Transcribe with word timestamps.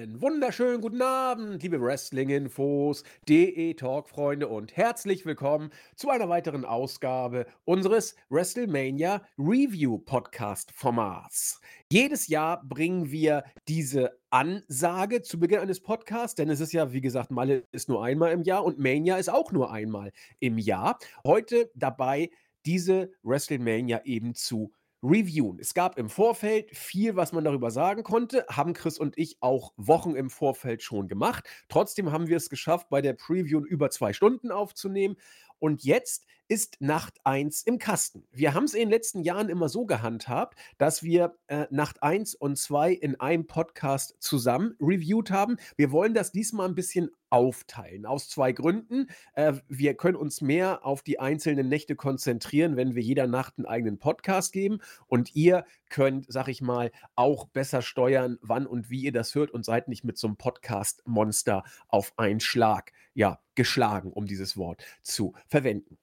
Einen 0.00 0.22
wunderschönen 0.22 0.80
guten 0.80 1.02
Abend, 1.02 1.62
liebe 1.62 1.78
Wrestling-Infos, 1.78 3.04
DE-Talk-Freunde 3.28 4.48
und 4.48 4.74
herzlich 4.74 5.26
willkommen 5.26 5.68
zu 5.94 6.08
einer 6.08 6.30
weiteren 6.30 6.64
Ausgabe 6.64 7.44
unseres 7.66 8.16
WrestleMania 8.30 9.20
Review-Podcast-Formats. 9.36 11.60
Jedes 11.92 12.28
Jahr 12.28 12.64
bringen 12.64 13.10
wir 13.10 13.44
diese 13.68 14.18
Ansage 14.30 15.20
zu 15.20 15.38
Beginn 15.38 15.58
eines 15.58 15.80
Podcasts, 15.80 16.34
denn 16.34 16.48
es 16.48 16.60
ist 16.60 16.72
ja, 16.72 16.94
wie 16.94 17.02
gesagt, 17.02 17.30
Malle 17.30 17.64
ist 17.70 17.90
nur 17.90 18.02
einmal 18.02 18.32
im 18.32 18.42
Jahr 18.42 18.64
und 18.64 18.78
Mania 18.78 19.18
ist 19.18 19.28
auch 19.28 19.52
nur 19.52 19.70
einmal 19.70 20.12
im 20.38 20.56
Jahr. 20.56 20.98
Heute 21.26 21.70
dabei 21.74 22.30
diese 22.64 23.12
WrestleMania 23.22 24.00
eben 24.06 24.34
zu 24.34 24.72
reviewen. 25.02 25.58
Es 25.58 25.74
gab 25.74 25.98
im 25.98 26.08
Vorfeld 26.08 26.70
viel, 26.76 27.16
was 27.16 27.32
man 27.32 27.44
darüber 27.44 27.70
sagen 27.70 28.02
konnte, 28.02 28.44
haben 28.48 28.74
Chris 28.74 28.98
und 28.98 29.16
ich 29.18 29.38
auch 29.40 29.72
Wochen 29.76 30.14
im 30.14 30.30
Vorfeld 30.30 30.82
schon 30.82 31.08
gemacht. 31.08 31.48
Trotzdem 31.68 32.12
haben 32.12 32.28
wir 32.28 32.36
es 32.36 32.50
geschafft, 32.50 32.88
bei 32.90 33.00
der 33.00 33.14
Preview 33.14 33.60
über 33.60 33.90
zwei 33.90 34.12
Stunden 34.12 34.50
aufzunehmen. 34.50 35.16
Und 35.58 35.84
jetzt 35.84 36.26
ist 36.50 36.80
Nacht 36.80 37.20
1 37.22 37.62
im 37.62 37.78
Kasten. 37.78 38.26
Wir 38.32 38.54
haben 38.54 38.64
es 38.64 38.74
in 38.74 38.80
den 38.80 38.90
letzten 38.90 39.22
Jahren 39.22 39.48
immer 39.48 39.68
so 39.68 39.86
gehandhabt, 39.86 40.58
dass 40.78 41.04
wir 41.04 41.36
äh, 41.46 41.66
Nacht 41.70 42.02
1 42.02 42.34
und 42.34 42.58
2 42.58 42.92
in 42.92 43.20
einem 43.20 43.46
Podcast 43.46 44.16
zusammen 44.18 44.74
reviewed 44.80 45.30
haben. 45.30 45.58
Wir 45.76 45.92
wollen 45.92 46.12
das 46.12 46.32
diesmal 46.32 46.68
ein 46.68 46.74
bisschen 46.74 47.10
aufteilen. 47.30 48.04
Aus 48.04 48.28
zwei 48.28 48.50
Gründen. 48.50 49.06
Äh, 49.34 49.52
wir 49.68 49.94
können 49.94 50.16
uns 50.16 50.40
mehr 50.40 50.84
auf 50.84 51.02
die 51.02 51.20
einzelnen 51.20 51.68
Nächte 51.68 51.94
konzentrieren, 51.94 52.76
wenn 52.76 52.96
wir 52.96 53.02
jeder 53.02 53.28
Nacht 53.28 53.54
einen 53.56 53.66
eigenen 53.66 54.00
Podcast 54.00 54.52
geben. 54.52 54.80
Und 55.06 55.36
ihr 55.36 55.64
könnt, 55.88 56.26
sag 56.28 56.48
ich 56.48 56.62
mal, 56.62 56.90
auch 57.14 57.46
besser 57.46 57.80
steuern, 57.80 58.38
wann 58.42 58.66
und 58.66 58.90
wie 58.90 59.02
ihr 59.02 59.12
das 59.12 59.36
hört 59.36 59.52
und 59.52 59.64
seid 59.64 59.86
nicht 59.86 60.02
mit 60.02 60.18
so 60.18 60.26
einem 60.26 60.36
Podcast-Monster 60.36 61.62
auf 61.86 62.12
einen 62.16 62.40
Schlag, 62.40 62.90
ja, 63.14 63.38
geschlagen, 63.54 64.12
um 64.12 64.26
dieses 64.26 64.56
Wort 64.56 64.82
zu 65.02 65.34
verwenden. 65.46 65.96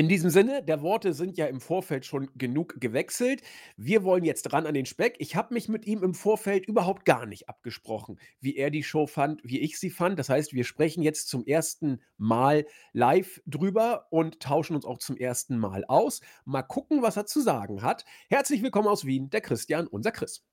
In 0.00 0.08
diesem 0.08 0.30
Sinne, 0.30 0.62
der 0.62 0.80
Worte 0.80 1.12
sind 1.12 1.36
ja 1.36 1.44
im 1.44 1.60
Vorfeld 1.60 2.06
schon 2.06 2.30
genug 2.34 2.80
gewechselt. 2.80 3.42
Wir 3.76 4.02
wollen 4.02 4.24
jetzt 4.24 4.50
ran 4.50 4.64
an 4.64 4.72
den 4.72 4.86
Speck. 4.86 5.16
Ich 5.18 5.36
habe 5.36 5.52
mich 5.52 5.68
mit 5.68 5.84
ihm 5.84 6.02
im 6.02 6.14
Vorfeld 6.14 6.64
überhaupt 6.66 7.04
gar 7.04 7.26
nicht 7.26 7.50
abgesprochen, 7.50 8.18
wie 8.40 8.56
er 8.56 8.70
die 8.70 8.82
Show 8.82 9.06
fand, 9.06 9.42
wie 9.44 9.60
ich 9.60 9.78
sie 9.78 9.90
fand. 9.90 10.18
Das 10.18 10.30
heißt, 10.30 10.54
wir 10.54 10.64
sprechen 10.64 11.02
jetzt 11.02 11.28
zum 11.28 11.44
ersten 11.44 12.00
Mal 12.16 12.64
live 12.94 13.42
drüber 13.44 14.06
und 14.08 14.40
tauschen 14.40 14.74
uns 14.74 14.86
auch 14.86 14.96
zum 14.96 15.18
ersten 15.18 15.58
Mal 15.58 15.84
aus. 15.84 16.22
Mal 16.46 16.62
gucken, 16.62 17.02
was 17.02 17.18
er 17.18 17.26
zu 17.26 17.42
sagen 17.42 17.82
hat. 17.82 18.06
Herzlich 18.30 18.62
willkommen 18.62 18.88
aus 18.88 19.04
Wien, 19.04 19.28
der 19.28 19.42
Christian, 19.42 19.86
unser 19.86 20.12
Chris. 20.12 20.46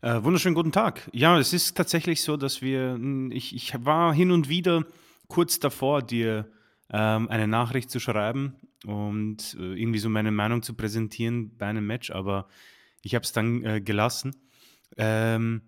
Äh, 0.00 0.24
wunderschönen 0.24 0.54
guten 0.54 0.72
Tag. 0.72 1.10
Ja, 1.12 1.38
es 1.38 1.52
ist 1.52 1.76
tatsächlich 1.76 2.22
so, 2.22 2.38
dass 2.38 2.62
wir, 2.62 2.98
ich, 3.32 3.54
ich 3.54 3.74
war 3.84 4.14
hin 4.14 4.30
und 4.30 4.48
wieder 4.48 4.86
kurz 5.28 5.58
davor, 5.58 6.00
dir 6.00 6.53
ähm, 6.90 7.28
eine 7.28 7.48
Nachricht 7.48 7.90
zu 7.90 8.00
schreiben 8.00 8.56
und 8.84 9.56
äh, 9.58 9.74
irgendwie 9.74 9.98
so 9.98 10.08
meine 10.08 10.30
Meinung 10.30 10.62
zu 10.62 10.74
präsentieren 10.74 11.56
bei 11.56 11.66
einem 11.66 11.86
Match, 11.86 12.10
aber 12.10 12.48
ich 13.02 13.14
habe 13.14 13.24
es 13.24 13.32
dann 13.32 13.64
äh, 13.64 13.80
gelassen. 13.80 14.34
Ähm, 14.96 15.62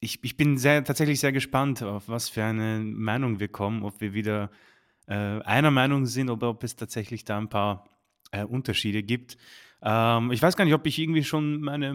ich, 0.00 0.22
ich 0.22 0.36
bin 0.36 0.58
sehr, 0.58 0.84
tatsächlich 0.84 1.20
sehr 1.20 1.32
gespannt, 1.32 1.82
auf 1.82 2.08
was 2.08 2.28
für 2.28 2.44
eine 2.44 2.80
Meinung 2.80 3.40
wir 3.40 3.48
kommen, 3.48 3.82
ob 3.82 4.00
wir 4.00 4.14
wieder 4.14 4.50
äh, 5.06 5.14
einer 5.14 5.70
Meinung 5.70 6.06
sind 6.06 6.30
oder 6.30 6.50
ob 6.50 6.64
es 6.64 6.76
tatsächlich 6.76 7.24
da 7.24 7.38
ein 7.38 7.48
paar 7.48 7.88
äh, 8.30 8.44
Unterschiede 8.44 9.02
gibt. 9.02 9.36
Ähm, 9.88 10.32
ich 10.32 10.42
weiß 10.42 10.56
gar 10.56 10.64
nicht, 10.64 10.74
ob 10.74 10.84
ich 10.84 10.98
irgendwie 10.98 11.22
schon 11.22 11.60
meine, 11.60 11.90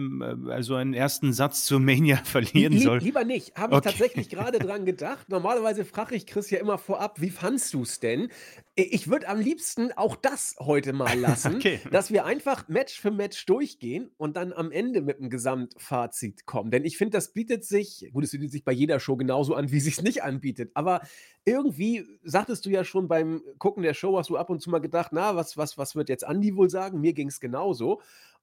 äh, 0.46 0.50
also 0.50 0.76
einen 0.76 0.94
ersten 0.94 1.34
Satz 1.34 1.66
zur 1.66 1.78
Mania 1.78 2.16
verlieren 2.24 2.78
soll. 2.78 2.98
Lieber 2.98 3.24
nicht. 3.24 3.54
Habe 3.54 3.74
ich 3.74 3.78
okay. 3.78 3.90
tatsächlich 3.90 4.30
gerade 4.30 4.58
dran 4.58 4.86
gedacht. 4.86 5.28
Normalerweise 5.28 5.84
frage 5.84 6.14
ich 6.14 6.26
Chris 6.26 6.48
ja 6.48 6.58
immer 6.58 6.78
vorab, 6.78 7.20
wie 7.20 7.28
fandst 7.28 7.74
du 7.74 7.82
es 7.82 8.00
denn? 8.00 8.30
Ich 8.74 9.10
würde 9.10 9.28
am 9.28 9.38
liebsten 9.38 9.92
auch 9.92 10.16
das 10.16 10.56
heute 10.58 10.94
mal 10.94 11.18
lassen, 11.20 11.56
okay. 11.56 11.80
dass 11.90 12.10
wir 12.10 12.24
einfach 12.24 12.66
Match 12.68 12.98
für 12.98 13.10
Match 13.10 13.44
durchgehen 13.44 14.10
und 14.16 14.38
dann 14.38 14.54
am 14.54 14.72
Ende 14.72 15.02
mit 15.02 15.18
einem 15.18 15.28
Gesamtfazit 15.28 16.46
kommen. 16.46 16.70
Denn 16.70 16.86
ich 16.86 16.96
finde, 16.96 17.18
das 17.18 17.34
bietet 17.34 17.66
sich, 17.66 18.08
gut, 18.14 18.24
es 18.24 18.30
bietet 18.30 18.52
sich 18.52 18.64
bei 18.64 18.72
jeder 18.72 19.00
Show 19.00 19.16
genauso 19.16 19.54
an, 19.54 19.70
wie 19.70 19.76
es 19.76 19.84
sich 19.84 20.00
nicht 20.00 20.22
anbietet. 20.22 20.70
Aber 20.72 21.02
irgendwie 21.44 22.06
sagtest 22.22 22.64
du 22.64 22.70
ja 22.70 22.84
schon 22.84 23.08
beim 23.08 23.42
Gucken 23.58 23.82
der 23.82 23.92
Show, 23.92 24.16
hast 24.16 24.30
du 24.30 24.38
ab 24.38 24.48
und 24.48 24.62
zu 24.62 24.70
mal 24.70 24.78
gedacht, 24.78 25.10
na, 25.12 25.36
was, 25.36 25.58
was, 25.58 25.76
was 25.76 25.94
wird 25.94 26.08
jetzt 26.08 26.24
Andi 26.24 26.56
wohl 26.56 26.70
sagen? 26.70 27.00
Mir 27.00 27.12
ging 27.12 27.28
es 27.28 27.40
genauso. 27.40 27.81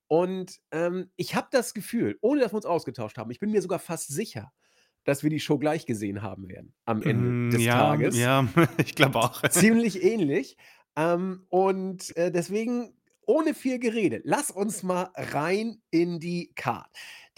Und 0.08 0.60
ähm, 0.72 1.12
ich 1.16 1.36
habe 1.36 1.48
das 1.52 1.74
Gefühl, 1.74 2.18
ohne 2.22 2.42
dass 2.42 2.52
wir 2.52 2.58
uns 2.58 2.66
ausgetauscht 2.66 3.18
haben, 3.18 3.32
ich 3.32 3.40
bin 3.40 3.52
mir 3.52 3.62
sogar 3.62 3.80
fast 3.80 4.08
sicher, 4.08 4.52
dass 5.04 5.24
wir 5.24 5.30
die 5.30 5.40
Show 5.40 5.58
gleich 5.58 5.86
gesehen 5.86 6.22
haben 6.22 6.50
werden 6.50 6.74
am 6.86 7.02
Ende 7.02 7.30
mm, 7.30 7.52
des 7.52 7.62
ja, 7.64 7.78
Tages. 7.78 8.18
Ja, 8.18 8.48
ich 8.78 8.96
glaube 8.96 9.20
auch. 9.20 9.48
Ziemlich 9.50 10.04
ähnlich. 10.04 10.58
Ähm, 10.96 11.46
und 11.50 12.16
äh, 12.18 12.32
deswegen, 12.32 12.94
ohne 13.26 13.54
viel 13.54 13.80
Gerede, 13.80 14.22
lass 14.24 14.52
uns 14.52 14.84
mal 14.84 15.10
rein 15.16 15.82
in 15.92 16.20
die 16.20 16.52
Card. 16.56 16.90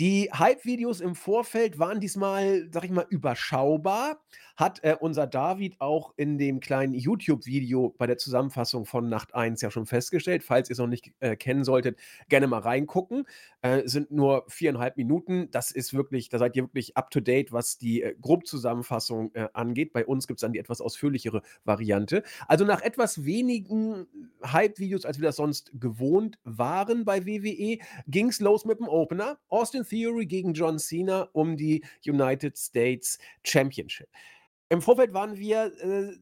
Die 0.01 0.31
Hype-Videos 0.33 0.99
im 0.99 1.13
Vorfeld 1.13 1.77
waren 1.77 1.99
diesmal, 1.99 2.67
sag 2.71 2.85
ich 2.85 2.89
mal, 2.89 3.05
überschaubar 3.11 4.19
hat 4.61 4.83
äh, 4.83 4.95
unser 4.99 5.25
David 5.25 5.81
auch 5.81 6.13
in 6.17 6.37
dem 6.37 6.59
kleinen 6.59 6.93
YouTube-Video 6.93 7.95
bei 7.97 8.05
der 8.05 8.17
Zusammenfassung 8.17 8.85
von 8.85 9.09
Nacht 9.09 9.33
1 9.33 9.59
ja 9.61 9.71
schon 9.71 9.87
festgestellt. 9.87 10.43
Falls 10.43 10.69
ihr 10.69 10.73
es 10.73 10.77
noch 10.77 10.87
nicht 10.87 11.11
äh, 11.19 11.35
kennen 11.35 11.63
solltet, 11.63 11.97
gerne 12.29 12.45
mal 12.45 12.59
reingucken. 12.59 13.25
Äh, 13.63 13.87
sind 13.87 14.11
nur 14.11 14.45
viereinhalb 14.47 14.97
Minuten. 14.97 15.49
Das 15.49 15.71
ist 15.71 15.95
wirklich, 15.95 16.29
da 16.29 16.37
seid 16.37 16.55
ihr 16.55 16.63
wirklich 16.63 16.95
up 16.95 17.09
to 17.09 17.21
date, 17.21 17.51
was 17.51 17.79
die 17.79 18.03
äh, 18.03 18.15
Grobzusammenfassung 18.21 19.33
äh, 19.33 19.47
angeht. 19.53 19.93
Bei 19.93 20.05
uns 20.05 20.27
gibt 20.27 20.37
es 20.37 20.41
dann 20.41 20.53
die 20.53 20.59
etwas 20.59 20.79
ausführlichere 20.79 21.41
Variante. 21.63 22.21
Also 22.47 22.63
nach 22.63 22.81
etwas 22.81 23.25
wenigen 23.25 24.05
Hype-Videos, 24.45 25.05
als 25.05 25.17
wir 25.17 25.25
das 25.25 25.37
sonst 25.37 25.71
gewohnt 25.73 26.37
waren 26.43 27.03
bei 27.03 27.25
WWE, 27.25 27.79
ging 28.05 28.27
es 28.27 28.39
los 28.39 28.65
mit 28.65 28.79
dem 28.79 28.87
Opener. 28.87 29.39
Austin 29.47 29.85
Theory 29.91 30.25
gegen 30.25 30.53
John 30.53 30.79
Cena 30.79 31.27
um 31.33 31.57
die 31.57 31.83
United 32.05 32.57
States 32.57 33.19
Championship. 33.43 34.07
Im 34.69 34.81
Vorfeld 34.81 35.13
waren 35.13 35.35
wir, 35.37 35.65
äh, 35.81 36.13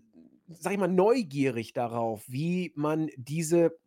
sage 0.47 0.73
ich 0.73 0.79
mal, 0.79 0.87
neugierig 0.87 1.73
darauf, 1.73 2.23
wie 2.27 2.73
man 2.75 3.11
diese 3.15 3.77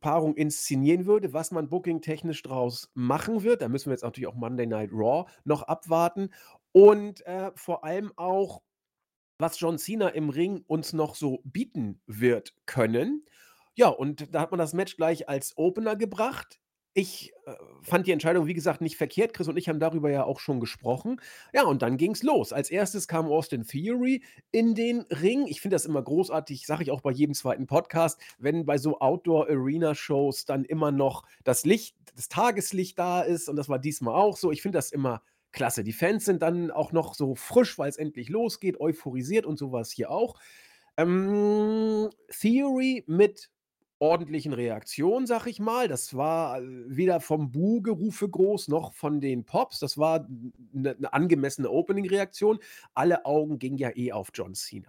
Paarung 0.00 0.36
inszenieren 0.36 1.06
würde, 1.06 1.32
was 1.32 1.50
man 1.50 1.68
bookingtechnisch 1.68 2.42
draus 2.42 2.90
machen 2.94 3.42
wird. 3.42 3.62
Da 3.62 3.68
müssen 3.68 3.86
wir 3.86 3.94
jetzt 3.94 4.04
natürlich 4.04 4.28
auch 4.28 4.36
Monday 4.36 4.66
Night 4.66 4.90
Raw 4.92 5.28
noch 5.44 5.62
abwarten. 5.62 6.30
Und 6.70 7.26
äh, 7.26 7.50
vor 7.56 7.84
allem 7.84 8.12
auch, 8.14 8.62
was 9.38 9.58
John 9.58 9.76
Cena 9.76 10.08
im 10.10 10.30
Ring 10.30 10.62
uns 10.68 10.92
noch 10.92 11.16
so 11.16 11.40
bieten 11.44 12.00
wird 12.06 12.54
können. 12.64 13.26
Ja, 13.74 13.88
und 13.88 14.32
da 14.32 14.40
hat 14.40 14.52
man 14.52 14.58
das 14.58 14.72
Match 14.72 14.96
gleich 14.96 15.28
als 15.28 15.56
Opener 15.56 15.96
gebracht. 15.96 16.61
Ich, 16.94 17.32
äh, 17.46 17.54
fand 17.82 18.06
die 18.06 18.12
Entscheidung, 18.12 18.46
wie 18.46 18.54
gesagt, 18.54 18.82
nicht 18.82 18.96
verkehrt. 18.96 19.32
Chris 19.32 19.48
und 19.48 19.56
ich 19.56 19.68
haben 19.68 19.80
darüber 19.80 20.10
ja 20.10 20.24
auch 20.24 20.40
schon 20.40 20.60
gesprochen. 20.60 21.20
Ja, 21.54 21.64
und 21.64 21.80
dann 21.80 21.96
ging 21.96 22.12
es 22.12 22.22
los. 22.22 22.52
Als 22.52 22.70
erstes 22.70 23.08
kam 23.08 23.26
Austin 23.26 23.64
Theory 23.66 24.22
in 24.50 24.74
den 24.74 25.00
Ring. 25.10 25.46
Ich 25.46 25.62
finde 25.62 25.76
das 25.76 25.86
immer 25.86 26.02
großartig, 26.02 26.66
sage 26.66 26.82
ich 26.82 26.90
auch 26.90 27.00
bei 27.00 27.10
jedem 27.10 27.34
zweiten 27.34 27.66
Podcast, 27.66 28.20
wenn 28.38 28.66
bei 28.66 28.76
so 28.76 29.00
Outdoor-Arena-Shows 29.00 30.44
dann 30.44 30.64
immer 30.66 30.92
noch 30.92 31.24
das 31.44 31.64
Licht, 31.64 31.96
das 32.14 32.28
Tageslicht 32.28 32.98
da 32.98 33.22
ist. 33.22 33.48
Und 33.48 33.56
das 33.56 33.70
war 33.70 33.78
diesmal 33.78 34.14
auch 34.14 34.36
so. 34.36 34.52
Ich 34.52 34.60
finde 34.60 34.76
das 34.76 34.92
immer 34.92 35.22
klasse. 35.52 35.84
Die 35.84 35.92
Fans 35.92 36.26
sind 36.26 36.42
dann 36.42 36.70
auch 36.70 36.92
noch 36.92 37.14
so 37.14 37.34
frisch, 37.34 37.78
weil 37.78 37.88
es 37.88 37.96
endlich 37.96 38.28
losgeht, 38.28 38.80
euphorisiert 38.80 39.46
und 39.46 39.58
sowas 39.58 39.90
hier 39.90 40.10
auch. 40.10 40.38
Ähm, 40.98 42.10
Theory 42.28 43.04
mit 43.06 43.50
ordentlichen 44.02 44.52
Reaktion, 44.52 45.28
sag 45.28 45.46
ich 45.46 45.60
mal. 45.60 45.86
Das 45.86 46.16
war 46.16 46.60
äh, 46.60 46.64
weder 46.88 47.20
vom 47.20 47.52
Buhgerufe 47.52 48.28
groß 48.28 48.66
noch 48.66 48.94
von 48.94 49.20
den 49.20 49.44
Pops. 49.44 49.78
Das 49.78 49.96
war 49.96 50.26
eine, 50.74 50.96
eine 50.96 51.12
angemessene 51.12 51.70
Opening-Reaktion. 51.70 52.58
Alle 52.94 53.24
Augen 53.24 53.60
gingen 53.60 53.78
ja 53.78 53.90
eh 53.94 54.10
auf 54.10 54.30
John 54.34 54.54
Cena. 54.54 54.88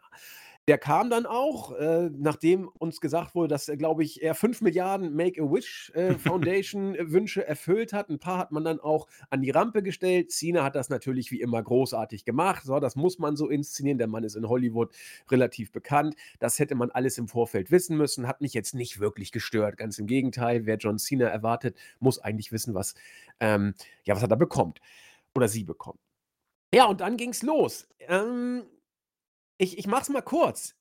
Der 0.69 0.77
kam 0.77 1.09
dann 1.09 1.25
auch, 1.25 1.73
äh, 1.73 2.09
nachdem 2.09 2.69
uns 2.69 3.01
gesagt 3.01 3.35
wurde, 3.35 3.49
dass 3.49 3.67
er, 3.67 3.75
glaube 3.75 4.01
ich, 4.03 4.23
er 4.23 4.33
5 4.33 4.61
Milliarden 4.61 5.13
Make-A-Wish 5.13 5.91
äh, 5.93 6.13
Foundation 6.17 6.95
äh, 6.95 7.11
Wünsche 7.11 7.45
erfüllt 7.45 7.91
hat. 7.91 8.09
Ein 8.09 8.19
paar 8.19 8.37
hat 8.37 8.53
man 8.53 8.63
dann 8.63 8.79
auch 8.79 9.07
an 9.29 9.41
die 9.41 9.49
Rampe 9.49 9.83
gestellt. 9.83 10.31
Cena 10.31 10.63
hat 10.63 10.75
das 10.75 10.87
natürlich 10.87 11.31
wie 11.31 11.41
immer 11.41 11.61
großartig 11.61 12.23
gemacht. 12.23 12.63
So, 12.63 12.79
das 12.79 12.95
muss 12.95 13.19
man 13.19 13.35
so 13.35 13.49
inszenieren. 13.49 13.97
Der 13.97 14.07
Mann 14.07 14.23
ist 14.23 14.35
in 14.35 14.47
Hollywood 14.47 14.93
relativ 15.29 15.73
bekannt. 15.73 16.15
Das 16.39 16.59
hätte 16.59 16.75
man 16.75 16.91
alles 16.91 17.17
im 17.17 17.27
Vorfeld 17.27 17.69
wissen 17.69 17.97
müssen. 17.97 18.27
Hat 18.27 18.39
mich 18.39 18.53
jetzt 18.53 18.73
nicht 18.73 19.01
wirklich 19.01 19.33
gestört. 19.33 19.75
Ganz 19.75 19.99
im 19.99 20.07
Gegenteil. 20.07 20.65
Wer 20.65 20.77
John 20.77 20.97
Cena 20.97 21.27
erwartet, 21.27 21.75
muss 21.99 22.19
eigentlich 22.19 22.53
wissen, 22.53 22.73
was, 22.73 22.95
ähm, 23.41 23.73
ja, 24.05 24.15
was 24.15 24.21
er 24.21 24.29
da 24.29 24.35
bekommt. 24.35 24.79
Oder 25.35 25.49
sie 25.49 25.65
bekommt. 25.65 25.99
Ja, 26.73 26.85
und 26.85 27.01
dann 27.01 27.17
ging 27.17 27.31
es 27.31 27.43
los. 27.43 27.87
Ähm, 27.99 28.63
ich 29.63 29.77
ich 29.77 29.87
mache 29.87 30.03
es 30.03 30.09
mal 30.09 30.21
kurz. 30.21 30.75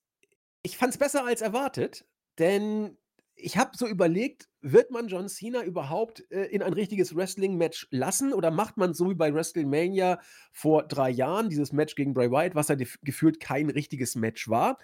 Ich 0.62 0.76
fand 0.76 0.92
es 0.92 0.98
besser 0.98 1.24
als 1.24 1.40
erwartet, 1.40 2.04
denn 2.38 2.98
ich 3.34 3.56
habe 3.56 3.76
so 3.76 3.86
überlegt, 3.86 4.48
wird 4.60 4.90
man 4.90 5.08
John 5.08 5.28
Cena 5.28 5.64
überhaupt, 5.64 6.30
äh, 6.30 6.44
in 6.44 6.62
ein 6.62 6.72
richtiges 6.72 7.16
Wrestling-Match 7.16 7.88
lassen 7.90 8.32
oder 8.32 8.50
macht 8.50 8.76
man 8.76 8.94
so 8.94 9.10
wie 9.10 9.14
bei 9.14 9.34
WrestleMania 9.34 10.20
vor 10.52 10.84
3 10.84 11.10
Jahren, 11.10 11.48
dieses 11.48 11.72
Match 11.72 11.94
gegen 11.94 12.14
Bray 12.14 12.30
Wyatt, 12.30 12.54
was 12.54 12.68
ja 12.68 12.76
gefühlt 13.02 13.40
kein 13.40 13.70
richtiges 13.70 14.14
Match 14.14 14.48
war? 14.48 14.78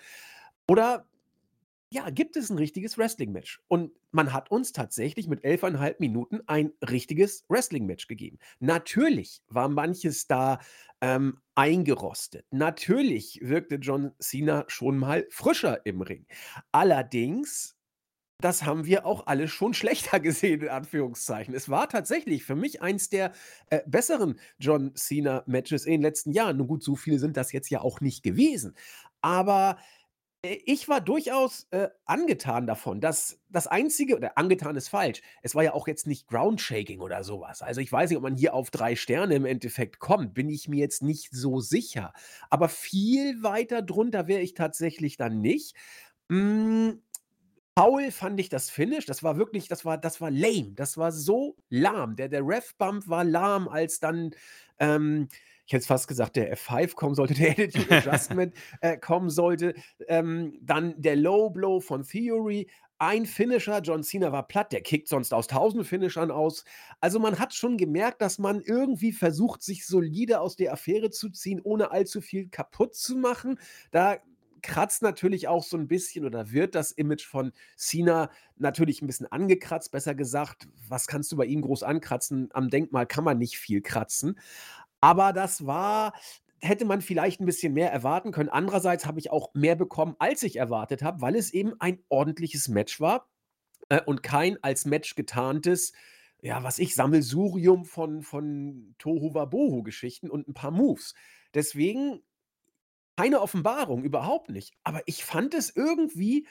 Oder 0.67 1.07
ja, 1.91 2.11
gibt 2.11 2.37
es 2.37 2.51
'n 2.51 2.59
richtiges 2.59 2.99
Wrestling-Match? 2.99 3.61
Und 3.69 3.93
man 4.11 4.33
hat 4.33 4.51
uns 4.51 4.73
tatsächlich 4.73 5.27
mit 5.29 5.43
11,5 5.45 6.01
Minuten 6.01 6.41
ein 6.47 6.73
richtiges 6.89 7.45
Wrestling-Match 7.49 8.07
gegeben. 8.09 8.39
Natürlich 8.61 9.43
war 9.49 9.69
manches 9.69 10.27
da, 10.27 10.59
ähm, 11.01 11.39
eingerostet. 11.55 12.45
Natürlich 12.51 13.41
wirkte 13.43 13.77
John 13.77 14.13
Cena 14.21 14.65
schon 14.69 14.99
mal 14.99 15.27
frischer 15.31 15.85
im 15.87 16.03
Ring. 16.03 16.27
Allerdings, 16.73 17.77
das 18.41 18.65
haben 18.65 18.87
wir 18.87 19.05
auch 19.07 19.27
alle 19.27 19.49
schon 19.49 19.75
schlechter 19.75 20.21
gesehen 20.21 20.63
in 20.63 20.69
Anführungszeichen. 20.69 21.55
Es 21.55 21.69
war 21.69 21.89
tatsächlich 21.89 22.45
für 22.45 22.55
mich 22.57 22.83
eins 22.83 23.09
der, 23.11 23.33
äh, 23.71 23.81
besseren 23.87 24.39
John 24.59 24.95
Cena-Matches 24.95 25.87
in 25.87 25.93
den 25.93 26.03
letzten 26.03 26.33
Jahren. 26.33 26.57
Nun 26.59 26.69
gut, 26.69 26.85
so 26.85 26.97
viele 26.97 27.19
sind 27.19 27.37
das 27.37 27.53
jetzt 27.53 27.71
ja 27.71 27.81
auch 27.81 28.01
nicht 28.01 28.23
gewesen. 28.23 28.75
Aber 29.21 29.79
ich 30.67 30.89
war 30.89 31.01
durchaus, 31.01 31.67
äh, 31.71 31.89
angetan 32.05 32.67
davon. 32.67 33.01
Das 33.01 33.41
das 33.51 33.67
Einzige 33.67 34.17
oder 34.17 34.37
angetan 34.39 34.77
ist 34.77 34.89
falsch. 34.89 35.23
Es 35.43 35.55
war 35.55 35.63
ja 35.65 35.73
auch 35.75 35.89
jetzt 35.89 36.07
nicht 36.07 36.29
Groundshaking 36.29 37.01
oder 37.01 37.25
so 37.25 37.41
was. 37.41 37.63
Also, 37.63 37.81
ich 37.81 37.91
weiß 37.91 38.11
nicht, 38.11 38.17
ob 38.19 38.23
man 38.23 38.37
hier 38.37 38.55
auf 38.55 38.71
3 38.71 38.95
Sterne 38.97 39.35
im 39.37 39.47
Endeffekt 39.47 39.99
kommt, 40.01 40.35
bin 40.35 40.49
ich 40.51 40.69
mir 40.69 40.79
jetzt 40.81 41.03
nicht 41.03 41.31
so 41.33 41.61
sicher. 41.61 42.13
Aber 42.51 42.69
viel 42.69 43.43
weiter 43.43 43.83
drunter 43.83 44.27
wäre 44.29 44.43
ich 44.43 44.55
tatsächlich 44.55 45.17
dann 45.17 45.41
nicht. 45.41 45.75
Hm, 46.31 47.03
faul 47.79 48.11
fand 48.11 48.41
ich 48.41 48.49
das 48.49 48.71
Finish. 48.71 49.07
Das 49.07 49.23
war 49.23 49.37
wirklich 49.39 49.69
das 49.69 49.85
war 49.85 49.99
das 49.99 50.21
war 50.21 50.31
lame. 50.31 50.73
Das 50.75 50.97
war 50.99 51.13
so 51.13 51.57
lahm. 51.71 52.17
Der 52.17 52.29
der 52.29 52.43
Ref-Bump 52.47 53.09
war 53.09 53.25
lahm, 53.25 53.69
als 53.69 54.01
dann, 54.01 54.33
ähm 54.79 55.29
ich 55.69 55.75
hätte 55.75 55.87
fast 55.87 56.09
gesagt, 56.09 56.37
der 56.37 56.57
F5 56.57 56.95
kommen 56.95 57.15
sollte, 57.15 57.35
der 57.39 57.51
Attitude 57.51 57.99
Adjustment 57.99 58.55
äh, 58.81 58.97
kommen 58.97 59.29
sollte. 59.29 59.75
Ähm, 60.09 60.59
dann 60.63 61.01
der 61.01 61.15
Low 61.15 61.51
Blow 61.51 61.81
von 61.81 62.03
Theory. 62.05 62.69
Ein 62.97 63.27
Finisher, 63.27 63.81
John 63.83 64.03
Cena 64.03 64.33
war 64.33 64.49
platt, 64.49 64.73
der 64.73 64.81
kickt 64.81 65.09
sonst 65.09 65.33
aus 65.35 65.49
1000 65.49 65.87
Finishern 65.87 66.31
aus. 66.31 66.65
Also 67.01 67.21
man 67.21 67.39
hat 67.39 67.53
schon 67.53 67.77
gemerkt, 67.77 68.23
dass 68.23 68.39
man 68.39 68.63
irgendwie 68.63 69.13
versucht, 69.13 69.63
sich 69.63 69.87
solide 69.87 70.41
aus 70.41 70.57
der 70.57 70.73
Affäre 70.73 71.11
zu 71.11 71.29
ziehen, 71.29 71.61
ohne 71.63 71.91
allzu 71.93 72.23
viel 72.23 72.49
kaputt 72.49 72.95
zu 72.95 73.17
machen. 73.17 73.61
Da 73.91 74.17
kratzt 74.63 75.03
natürlich 75.03 75.49
auch 75.49 75.63
so 75.63 75.77
ein 75.77 75.87
bisschen 75.87 76.25
oder 76.25 76.51
wird 76.51 76.75
das 76.75 76.91
Image 76.93 77.25
von 77.25 77.53
Cena 77.77 78.31
natürlich 78.57 79.03
ein 79.03 79.07
bisschen 79.07 79.31
angekratzt, 79.31 79.93
besser 79.93 80.15
gesagt. 80.15 80.67
Was 80.89 81.07
kannst 81.07 81.31
du 81.31 81.37
bei 81.37 81.45
ihm 81.45 81.61
groß 81.61 81.83
ankratzen? 81.83 82.49
Am 82.53 82.71
Denkmal 82.71 83.07
kann 83.07 83.23
man 83.23 83.39
nicht 83.39 83.59
viel 83.59 83.83
kratzen. 83.83 84.37
Aber 85.01 85.33
das 85.33 85.67
war 85.67 86.13
hätte 86.61 86.85
man 86.85 87.01
vielleicht 87.03 87.41
ein 87.41 87.47
bisschen 87.47 87.73
mehr 87.73 87.93
erwarten 87.93 88.33
können. 88.33 88.49
Andererseits 88.49 89.07
habe 89.07 89.21
ich 89.21 89.31
auch 89.31 89.55
mehr 89.55 89.77
bekommen, 89.77 90.17
als 90.19 90.43
ich 90.43 90.57
erwartet 90.57 91.03
habe, 91.03 91.21
weil 91.21 91.37
es 91.37 91.53
eben 91.53 91.75
ein 91.81 92.03
ordentliches 92.09 92.67
Match 92.67 93.01
war, 93.01 93.29
äh, 93.89 94.01
und 94.05 94.23
kein 94.23 94.63
als 94.63 94.85
Match 94.85 95.15
getarntes, 95.15 95.93
ja, 96.41 96.63
was 96.63 96.79
ich, 96.79 96.95
Sammelsurium 96.95 97.85
von 97.85 98.23
von 98.23 98.95
Tohuwabohu-Geschichten 98.99 100.31
und 100.31 100.49
ein 100.49 100.55
paar 100.55 100.71
Moves. 100.71 101.15
Deswegen 101.55 102.23
keine 103.17 103.41
Offenbarung, 103.41 104.05
überhaupt 104.05 104.49
nicht. 104.51 104.75
Aber 104.85 105.03
ich 105.07 105.25
fand 105.25 105.53
es 105.55 105.75
irgendwie 105.75 106.47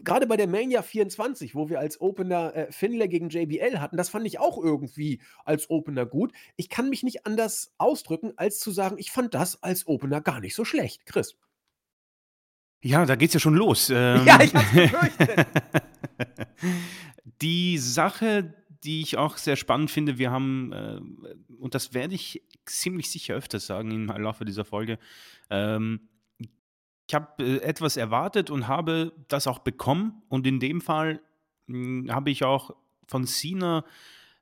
gerade 0.00 0.26
bei 0.26 0.36
der 0.36 0.46
Mania 0.46 0.82
24, 0.82 1.54
wo 1.54 1.68
wir 1.68 1.78
als 1.80 2.00
Opener, 2.00 2.54
äh, 2.54 2.72
Finlay 2.72 3.08
gegen 3.08 3.28
JBL 3.28 3.80
hatten, 3.80 3.96
das 3.96 4.08
fand 4.08 4.26
ich 4.26 4.38
auch 4.38 4.62
irgendwie 4.62 5.20
als 5.44 5.70
Opener 5.70 6.06
gut. 6.06 6.32
Ich 6.56 6.68
kann 6.68 6.88
mich 6.88 7.02
nicht 7.02 7.26
anders 7.26 7.74
ausdrücken, 7.78 8.32
als 8.36 8.58
zu 8.60 8.70
sagen, 8.70 8.96
ich 8.98 9.10
fand 9.10 9.34
das 9.34 9.62
als 9.62 9.86
Opener 9.86 10.20
gar 10.20 10.40
nicht 10.40 10.54
so 10.54 10.64
schlecht. 10.64 11.06
Chris? 11.06 11.36
Ja, 12.80 13.04
da 13.06 13.16
geht's 13.16 13.34
ja 13.34 13.40
schon 13.40 13.54
los. 13.54 13.90
Ähm, 13.94 14.26
Ja, 14.26 14.40
ich 14.42 14.54
hab's 14.54 14.72
befürchtet. 14.72 15.46
Die 17.42 17.78
Sache, 17.78 18.54
die 18.84 19.00
ich 19.00 19.16
auch 19.16 19.36
sehr 19.36 19.56
spannend 19.56 19.90
finde, 19.90 20.18
wir 20.18 20.30
haben, 20.30 20.72
äh 20.72 21.00
und 21.58 21.74
das 21.74 21.92
werde 21.92 22.14
ich 22.14 22.42
ziemlich 22.66 23.10
sicher 23.10 23.34
öfter 23.34 23.58
sagen 23.58 23.90
im 23.90 24.06
Laufe 24.06 24.44
dieser 24.44 24.64
Folge, 24.64 24.98
ähm 25.50 26.08
ich 27.08 27.14
habe, 27.14 27.42
äh, 27.42 27.62
etwas 27.62 27.96
erwartet 27.96 28.50
und 28.50 28.68
habe 28.68 29.12
das 29.28 29.46
auch 29.46 29.60
bekommen 29.60 30.22
und 30.28 30.46
in 30.46 30.60
dem 30.60 30.80
Fall, 30.80 31.20
hm, 31.66 32.08
habe 32.10 32.30
ich 32.30 32.44
auch 32.44 32.76
von 33.06 33.26
Cena, 33.26 33.84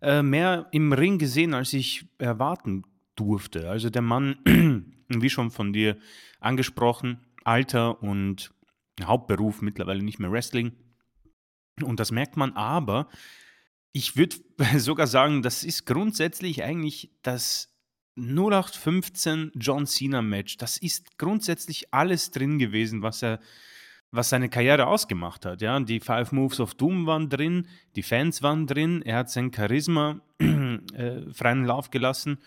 äh, 0.03 0.23
mehr 0.23 0.67
im 0.73 0.93
Ring 0.93 1.19
gesehen, 1.19 1.55
als 1.55 1.73
ich 1.73 2.07
erwarten 2.19 2.83
durfte. 3.15 3.71
Also, 3.71 3.89
der 3.89 4.03
Mann, 4.03 4.37
wie 5.09 5.31
schon 5.31 5.51
von 5.51 5.73
dir 5.73 5.97
angesprochen, 6.41 7.21
Alter 7.45 8.03
und 8.03 8.53
Hauptberuf 9.03 9.63
mittlerweile 9.63 10.03
nicht 10.03 10.19
mehr 10.19 10.33
Wrestling. 10.33 10.73
Und 11.83 12.01
das 12.01 12.11
merkt 12.11 12.37
man, 12.37 12.53
aber 12.55 13.09
ich 13.93 14.17
würde 14.17 14.37
sogar 14.79 15.07
sagen, 15.07 15.43
das 15.43 15.63
ist 15.63 15.87
grundsätzlich 15.87 16.65
eigentlich 16.65 17.11
das 17.23 17.76
0815 18.17 19.53
John 19.55 19.87
Cena 19.87 20.23
Match. 20.23 20.57
Das 20.57 20.79
ist 20.79 21.19
grundsätzlich 21.19 21.93
alles 21.93 22.31
drin 22.31 22.59
gewesen, 22.59 23.03
was 23.03 23.23
er 23.23 23.41
was 24.13 24.31
seine 24.31 24.49
Karriere 24.49 24.87
ausgemacht 24.87 25.45
hat. 25.45 25.63
Ja, 25.63 25.79
die 25.81 26.01
Five 26.01 26.33
Moves 26.33 26.61
of 26.61 26.75
Doom 26.75 27.07
waren 27.07 27.29
drin, 27.29 27.69
die 27.97 28.03
Fans 28.03 28.43
waren 28.43 28.67
drin, 28.67 29.03
er 29.03 29.19
hat 29.19 29.31
sein 29.31 29.53
Charisma 29.53 30.21
äh, 30.39 31.33
freien 31.33 31.65
Lauf 31.65 31.91
gelassen 31.91 32.39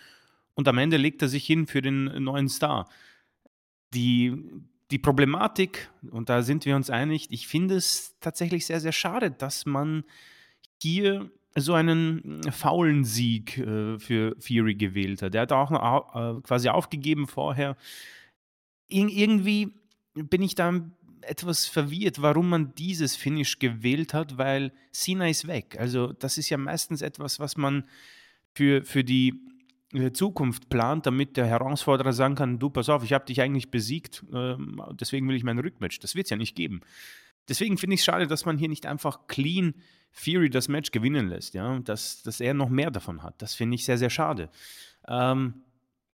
und 0.56 0.68
am 0.68 0.78
Ende 0.78 0.98
legt 0.98 1.22
er 1.22 1.28
sich 1.28 1.46
hin 1.46 1.68
für 1.68 1.82
den 1.82 2.06
neuen 2.24 2.50
Star. 2.50 2.90
Die, 3.94 4.34
die 4.92 5.00
Problematik, 5.00 5.90
und 6.10 6.30
da 6.30 6.42
sind 6.42 6.66
wir 6.66 6.76
uns 6.76 6.90
einig, 6.90 7.28
ich 7.32 7.48
finde 7.48 7.76
es 7.76 8.16
tatsächlich 8.20 8.66
sehr, 8.66 8.80
sehr 8.80 8.92
schade, 8.92 9.32
dass 9.32 9.66
man 9.66 10.04
hier 10.82 11.32
so 11.62 11.74
einen 11.74 12.42
hm, 12.44 12.52
faulen 12.52 13.04
Sieg 13.04 13.58
äh, 13.58 14.00
für 14.00 14.36
Fury 14.40 14.76
gewählt 14.76 15.22
hat. 15.22 15.34
Der 15.34 15.42
hat 15.42 15.52
auch 15.52 15.70
noch, 15.70 16.16
äh, 16.16 16.42
quasi 16.42 16.70
aufgegeben 16.70 17.28
vorher. 17.28 17.76
Ir 18.88 19.08
irgendwie 19.08 19.74
bin 20.14 20.42
ich 20.42 20.56
da 20.56 20.74
etwas 21.22 21.66
verwirrt, 21.66 22.22
warum 22.22 22.50
man 22.50 22.74
dieses 22.76 23.16
Finish 23.16 23.60
gewählt 23.60 24.14
hat, 24.14 24.38
weil 24.38 24.72
Cena 24.92 25.30
ist 25.30 25.48
weg. 25.48 25.78
Also 25.80 26.14
das 26.14 26.38
ist 26.38 26.50
ja 26.50 26.58
meistens 26.58 27.02
etwas, 27.02 27.40
was 27.40 27.58
man 27.58 27.84
für, 28.54 28.84
für 28.84 29.04
die 29.04 29.34
äh, 29.94 30.12
Zukunft 30.12 30.70
plant, 30.70 31.06
damit 31.06 31.38
der 31.38 31.46
Herausforderer 31.46 32.14
sagen 32.14 32.36
kann, 32.36 32.60
du, 32.60 32.70
pass 32.70 32.90
auf, 32.90 33.04
ich 33.04 33.14
habe 33.14 33.26
dich 33.26 33.42
eigentlich 33.42 33.72
besiegt, 33.72 34.24
äh, 34.34 34.56
deswegen 34.94 35.28
will 35.28 35.36
ich 35.36 35.44
mein 35.44 35.60
Rückmatch. 35.60 36.00
Das 36.00 36.16
wird 36.16 36.26
es 36.26 36.32
ja 36.32 36.38
nicht 36.38 36.56
geben. 36.56 36.82
Deswegen 37.50 37.78
finde 37.78 37.96
ich 37.96 38.02
es 38.02 38.06
schade, 38.06 38.28
dass 38.28 38.46
man 38.46 38.58
hier 38.58 38.70
nicht 38.70 38.86
einfach 38.86 39.28
clean 39.28 39.74
Fury 40.12 40.50
das 40.50 40.68
Match 40.68 40.92
gewinnen 40.92 41.28
lässt, 41.28 41.54
ja, 41.54 41.80
dass, 41.80 42.24
dass 42.24 42.40
er 42.40 42.54
noch 42.54 42.70
mehr 42.70 42.92
davon 42.92 43.24
hat. 43.24 43.42
Das 43.42 43.54
finde 43.54 43.76
ich 43.76 43.86
sehr, 43.86 43.98
sehr 43.98 44.10
schade. 44.10 44.50
Ähm, 45.08 45.64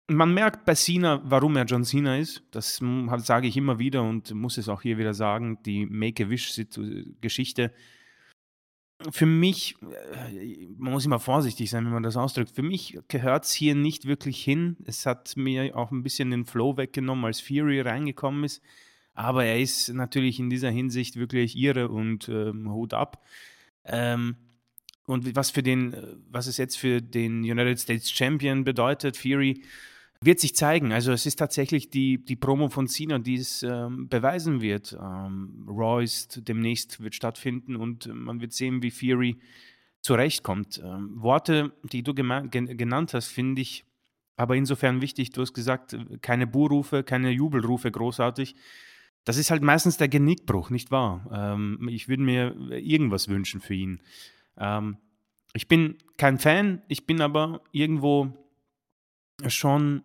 man 0.08 0.34
merkt 0.34 0.64
bei 0.64 0.74
Cena, 0.74 1.20
warum 1.24 1.56
er 1.56 1.64
John 1.64 1.84
Cena 1.84 2.16
ist. 2.16 2.42
Das 2.50 2.80
sage 3.18 3.46
ich 3.46 3.56
immer 3.56 3.78
wieder 3.78 4.02
und 4.02 4.34
muss 4.34 4.58
es 4.58 4.68
auch 4.68 4.82
hier 4.82 4.98
wieder 4.98 5.14
sagen. 5.14 5.62
Die 5.64 5.86
Make-A-Wish-Geschichte. 5.86 7.72
Für 9.10 9.26
mich, 9.26 9.76
äh, 10.34 10.66
man 10.76 10.92
muss 10.92 11.06
immer 11.06 11.20
vorsichtig 11.20 11.70
sein, 11.70 11.84
wenn 11.84 11.92
man 11.92 12.02
das 12.02 12.16
ausdrückt. 12.16 12.50
Für 12.50 12.62
mich 12.62 12.98
gehört 13.08 13.44
es 13.44 13.52
hier 13.52 13.74
nicht 13.74 14.04
wirklich 14.06 14.42
hin. 14.42 14.76
Es 14.84 15.06
hat 15.06 15.36
mir 15.36 15.76
auch 15.76 15.90
ein 15.90 16.02
bisschen 16.02 16.30
den 16.30 16.44
Flow 16.44 16.76
weggenommen, 16.76 17.24
als 17.24 17.40
Fury 17.40 17.80
reingekommen 17.80 18.44
ist. 18.44 18.62
Aber 19.20 19.44
er 19.44 19.60
ist 19.60 19.90
natürlich 19.90 20.40
in 20.40 20.48
dieser 20.48 20.70
Hinsicht 20.70 21.16
wirklich 21.16 21.54
irre 21.54 21.90
und 21.90 22.30
ähm, 22.30 22.72
Hut 22.72 22.94
ab. 22.94 23.22
Ähm, 23.84 24.36
und 25.04 25.36
was 25.36 25.50
für 25.50 25.62
den, 25.62 25.94
was 26.30 26.46
es 26.46 26.56
jetzt 26.56 26.78
für 26.78 27.02
den 27.02 27.40
United 27.40 27.78
States 27.78 28.10
Champion 28.10 28.64
bedeutet, 28.64 29.18
Fury, 29.18 29.62
wird 30.22 30.40
sich 30.40 30.56
zeigen. 30.56 30.92
Also 30.92 31.12
es 31.12 31.26
ist 31.26 31.36
tatsächlich 31.36 31.90
die, 31.90 32.24
die 32.24 32.36
Promo 32.36 32.70
von 32.70 32.88
Cena, 32.88 33.18
die 33.18 33.34
es 33.34 33.62
ähm, 33.62 34.08
beweisen 34.08 34.62
wird. 34.62 34.96
Ähm, 34.98 35.66
Royce 35.68 36.28
demnächst 36.38 37.02
wird 37.02 37.14
stattfinden 37.14 37.76
und 37.76 38.06
man 38.06 38.40
wird 38.40 38.54
sehen, 38.54 38.82
wie 38.82 38.90
Fury 38.90 39.38
zurechtkommt. 40.00 40.80
Ähm, 40.82 41.20
Worte, 41.20 41.72
die 41.82 42.02
du 42.02 42.14
genannt 42.14 43.12
hast, 43.12 43.26
finde 43.26 43.60
ich 43.60 43.84
aber 44.38 44.56
insofern 44.56 45.02
wichtig. 45.02 45.32
Du 45.32 45.42
hast 45.42 45.52
gesagt, 45.52 45.94
keine 46.22 46.46
Buhrufe, 46.46 47.02
keine 47.02 47.30
Jubelrufe 47.30 47.90
großartig. 47.90 48.54
Das 49.24 49.36
ist 49.36 49.50
halt 49.50 49.62
meistens 49.62 49.96
der 49.96 50.08
Genickbruch, 50.08 50.70
nicht 50.70 50.90
wahr? 50.90 51.28
Ähm, 51.32 51.88
ich 51.90 52.08
würde 52.08 52.22
mir 52.22 52.54
irgendwas 52.70 53.28
wünschen 53.28 53.60
für 53.60 53.74
ihn. 53.74 54.00
Ähm, 54.56 54.96
ich 55.52 55.68
bin 55.68 55.98
kein 56.16 56.38
Fan, 56.38 56.82
ich 56.88 57.06
bin 57.06 57.20
aber 57.20 57.62
irgendwo 57.72 58.32
schon 59.48 60.02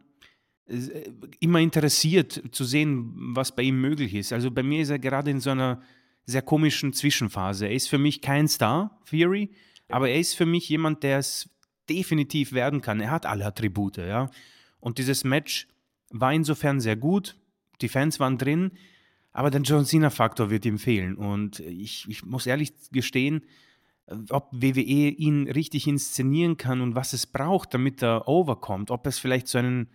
äh, 0.68 1.12
immer 1.40 1.60
interessiert 1.60 2.42
zu 2.52 2.64
sehen, 2.64 3.14
was 3.36 3.56
bei 3.56 3.64
ihm 3.64 3.80
möglich 3.80 4.14
ist. 4.14 4.34
Also 4.34 4.52
bei 4.52 4.64
mir 4.64 4.82
ist 4.82 4.90
er 4.90 5.00
gerade 5.00 5.32
in 5.32 5.40
so 5.40 5.52
einer 5.52 5.82
sehr 6.26 6.42
komischen 6.42 6.94
Zwischenphase. 6.94 7.68
Er 7.68 7.74
ist 7.74 7.88
für 7.88 8.00
mich 8.00 8.22
kein 8.22 8.48
Star, 8.48 9.00
Fury, 9.06 9.52
aber 9.90 10.10
er 10.10 10.20
ist 10.20 10.34
für 10.34 10.46
mich 10.46 10.68
jemand, 10.70 11.04
der 11.04 11.20
es 11.20 11.50
definitiv 11.88 12.54
werden 12.54 12.82
kann. 12.82 13.00
Er 13.00 13.12
hat 13.12 13.26
alle 13.26 13.46
Attribute, 13.46 13.98
ja. 13.98 14.32
Und 14.80 14.98
dieses 14.98 15.24
Match 15.24 15.68
war 16.10 16.34
insofern 16.34 16.80
sehr 16.80 16.96
gut. 16.96 17.36
Die 17.82 17.90
Fans 17.90 18.20
waren 18.20 18.38
drin, 18.38 18.72
aber 19.36 19.52
der 19.52 19.62
John 19.62 19.84
Cena-Faktor 19.84 20.50
wird 20.50 20.66
ihm 20.66 20.80
fehlen. 20.80 21.16
Und 21.16 21.60
ich, 21.60 22.06
ich 22.08 22.26
muss 22.26 22.46
ehrlich 22.46 22.74
gestehen, 22.94 23.42
ob 24.30 24.48
WWE 24.54 25.10
ihn 25.10 25.52
richtig 25.52 25.88
inszenieren 25.88 26.56
kann 26.56 26.80
und 26.80 26.96
was 26.96 27.12
es 27.12 27.28
braucht, 27.28 27.74
damit 27.74 28.02
er 28.02 28.30
overkommt. 28.30 28.92
Ob 28.92 29.06
es 29.06 29.20
vielleicht 29.20 29.50
so 29.50 29.58
einen 29.58 29.90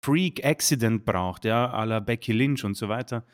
Freak-Accident 0.00 1.04
braucht, 1.04 1.44
ja, 1.44 1.70
à 1.74 1.84
la 1.84 2.00
Becky 2.00 2.32
Lynch 2.32 2.64
und 2.64 2.74
so 2.74 2.88
weiter. 2.88 3.26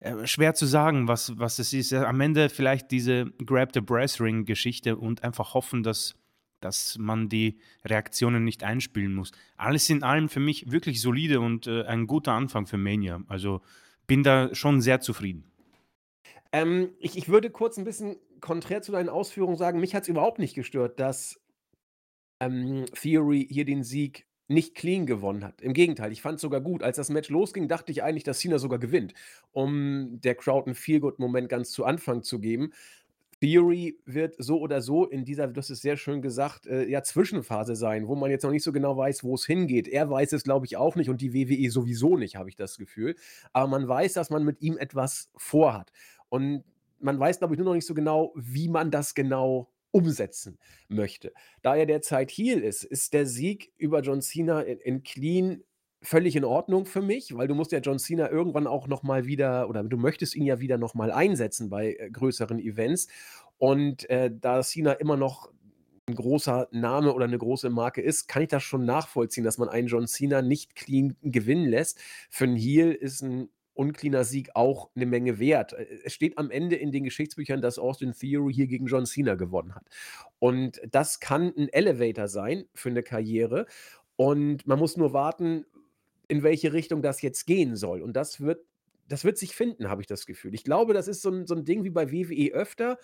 Äh, 0.00 0.26
schwer 0.26 0.54
zu 0.54 0.66
sagen, 0.66 1.06
was, 1.06 1.38
was 1.38 1.60
es 1.60 1.72
ist. 1.72 1.92
Am 1.92 2.20
Ende 2.20 2.48
vielleicht 2.48 2.90
diese 2.90 3.26
Grab 3.46 3.70
the 3.72 3.80
Brass 3.80 4.20
Ring-Geschichte 4.20 4.96
und 4.96 5.22
einfach 5.22 5.54
hoffen, 5.54 5.84
dass, 5.84 6.16
dass 6.58 6.98
man 6.98 7.28
die 7.28 7.60
Reaktionen 7.84 8.42
nicht 8.42 8.64
einspielen 8.64 9.14
muss. 9.14 9.30
Alles 9.56 9.88
in 9.88 10.02
allem 10.02 10.28
für 10.28 10.40
mich 10.40 10.72
wirklich 10.72 11.00
solide 11.00 11.38
und 11.38 11.68
äh, 11.68 11.84
ein 11.84 12.08
guter 12.08 12.32
Anfang 12.32 12.66
für 12.66 12.76
Mania. 12.76 13.22
Also 13.28 13.60
bin 14.10 14.24
da 14.24 14.52
schon 14.56 14.80
sehr 14.80 15.00
zufrieden. 15.00 15.44
Ähm, 16.50 16.88
ich, 16.98 17.16
ich 17.16 17.28
würde 17.28 17.48
kurz 17.48 17.78
ein 17.78 17.84
bisschen 17.84 18.16
konträr 18.40 18.82
zu 18.82 18.90
deinen 18.90 19.08
Ausführungen 19.08 19.56
sagen, 19.56 19.78
mich 19.78 19.94
hat 19.94 20.02
es 20.02 20.08
überhaupt 20.08 20.40
nicht 20.40 20.56
gestört, 20.56 20.98
dass 20.98 21.40
ähm, 22.40 22.86
Theory 22.92 23.46
hier 23.48 23.64
den 23.64 23.84
Sieg 23.84 24.26
nicht 24.48 24.74
clean 24.74 25.06
gewonnen 25.06 25.44
hat. 25.44 25.62
Im 25.62 25.74
Gegenteil, 25.74 26.10
ich 26.10 26.22
fand 26.22 26.36
es 26.36 26.42
sogar 26.42 26.60
gut. 26.60 26.82
Als 26.82 26.96
das 26.96 27.08
Match 27.08 27.28
losging, 27.28 27.68
dachte 27.68 27.92
ich 27.92 28.02
eigentlich, 28.02 28.24
dass 28.24 28.40
Cena 28.40 28.58
sogar 28.58 28.80
gewinnt, 28.80 29.14
um 29.52 30.20
der 30.20 30.34
Crowd 30.34 30.66
einen 30.66 30.74
Feel-Good-Moment 30.74 31.48
ganz 31.48 31.70
zu 31.70 31.84
Anfang 31.84 32.24
zu 32.24 32.40
geben. 32.40 32.72
Theory 33.40 33.98
wird 34.04 34.34
so 34.38 34.60
oder 34.60 34.82
so 34.82 35.06
in 35.06 35.24
dieser, 35.24 35.48
das 35.48 35.70
ist 35.70 35.82
sehr 35.82 35.96
schön 35.96 36.20
gesagt, 36.20 36.66
äh, 36.66 36.86
ja, 36.86 37.02
Zwischenphase 37.02 37.74
sein, 37.74 38.06
wo 38.06 38.14
man 38.14 38.30
jetzt 38.30 38.42
noch 38.42 38.50
nicht 38.50 38.62
so 38.62 38.72
genau 38.72 38.96
weiß, 38.96 39.24
wo 39.24 39.34
es 39.34 39.46
hingeht. 39.46 39.88
Er 39.88 40.10
weiß 40.10 40.32
es, 40.32 40.44
glaube 40.44 40.66
ich, 40.66 40.76
auch 40.76 40.94
nicht 40.94 41.08
und 41.08 41.20
die 41.20 41.32
WWE 41.32 41.70
sowieso 41.70 42.16
nicht, 42.16 42.36
habe 42.36 42.50
ich 42.50 42.56
das 42.56 42.76
Gefühl. 42.76 43.16
Aber 43.52 43.68
man 43.68 43.88
weiß, 43.88 44.12
dass 44.12 44.30
man 44.30 44.44
mit 44.44 44.60
ihm 44.60 44.76
etwas 44.76 45.30
vorhat. 45.36 45.90
Und 46.28 46.64
man 46.98 47.18
weiß, 47.18 47.38
glaube 47.38 47.54
ich, 47.54 47.58
nur 47.58 47.66
noch 47.66 47.74
nicht 47.74 47.86
so 47.86 47.94
genau, 47.94 48.32
wie 48.36 48.68
man 48.68 48.90
das 48.90 49.14
genau 49.14 49.70
umsetzen 49.90 50.58
möchte. 50.88 51.32
Da 51.62 51.74
er 51.74 51.86
derzeit 51.86 52.30
Heel 52.30 52.60
ist, 52.60 52.84
ist 52.84 53.12
der 53.12 53.26
Sieg 53.26 53.72
über 53.76 54.02
John 54.02 54.20
Cena 54.20 54.60
in, 54.60 54.78
in 54.78 55.02
Clean 55.02 55.64
völlig 56.02 56.36
in 56.36 56.44
Ordnung 56.44 56.86
für 56.86 57.02
mich, 57.02 57.36
weil 57.36 57.48
du 57.48 57.54
musst 57.54 57.72
ja 57.72 57.80
John 57.80 57.98
Cena 57.98 58.30
irgendwann 58.30 58.66
auch 58.66 58.88
noch 58.88 59.02
mal 59.02 59.26
wieder 59.26 59.68
oder 59.68 59.82
du 59.84 59.96
möchtest 59.96 60.34
ihn 60.34 60.46
ja 60.46 60.60
wieder 60.60 60.78
noch 60.78 60.94
mal 60.94 61.12
einsetzen 61.12 61.68
bei 61.68 61.94
äh, 61.94 62.10
größeren 62.10 62.58
Events 62.58 63.08
und 63.58 64.08
äh, 64.08 64.30
da 64.32 64.62
Cena 64.62 64.92
immer 64.92 65.16
noch 65.16 65.52
ein 66.06 66.14
großer 66.14 66.68
Name 66.72 67.14
oder 67.14 67.26
eine 67.26 67.38
große 67.38 67.70
Marke 67.70 68.00
ist, 68.00 68.26
kann 68.26 68.42
ich 68.42 68.48
das 68.48 68.62
schon 68.62 68.84
nachvollziehen, 68.84 69.44
dass 69.44 69.58
man 69.58 69.68
einen 69.68 69.88
John 69.88 70.06
Cena 70.06 70.42
nicht 70.42 70.74
clean 70.74 71.16
gewinnen 71.22 71.66
lässt. 71.66 71.98
Für 72.30 72.44
einen 72.44 72.56
Heel 72.56 72.92
ist 72.92 73.22
ein 73.22 73.48
uncleaner 73.74 74.24
Sieg 74.24 74.50
auch 74.54 74.90
eine 74.94 75.06
Menge 75.06 75.38
wert. 75.38 75.72
Äh, 75.72 75.86
es 76.04 76.12
steht 76.14 76.38
am 76.38 76.50
Ende 76.50 76.76
in 76.76 76.92
den 76.92 77.04
Geschichtsbüchern, 77.04 77.60
dass 77.60 77.78
Austin 77.78 78.12
Theory 78.12 78.52
hier 78.52 78.66
gegen 78.66 78.86
John 78.86 79.06
Cena 79.06 79.34
gewonnen 79.34 79.74
hat. 79.74 79.86
Und 80.38 80.80
das 80.90 81.20
kann 81.20 81.52
ein 81.56 81.68
Elevator 81.68 82.28
sein 82.28 82.64
für 82.74 82.90
eine 82.90 83.02
Karriere. 83.02 83.66
Und 84.16 84.66
man 84.66 84.78
muss 84.78 84.98
nur 84.98 85.14
warten, 85.14 85.64
in 86.30 86.42
welche 86.42 86.72
Richtung 86.72 87.02
das 87.02 87.22
jetzt 87.22 87.46
gehen 87.46 87.76
soll. 87.76 88.02
Und 88.02 88.14
das 88.16 88.40
wird 88.40 88.64
das 89.08 89.24
wird 89.24 89.38
sich 89.38 89.56
finden, 89.56 89.88
habe 89.90 90.02
ich 90.02 90.06
das 90.06 90.24
Gefühl. 90.24 90.54
Ich 90.54 90.62
glaube, 90.64 90.94
das 90.94 91.08
ist 91.08 91.22
so 91.22 91.30
ein, 91.30 91.46
so 91.46 91.54
'n 91.56 91.64
Ding 91.64 91.82
wie 91.84 91.90
bei 91.90 92.12
WWE 92.12 92.52
öfter. 92.54 92.96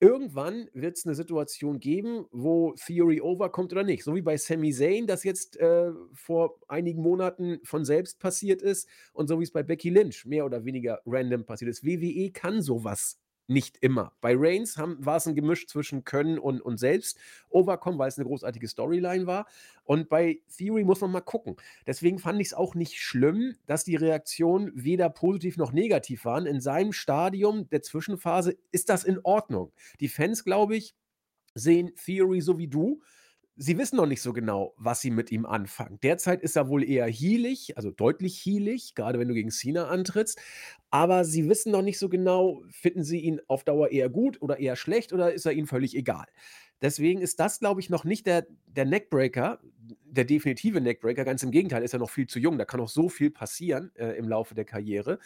Irgendwann 0.00 0.68
wird 0.74 0.98
es 0.98 1.06
eine 1.06 1.14
Situation 1.14 1.80
geben, 1.80 2.26
wo 2.32 2.74
Theory 2.74 3.20
overkommt 3.22 3.72
oder 3.72 3.84
nicht. 3.84 4.04
So 4.04 4.14
wie 4.14 4.20
bei 4.22 4.36
Sami 4.36 4.72
Zayn, 4.72 5.06
das 5.06 5.24
jetzt, 5.24 5.56
äh, 5.56 5.92
vor 6.12 6.58
einigen 6.68 7.00
Monaten 7.00 7.60
von 7.64 7.84
selbst 7.86 8.18
passiert 8.20 8.60
ist 8.60 8.88
und 9.14 9.28
so 9.28 9.38
wie 9.40 9.44
es 9.44 9.52
bei 9.52 9.62
Becky 9.62 9.88
Lynch 9.90 10.26
mehr 10.26 10.44
oder 10.44 10.64
weniger 10.66 11.00
random 11.06 11.46
passiert 11.46 11.70
ist. 11.70 11.84
WWE 11.84 12.30
kann 12.32 12.60
sowas 12.60 13.18
nicht 13.46 13.78
immer. 13.80 14.12
Bei 14.20 14.34
Reigns 14.36 14.78
war 14.78 15.16
es 15.16 15.26
ein 15.26 15.34
Gemisch 15.34 15.66
zwischen 15.66 16.04
Können 16.04 16.38
und, 16.38 16.60
und 16.60 16.78
selbst 16.78 17.18
overkommen, 17.50 17.98
weil 17.98 18.08
es 18.08 18.18
eine 18.18 18.26
großartige 18.26 18.68
Storyline 18.68 19.26
war. 19.26 19.46
Und 19.84 20.08
bei 20.08 20.40
Theory 20.56 20.84
muss 20.84 21.00
man 21.00 21.12
mal 21.12 21.20
gucken. 21.20 21.56
Deswegen 21.86 22.18
fand 22.18 22.40
ich 22.40 22.48
es 22.48 22.54
auch 22.54 22.74
nicht 22.74 22.98
schlimm, 22.98 23.56
dass 23.66 23.84
die 23.84 23.96
Reaktionen 23.96 24.72
weder 24.74 25.10
positiv 25.10 25.56
noch 25.56 25.72
negativ 25.72 26.24
waren. 26.24 26.46
In 26.46 26.60
seinem 26.60 26.92
Stadium 26.92 27.68
der 27.68 27.82
Zwischenphase 27.82 28.56
ist 28.72 28.88
das 28.88 29.04
in 29.04 29.20
Ordnung. 29.22 29.72
Die 30.00 30.08
Fans, 30.08 30.44
glaube 30.44 30.76
ich, 30.76 30.94
sehen 31.54 31.92
Theory 31.96 32.40
so 32.40 32.58
wie 32.58 32.68
du 32.68 33.02
sie 33.56 33.78
wissen 33.78 33.96
noch 33.96 34.06
nicht 34.06 34.22
so 34.22 34.32
genau, 34.32 34.74
was 34.76 35.00
sie 35.00 35.10
mit 35.10 35.30
ihm 35.30 35.46
anfangen. 35.46 35.98
Derzeit 36.02 36.42
ist 36.42 36.56
er 36.56 36.68
wohl 36.68 36.82
eher 36.82 37.06
heelig, 37.06 37.76
also 37.76 37.90
deutlich 37.90 38.44
heelig, 38.44 38.94
gerade 38.94 39.18
wenn 39.18 39.28
du 39.28 39.34
gegen 39.34 39.50
Cena 39.50 39.88
antrittst. 39.88 40.40
Aber 40.90 41.24
sie 41.24 41.48
wissen 41.48 41.72
noch 41.72 41.82
nicht 41.82 41.98
so 41.98 42.08
genau, 42.08 42.62
finden 42.70 43.04
sie 43.04 43.20
ihn 43.20 43.40
auf 43.46 43.64
Dauer 43.64 43.90
eher 43.90 44.08
gut 44.08 44.40
oder 44.42 44.58
eher 44.58 44.76
schlecht 44.76 45.12
oder 45.12 45.32
ist 45.32 45.46
er 45.46 45.52
ihnen 45.52 45.66
völlig 45.66 45.96
egal. 45.96 46.26
Deswegen 46.82 47.20
ist 47.20 47.40
das, 47.40 47.60
glaube 47.60 47.80
ich, 47.80 47.88
noch 47.88 48.04
nicht 48.04 48.26
der, 48.26 48.46
der 48.66 48.84
Neckbreaker, 48.84 49.60
der 50.04 50.24
definitive 50.24 50.80
Neckbreaker. 50.80 51.24
Ganz 51.24 51.42
im 51.42 51.50
Gegenteil, 51.50 51.82
ist 51.82 51.94
er 51.94 51.98
noch 52.00 52.10
viel 52.10 52.26
zu 52.26 52.38
jung. 52.38 52.58
Da 52.58 52.64
kann 52.64 52.80
noch 52.80 52.88
so 52.88 53.08
viel 53.08 53.30
passieren 53.30 53.90
äh, 53.94 54.18
im 54.18 54.28
Laufe 54.28 54.54
der 54.54 54.64
Karriere. 54.64 55.18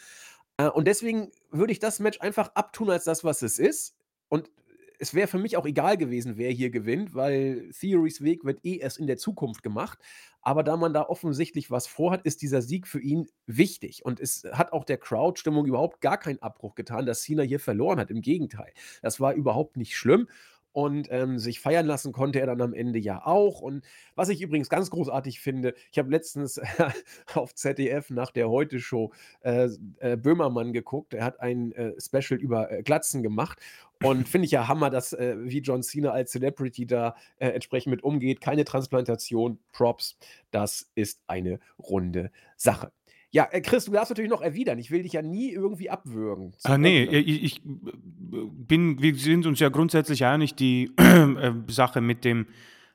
Äh, 0.57 0.69
und 0.69 0.87
deswegen 0.87 1.31
würde 1.51 1.73
ich 1.73 1.79
das 1.79 1.99
Match 1.99 2.21
einfach 2.21 2.49
abtun 2.55 2.89
als 2.89 3.03
das, 3.03 3.23
was 3.23 3.41
es 3.41 3.59
ist. 3.59 3.97
Und 4.29 4.49
es 4.99 5.13
wäre 5.13 5.27
für 5.27 5.39
mich 5.39 5.57
auch 5.57 5.65
egal 5.65 5.97
gewesen, 5.97 6.37
wer 6.37 6.51
hier 6.51 6.69
gewinnt, 6.69 7.15
weil 7.15 7.69
Theories 7.79 8.21
Weg 8.21 8.43
wird 8.43 8.63
eh 8.65 8.77
erst 8.77 8.99
in 8.99 9.07
der 9.07 9.17
Zukunft 9.17 9.63
gemacht. 9.63 9.97
Aber 10.41 10.61
da 10.63 10.77
man 10.77 10.93
da 10.93 11.03
offensichtlich 11.03 11.71
was 11.71 11.87
vorhat, 11.87 12.25
ist 12.25 12.41
dieser 12.41 12.61
Sieg 12.61 12.87
für 12.87 12.99
ihn 12.99 13.27
wichtig. 13.45 14.03
Und 14.05 14.19
es 14.19 14.43
hat 14.51 14.73
auch 14.73 14.83
der 14.83 14.97
Crowd-Stimmung 14.97 15.65
überhaupt 15.65 16.01
gar 16.01 16.17
keinen 16.17 16.41
Abbruch 16.41 16.75
getan, 16.75 17.05
dass 17.05 17.23
Cena 17.23 17.43
hier 17.43 17.59
verloren 17.59 17.99
hat. 17.99 18.11
Im 18.11 18.21
Gegenteil. 18.21 18.73
Das 19.01 19.19
war 19.19 19.33
überhaupt 19.33 19.77
nicht 19.77 19.95
schlimm. 19.97 20.27
Und 20.71 21.07
ähm, 21.11 21.39
sich 21.39 21.59
feiern 21.59 21.85
lassen 21.85 22.11
konnte 22.11 22.39
er 22.39 22.45
dann 22.45 22.61
am 22.61 22.73
Ende 22.73 22.99
ja 22.99 23.25
auch. 23.25 23.61
Und 23.61 23.83
was 24.15 24.29
ich 24.29 24.41
übrigens 24.41 24.69
ganz 24.69 24.89
großartig 24.91 25.39
finde, 25.39 25.73
ich 25.91 25.97
habe 25.97 26.11
letztens 26.11 26.61
auf 27.33 27.55
ZDF 27.55 28.09
nach 28.11 28.31
der 28.31 28.49
Heute-Show 28.49 29.11
äh, 29.41 29.69
äh, 29.99 30.15
Böhmermann 30.15 30.71
geguckt. 30.71 31.13
Er 31.13 31.25
hat 31.25 31.39
ein 31.39 31.71
äh, 31.71 31.93
Special 31.99 32.39
über 32.39 32.71
äh, 32.71 32.83
Glatzen 32.83 33.23
gemacht. 33.23 33.59
Und 34.03 34.27
finde 34.29 34.45
ich 34.45 34.51
ja 34.51 34.67
Hammer, 34.67 34.89
dass 34.89 35.13
äh, 35.13 35.35
wie 35.39 35.59
John 35.59 35.81
Cena 35.81 36.11
als 36.11 36.31
Celebrity 36.31 36.85
da 36.85 37.15
äh, 37.39 37.49
entsprechend 37.49 37.91
mit 37.91 38.03
umgeht. 38.03 38.39
Keine 38.39 38.63
Transplantation, 38.63 39.59
Props. 39.73 40.17
Das 40.51 40.89
ist 40.95 41.21
eine 41.27 41.59
runde 41.79 42.31
Sache. 42.55 42.91
Ja, 43.31 43.47
äh, 43.51 43.61
Chris, 43.61 43.85
du 43.85 43.91
darfst 43.91 44.09
natürlich 44.09 44.31
noch 44.31 44.41
erwidern. 44.41 44.79
Ich 44.79 44.89
will 44.91 45.03
dich 45.03 45.13
ja 45.13 45.21
nie 45.21 45.51
irgendwie 45.51 45.89
abwürgen. 45.89 46.53
Ah, 46.63 46.77
nee, 46.77 47.03
ich, 47.03 47.43
ich, 47.43 47.61
bin, 47.63 49.01
wir 49.01 49.15
sind 49.15 49.45
uns 49.45 49.59
ja 49.59 49.69
grundsätzlich 49.69 50.25
einig, 50.25 50.55
die 50.55 50.91
äh, 50.97 51.51
Sache 51.67 52.01
mit 52.01 52.25
dem, 52.25 52.47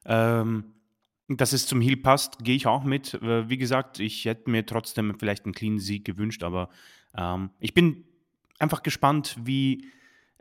ähm, 0.05 0.64
dass 1.29 1.53
es 1.53 1.67
zum 1.67 1.81
Heal 1.81 1.97
passt, 1.97 2.43
gehe 2.45 2.57
ich 2.57 2.67
auch 2.67 2.85
mit. 2.85 3.14
Äh, 3.14 3.49
wie 3.49 3.59
gesagt, 3.59 4.00
ich 4.00 4.25
hätte 4.25 4.50
mir 4.50 4.67
trotzdem 4.67 5.14
vielleicht 5.19 5.45
einen 5.45 5.55
clean 5.55 5.79
Sieg 5.79 6.05
gewünscht, 6.05 6.43
aber 6.43 6.69
ähm, 7.17 7.50
ich 7.61 7.73
bin 7.73 8.05
einfach 8.59 8.83
gespannt, 8.83 9.37
wie, 9.43 9.87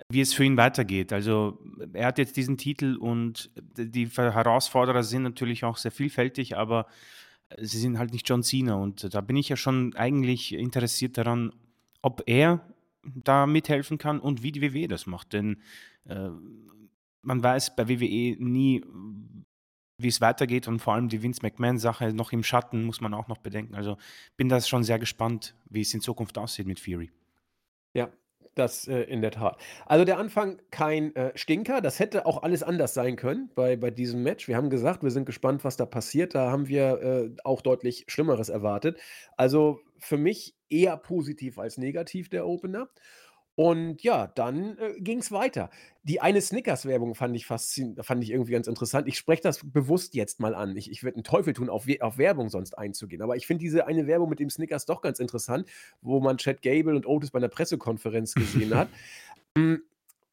wie 0.10 0.22
es 0.22 0.34
für 0.34 0.44
ihn 0.44 0.58
weitergeht. 0.58 1.14
Also 1.14 1.60
er 1.94 2.08
hat 2.08 2.18
jetzt 2.18 2.36
diesen 2.36 2.58
Titel 2.58 2.96
und 2.96 3.52
die 3.78 4.08
Herausforderer 4.08 5.04
sind 5.04 5.24
natürlich 5.24 5.64
auch 5.64 5.78
sehr 5.78 5.92
vielfältig, 5.92 6.58
aber 6.58 6.88
sie 7.60 7.80
sind 7.80 7.98
halt 7.98 8.12
nicht 8.12 8.28
John 8.28 8.44
Cena 8.44 8.76
und 8.76 9.14
da 9.14 9.22
bin 9.22 9.36
ich 9.36 9.50
ja 9.50 9.56
schon 9.56 9.96
eigentlich 9.96 10.54
interessiert 10.54 11.18
daran, 11.18 11.54
ob 12.02 12.24
er 12.26 12.66
da 13.04 13.46
mithelfen 13.46 13.98
kann 13.98 14.20
und 14.20 14.44
wie 14.44 14.52
die 14.52 14.62
WWE 14.62 14.88
das 14.88 15.06
macht. 15.06 15.34
Denn 15.34 15.62
äh, 16.06 16.30
man 17.22 17.44
weiß 17.44 17.76
bei 17.76 17.90
WWE 17.90 18.36
nie, 18.40 18.84
wie 19.98 20.08
es 20.08 20.22
weitergeht 20.22 20.68
und 20.68 20.80
vor 20.80 20.94
allem 20.94 21.10
die 21.10 21.22
Vince 21.22 21.42
McMahon-Sache 21.44 22.14
noch 22.14 22.32
im 22.32 22.44
Schatten 22.44 22.84
muss 22.84 23.02
man 23.02 23.14
auch 23.14 23.28
noch 23.28 23.38
bedenken. 23.38 23.76
Also 23.76 23.98
bin 24.38 24.50
da 24.50 24.60
schon 24.62 24.84
sehr 24.84 25.00
gespannt, 25.00 25.56
wie 25.70 25.82
es 25.82 25.94
in 25.94 26.02
Zukunft 26.02 26.38
aussieht 26.38 26.68
mit 26.68 26.80
Fury. 26.80 27.12
Ja, 27.94 28.10
das 28.56 28.88
äh, 28.88 29.02
in 29.02 29.22
der 29.22 29.32
Tat. 29.32 29.58
Also 29.86 30.06
der 30.06 30.18
Anfang 30.18 30.62
kein 30.72 31.16
äh, 31.16 31.32
Stinker. 31.36 31.82
Das 31.82 32.00
hätte 32.00 32.26
auch 32.26 32.44
alles 32.44 32.64
anders 32.64 32.94
sein 32.94 33.16
können 33.16 33.50
bei, 33.56 33.76
bei 33.76 33.92
diesem 33.92 34.24
Match. 34.24 34.48
Wir 34.48 34.58
haben 34.58 34.70
gesagt, 34.70 35.04
wir 35.04 35.12
sind 35.12 35.26
gespannt, 35.26 35.64
was 35.64 35.78
da 35.78 35.86
passiert. 35.86 36.36
Da 36.36 36.52
haben 36.52 36.68
wir 36.68 37.02
äh, 37.02 37.36
auch 37.44 37.62
deutlich 37.62 38.06
Schlimmeres 38.08 38.50
erwartet. 38.50 39.00
Also 39.38 39.80
für 40.00 40.18
mich 40.18 40.56
eher 40.70 40.98
positiv 40.98 41.60
als 41.60 41.78
negativ 41.78 42.30
der 42.30 42.48
Opener. 42.48 42.90
Und 43.56 44.02
ja, 44.02 44.28
dann, 44.28 44.78
äh, 44.80 45.18
es 45.18 45.32
weiter. 45.32 45.70
Die 46.02 46.22
eine 46.22 46.42
Snickers-Werbung 46.42 47.14
fand 47.14 47.36
ich 47.36 47.46
faszin 47.46 47.96
fand 48.02 48.24
ich 48.24 48.32
irgendwie 48.32 48.52
ganz 48.52 48.68
interessant. 48.68 49.08
Ich 49.08 49.18
spreche 49.18 49.44
das 49.44 49.60
bewusst 49.64 50.16
jetzt 50.16 50.40
mal 50.40 50.56
an. 50.56 50.76
Ich 50.76 50.90
ich 50.90 51.04
würde 51.04 51.18
einen 51.18 51.24
Teufel 51.24 51.54
tun, 51.54 51.70
auf 51.70 51.86
We 51.86 52.02
auf 52.02 52.18
Werbung 52.18 52.50
sonst 52.50 52.76
einzugehen. 52.78 53.22
Aber 53.22 53.36
ich 53.36 53.46
finde 53.46 53.62
diese 53.62 53.86
eine 53.86 54.08
Werbung 54.08 54.30
mit 54.30 54.40
dem 54.40 54.50
Snickers 54.50 54.86
doch 54.86 55.02
ganz 55.02 55.20
interessant, 55.20 55.68
wo 56.02 56.20
man 56.20 56.38
Chad 56.38 56.64
Gable 56.64 56.96
und 56.96 57.06
Otis 57.06 57.30
bei 57.30 57.38
einer 57.38 57.50
Pressekonferenz 57.50 58.34
gesehen 58.34 58.76
hat. 58.76 58.90
Hm, 59.56 59.84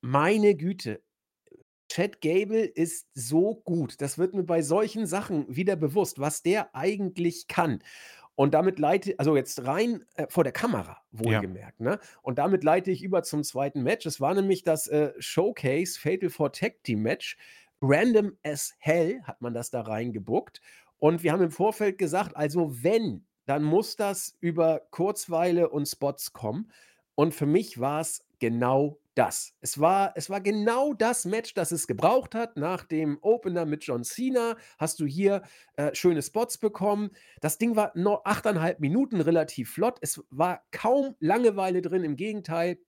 meine 0.01 0.55
Güte. 0.55 1.03
Chad 1.91 2.23
Gable 2.23 2.65
ist 2.65 3.09
so 3.13 3.57
gut. 3.65 4.01
Das 4.01 4.17
wird 4.17 4.33
mir 4.33 4.45
bei 4.45 4.63
solchen 4.63 5.07
Sachen 5.07 5.45
wieder 5.55 5.77
bewusst, 5.77 6.21
was 6.21 6.43
der 6.43 6.75
eigentlich 6.75 7.49
kann. 7.49 7.83
Und 8.37 8.55
damit 8.55 8.79
leite 8.79 9.15
also 9.19 9.37
jetzt 9.37 9.67
rein, 9.67 10.05
äh, 10.15 10.27
vor 10.29 10.45
der 10.45 10.53
Kamera, 10.53 10.99
Ja. 11.13 11.43
wohlgemerkt, 11.43 11.81
ne? 11.81 11.99
Und 12.23 12.39
damit 12.39 12.65
leite 12.65 12.91
ich 12.91 13.03
über 13.03 13.23
zum 13.23 13.43
zweiten 13.45 13.83
Match. 13.83 14.07
Es 14.07 14.21
war 14.21 14.35
nämlich 14.35 14.63
das, 14.63 14.87
äh, 14.89 15.13
Showcase 15.19 15.99
Fatal 16.01 16.31
4 16.31 16.53
Tag 16.53 16.83
Team 16.85 17.03
Match. 17.03 17.37
Random 17.83 18.37
as 18.45 18.75
hell 18.79 19.21
hat 19.25 19.41
man 19.43 19.55
das 19.55 19.71
da 19.71 19.81
reingebookt. 19.83 20.61
Und 20.99 21.23
wir 21.23 21.33
haben 21.33 21.43
im 21.43 21.51
Vorfeld 21.51 21.99
gesagt, 21.99 22.37
also 22.37 22.83
wenn, 22.83 23.27
dann 23.47 23.63
muss 23.65 23.97
das 23.97 24.37
über 24.41 24.83
Kurzweile 24.91 25.69
und 25.71 25.87
Spots 25.87 26.33
kommen. 26.33 26.71
Und 27.15 27.35
für 27.35 27.47
mich 27.47 27.81
war's 27.81 28.25
genau 28.39 29.00
das. 29.17 29.55
Es 29.61 29.81
war 29.81 30.13
es 30.17 30.31
war 30.31 30.41
genau 30.41 30.93
das 30.95 31.25
Match, 31.25 31.55
das 31.55 31.73
es 31.73 31.87
gebraucht 31.87 32.35
hat. 32.35 32.57
Nach 32.57 32.85
dem 32.85 33.19
Opener 33.23 33.67
mit 33.67 33.85
John 33.85 34.05
Cena 34.05 34.57
hast 34.79 35.01
du 35.01 35.07
hier, 35.07 35.43
äh, 35.77 35.95
schöne 35.95 36.23
Spots 36.23 36.59
bekommen. 36.59 37.11
Das 37.41 37.59
Ding 37.59 37.77
war 37.77 37.93
no 37.97 38.21
8,5 38.25 38.81
Minuten, 38.81 39.21
relativ 39.21 39.71
flott. 39.73 39.99
Es 40.01 40.23
war 40.31 40.65
kaum 40.71 41.17
Langeweile 41.21 41.83
drin, 41.83 42.05
im 42.05 42.17
Gegenteil, 42.17 42.79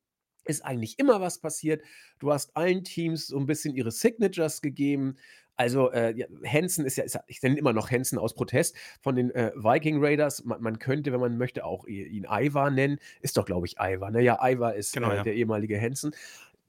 ist 0.44 0.64
eigentlich 0.64 0.98
immer 0.98 1.20
was 1.20 1.40
passiert. 1.40 1.82
Du 2.18 2.32
hast 2.32 2.56
allen 2.56 2.84
Teams 2.84 3.28
so 3.28 3.38
'n 3.38 3.46
bisschen 3.46 3.74
ihre 3.74 3.90
Signatures 3.92 4.60
gegeben. 4.62 5.16
Also, 5.56 5.90
äh, 5.92 6.14
ja, 6.16 6.26
Hanson 6.46 6.84
ist 6.86 6.96
ja 6.96 7.04
ist 7.04 7.14
ja 7.14 7.22
ich 7.26 7.42
nenne 7.42 7.58
immer 7.58 7.72
noch 7.72 7.90
Hanson 7.90 8.18
aus 8.18 8.34
Protest 8.34 8.76
von 9.00 9.14
den, 9.16 9.30
äh, 9.32 9.52
Viking 9.54 10.02
Raiders. 10.02 10.44
Ma 10.44 10.58
man 10.58 10.78
könnte, 10.78 11.12
wenn 11.12 11.20
man 11.20 11.36
möchte, 11.38 11.64
auch 11.64 11.86
ihn 11.86 12.26
Ivar 12.28 12.70
nennen. 12.70 12.98
Ist 13.20 13.36
doch, 13.36 13.44
glaube 13.44 13.66
ich, 13.66 13.76
Ivar, 13.78 14.10
ne? 14.10 14.22
Ja, 14.22 14.38
Ivar 14.42 14.74
ist, 14.74 14.92
Genau, 14.94 15.10
äh, 15.10 15.16
ja. 15.16 15.22
der 15.22 15.34
ehemalige 15.34 15.80
Hanson. 15.80 16.12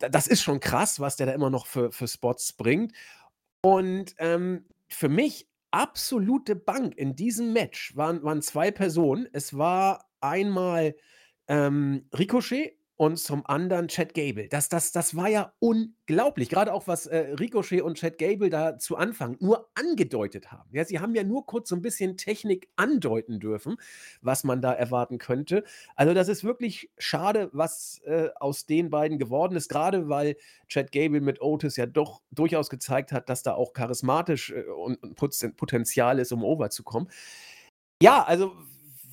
D 0.02 0.10
das 0.12 0.28
ist 0.28 0.42
schon 0.44 0.60
krass, 0.60 1.00
was 1.00 1.16
der 1.18 1.28
da 1.28 1.34
immer 1.34 1.50
noch 1.50 1.66
für 1.68 1.92
für 1.92 2.08
Spots 2.08 2.54
bringt. 2.54 2.94
Und, 3.62 4.16
ähm, 4.20 4.66
für 4.90 5.10
mich 5.10 5.48
absolute 5.72 6.56
Bank 6.56 6.96
in 6.98 7.16
diesem 7.16 7.54
Match 7.54 7.96
waren 7.96 8.24
waren 8.24 8.42
2 8.42 8.72
Personen. 8.72 9.28
Es 9.34 9.58
war 9.58 10.10
einmal, 10.22 10.96
ähm, 11.48 12.08
Ricochet 12.18 12.78
und 12.98 13.18
zum 13.18 13.46
anderen 13.46 13.88
Chad 13.88 14.14
Gable. 14.14 14.48
Das 14.50 14.70
das 14.70 14.92
das 14.92 15.16
war 15.16 15.28
ja 15.30 15.54
unglaublich. 15.60 16.50
Grade 16.50 16.74
auch, 16.74 16.88
was, 16.88 17.08
äh, 17.08 17.34
Ricochet 17.40 17.82
und 17.82 17.98
Chad 17.98 18.18
Gable 18.20 18.50
da 18.50 18.78
zu 18.78 18.96
Anfang 18.98 19.38
nur 19.40 19.70
angedeutet 19.76 20.52
haben. 20.52 20.70
Ja, 20.74 20.86
sie 20.86 21.00
haben 21.00 21.16
ja 21.16 21.24
nur 21.24 21.46
kurz 21.46 21.70
so 21.70 21.76
'n 21.76 21.82
bisschen 21.82 22.18
Technik 22.18 22.70
andeuten 22.76 23.40
dürfen, 23.40 23.78
was 24.22 24.44
man 24.44 24.62
da 24.62 24.74
erwarten 24.74 25.18
könnte. 25.18 25.64
Also, 25.96 26.14
das 26.14 26.28
ist 26.30 26.44
wirklich 26.44 26.92
schade, 26.98 27.50
was, 27.54 28.00
äh, 28.06 28.30
aus 28.40 28.66
den 28.68 28.90
beiden 28.92 29.18
geworden 29.20 29.56
ist, 29.56 29.70
grade 29.70 30.08
weil 30.10 30.36
Chad 30.68 30.92
Gable 30.92 31.22
mit 31.22 31.42
Otis 31.42 31.78
ja 31.78 31.86
doch 31.88 32.22
durchaus 32.32 32.70
gezeigt 32.70 33.12
hat, 33.12 33.30
dass 33.30 33.44
da 33.44 33.54
auch 33.56 33.74
charismatisch, 33.74 34.52
äh, 34.52 34.64
und 34.66 35.02
und 35.04 35.16
Potenzial 35.58 36.20
ist, 36.20 36.32
um 36.32 36.44
over 36.44 36.70
zu 36.70 36.84
kommen. 36.84 37.10
Ja, 38.02 38.24
also, 38.24 38.54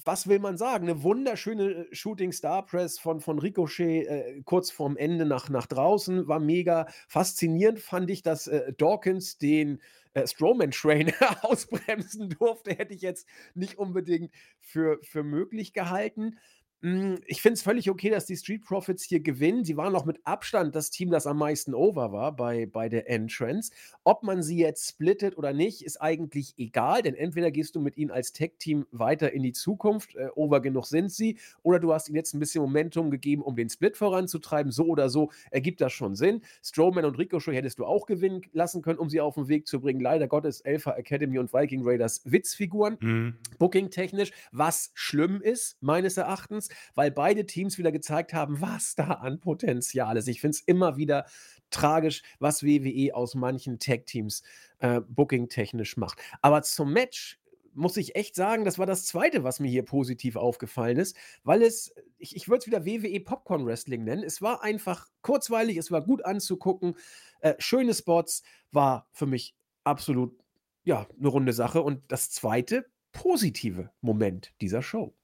was 0.04 0.26
will 0.28 0.38
man 0.38 0.56
sagen? 0.56 0.86
'Ne 0.86 1.02
wunderschöne, 1.02 1.86
äh, 1.90 1.94
Shooting 1.94 2.32
Star 2.32 2.64
Press 2.66 2.98
von 2.98 3.20
von 3.20 3.38
Ricochet, 3.38 4.06
äh, 4.06 4.42
kurz 4.44 4.70
vorm 4.70 4.96
Ende 4.96 5.24
nach 5.26 5.48
nach 5.48 5.66
draußen, 5.66 6.28
war 6.28 6.40
mega. 6.40 6.86
Faszinierend 7.08 7.80
fand 7.80 8.10
ich, 8.10 8.22
dass, 8.22 8.46
äh, 8.46 8.72
Dawkins 8.74 9.38
den, 9.38 9.80
äh, 10.14 10.26
Strowman 10.26 10.70
Train 10.72 11.12
ausbremsen 11.42 12.30
durfte. 12.30 12.72
Hätte 12.72 12.94
ich 12.94 13.02
jetzt 13.02 13.26
nicht 13.54 13.78
unbedingt 13.78 14.32
für 14.60 14.98
für 15.02 15.22
möglich 15.22 15.72
gehalten. 15.72 16.38
Hm, 16.82 17.18
ich 17.26 17.42
finde 17.42 17.54
es 17.54 17.62
völlig 17.62 17.90
okay, 17.90 18.08
dass 18.08 18.24
die 18.24 18.36
Street 18.36 18.64
Profits 18.64 19.02
hier 19.04 19.20
gewinnen. 19.20 19.64
Sie 19.66 19.76
waren 19.76 19.94
auch 19.94 20.06
mit 20.06 20.18
Abstand 20.24 20.74
das 20.74 20.88
Team, 20.90 21.10
das 21.10 21.26
am 21.26 21.36
meisten 21.36 21.74
over 21.74 22.10
war 22.10 22.34
bei 22.34 22.64
bei 22.64 22.88
der 22.88 23.08
Entrance. 23.10 23.70
Ob 24.02 24.22
man 24.22 24.42
sie 24.42 24.56
jetzt 24.58 24.88
splittet 24.88 25.36
oder 25.36 25.52
nicht, 25.52 25.82
ist 25.84 26.00
eigentlich 26.00 26.54
egal, 26.56 27.02
denn 27.02 27.14
entweder 27.14 27.50
gehst 27.50 27.76
du 27.76 27.80
mit 27.80 27.98
ihnen 27.98 28.10
als 28.10 28.32
Tag-Team 28.32 28.86
weiter 28.92 29.30
in 29.32 29.42
die 29.42 29.52
Zukunft, 29.52 30.16
äh, 30.16 30.28
over 30.34 30.62
genug 30.62 30.86
sind 30.86 31.12
sie, 31.12 31.38
oder 31.62 31.80
du 31.80 31.92
hast 31.92 32.08
ihnen 32.08 32.16
jetzt 32.16 32.34
'n 32.34 32.40
bisschen 32.40 32.62
Momentum 32.62 33.10
gegeben, 33.10 33.42
um 33.42 33.56
den 33.56 33.68
Split 33.68 33.98
voranzutreiben. 33.98 34.72
So 34.72 34.86
oder 34.86 35.10
so 35.10 35.30
ergibt 35.50 35.82
das 35.82 35.92
schon 35.92 36.14
Sinn. 36.16 36.40
Strowman 36.64 37.04
und 37.04 37.18
Ricochet 37.18 37.54
hättest 37.54 37.78
du 37.78 37.84
auch 37.84 38.06
gewinnen 38.06 38.40
lassen 38.52 38.80
können, 38.80 38.98
um 38.98 39.10
sie 39.10 39.20
auf'n 39.20 39.48
Weg 39.48 39.66
zu 39.66 39.80
bringen. 39.82 40.00
Leider 40.00 40.28
Gottes 40.28 40.64
Alpha 40.64 40.92
Academy 40.96 41.38
und 41.38 41.52
Viking 41.52 41.82
Raiders 41.86 42.22
Witzfiguren, 42.24 42.96
Mhm. 43.00 43.40
bookingtechnisch, 43.58 44.32
was 44.52 44.92
schlimm 44.94 45.42
ist, 45.42 45.76
meines 45.82 46.16
Erachtens, 46.16 46.69
weil 46.94 47.10
beide 47.10 47.46
Teams 47.46 47.78
wieder 47.78 47.92
gezeigt 47.92 48.32
haben, 48.32 48.60
was 48.60 48.94
da 48.94 49.04
an 49.04 49.40
Potenzial 49.40 50.16
ist. 50.16 50.28
Ich 50.28 50.40
finde 50.40 50.56
es 50.56 50.60
immer 50.62 50.96
wieder 50.96 51.26
tragisch, 51.70 52.22
was 52.38 52.62
WWE 52.62 53.14
aus 53.14 53.34
manchen 53.34 53.78
Tag-Teams, 53.78 54.42
äh, 54.80 55.00
bookingtechnisch 55.00 55.96
macht. 55.96 56.18
Aber 56.42 56.62
zum 56.62 56.92
Match 56.92 57.38
muss 57.74 57.96
ich 57.96 58.16
echt 58.16 58.34
sagen, 58.34 58.64
das 58.64 58.78
war 58.78 58.86
das 58.86 59.06
Zweite, 59.06 59.44
was 59.44 59.60
mir 59.60 59.68
hier 59.68 59.84
positiv 59.84 60.36
aufgefallen 60.36 60.98
ist, 60.98 61.16
weil 61.44 61.62
es 61.62 61.94
ich 62.18 62.36
ich 62.36 62.48
würde 62.48 62.58
es 62.60 62.66
wieder 62.66 62.84
WWE 62.84 63.20
Popcorn 63.20 63.64
Wrestling 63.64 64.04
nennen. 64.04 64.22
Es 64.24 64.42
war 64.42 64.62
einfach 64.62 65.06
kurzweilig, 65.22 65.76
es 65.76 65.90
war 65.90 66.02
gut 66.02 66.24
anzugucken, 66.24 66.96
äh, 67.40 67.54
schöne 67.58 67.94
Spots, 67.94 68.42
war 68.72 69.08
für 69.12 69.26
mich 69.26 69.54
absolut, 69.84 70.36
ja, 70.84 71.06
'ne 71.16 71.28
runde 71.28 71.52
Sache. 71.52 71.82
Und 71.82 72.02
das 72.08 72.30
zweite 72.30 72.86
positive 73.12 73.90
Moment 74.00 74.52
dieser 74.60 74.82
Show. 74.82 75.14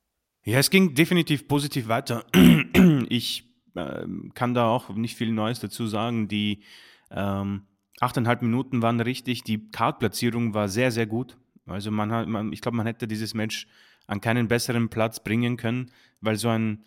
Ja, 0.49 0.61
es 0.61 0.71
ging 0.71 0.95
definitiv 0.95 1.49
positiv 1.49 1.89
weiter. 1.89 2.25
Ich, 3.09 3.45
ähm, 3.77 4.33
kann 4.35 4.55
da 4.55 4.69
auch 4.69 4.91
nicht 4.91 5.17
viel 5.17 5.33
Neues 5.33 5.61
dazu 5.61 5.87
sagen. 5.87 6.29
Die, 6.29 6.63
ähm, 7.11 7.63
8,5 8.01 8.43
Minuten 8.43 8.81
waren 8.81 9.01
richtig. 9.01 9.43
Die 9.43 9.71
Card-Platzierung 9.71 10.55
war 10.55 10.69
sehr, 10.69 10.93
sehr 10.93 11.07
gut. 11.07 11.37
Also, 11.67 11.91
man 11.91 12.13
hat 12.13 12.29
man 12.29 12.53
ich 12.53 12.61
glaube, 12.61 12.77
man 12.77 12.87
hätte 12.87 13.09
dieses 13.09 13.35
Match 13.35 13.67
an 14.07 14.21
keinen 14.21 14.47
besseren 14.47 14.89
Platz 14.89 15.23
bringen 15.23 15.57
können, 15.57 15.91
weil 16.21 16.37
so 16.37 16.49
ein 16.49 16.85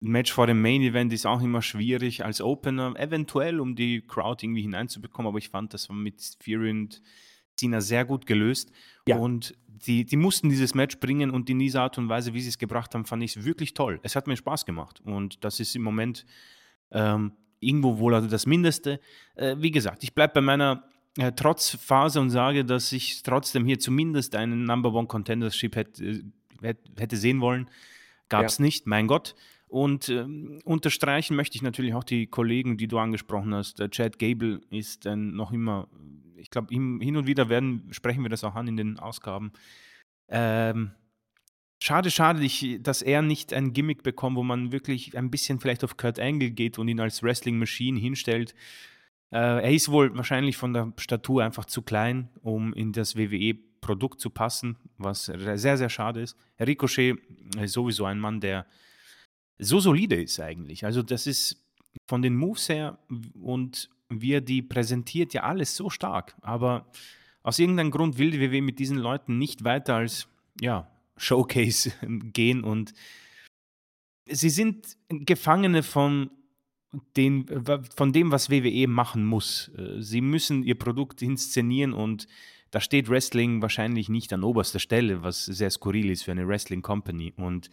Match 0.00 0.32
vor 0.32 0.48
dem 0.48 0.60
Main 0.60 0.82
Event 0.82 1.12
ist 1.12 1.26
auch 1.26 1.42
immer 1.42 1.62
schwierig 1.62 2.24
als 2.24 2.40
Opener, 2.40 2.94
eventuell, 2.98 3.60
um 3.60 3.76
die 3.76 4.00
Crowd 4.04 4.44
irgendwie 4.44 4.62
hineinzubekommen, 4.62 5.28
aber 5.28 5.38
ich 5.38 5.48
fand, 5.48 5.74
das 5.74 5.88
war 5.88 5.96
mit 5.96 6.20
Fury 6.42 6.70
und 6.70 7.02
Cena 7.60 7.80
sehr 7.80 8.04
gut 8.04 8.26
gelöst. 8.26 8.72
Ja. 9.06 9.16
Und 9.16 9.54
die 9.68 10.04
die 10.04 10.16
mussten 10.16 10.48
dieses 10.48 10.74
Match 10.74 10.98
bringen 10.98 11.30
und 11.30 11.48
in 11.48 11.58
dieser 11.58 11.82
Art 11.82 11.98
und 11.98 12.08
Weise, 12.08 12.34
wie 12.34 12.40
sie's 12.40 12.58
gebracht 12.58 12.94
haben, 12.94 13.04
fand 13.04 13.22
ich's 13.22 13.44
wirklich 13.44 13.74
toll. 13.74 14.00
Es 14.02 14.16
hat 14.16 14.26
mir 14.26 14.36
Spaß 14.36 14.66
gemacht 14.66 15.00
und 15.04 15.42
das 15.44 15.60
ist 15.60 15.74
im 15.76 15.82
Moment, 15.82 16.26
ähm, 16.90 17.32
irgendwo 17.60 17.98
wohl 17.98 18.14
also 18.14 18.28
das 18.28 18.46
Mindeste. 18.46 19.00
Äh, 19.36 19.56
wie 19.58 19.70
gesagt, 19.70 20.02
ich 20.02 20.14
bleibe 20.14 20.34
bei 20.34 20.40
meiner, 20.40 20.84
äh, 21.16 21.32
Trotzphase 21.32 22.20
und 22.20 22.30
sage, 22.30 22.64
dass 22.64 22.92
ich 22.92 23.22
trotzdem 23.22 23.64
hier 23.66 23.78
zumindest 23.78 24.34
einen 24.34 24.64
Number 24.64 24.92
One 24.92 25.08
Contendership 25.08 25.76
hätte 25.76 26.22
hätt 26.62 26.78
hätte 26.98 27.16
sehen 27.16 27.40
wollen. 27.40 27.68
Gab's 28.28 28.58
Ja. 28.58 28.64
nicht, 28.64 28.86
mein 28.86 29.06
Gott. 29.06 29.34
Und, 29.70 30.08
ähm, 30.08 30.60
unterstreichen 30.64 31.36
möchte 31.36 31.56
ich 31.56 31.62
natürlich 31.62 31.94
auch 31.94 32.04
die 32.04 32.26
Kollegen, 32.26 32.76
die 32.76 32.88
du 32.88 32.98
angesprochen 32.98 33.54
hast. 33.54 33.78
Chad 33.90 34.18
Gable 34.18 34.60
ist 34.70 35.06
ein 35.06 35.34
noch 35.34 35.52
immer 35.52 35.88
ich 36.40 36.50
glaube, 36.50 36.74
hin 36.74 37.16
und 37.16 37.26
wieder 37.26 37.48
werden 37.48 37.88
sprechen 37.90 38.22
wir 38.22 38.30
das 38.30 38.44
auch 38.44 38.54
an 38.54 38.66
in 38.66 38.76
den 38.76 38.98
Ausgaben. 38.98 39.52
Ähm, 40.28 40.92
schade, 41.82 42.10
schade, 42.10 42.46
dass 42.80 43.02
er 43.02 43.22
nicht 43.22 43.52
ein 43.52 43.72
Gimmick 43.72 44.02
bekommt, 44.02 44.36
wo 44.36 44.42
man 44.42 44.72
wirklich 44.72 45.16
ein 45.16 45.30
bisschen 45.30 45.60
vielleicht 45.60 45.84
auf 45.84 45.96
Kurt 45.96 46.18
Angle 46.18 46.50
geht 46.50 46.78
und 46.78 46.88
ihn 46.88 47.00
als 47.00 47.22
Wrestling 47.22 47.58
Machine 47.58 48.00
hinstellt. 48.00 48.54
Äh, 49.30 49.38
er 49.38 49.70
ist 49.70 49.90
wohl 49.90 50.16
wahrscheinlich 50.16 50.56
von 50.56 50.72
der 50.72 50.92
Statur 50.96 51.44
einfach 51.44 51.66
zu 51.66 51.82
klein, 51.82 52.30
um 52.42 52.72
in 52.72 52.92
das 52.92 53.16
WWE-Produkt 53.16 54.20
zu 54.20 54.30
passen, 54.30 54.76
was 54.98 55.26
sehr, 55.26 55.76
sehr 55.76 55.88
schade 55.88 56.20
ist. 56.20 56.36
Ricochet 56.58 57.16
ist 57.60 57.72
sowieso 57.72 58.06
ein 58.06 58.18
Mann, 58.18 58.40
der 58.40 58.66
so 59.60 59.80
solide 59.80 60.20
ist 60.20 60.40
eigentlich. 60.40 60.84
Also, 60.84 61.02
das 61.02 61.26
ist 61.26 61.62
von 62.06 62.22
den 62.22 62.36
Moves 62.36 62.68
her 62.68 62.98
und 63.40 63.90
wie 64.08 64.32
er 64.32 64.40
die 64.40 64.62
präsentiert, 64.62 65.34
ja 65.34 65.42
alles 65.44 65.76
so 65.76 65.90
stark. 65.90 66.34
Aber 66.40 66.90
aus 67.42 67.58
irgendeinem 67.58 67.90
Grund 67.90 68.18
will 68.18 68.30
die 68.30 68.40
WWE 68.40 68.62
mit 68.62 68.78
diesen 68.78 68.98
Leuten 68.98 69.38
nicht 69.38 69.64
weiter 69.64 69.96
als, 69.96 70.28
ja, 70.60 70.90
Showcase 71.16 71.92
gehen 72.32 72.64
und 72.64 72.92
sie 74.26 74.50
sind 74.50 74.96
Gefangene 75.08 75.82
von 75.82 76.30
den 77.16 77.46
von 77.94 78.12
dem, 78.12 78.32
was 78.32 78.50
WWE 78.50 78.88
machen 78.88 79.24
muss. 79.24 79.70
Sie 79.98 80.20
müssen 80.20 80.64
ihr 80.64 80.76
Produkt 80.76 81.22
inszenieren 81.22 81.92
und 81.92 82.26
da 82.70 82.80
steht 82.80 83.08
Wrestling 83.08 83.62
wahrscheinlich 83.62 84.08
nicht 84.08 84.32
an 84.32 84.42
oberster 84.42 84.78
Stelle, 84.78 85.22
was 85.22 85.44
sehr 85.44 85.70
skurril 85.70 86.10
ist 86.10 86.24
für 86.24 86.32
eine 86.32 86.48
Wrestling 86.48 86.82
Company. 86.82 87.32
Und 87.36 87.70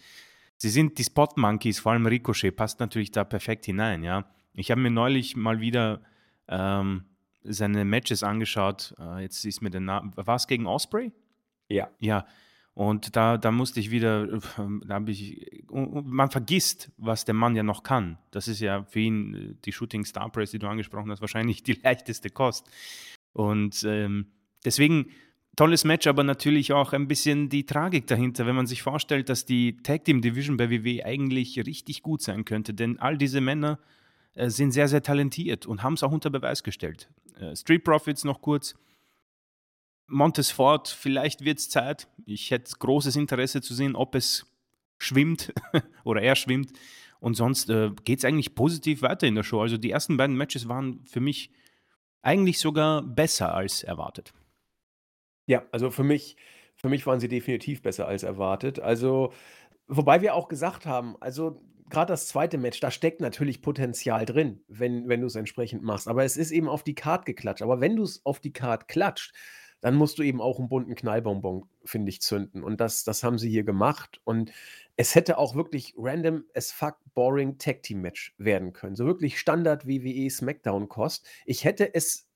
sie 0.58 0.70
sind 0.70 0.98
die 0.98 1.04
Spot 1.04 1.30
Monkeys, 1.36 1.80
vor 1.80 1.94
allem 1.94 2.06
Ricochet 2.06 2.56
passt 2.56 2.80
natürlich 2.80 3.12
da 3.12 3.24
perfekt 3.24 3.66
hinein, 3.66 4.04
ja. 4.04 4.26
Ich 4.54 4.72
habe 4.72 4.82
mir 4.82 4.92
neulich 4.92 5.36
mal 5.36 5.60
wieder, 5.62 6.02
ähm, 6.48 7.06
seine 7.44 7.86
Matches 7.86 8.24
angeschaut. 8.24 8.94
Äh, 9.00 9.22
jetzt 9.22 9.46
ist 9.46 9.62
mir 9.62 9.70
der 9.70 9.82
Name 9.82 10.12
war's 10.16 10.48
gegen 10.48 10.68
Ospreay? 10.68 11.12
Ja. 11.70 11.90
Ja. 12.00 12.26
Und 12.74 13.16
da, 13.16 13.38
da 13.38 13.52
musste 13.52 13.80
ich 13.80 13.90
wieder, 13.90 14.28
da 14.28 14.94
habe 14.94 15.10
ich, 15.10 15.64
man 15.72 16.30
vergisst, 16.30 16.92
was 16.98 17.26
der 17.26 17.34
Mann 17.34 17.56
ja 17.56 17.64
noch 17.64 17.82
kann. 17.82 18.20
Das 18.30 18.48
ist 18.48 18.60
ja 18.60 18.84
für 18.84 19.00
ihn 19.00 19.34
äh, 19.34 19.56
die 19.66 19.72
Shooting 19.72 20.06
Star 20.06 20.30
Press, 20.32 20.52
die 20.52 20.60
du 20.60 20.68
angesprochen 20.68 21.10
hast, 21.10 21.22
wahrscheinlich 21.22 21.64
die 21.64 21.74
leichteste 21.84 22.30
Kost. 22.30 22.70
Und 23.34 23.84
ähm, 23.84 24.28
deswegen 24.64 25.08
tolles 25.58 25.84
Match, 25.84 26.08
aber 26.08 26.24
natürlich 26.24 26.72
auch 26.72 26.94
ein 26.94 27.10
bisschen 27.10 27.50
die 27.50 27.66
Tragik 27.66 28.08
dahinter, 28.08 28.46
wenn 28.46 28.56
man 28.56 28.68
sich 28.68 28.82
vorstellt, 28.82 29.28
dass 29.28 29.44
die 29.44 29.76
Tag 29.84 30.06
Team 30.06 30.22
Division 30.22 30.56
bei 30.56 30.70
WWE 30.70 31.04
eigentlich 31.04 31.58
richtig 31.66 32.02
gut 32.04 32.22
sein 32.22 32.46
könnte. 32.46 32.74
Denn 32.74 32.98
all 33.00 33.18
diese 33.18 33.42
Männer 33.42 33.80
äh, 34.36 34.50
sind 34.50 34.72
sehr, 34.72 34.88
sehr 34.88 35.04
talentiert 35.04 35.66
und 35.66 35.84
haben 35.84 35.96
es 35.96 36.04
auch 36.04 36.12
unter 36.14 36.30
Beweis 36.30 36.64
gestellt. 36.64 37.10
Äh, 37.40 37.56
Street 37.56 37.84
Profits 37.84 38.24
noch 38.24 38.42
kurz 38.42 38.76
Montes 40.10 40.52
Ford, 40.52 40.88
vielleicht 40.88 41.44
wird 41.44 41.60
es 41.60 41.70
Zeit. 41.70 42.08
Ich 42.26 42.50
hätte 42.52 42.72
großes 42.80 43.18
Interesse 43.18 43.62
zu 43.62 43.74
sehen, 43.74 43.94
ob 43.94 44.16
es 44.16 44.46
schwimmt 45.00 45.54
oder 46.06 46.22
er 46.22 46.38
schwimmt. 46.38 46.72
Und 47.20 47.34
sonst 47.34 47.70
äh, 47.70 47.92
geht 48.06 48.20
es 48.20 48.26
eigentlich 48.26 48.56
positiv 48.56 49.02
weiter 49.02 49.28
in 49.28 49.36
der 49.36 49.44
Show. 49.44 49.60
Also 49.60 49.78
die 49.78 49.92
ersten 49.92 50.16
beiden 50.16 50.38
Matches 50.38 50.70
waren 50.70 51.04
für 51.04 51.20
mich 51.20 51.52
eigentlich 52.22 52.60
sogar 52.60 53.02
besser 53.02 53.54
als 53.54 53.84
erwartet. 53.84 54.34
Ja, 55.48 55.66
also 55.72 55.90
für 55.90 56.04
mich, 56.04 56.38
für 56.76 56.90
mich 56.90 57.06
waren 57.08 57.20
sie 57.20 57.28
definitiv 57.28 57.82
besser 57.82 58.08
als 58.08 58.24
erwartet. 58.24 58.80
Also, 58.80 59.34
wobei 59.88 60.22
wir 60.22 60.36
auch 60.36 60.50
gesagt 60.50 60.86
haben, 60.86 61.16
also 61.20 61.62
gerade 61.90 62.14
das 62.14 62.28
zweite 62.28 62.58
Match, 62.58 62.80
da 62.80 62.92
steckt 62.92 63.22
natürlich 63.22 63.62
Potenzial 63.62 64.26
drin, 64.26 64.62
wenn, 64.68 65.08
wenn 65.08 65.22
du 65.22 65.28
es 65.28 65.36
entsprechend 65.36 65.84
machst. 65.84 66.08
Aber 66.08 66.24
es 66.24 66.38
ist 66.38 66.52
eben 66.52 66.68
auf 66.70 66.84
die 66.84 66.96
Card 66.96 67.26
geklatscht. 67.26 67.64
Aber 67.64 67.80
wenn 67.82 67.96
du 67.96 68.04
es 68.04 68.26
auf 68.26 68.40
die 68.40 68.54
Card 68.54 68.88
klatscht, 68.88 69.34
dann 69.80 69.96
musst 69.96 70.18
du 70.18 70.24
eben 70.24 70.42
auch 70.42 70.60
einen 70.60 70.70
bunten 70.70 70.96
Knallbonbon, 70.96 71.66
finde 71.86 72.10
ich, 72.10 72.22
zünden. 72.22 72.64
Und 72.64 72.82
das, 72.82 73.04
das 73.04 73.24
haben 73.24 73.38
sie 73.38 73.50
hier 73.50 73.64
gemacht. 73.64 74.20
Und 74.24 74.52
es 74.96 75.14
hätte 75.14 75.38
auch 75.38 75.56
wirklich 75.56 75.94
random 75.98 76.44
as 76.56 76.72
fuck 76.72 76.98
boring 77.14 77.58
Tag 77.60 77.84
Team 77.84 78.02
Match 78.02 78.34
werden 78.38 78.74
können. 78.74 78.96
So 78.96 79.06
wirklich 79.06 79.40
Standard 79.40 79.88
WWE 79.88 80.30
Smackdown 80.30 80.90
Kost. 80.90 81.26
Ich 81.46 81.64
hätte 81.64 81.94
es 81.94 82.27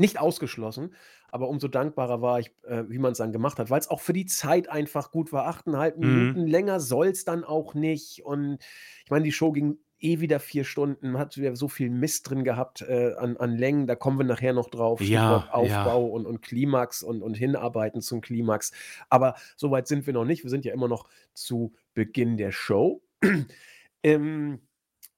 nicht 0.00 0.18
ausgeschlossen, 0.18 0.94
aber 1.30 1.48
umso 1.48 1.68
dankbarer 1.68 2.22
war 2.22 2.40
ich, 2.40 2.52
äh, 2.64 2.84
wie 2.88 2.98
man 2.98 3.12
es 3.12 3.18
dann 3.18 3.32
gemacht 3.32 3.58
hat, 3.58 3.70
weil 3.70 3.78
es 3.78 3.88
auch 3.88 4.00
für 4.00 4.12
die 4.12 4.26
Zeit 4.26 4.68
einfach 4.68 5.12
gut 5.12 5.32
war. 5.32 5.46
Achteinhalb 5.46 5.96
Mhm. 5.96 6.06
Minuten 6.06 6.46
länger 6.46 6.80
soll 6.80 7.08
es 7.08 7.24
dann 7.24 7.44
auch 7.44 7.74
nicht. 7.74 8.24
Und 8.24 8.58
ich 9.04 9.10
meine, 9.10 9.24
die 9.24 9.32
Show 9.32 9.52
ging 9.52 9.78
eh 10.00 10.20
wieder 10.20 10.40
vier 10.40 10.64
Stunden, 10.64 11.18
hat 11.18 11.36
wieder 11.36 11.54
so 11.54 11.68
viel 11.68 11.90
Mist 11.90 12.28
drin 12.28 12.42
gehabt 12.42 12.82
äh, 12.82 13.12
an, 13.18 13.36
an 13.36 13.56
Längen, 13.56 13.86
da 13.86 13.94
kommen 13.94 14.18
wir 14.18 14.24
nachher 14.24 14.52
noch 14.54 14.70
drauf. 14.70 15.00
Ja, 15.00 15.40
Stichwort 15.42 15.68
ja. 15.68 15.84
Aufbau 15.84 16.06
und, 16.06 16.26
und 16.26 16.40
Klimax 16.42 17.02
und, 17.02 17.22
und 17.22 17.34
Hinarbeiten 17.34 18.00
zum 18.00 18.20
Klimax. 18.20 18.72
Aber 19.08 19.34
so 19.56 19.70
weit 19.70 19.86
sind 19.86 20.06
wir 20.06 20.14
noch 20.14 20.24
nicht. 20.24 20.42
Wir 20.42 20.50
sind 20.50 20.64
ja 20.64 20.72
immer 20.72 20.88
noch 20.88 21.08
zu 21.34 21.74
Beginn 21.94 22.36
der 22.38 22.50
Show. 22.50 23.02
ähm, 24.02 24.60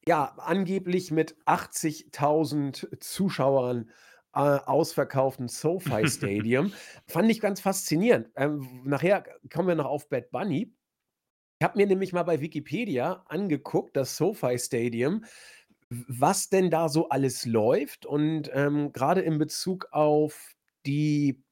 ja, 0.07 0.35
angeblich 0.39 1.13
mit 1.13 1.37
80.000 1.47 2.99
Zuschauern 2.99 3.89
äh, 4.35 4.39
ausverkauften 4.39 5.49
SoFi 5.49 6.09
Stadium. 6.09 6.73
Fand 7.07 7.31
ich 7.31 7.41
ganz 7.41 7.61
faszinierend. 7.61 8.31
Ähm, 8.37 8.83
nachher 8.85 9.25
kommen 9.53 9.69
wir 9.69 9.75
noch 9.75 9.87
auf 9.87 10.09
Bad 10.09 10.31
Bunny. 10.31 10.73
Ich 11.61 11.65
habe 11.65 11.79
mir 11.79 11.87
nämlich 11.87 12.13
mal 12.13 12.25
bei 12.25 12.41
Wikipedia 12.41 13.25
angeguckt, 13.29 13.97
das 13.97 14.17
SoFi 14.17 14.59
Stadium, 14.59 15.25
was 16.09 16.49
denn 16.49 16.71
da 16.71 16.89
so 16.89 17.09
alles 17.09 17.47
läuft 17.47 18.07
und 18.07 18.51
ähm, 18.53 18.93
gerade 18.93 19.21
in 19.21 19.39
Bezug 19.39 19.87
auf 19.93 20.57
die, 20.87 21.45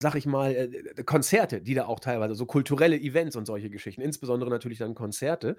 sag 0.00 0.14
ich 0.14 0.26
mal, 0.26 0.52
äh, 0.52 0.64
äh, 0.64 1.04
Konzerte, 1.04 1.60
die 1.60 1.74
da 1.74 1.86
auch 1.86 2.00
teilweise, 2.00 2.34
so 2.34 2.46
kulturelle 2.46 2.96
Events 2.96 3.36
und 3.36 3.46
solche 3.46 3.68
Geschichten, 3.68 4.00
insbesondere 4.00 4.48
natürlich 4.48 4.78
dann 4.78 4.94
Konzerte. 4.94 5.56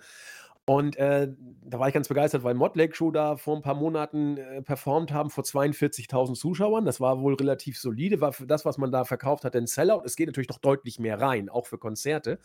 Und 0.70 0.98
äh, 0.98 1.30
da 1.64 1.80
war 1.80 1.88
ich 1.88 1.94
ganz 1.94 2.10
begeistert, 2.10 2.44
weil 2.44 2.54
Motley 2.54 2.90
Crue 2.90 3.14
da 3.14 3.38
vor 3.38 3.56
ein 3.56 3.62
paar 3.62 3.74
Monaten 3.74 4.36
äh, 4.36 4.62
performt 4.62 5.14
haben 5.14 5.30
vor 5.30 5.46
42.000 5.46 6.36
Zuschauern. 6.36 6.84
Das 6.84 7.00
war 7.00 7.22
wohl 7.22 7.36
relativ 7.36 7.80
solide, 7.80 8.20
war 8.20 8.34
für 8.34 8.46
das, 8.46 8.66
was 8.66 8.78
man 8.78 8.92
da 8.92 9.06
verkauft 9.06 9.46
hat, 9.46 9.56
ein 9.56 9.66
Sellout. 9.66 10.02
Es 10.04 10.18
geht 10.18 10.28
natürlich 10.28 10.50
noch 10.50 10.60
deutlich 10.60 11.00
mehr 11.00 11.22
rein, 11.22 11.48
auch 11.48 11.68
für 11.68 11.78
Konzerte. 11.78 12.40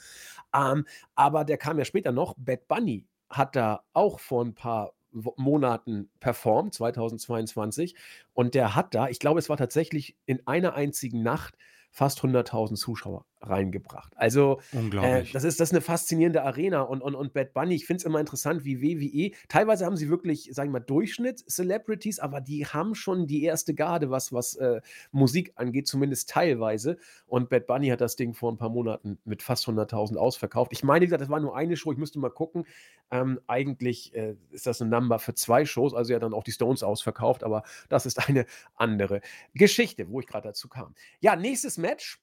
Ähm, 0.54 0.86
aber 1.16 1.44
der 1.44 1.58
kam 1.58 1.80
ja 1.80 1.84
später 1.84 2.12
noch. 2.12 2.34
Bad 2.38 2.68
Bunny 2.68 3.08
hat 3.28 3.56
da 3.56 3.82
auch 3.92 4.20
vor 4.20 4.44
ein 4.44 4.54
paar 4.54 4.92
Monaten 5.10 6.08
performt, 6.20 6.74
2022. 6.74 7.96
Und 8.34 8.54
der 8.54 8.76
hat 8.76 8.94
da, 8.94 9.08
ich 9.08 9.18
glaube, 9.18 9.40
es 9.40 9.48
war 9.48 9.56
tatsächlich 9.56 10.16
in 10.26 10.46
einer 10.46 10.74
einzigen 10.74 11.24
Nacht 11.24 11.56
fast 11.90 12.20
100.000 12.20 12.76
Zuschauer 12.76 13.24
reingebracht. 13.42 14.12
Also 14.16 14.60
äh, 14.72 15.24
das, 15.32 15.44
ist, 15.44 15.60
das 15.60 15.68
ist 15.68 15.72
eine 15.72 15.80
faszinierende 15.80 16.42
Arena. 16.42 16.82
Und, 16.82 17.02
und, 17.02 17.14
und 17.14 17.32
Bad 17.32 17.52
Bunny, 17.52 17.74
ich 17.74 17.86
finde 17.86 17.98
es 17.98 18.04
immer 18.04 18.20
interessant, 18.20 18.64
wie 18.64 18.80
WWE, 18.80 19.36
teilweise 19.48 19.84
haben 19.84 19.96
sie 19.96 20.08
wirklich, 20.08 20.50
sagen 20.52 20.70
wir 20.70 20.80
mal, 20.80 20.84
Durchschnitt-Celebrities, 20.86 22.18
aber 22.20 22.40
die 22.40 22.66
haben 22.66 22.94
schon 22.94 23.26
die 23.26 23.42
erste 23.42 23.74
Garde, 23.74 24.10
was, 24.10 24.32
was 24.32 24.54
äh, 24.56 24.80
Musik 25.10 25.52
angeht, 25.56 25.86
zumindest 25.86 26.30
teilweise. 26.30 26.98
Und 27.26 27.48
Bad 27.48 27.66
Bunny 27.66 27.88
hat 27.88 28.00
das 28.00 28.16
Ding 28.16 28.34
vor 28.34 28.52
ein 28.52 28.58
paar 28.58 28.70
Monaten 28.70 29.18
mit 29.24 29.42
fast 29.42 29.66
100.000 29.66 30.16
ausverkauft. 30.16 30.72
Ich 30.72 30.84
meine, 30.84 31.02
wie 31.02 31.06
gesagt, 31.06 31.22
das 31.22 31.28
war 31.28 31.40
nur 31.40 31.56
eine 31.56 31.76
Show, 31.76 31.92
ich 31.92 31.98
müsste 31.98 32.18
mal 32.18 32.30
gucken. 32.30 32.64
Ähm, 33.10 33.40
eigentlich 33.46 34.14
äh, 34.14 34.36
ist 34.50 34.66
das 34.66 34.80
ein 34.80 34.88
Number 34.88 35.18
für 35.18 35.34
zwei 35.34 35.64
Shows, 35.64 35.94
also 35.94 36.12
ja 36.12 36.18
dann 36.18 36.34
auch 36.34 36.44
die 36.44 36.52
Stones 36.52 36.82
ausverkauft, 36.82 37.44
aber 37.44 37.62
das 37.88 38.06
ist 38.06 38.28
eine 38.28 38.46
andere 38.74 39.20
Geschichte, 39.54 40.08
wo 40.08 40.20
ich 40.20 40.26
gerade 40.26 40.48
dazu 40.48 40.68
kam. 40.68 40.94
Ja, 41.20 41.36
nächstes 41.36 41.78
Match. 41.78 42.20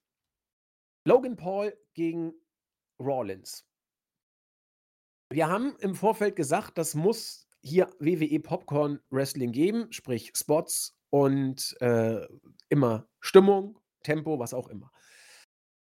Logan 1.10 1.38
Paul 1.38 1.76
gegen 1.96 2.34
Rollins. 3.02 3.66
Wir 5.32 5.48
haben 5.48 5.76
im 5.80 5.96
Vorfeld 5.96 6.36
gesagt, 6.36 6.78
das 6.78 6.94
muss 6.94 7.48
hier 7.64 7.90
WWE 7.98 8.40
Popcorn 8.40 9.00
Wrestling 9.10 9.52
geben, 9.52 9.92
sprich 9.92 10.32
Spots 10.36 10.96
und 11.10 11.76
äh, 11.82 12.28
immer 12.70 13.08
Stimmung, 13.22 13.80
Tempo, 14.04 14.38
was 14.38 14.54
auch 14.54 14.68
immer. 14.68 14.92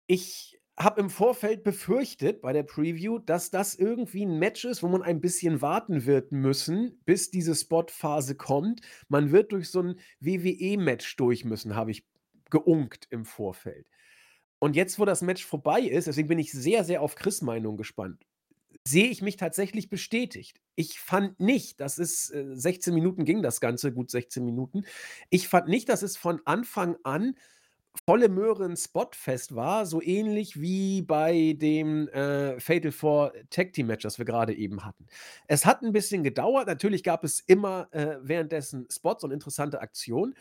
Ich 0.08 0.60
habe 0.80 1.00
im 1.00 1.12
Vorfeld 1.12 1.64
befürchtet 1.64 2.42
bei 2.42 2.52
der 2.52 2.64
Preview, 2.64 3.20
dass 3.20 3.52
das 3.52 3.76
irgendwie 3.76 4.26
ein 4.26 4.40
Match 4.40 4.66
ist, 4.66 4.82
wo 4.82 4.88
man 4.88 5.04
ein 5.04 5.22
bisschen 5.22 5.62
warten 5.62 6.08
wird 6.08 6.32
müssen, 6.32 7.00
bis 7.06 7.30
diese 7.30 7.54
Spotphase 7.54 8.36
kommt. 8.36 8.82
Man 9.10 9.32
wird 9.32 9.52
durch 9.52 9.70
so 9.70 9.84
ein 9.84 10.00
WWE-Match 10.22 11.18
durch 11.18 11.46
müssen, 11.46 11.76
habe 11.76 11.92
ich 11.92 12.04
geunkt 12.50 13.06
im 13.12 13.26
Vorfeld. 13.26 13.86
Und 14.64 14.78
jetzt, 14.78 14.98
wo 14.98 15.04
das 15.04 15.22
Match 15.22 15.46
vorbei 15.46 15.82
ist, 15.82 16.08
deswegen 16.08 16.30
bin 16.30 16.40
ich 16.40 16.54
sehr, 16.54 16.86
sehr 16.86 17.02
auf 17.02 17.16
Chris' 17.16 17.42
Meinung 17.42 17.76
gespannt, 17.76 18.26
sehe 18.88 19.10
ich 19.10 19.22
mich 19.22 19.36
tatsächlich 19.36 19.90
bestätigt. 19.90 20.62
Ich 20.76 21.02
fand 21.02 21.38
nicht, 21.42 21.82
dass 21.82 21.98
es 21.98 22.30
äh, 22.30 22.46
16 22.54 22.94
Minuten 22.94 23.26
ging, 23.26 23.42
das 23.42 23.60
Ganze, 23.60 23.92
gut 23.92 24.10
16 24.10 24.46
Minuten. 24.46 24.86
Ich 25.30 25.50
fand 25.50 25.68
nicht, 25.68 25.90
dass 25.90 26.02
es 26.02 26.16
von 26.16 26.40
Anfang 26.46 26.96
an 27.04 27.36
volle 28.06 28.30
Möhre 28.30 28.64
ein 28.64 28.78
Spotfest 28.78 29.54
war, 29.54 29.86
so 29.86 30.02
ähnlich 30.02 30.62
wie 30.62 31.02
bei 31.02 31.58
dem 31.58 32.08
äh, 32.08 32.58
Fatal 32.62 32.94
Four 32.94 33.34
Tag 33.50 33.74
Team 33.74 33.88
Match, 33.88 34.04
das 34.04 34.18
wir 34.18 34.24
gerade 34.24 34.54
eben 34.56 34.86
hatten. 34.86 35.08
Es 35.46 35.66
hat 35.66 35.82
ein 35.82 35.92
bisschen 35.92 36.24
gedauert. 36.24 36.68
Natürlich 36.68 37.04
gab 37.04 37.26
es 37.26 37.42
immer 37.42 37.90
äh, 37.92 38.16
währenddessen 38.22 38.88
Spots 38.90 39.26
und 39.26 39.32
interessante 39.32 39.82
Aktionen. 39.82 40.36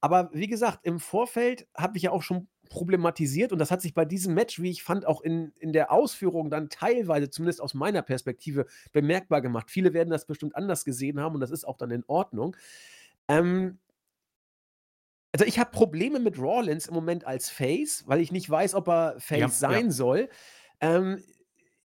Aber 0.00 0.30
wie 0.32 0.46
gesagt, 0.46 0.80
im 0.82 0.98
Vorfeld 0.98 1.68
habe 1.76 1.96
ich 1.96 2.04
ja 2.04 2.10
auch 2.10 2.22
schon 2.22 2.48
problematisiert 2.68 3.52
und 3.52 3.58
das 3.58 3.70
hat 3.70 3.82
sich 3.82 3.94
bei 3.94 4.04
diesem 4.04 4.34
Match, 4.34 4.60
wie 4.60 4.70
ich 4.70 4.82
fand, 4.82 5.06
auch 5.06 5.20
in, 5.20 5.52
in 5.58 5.72
der 5.72 5.92
Ausführung 5.92 6.50
dann 6.50 6.68
teilweise, 6.68 7.30
zumindest 7.30 7.60
aus 7.60 7.74
meiner 7.74 8.02
Perspektive, 8.02 8.66
bemerkbar 8.92 9.40
gemacht. 9.40 9.70
Viele 9.70 9.92
werden 9.92 10.10
das 10.10 10.26
bestimmt 10.26 10.56
anders 10.56 10.84
gesehen 10.84 11.20
haben 11.20 11.34
und 11.34 11.40
das 11.40 11.50
ist 11.50 11.66
auch 11.66 11.76
dann 11.76 11.90
in 11.90 12.04
Ordnung. 12.06 12.56
Ähm, 13.28 13.78
also 15.32 15.44
ich 15.44 15.58
habe 15.58 15.70
Probleme 15.70 16.18
mit 16.18 16.38
Rawlins 16.38 16.86
im 16.86 16.94
Moment 16.94 17.26
als 17.26 17.50
Face, 17.50 18.04
weil 18.06 18.20
ich 18.20 18.32
nicht 18.32 18.48
weiß, 18.48 18.74
ob 18.74 18.88
er 18.88 19.16
Face 19.18 19.38
Ja, 19.40 19.48
sein 19.48 19.86
ja. 19.86 19.90
soll. 19.90 20.28
Ähm, 20.80 21.22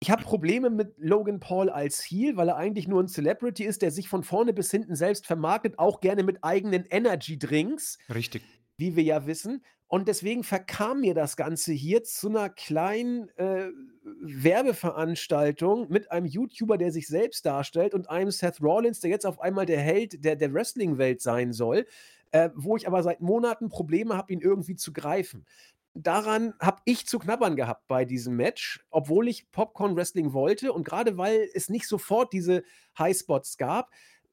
ich 0.00 0.10
habe 0.10 0.22
Probleme 0.24 0.68
mit 0.68 0.94
Logan 0.98 1.40
Paul 1.40 1.70
als 1.70 2.02
Heel, 2.02 2.36
weil 2.36 2.48
er 2.48 2.56
eigentlich 2.56 2.86
nur 2.86 3.02
ein 3.02 3.08
Celebrity 3.08 3.64
ist, 3.64 3.82
der 3.82 3.90
sich 3.90 4.08
von 4.08 4.24
vorne 4.24 4.52
bis 4.52 4.70
hinten 4.70 4.94
selbst 4.94 5.26
vermarktet, 5.26 5.78
auch 5.78 6.00
gerne 6.00 6.22
mit 6.22 6.44
eigenen 6.44 6.84
Energy 6.90 7.38
Drinks 7.38 7.98
Richtig. 8.12 8.42
wie 8.76 8.94
wir 8.94 9.02
ja 9.04 9.26
wissen. 9.26 9.64
Und 9.88 10.08
deswegen 10.08 10.42
verkam 10.42 11.00
mir 11.00 11.14
das 11.14 11.36
Ganze 11.36 11.72
hier 11.72 12.02
zu 12.02 12.28
einer 12.28 12.48
kleinen 12.48 13.28
äh, 13.36 13.70
Werbeveranstaltung 14.02 15.88
mit 15.90 16.10
einem 16.10 16.26
YouTuber, 16.26 16.76
der 16.76 16.90
sich 16.90 17.06
selbst 17.06 17.46
darstellt 17.46 17.94
und 17.94 18.10
einem 18.10 18.32
Seth 18.32 18.60
Rollins, 18.60 19.00
der 19.00 19.10
jetzt 19.10 19.26
auf 19.26 19.40
einmal 19.40 19.64
der 19.64 19.80
Held 19.80 20.24
der, 20.24 20.34
der 20.34 20.52
Wrestling-Welt 20.52 21.22
sein 21.22 21.52
soll, 21.52 21.86
äh, 22.32 22.50
wo 22.56 22.76
ich 22.76 22.88
aber 22.88 23.04
seit 23.04 23.20
Monaten 23.20 23.68
Probleme 23.68 24.16
habe, 24.16 24.32
ihn 24.32 24.40
irgendwie 24.40 24.74
zu 24.74 24.92
greifen. 24.92 25.46
Daran 25.94 26.52
habe 26.60 26.82
ich 26.84 27.06
zu 27.06 27.18
knabbern 27.18 27.54
gehabt 27.54 27.86
bei 27.86 28.04
diesem 28.04 28.36
Match, 28.36 28.84
obwohl 28.90 29.28
ich 29.28 29.50
Popcorn 29.52 29.96
Wrestling 29.96 30.32
wollte 30.32 30.72
und 30.72 30.84
gerade 30.84 31.16
weil 31.16 31.48
es 31.54 31.70
nicht 31.70 31.86
sofort 31.86 32.32
diese 32.32 32.64
Highspots 32.98 33.56
gab, 33.56 33.90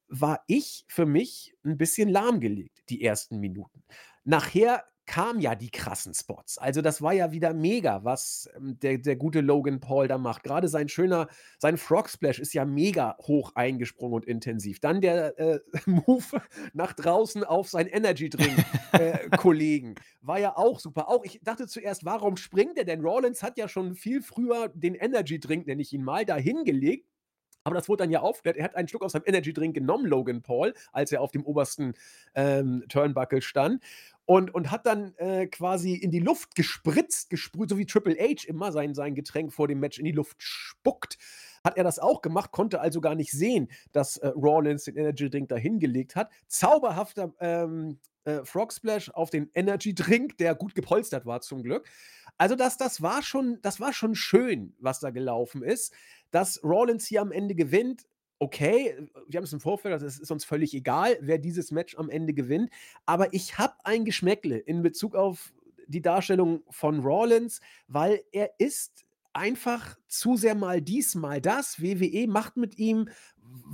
war 0.07 0.43
ich 0.47 0.83
für 0.87 1.05
mich 1.05 1.55
ein 1.63 1.77
bisschen 1.77 2.09
lahmgelegt, 2.09 2.83
die 2.89 3.03
ersten 3.03 3.39
Minuten. 3.39 3.83
Nachher 4.25 4.83
kamen 5.05 5.39
ja 5.41 5.55
die 5.55 5.69
krassen 5.69 6.13
Spots. 6.13 6.57
Also, 6.57 6.81
das 6.81 7.01
war 7.01 7.13
ja 7.13 7.31
wieder 7.31 7.53
mega, 7.53 8.03
was, 8.03 8.49
ähm, 8.55 8.77
der 8.79 8.97
der 8.97 9.15
gute 9.15 9.41
Logan 9.41 9.79
Paul 9.79 10.07
da 10.07 10.17
macht. 10.17 10.43
Grade 10.43 10.67
sein 10.67 10.89
schöner 10.89 11.27
sein 11.59 11.77
Frog 11.77 12.09
Splash 12.09 12.39
ist 12.39 12.53
ja 12.53 12.65
mega 12.65 13.17
hoch 13.21 13.51
eingesprungen 13.55 14.15
und 14.15 14.25
intensiv. 14.25 14.79
Dann 14.79 15.01
der, 15.01 15.37
äh, 15.39 15.59
Move 15.85 16.41
nach 16.73 16.93
draußen 16.93 17.43
auf 17.43 17.69
seinen 17.69 17.87
Energy 17.87 18.29
Drink, 18.29 18.57
äh, 18.93 19.29
Kollegen 19.37 19.95
war 20.21 20.39
ja 20.39 20.55
auch 20.57 20.79
super. 20.79 21.09
Auch 21.09 21.23
ich 21.25 21.39
dachte 21.43 21.67
zuerst: 21.67 22.05
„Warum 22.05 22.37
springt 22.37 22.77
er 22.77 22.85
denn?“ 22.85 23.01
Rollins 23.01 23.43
hat 23.43 23.57
ja 23.57 23.67
schon 23.67 23.95
viel 23.95 24.21
früher 24.21 24.69
den 24.69 24.95
Energy 24.95 25.39
Drink, 25.39 25.67
nenne 25.67 25.81
ich 25.81 25.93
ihn 25.93 26.03
mal, 26.03 26.25
da 26.25 26.35
hingelegt. 26.37 27.07
Aber 27.65 27.75
das 27.75 27.87
wurde 27.87 28.03
dann 28.03 28.11
ja 28.11 28.19
aufgeklärt. 28.21 28.57
Er 28.57 28.65
hat 28.65 28.75
einen 28.75 28.87
Schluck 28.87 29.03
aus 29.03 29.13
seinem 29.13 29.23
Energy 29.25 29.53
Drink 29.53 29.73
genommen, 29.73 30.05
Logan 30.05 30.41
Paul, 30.41 30.73
als 30.91 31.11
er 31.13 31.21
auf 31.21 31.31
dem 31.31 31.45
obersten, 31.45 31.93
ähm, 32.35 32.83
Turnbuckle 32.89 33.41
stand 33.41 33.81
und 34.25 34.53
und 34.53 34.71
hat 34.71 34.85
dann, 34.85 35.15
äh, 35.17 35.47
quasi 35.47 35.95
in 35.95 36.11
die 36.11 36.19
Luft 36.19 36.55
gespritzt, 36.55 37.29
gesprüht, 37.29 37.69
so 37.69 37.77
wie 37.77 37.85
Triple 37.85 38.15
H 38.17 38.47
immer 38.47 38.71
sein 38.71 38.93
sein 38.95 39.15
Getränk 39.15 39.53
vor 39.53 39.67
dem 39.67 39.79
Match 39.79 39.99
in 39.99 40.05
die 40.05 40.11
Luft 40.11 40.37
spuckt. 40.41 41.17
Hat 41.63 41.77
er 41.77 41.83
das 41.83 41.99
auch 41.99 42.21
gemacht, 42.21 42.51
konnte 42.51 42.81
also 42.81 43.01
gar 43.01 43.15
nicht 43.15 43.31
sehen, 43.31 43.69
dass, 43.93 44.17
äh, 44.17 44.27
Rollins 44.29 44.83
den 44.85 44.97
Energy 44.97 45.29
Drink 45.29 45.49
da 45.49 45.55
hingelegt 45.55 46.15
hat. 46.15 46.29
Zauberhafter, 46.47 47.33
ähm, 47.39 47.99
äh, 48.25 48.43
Frog 48.45 48.73
Splash 48.73 49.09
auf 49.09 49.29
den 49.29 49.49
Energy 49.53 49.93
Drink, 49.95 50.37
der 50.37 50.55
gut 50.55 50.75
gepolstert 50.75 51.25
war 51.25 51.41
zum 51.41 51.63
Glück. 51.63 51.87
Also, 52.37 52.55
das 52.55 52.77
das 52.77 53.01
war 53.01 53.21
schon 53.23 53.59
das 53.61 53.79
war 53.79 53.93
schon 53.93 54.15
schön, 54.15 54.75
was 54.79 54.99
da 54.99 55.09
gelaufen 55.11 55.63
ist. 55.63 55.93
Dass 56.31 56.63
Rollins 56.63 57.05
hier 57.05 57.21
am 57.21 57.31
Ende 57.31 57.55
gewinnt, 57.55 58.05
okay, 58.43 58.95
wir 59.27 59.37
haben 59.37 59.45
es 59.45 59.53
im 59.53 59.61
Vorfeld 59.61 59.93
also, 59.93 60.05
es 60.05 60.19
ist 60.19 60.31
uns 60.31 60.43
völlig 60.45 60.73
egal, 60.73 61.17
wer 61.21 61.37
dieses 61.37 61.71
Match 61.71 61.97
am 61.97 62.09
Ende 62.09 62.33
gewinnt. 62.33 62.69
Aber 63.05 63.33
ich 63.33 63.57
habe 63.57 63.73
ein 63.83 64.05
Geschmäckle 64.05 64.57
in 64.57 64.83
Bezug 64.83 65.15
auf 65.15 65.53
die 65.87 66.01
Darstellung 66.01 66.63
von 66.69 66.99
Rollins, 66.99 67.61
weil 67.87 68.21
er 68.31 68.51
ist 68.57 69.05
einfach 69.31 69.97
zu 70.07 70.35
sehr 70.37 70.55
mal 70.55 70.81
dies, 70.81 71.15
mal 71.15 71.41
das. 71.41 71.81
WWE 71.81 72.27
macht 72.27 72.57
mit 72.57 72.77
ihm, 72.77 73.09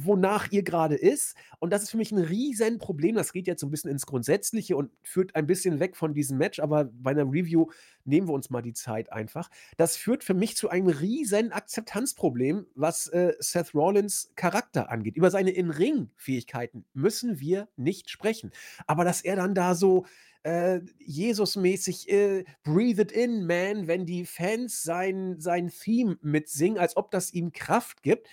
wonach 0.06 0.52
ihr 0.52 0.64
gerade 0.64 0.96
ist. 0.96 1.36
Und 1.60 1.72
das 1.74 1.84
ist 1.84 1.92
für 1.92 1.98
mich 1.98 2.12
'n 2.12 2.20
Riesenproblem. 2.20 3.16
Das 3.16 3.34
geht 3.34 3.48
jetzt 3.48 3.62
so 3.62 3.68
'n 3.68 3.72
bisschen 3.72 3.92
ins 3.92 4.06
Grundsätzliche 4.06 4.76
und 4.78 4.92
führt 5.04 5.36
ein 5.36 5.48
bisschen 5.48 5.80
weg 5.80 5.96
von 5.98 6.14
diesem 6.14 6.38
Match, 6.38 6.60
aber 6.60 6.86
bei 6.86 7.14
'ner 7.14 7.26
Review 7.32 7.68
nehmen 8.06 8.28
wir 8.28 8.34
uns 8.34 8.50
mal 8.50 8.62
die 8.62 8.74
Zeit 8.74 9.12
einfach. 9.12 9.50
Das 9.78 9.98
führt 9.98 10.24
für 10.24 10.34
mich 10.34 10.56
zu 10.58 10.70
einem 10.70 10.88
riesen 10.88 11.52
Akzeptanzproblem, 11.52 12.66
was, 12.76 13.08
äh, 13.10 13.34
Seth 13.40 13.74
Rollins 13.76 14.32
Charakter 14.36 14.90
angeht. 14.92 15.16
Über 15.18 15.32
seine 15.32 15.52
In-Ring-Fähigkeiten 15.52 16.86
müssen 16.94 17.40
wir 17.40 17.68
nicht 17.78 18.10
sprechen. 18.10 18.52
Aber 18.88 19.04
dass 19.06 19.22
er 19.22 19.36
dann 19.36 19.54
da 19.56 19.76
so, 19.76 20.06
äh, 20.44 20.80
Jesusmäßig, 21.00 22.10
äh, 22.10 22.46
„Breathe 22.64 23.02
it 23.04 23.12
in, 23.12 23.46
man“, 23.46 23.88
wenn 23.88 24.06
die 24.06 24.26
Fans 24.26 24.84
sein 24.84 25.36
sein 25.40 25.70
Theme 25.70 26.18
mitsingen, 26.22 26.78
als 26.80 26.96
ob 26.98 27.12
das 27.12 27.34
ihm 27.34 27.52
Kraft 27.52 28.04
gibt. 28.04 28.28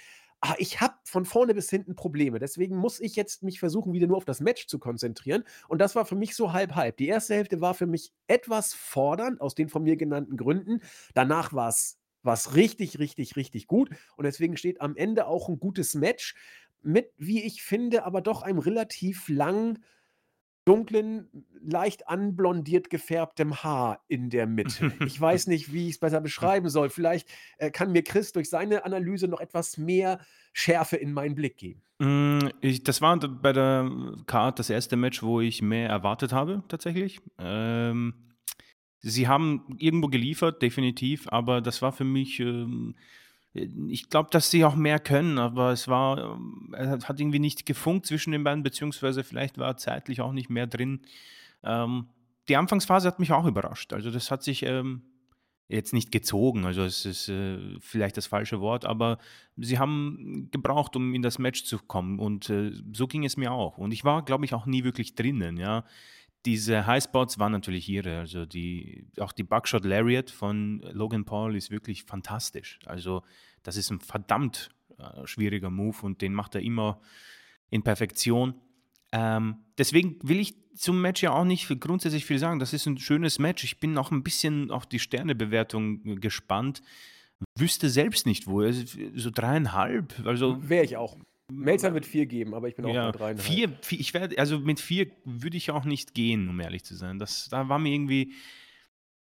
Ah, 0.48 0.54
ich 0.58 0.80
habe 0.80 0.94
von 1.04 1.24
vorne 1.24 1.54
bis 1.54 1.70
hinten 1.70 1.96
Probleme. 1.96 2.38
Deswegen 2.38 2.76
muss 2.76 3.00
ich 3.00 3.16
jetzt 3.16 3.42
mich 3.42 3.58
versuchen, 3.58 3.92
wieder 3.92 4.06
nur 4.06 4.16
auf 4.16 4.24
das 4.24 4.40
Match 4.40 4.66
zu 4.66 4.78
konzentrieren. 4.78 5.44
Und 5.68 5.80
das 5.80 5.94
war 5.96 6.04
für 6.04 6.14
mich 6.14 6.34
so 6.36 6.52
halb 6.52 6.74
halb. 6.74 6.96
Die 6.98 7.08
erste 7.08 7.34
Hälfte 7.34 7.60
war 7.60 7.74
für 7.74 7.86
mich 7.86 8.12
etwas 8.26 8.72
fordernd 8.74 9.40
aus 9.40 9.54
den 9.54 9.68
von 9.68 9.82
mir 9.82 9.96
genannten 9.96 10.36
Gründen. 10.36 10.80
Danach 11.14 11.52
war's 11.52 11.98
war's 12.22 12.54
richtig, 12.56 12.98
richtig, 12.98 13.36
richtig 13.36 13.66
gut. 13.68 13.90
Und 14.16 14.24
deswegen 14.24 14.56
steht 14.56 14.80
am 14.80 14.96
Ende 14.96 15.26
auch 15.26 15.48
'n 15.48 15.58
gutes 15.60 15.94
Match 15.94 16.34
mit, 16.82 17.12
wie 17.16 17.42
ich 17.42 17.62
finde, 17.62 18.04
aber 18.04 18.20
doch 18.20 18.42
einem 18.42 18.58
relativ 18.58 19.28
lang 19.28 19.78
dunklen, 20.66 21.28
leicht 21.62 22.08
anblondiert 22.08 22.90
gefärbtem 22.90 23.62
Haar 23.62 24.00
in 24.08 24.28
der 24.30 24.46
Mitte. 24.46 24.92
Ich 25.06 25.20
weiß 25.20 25.46
nicht, 25.46 25.72
wie 25.72 25.88
ich's 25.88 25.98
besser 25.98 26.20
beschreiben 26.20 26.68
soll. 26.68 26.90
Vielleicht, 26.90 27.28
äh, 27.58 27.70
kann 27.70 27.92
mir 27.92 28.02
Chris 28.02 28.32
durch 28.32 28.50
seine 28.50 28.84
Analyse 28.84 29.28
noch 29.28 29.40
etwas 29.40 29.78
mehr 29.78 30.20
Schärfe 30.52 30.96
in 30.96 31.12
meinen 31.12 31.34
Blick 31.34 31.56
geben. 31.56 31.82
Hm, 32.02 32.50
ich 32.60 32.84
das 32.84 33.00
war 33.00 33.16
bei 33.18 33.52
der 33.52 33.90
Card 34.26 34.58
das 34.58 34.68
erste 34.68 34.96
Match, 34.96 35.22
wo 35.22 35.40
ich 35.40 35.62
mehr 35.62 35.88
erwartet 35.88 36.32
habe 36.32 36.62
tatsächlich. 36.68 37.20
Ähm, 37.38 38.14
sie 39.00 39.28
haben 39.28 39.76
irgendwo 39.78 40.08
geliefert, 40.08 40.60
definitiv, 40.62 41.26
aber 41.28 41.60
das 41.60 41.80
war 41.80 41.92
für 41.92 42.04
mich, 42.04 42.40
ähm 42.40 42.94
äh, 42.96 43.06
ich 43.88 44.08
glaube, 44.08 44.30
dass 44.30 44.50
sie 44.50 44.64
auch 44.64 44.74
mehr 44.74 44.98
können, 44.98 45.38
aber 45.38 45.72
es 45.72 45.88
war 45.88 46.36
ähm, 46.36 46.74
es 46.76 47.08
hat 47.08 47.20
irgendwie 47.20 47.38
nicht 47.38 47.66
gefunkt 47.66 48.06
zwischen 48.06 48.32
den 48.32 48.44
beiden, 48.44 48.62
beziehungsweise 48.62 49.24
vielleicht 49.24 49.58
war 49.58 49.76
zeitlich 49.76 50.20
auch 50.20 50.32
nicht 50.32 50.50
mehr 50.50 50.66
drin. 50.66 51.00
Ähm, 51.62 52.06
die 52.48 52.56
Anfangsphase 52.56 53.08
hat 53.08 53.18
mich 53.18 53.32
auch 53.32 53.46
überrascht. 53.46 53.92
Also, 53.92 54.10
das 54.10 54.30
hat 54.30 54.42
sich, 54.42 54.62
ähm, 54.62 55.02
jetzt 55.68 55.92
nicht 55.92 56.12
gezogen, 56.12 56.64
also 56.64 56.82
es 56.82 57.04
ist, 57.04 57.28
äh, 57.28 57.58
vielleicht 57.80 58.16
das 58.16 58.26
falsche 58.26 58.60
Wort, 58.60 58.84
aber 58.84 59.18
sie 59.56 59.78
haben 59.78 60.48
gebraucht, 60.52 60.94
um 60.94 61.12
in 61.12 61.22
das 61.22 61.40
Match 61.40 61.64
zu 61.64 61.78
kommen 61.78 62.20
und, 62.20 62.48
äh, 62.50 62.70
so 62.92 63.08
ging 63.08 63.24
es 63.24 63.36
mir 63.36 63.50
auch. 63.50 63.76
Und 63.76 63.92
ich 63.92 64.04
war, 64.04 64.24
glaube 64.24 64.44
ich, 64.44 64.54
auch 64.54 64.66
nie 64.66 64.84
wirklich 64.84 65.16
drinnen, 65.16 65.56
ja. 65.56 65.84
Diese 66.46 66.86
Highspots 66.86 67.40
waren 67.40 67.50
natürlich 67.50 67.88
irre. 67.88 68.20
Also, 68.20 68.46
die 68.46 69.08
auch 69.18 69.32
die 69.32 69.42
Buckshot 69.42 69.84
Lariat 69.84 70.30
von 70.30 70.78
Logan 70.92 71.24
Paul 71.24 71.56
ist 71.56 71.72
wirklich 71.72 72.04
fantastisch. 72.04 72.78
Also, 72.86 73.22
das 73.64 73.76
ist 73.76 73.90
'n 73.90 73.98
verdammt, 73.98 74.70
äh, 74.96 75.26
schwieriger 75.26 75.70
Move 75.70 75.96
und 76.02 76.22
den 76.22 76.32
macht 76.34 76.54
er 76.54 76.60
immer 76.62 77.00
in 77.70 77.82
Perfektion. 77.82 78.54
Ähm, 79.12 79.56
deswegen 79.78 80.18
will 80.22 80.38
ich 80.40 80.54
zum 80.76 81.00
Match 81.02 81.22
ja 81.22 81.32
auch 81.32 81.44
nicht 81.44 81.68
grundsätzlich 81.80 82.26
viel 82.26 82.38
sagen. 82.38 82.60
Das 82.60 82.72
ist 82.72 82.86
'n 82.86 82.98
schönes 82.98 83.40
Match. 83.40 83.64
Ich 83.64 83.80
bin 83.80 83.98
auch 83.98 84.12
'n 84.12 84.22
bisschen 84.22 84.70
auf 84.70 84.86
die 84.86 85.00
Sternebewertung 85.00 86.20
gespannt. 86.20 86.82
Wüsste 87.58 87.90
selbst 87.90 88.26
nicht 88.26 88.46
wo. 88.46 88.62
So 88.70 89.30
3,5, 89.32 90.24
also 90.26 90.58
Wäre 90.68 90.84
ich 90.84 90.96
auch. 90.96 91.16
Melzer 91.52 91.94
wird 91.94 92.06
4 92.06 92.26
geben, 92.26 92.54
aber 92.54 92.68
ich 92.68 92.74
bin 92.74 92.84
auch 92.84 92.94
Ja, 92.94 93.02
bei 93.02 93.12
3,5. 93.12 93.42
4 93.42 93.78
vi 93.88 93.96
ich 93.96 94.14
werde 94.14 94.38
also, 94.38 94.58
mit 94.60 94.80
4 94.80 95.08
würde 95.24 95.56
ich 95.56 95.70
auch 95.70 95.84
nicht 95.84 96.14
gehen, 96.14 96.48
um 96.48 96.60
ehrlich 96.60 96.84
zu 96.84 96.94
sein. 96.94 97.18
Das 97.18 97.48
da 97.48 97.68
war 97.68 97.78
mir 97.78 97.92
irgendwie 97.92 98.32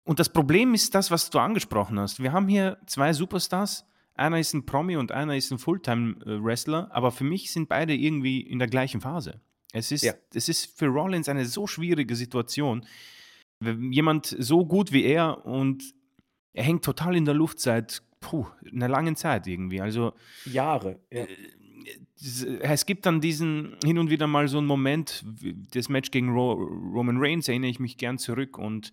und 0.06 0.20
das 0.20 0.28
Problem 0.32 0.72
ist 0.72 0.94
das, 0.94 1.10
was 1.10 1.30
du 1.30 1.38
angesprochen 1.40 1.98
hast. 1.98 2.22
Wir 2.22 2.32
haben 2.32 2.46
hier 2.46 2.78
2 2.86 3.12
Superstars. 3.12 3.84
Einer 4.14 4.38
ist 4.38 4.54
'n 4.54 4.64
Promi 4.64 4.96
und 4.96 5.10
einer 5.12 5.36
ist 5.36 5.50
'n 5.52 5.58
Fulltime, 5.58 6.14
äh, 6.24 6.42
Wrestler, 6.42 6.88
aber 6.92 7.10
für 7.10 7.24
mich 7.24 7.50
sind 7.52 7.68
beide 7.68 7.92
irgendwie 7.94 8.40
in 8.40 8.58
der 8.60 8.68
gleichen 8.68 9.00
Phase. 9.00 9.40
Es 9.72 9.90
Ja. 10.02 10.14
ist 10.14 10.16
es 10.32 10.48
ist 10.48 10.78
für 10.78 10.86
Rollins 10.86 11.28
eine 11.28 11.44
so 11.44 11.66
schwierige 11.66 12.14
Situation. 12.14 12.86
Jemand 13.62 14.26
so 14.38 14.64
gut 14.66 14.92
wie 14.92 15.04
er 15.04 15.44
und 15.46 15.84
er 16.54 16.64
hängt 16.64 16.84
total 16.84 17.16
in 17.16 17.24
der 17.26 17.34
Luft 17.34 17.60
seit, 17.60 18.02
puh, 18.20 18.46
'ner 18.72 18.88
langen 18.88 19.16
Zeit 19.16 19.46
irgendwie. 19.48 19.80
Also 19.80 20.12
Jahre, 20.46 21.00
ja. 21.10 21.26
äh, 21.26 21.36
es 22.60 22.86
gibt 22.86 23.06
dann 23.06 23.20
diesen 23.20 23.76
hin 23.84 23.98
und 23.98 24.10
wieder 24.10 24.26
mal 24.26 24.48
so 24.48 24.58
'n 24.58 24.66
Moment, 24.66 25.24
das 25.72 25.88
Match 25.88 26.10
gegen 26.10 26.30
Ro 26.30 26.52
Roman 26.52 27.18
Reigns 27.18 27.48
erinnere 27.48 27.70
ich 27.70 27.80
mich 27.80 27.96
gern 27.98 28.18
zurück 28.18 28.58
und 28.58 28.92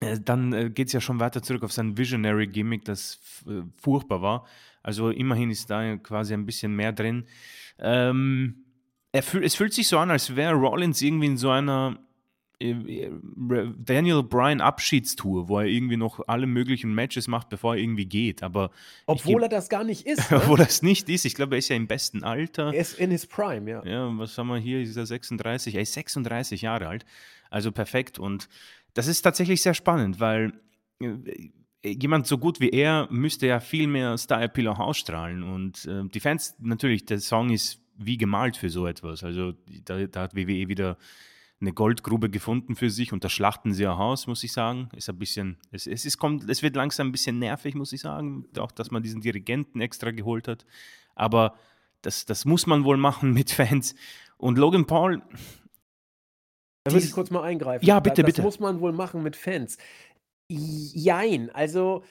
äh, 0.00 0.18
dann, 0.20 0.52
äh, 0.52 0.70
geht's 0.70 0.92
ja 0.92 1.00
schon 1.00 1.20
weiter 1.20 1.42
zurück 1.42 1.64
auf 1.64 1.72
sein 1.72 1.96
Visionary 1.96 2.46
Gimmick, 2.46 2.84
das 2.84 3.20
äh, 3.48 3.62
furchtbar 3.76 4.22
war. 4.22 4.46
Also, 4.82 5.10
immerhin 5.10 5.50
ist 5.50 5.68
da 5.70 5.96
quasi 5.96 6.34
ein 6.34 6.46
bisschen 6.46 6.74
mehr 6.74 6.92
drin. 6.92 7.26
Ähm, 7.78 8.64
es 9.10 9.54
fühlt 9.56 9.72
sich 9.72 9.88
so 9.88 9.98
an, 9.98 10.10
als 10.10 10.36
wäre 10.36 10.54
Rollins 10.54 11.02
irgendwie 11.02 11.26
in 11.26 11.36
so 11.36 11.50
einer, 11.50 11.98
Daniel 12.60 14.24
Bryan 14.24 14.60
Abschiedstour, 14.60 15.48
wo 15.48 15.60
er 15.60 15.66
irgendwie 15.66 15.96
noch 15.96 16.26
alle 16.26 16.46
möglichen 16.46 16.92
Matches 16.92 17.28
macht, 17.28 17.50
bevor 17.50 17.76
er 17.76 17.80
irgendwie 17.80 18.06
geht. 18.06 18.42
Aber 18.42 18.70
Obwohl 19.06 19.44
er 19.44 19.48
das 19.48 19.68
gar 19.68 19.84
nicht 19.84 20.06
ist, 20.06 20.28
ne? 20.30 20.38
obwohl 20.38 20.60
er's 20.60 20.82
nicht 20.82 21.08
ist. 21.08 21.24
Ich 21.24 21.34
glaube, 21.34 21.54
er 21.54 21.60
ist 21.60 21.68
ja 21.68 21.76
im 21.76 21.86
besten 21.86 22.24
Alter. 22.24 22.74
Er 22.74 22.80
ist 22.80 22.98
in 22.98 23.12
his 23.12 23.26
prime, 23.26 23.70
ja. 23.70 23.84
Ja, 23.84 24.18
was 24.18 24.36
haben 24.36 24.48
wir 24.48 24.58
hier? 24.58 24.80
Ist 24.82 24.96
er 24.96 25.06
36? 25.06 25.76
Er 25.76 25.82
ist 25.82 25.92
36 25.92 26.62
Jahre 26.62 26.88
alt. 26.88 27.04
Also, 27.48 27.70
perfekt. 27.70 28.18
Und 28.18 28.48
das 28.94 29.06
ist 29.06 29.22
tatsächlich 29.22 29.62
sehr 29.62 29.74
spannend, 29.74 30.18
weil, 30.18 30.52
äh, 31.00 31.50
jemand 31.84 32.26
so 32.26 32.38
gut 32.38 32.58
wie 32.58 32.70
er 32.70 33.06
müsste 33.10 33.46
ja 33.46 33.60
viel 33.60 33.86
mehr 33.86 34.18
Star 34.18 34.42
Appeal 34.42 34.66
auch 34.66 34.80
ausstrahlen. 34.80 35.44
Und, 35.44 35.84
äh, 35.84 36.02
die 36.08 36.20
Fans 36.20 36.56
natürlich, 36.58 37.06
der 37.06 37.20
Song 37.20 37.50
ist 37.50 37.80
wie 37.96 38.16
gemalt 38.16 38.56
für 38.56 38.68
so 38.68 38.88
etwas. 38.88 39.22
Also, 39.22 39.52
da 39.84 40.04
da 40.08 40.22
hat 40.22 40.34
WWE 40.34 40.68
wieder 40.68 40.98
'ne 41.60 41.72
Goldgrube 41.72 42.30
gefunden 42.30 42.76
für 42.76 42.90
sich 42.90 43.12
und 43.12 43.24
das 43.24 43.32
schlachten 43.32 43.72
sie 43.74 43.86
auch 43.88 43.98
aus, 43.98 44.26
muss 44.28 44.44
ich 44.44 44.52
sagen. 44.52 44.88
Ist 44.96 45.08
ein 45.10 45.18
bisschen 45.18 45.58
es 45.72 45.86
es 45.86 46.04
ist 46.06 46.18
kommt 46.18 46.48
es 46.48 46.62
wird 46.62 46.76
langsam 46.76 47.08
'n 47.08 47.12
bisschen 47.12 47.38
nervig, 47.40 47.74
muss 47.74 47.92
ich 47.92 48.00
sagen, 48.02 48.46
auch, 48.58 48.72
dass 48.72 48.90
man 48.92 49.02
diesen 49.02 49.20
Dirigenten 49.22 49.80
extra 49.80 50.10
geholt 50.12 50.48
hat. 50.48 50.66
Aber 51.16 51.56
das 52.02 52.26
das 52.26 52.44
muss 52.44 52.66
man 52.66 52.84
wohl 52.84 52.96
machen 52.96 53.32
mit 53.34 53.50
Fans. 53.50 53.94
Und 54.38 54.58
Logan 54.58 54.86
Paul 54.86 55.22
Da 56.86 56.92
würde 56.92 57.04
ich 57.04 57.12
kurz 57.12 57.30
mal 57.30 57.42
eingreifen. 57.42 57.84
Ja, 57.86 58.00
Da 58.02 58.14
bitte, 58.14 58.22
das 58.22 58.36
bitte. 58.36 58.42
muss 58.42 58.60
man 58.60 58.80
wohl 58.80 58.92
machen 58.92 59.22
mit 59.22 59.36
Fans. 59.36 59.78
Jein, 60.50 61.50
also, 61.50 62.04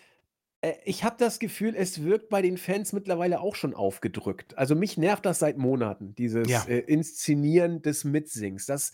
äh, 0.62 0.74
ich 0.86 1.04
habe 1.04 1.18
das 1.20 1.40
Gefühl, 1.40 1.76
es 1.76 2.04
wirkt 2.04 2.30
bei 2.30 2.42
den 2.44 2.58
Fans 2.58 2.94
mittlerweile 2.94 3.42
auch 3.42 3.56
schon 3.56 3.76
aufgedrückt. 3.76 4.58
Also, 4.58 4.76
mich 4.76 4.98
nervt 4.98 5.26
das 5.26 5.40
seit 5.40 5.58
Monaten, 5.58 6.16
dieses, 6.16 6.48
Ja. 6.50 6.66
äh, 6.68 6.80
Inszenieren 6.80 7.82
des 7.84 8.04
Mitsings. 8.06 8.66
Das 8.68 8.94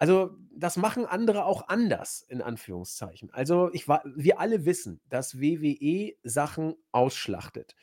Also, 0.00 0.36
das 0.52 0.78
machen 0.78 1.06
andere 1.06 1.44
auch 1.44 1.68
anders, 1.68 2.24
in 2.28 2.42
Anführungszeichen. 2.42 3.30
Also, 3.32 3.70
ich 3.74 3.86
wa 3.88 4.02
wir 4.16 4.40
alle 4.40 4.64
wissen, 4.66 5.00
dass 5.08 5.40
WWE 5.40 6.14
Sachen 6.24 6.74
ausschlachtet. 6.92 7.76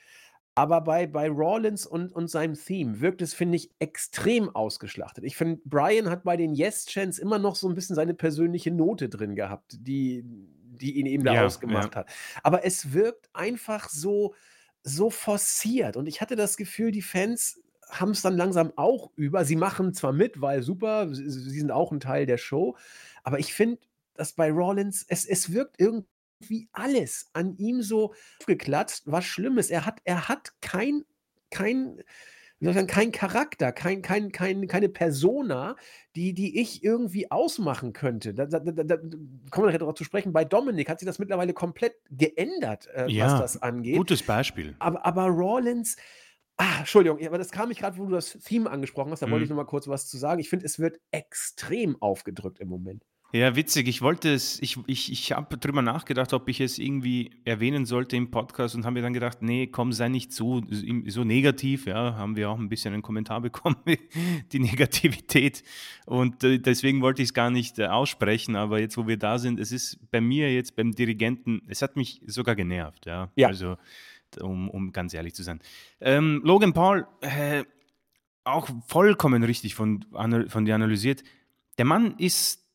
Aber 0.56 0.82
bei 0.82 1.06
bei 1.08 1.30
Rollins 1.30 1.86
und 1.86 2.12
und 2.14 2.30
seinem 2.30 2.56
Theme 2.56 3.00
wirkt 3.02 3.22
es, 3.22 3.34
finde 3.36 3.58
ich, 3.58 3.72
extrem 3.80 4.50
ausgeschlachtet. 4.56 5.24
Ich 5.24 5.38
finde, 5.38 5.62
Bryan 5.66 6.10
hat 6.10 6.24
bei 6.24 6.36
den 6.38 6.56
Yes 6.56 6.86
Chants 6.88 7.20
immer 7.20 7.38
noch 7.40 7.56
so 7.56 7.68
'n 7.70 7.76
bisschen 7.76 7.96
seine 7.96 8.16
persönliche 8.16 8.72
Note 8.72 9.10
drin 9.10 9.36
gehabt, 9.36 9.78
die 9.82 10.24
die 10.26 10.94
ihn 11.00 11.06
eben 11.08 11.24
da 11.26 11.34
Ja, 11.34 11.36
ausgemacht 11.36 11.96
ja. 11.96 11.96
hat. 11.96 12.10
Aber 12.44 12.66
es 12.66 12.94
wirkt 12.94 13.30
einfach 13.34 13.90
so 13.90 14.34
so 14.84 15.10
forciert 15.12 15.98
und 15.98 16.08
ich 16.08 16.22
hatte 16.22 16.36
das 16.36 16.58
Gefühl, 16.58 16.92
die 16.92 17.02
Fans 17.04 17.62
haben's 17.90 18.22
dann 18.22 18.38
langsam 18.38 18.74
auch 18.76 19.12
über. 19.16 19.46
Sie 19.46 19.56
machen 19.56 19.94
zwar 19.94 20.14
mit, 20.14 20.42
weil 20.42 20.64
super, 20.64 21.10
s 21.12 21.18
sie 21.18 21.60
sind 21.60 21.72
auch 21.72 21.92
'n 21.92 22.00
Teil 22.00 22.26
der 22.26 22.38
Show, 22.38 22.78
aber 23.24 23.40
ich 23.40 23.54
finde, 23.54 23.80
dass 24.16 24.34
bei 24.34 24.52
Rollins 24.52 25.06
es 25.08 25.26
es 25.26 25.52
wirkt 25.54 25.80
irgendwie 25.80 26.70
alles 26.74 27.30
an 27.34 27.56
ihm 27.58 27.82
so 27.82 28.14
aufgeklatscht, 28.40 29.04
was 29.06 29.26
schlimm 29.26 29.58
ist. 29.58 29.72
Er 29.72 29.86
hat 29.86 30.00
er 30.06 30.28
hat 30.30 30.54
kein 30.62 31.06
kein 31.52 32.02
wie 32.60 32.66
soll 32.66 32.72
ich 32.72 32.76
sagen, 32.78 32.88
keinen 32.88 33.12
Charakter, 33.12 33.72
kein 33.72 34.02
kein 34.02 34.32
kein 34.32 34.68
keine 34.68 34.90
Persona, 34.90 35.76
die 36.16 36.34
die 36.34 36.60
ich 36.60 36.84
irgendwie 36.84 37.30
ausmachen 37.32 37.94
könnte. 37.94 38.34
Da 38.34 38.46
da 38.48 38.60
da 38.60 38.84
da 38.84 38.98
kommen 39.52 39.72
wir 39.72 39.78
drauf 39.80 39.96
zu 39.96 40.04
sprechen. 40.04 40.34
Bei 40.34 40.46
Dominik 40.46 40.90
hat 40.90 41.00
sich 41.00 41.06
das 41.08 41.20
mittlerweile 41.20 41.54
komplett 41.54 41.96
geändert, 42.10 42.88
äh, 42.88 43.12
was 43.18 43.36
Ja, 43.36 43.36
das 43.36 43.62
angeht. 43.62 44.08
gutes 44.08 44.24
Beispiel. 44.24 44.76
Aber 44.80 45.06
aber 45.06 45.26
Rollins 45.28 45.98
ah, 46.58 46.80
Entschuldigung, 46.80 47.20
aber 47.26 47.38
das 47.38 47.52
kam 47.52 47.70
mich 47.70 47.80
grad, 47.80 47.98
wo 47.98 48.06
du 48.06 48.12
das 48.12 48.32
Theme 48.40 48.70
angesprochen 48.70 49.12
hast, 49.12 49.22
da 49.22 49.30
wollte 49.30 49.44
ich 49.46 49.50
Mhm. 49.50 49.56
noch 49.56 49.58
mal 49.58 49.66
kurz 49.66 49.88
was 49.88 50.08
zu 50.08 50.18
sagen. 50.18 50.40
Ich 50.40 50.50
finde, 50.50 50.66
es 50.66 50.80
wird 50.80 51.00
extrem 51.12 52.02
aufgedrückt 52.02 52.60
im 52.60 52.70
Moment. 52.70 53.04
Ja, 53.34 53.58
witzig. 53.58 53.90
Ich 53.90 54.02
wollte 54.02 54.34
es 54.34 54.58
ich 54.62 54.78
ich 54.88 55.12
ich 55.12 55.32
habe 55.34 55.58
drüber 55.58 55.82
nachgedacht, 55.82 56.32
ob 56.32 56.48
ich 56.48 56.62
es 56.62 56.80
irgendwie 56.80 57.32
erwähnen 57.44 57.86
sollte 57.86 58.16
im 58.16 58.32
Podcast 58.32 58.74
und 58.74 58.86
habe 58.86 58.94
mir 58.94 59.02
dann 59.02 59.12
gedacht: 59.14 59.42
„Ne, 59.42 59.68
komm, 59.68 59.92
sei 59.92 60.08
nicht 60.08 60.32
so 60.32 60.62
so 61.08 61.24
negativ“, 61.26 61.88
ja. 61.88 62.16
Haben 62.16 62.38
wir 62.38 62.50
auch 62.50 62.58
'n 62.58 62.70
bisschen 62.70 62.94
einen 62.94 63.04
Kommentar 63.04 63.42
bekommen, 63.42 63.76
die 64.54 64.60
Negativität. 64.60 65.62
Und, 66.06 66.42
äh, 66.46 66.58
deswegen 66.60 67.02
wollte 67.02 67.22
ich's 67.22 67.34
gar 67.34 67.52
nicht, 67.52 67.78
äh, 67.80 67.88
aussprechen, 67.88 68.56
aber 68.56 68.80
jetzt, 68.80 68.96
wo 68.98 69.08
wir 69.08 69.18
da 69.18 69.40
sind, 69.40 69.60
es 69.60 69.74
ist 69.74 70.00
bei 70.10 70.22
mir 70.22 70.54
jetzt 70.54 70.78
beim 70.78 70.94
Dirigenten 70.94 71.62
es 71.68 71.82
hat 71.82 71.98
mich 71.98 72.22
sogar 72.28 72.56
genervt, 72.56 73.06
ja. 73.08 73.30
Ja. 73.36 73.48
Also, 73.50 73.76
um 74.42 74.70
um 74.70 74.92
ganz 74.92 75.14
ehrlich 75.14 75.34
zu 75.34 75.44
sein. 75.44 75.60
Ähm, 76.02 76.42
Logan 76.44 76.74
Paul, 76.74 77.08
äh, 77.22 77.64
auch 78.44 78.70
vollkommen 78.88 79.44
richtig 79.44 79.76
von 79.76 80.06
von 80.48 80.66
dir 80.66 80.76
analysiert. 80.76 81.24
Der 81.78 81.86
Mann 81.86 82.16
ist 82.18 82.66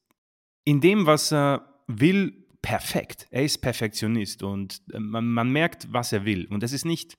in 0.65 0.81
dem, 0.81 1.07
was 1.07 1.33
er 1.33 1.83
will, 1.87 2.47
perfekt. 2.62 3.27
Er 3.31 3.43
ist 3.45 3.59
Perfektionist 3.59 4.43
und, 4.43 4.81
äh, 4.93 5.01
man 5.01 5.27
man 5.27 5.51
merkt, 5.51 5.93
was 5.93 6.12
er 6.12 6.25
will. 6.25 6.47
Und 6.47 6.62
das 6.62 6.73
ist 6.73 6.85
nicht, 6.85 7.19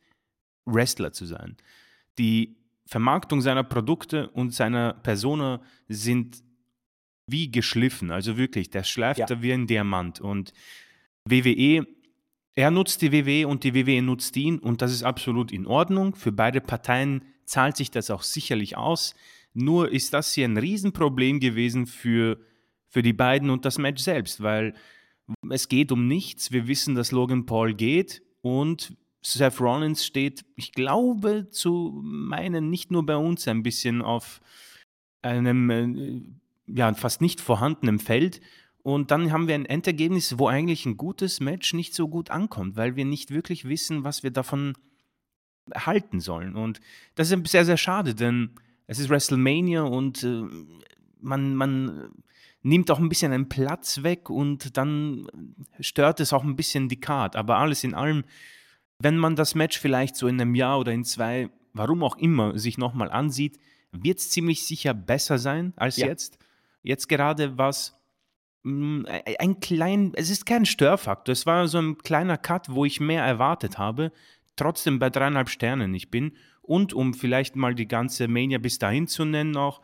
Wrestler 0.65 1.11
zu 1.11 1.25
sein. 1.25 1.57
Die 2.17 2.55
Vermarktung 2.85 3.41
seiner 3.41 3.63
Produkte 3.63 4.29
und 4.29 4.53
seiner 4.53 4.93
Persona 4.93 5.61
sind 5.87 6.43
wie 7.27 7.51
geschliffen. 7.51 8.11
Also 8.11 8.37
wirklich, 8.37 8.69
der 8.69 8.83
schleift 8.83 9.19
Ja. 9.19 9.25
da 9.25 9.41
wie 9.41 9.51
ein 9.53 9.67
Diamant. 9.67 10.19
Und 10.21 10.53
WWE 11.25 11.85
er 12.55 12.71
nutzt 12.71 13.01
die 13.01 13.11
WWE 13.11 13.47
und 13.47 13.63
die 13.63 13.73
WWE 13.73 14.01
nutzt 14.01 14.37
ihn 14.37 14.59
und 14.59 14.81
das 14.81 14.91
ist 14.91 15.03
absolut 15.03 15.51
in 15.51 15.65
Ordnung. 15.65 16.15
Für 16.15 16.31
beide 16.31 16.61
Parteien 16.61 17.23
zahlt 17.45 17.77
sich 17.77 17.91
das 17.91 18.09
auch 18.09 18.23
sicherlich 18.23 18.77
aus. 18.77 19.15
Nur 19.53 19.91
ist 19.91 20.13
das 20.13 20.33
hier 20.33 20.45
ein 20.45 20.57
Riesenproblem 20.57 21.39
gewesen 21.39 21.87
für 21.87 22.39
für 22.93 23.01
die 23.01 23.13
beiden 23.13 23.49
und 23.49 23.65
das 23.65 23.79
Match 23.79 24.03
selbst, 24.03 24.43
weil 24.43 24.75
es 25.49 25.67
geht 25.67 25.91
um 25.91 26.07
nichts. 26.07 26.51
Wir 26.51 26.67
wissen, 26.67 26.93
dass 26.93 27.11
Logan 27.11 27.47
Paul 27.47 27.73
geht 27.73 28.21
und 28.41 28.95
Seth 29.23 29.59
Rollins 29.59 30.05
steht, 30.05 30.45
ich 30.55 30.73
glaube, 30.73 31.49
zu 31.49 31.99
meinen 32.03 32.69
nicht 32.69 32.91
nur 32.91 33.03
bei 33.03 33.15
uns 33.15 33.47
ein 33.47 33.63
bisschen 33.63 34.03
auf 34.03 34.41
einem, 35.23 35.69
äh, 35.71 36.21
ja, 36.67 36.93
fast 36.93 37.21
nicht 37.21 37.41
vorhandenen 37.41 37.97
Feld. 37.97 38.41
Und 38.85 39.11
dann 39.11 39.31
haben 39.31 39.47
wir 39.47 39.55
ein 39.55 39.65
Endergebnis, 39.65 40.37
wo 40.37 40.47
eigentlich 40.47 40.85
'n 40.85 40.97
gutes 40.97 41.39
Match 41.39 41.73
nicht 41.73 41.95
so 41.95 42.09
gut 42.09 42.29
ankommt, 42.29 42.75
weil 42.75 42.97
wir 42.97 43.05
nicht 43.05 43.31
wirklich 43.31 43.63
wissen, 43.67 44.03
was 44.03 44.23
wir 44.23 44.31
davon 44.31 44.73
halten 45.75 46.19
sollen. 46.21 46.55
Und 46.55 46.81
das 47.15 47.31
ist 47.31 47.47
sehr, 47.47 47.65
sehr 47.65 47.77
schade, 47.77 48.15
denn 48.15 48.51
es 48.87 48.99
ist 48.99 49.09
WrestleMania 49.09 49.83
und, 49.83 50.23
äh, 50.23 50.43
man 51.21 51.55
man 51.55 52.11
nimmt 52.63 52.91
auch 52.91 52.99
'n 52.99 53.09
bisschen 53.09 53.33
einen 53.33 53.49
Platz 53.49 54.03
weg 54.03 54.29
und 54.29 54.77
dann 54.77 55.27
stört 55.81 56.19
es 56.21 56.33
auch 56.33 56.43
'n 56.45 56.55
bisschen 56.57 56.89
die 56.89 56.99
Card. 57.01 57.35
Aber 57.37 57.57
alles 57.59 57.83
in 57.85 57.95
allem, 57.95 58.23
wenn 58.99 59.17
man 59.17 59.35
das 59.37 59.55
Match 59.55 59.79
vielleicht 59.79 60.15
so 60.17 60.27
in 60.27 60.37
'nem 60.37 60.55
Jahr 60.55 60.79
oder 60.79 60.93
in 60.93 61.05
2, 61.05 61.49
warum 61.73 62.03
auch 62.03 62.17
immer, 62.17 62.57
sich 62.59 62.77
noch 62.79 62.93
mal 62.95 63.11
ansieht, 63.11 63.59
wird's 63.93 64.29
ziemlich 64.31 64.65
sicher 64.67 64.93
besser 64.95 65.39
sein 65.39 65.73
als 65.77 65.97
Ja. 65.97 66.07
jetzt. 66.07 66.39
Jetzt 66.83 67.09
gerade 67.09 67.55
ei 67.59 67.93
ein 68.65 69.59
klein 69.59 70.13
es 70.15 70.29
ist 70.29 70.45
kein 70.45 70.65
Störfaktor. 70.65 71.33
Es 71.33 71.45
war 71.45 71.67
so 71.67 71.79
'n 71.79 71.97
kleiner 71.97 72.37
Cut, 72.37 72.69
wo 72.69 72.85
ich 72.85 72.99
mehr 72.99 73.23
erwartet 73.23 73.77
habe, 73.77 74.11
trotzdem 74.55 74.99
bei 74.99 75.09
3,5 75.09 75.49
Sternen 75.49 75.93
ich 75.93 76.09
bin. 76.11 76.33
Und 76.61 76.93
um 76.93 77.13
vielleicht 77.13 77.55
mal 77.57 77.75
die 77.75 77.87
ganze 77.89 78.27
Mania 78.29 78.57
bis 78.59 78.79
dahin 78.79 79.07
zu 79.07 79.25
nennen 79.25 79.57
auch, 79.57 79.81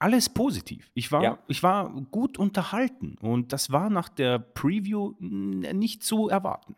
alles 0.00 0.28
positiv. 0.30 0.90
Ich 0.94 1.12
war 1.12 1.22
Ja. 1.24 1.38
ich 1.48 1.62
war 1.62 1.90
gut 2.10 2.38
unterhalten 2.38 3.16
und 3.20 3.52
das 3.52 3.72
war 3.72 3.90
nach 3.90 4.08
der 4.10 4.38
Preview 4.40 5.14
nicht 5.20 6.02
zu 6.04 6.28
erwarten. 6.28 6.76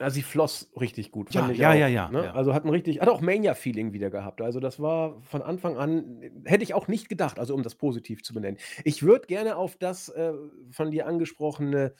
Ja, 0.00 0.10
sie 0.10 0.22
floss 0.22 0.70
richtig 0.80 1.12
gut, 1.12 1.30
Ja, 1.30 1.50
ja, 1.50 1.72
auch, 1.72 1.74
ja, 1.74 1.88
ja, 1.88 2.12
ne? 2.12 2.20
ja. 2.20 2.34
Also, 2.34 2.52
hat 2.52 2.64
'n 2.64 2.68
richtig 2.70 3.00
hat 3.00 3.08
auch 3.08 3.20
Mania-Feeling 3.22 3.92
wieder 3.92 4.10
gehabt. 4.10 4.40
Also, 4.42 4.60
das 4.60 4.78
war 4.80 5.20
von 5.22 5.40
Anfang 5.42 5.76
an 5.78 6.20
hätte 6.44 6.62
ich 6.64 6.74
auch 6.74 6.86
nicht 6.88 7.08
gedacht, 7.08 7.38
also, 7.38 7.54
um 7.54 7.62
das 7.62 7.74
positiv 7.76 8.22
zu 8.22 8.34
benennen. 8.34 8.58
Ich 8.84 9.02
würde 9.02 9.26
gerne 9.26 9.56
auf 9.56 9.76
das, 9.76 10.08
äh, 10.10 10.32
von 10.70 10.90
dir 10.90 11.06
angesprochene, 11.06 11.94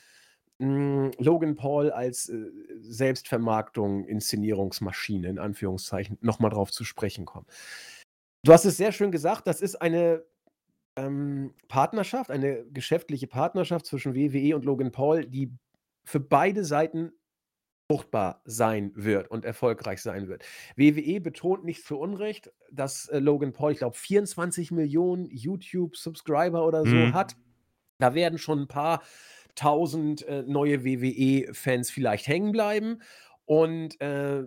hm, 0.60 1.12
Logan 1.18 1.56
Paul 1.56 1.90
als, 1.92 2.28
äh, 2.28 2.50
Selbstvermarktung, 2.80 4.04
Inszenierungsmaschine 4.06 5.28
in 5.28 5.38
Anführungszeichen 5.38 6.18
noch 6.20 6.40
mal 6.40 6.50
drauf 6.50 6.70
zu 6.72 6.84
sprechen 6.84 7.24
kommen. 7.26 7.46
Du 8.44 8.52
hast 8.52 8.64
es 8.64 8.76
sehr 8.76 8.92
schön 8.92 9.10
gesagt, 9.10 9.46
das 9.46 9.60
ist 9.60 9.76
eine, 9.80 10.24
ähm, 10.96 11.54
Partnerschaft, 11.68 12.30
eine 12.30 12.66
geschäftliche 12.66 13.26
Partnerschaft 13.28 13.86
zwischen 13.86 14.14
WWE 14.14 14.56
und 14.56 14.64
Logan 14.64 14.92
Paul, 14.92 15.26
die 15.26 15.52
für 16.04 16.20
beide 16.20 16.64
Seiten 16.64 17.12
fruchtbar 17.90 18.42
sein 18.46 18.92
wird 18.94 19.30
und 19.30 19.44
erfolgreich 19.44 20.00
sein 20.02 20.28
wird. 20.28 20.44
WWE 20.76 21.20
betont 21.20 21.64
nicht 21.64 21.84
zu 21.86 21.98
Unrecht, 21.98 22.52
dass, 22.72 23.08
äh, 23.08 23.18
Logan 23.18 23.52
Paul, 23.52 23.72
ich 23.72 23.78
glaube, 23.78 23.96
24.000.000 23.96 25.28
YouTube-Subscriber 25.30 26.64
oder 26.66 26.86
so 26.86 27.12
Mhm. 27.12 27.12
hat. 27.12 27.34
Da 27.98 28.14
werden 28.14 28.38
schon 28.38 28.60
'n 28.64 28.68
paar 28.68 29.02
Tausend, 29.56 30.22
äh, 30.26 30.42
neue 30.46 30.84
WWE-Fans 30.84 31.90
vielleicht 31.90 32.26
hängen 32.28 32.52
bleiben. 32.52 33.02
Und, 33.46 34.00
äh, 34.00 34.44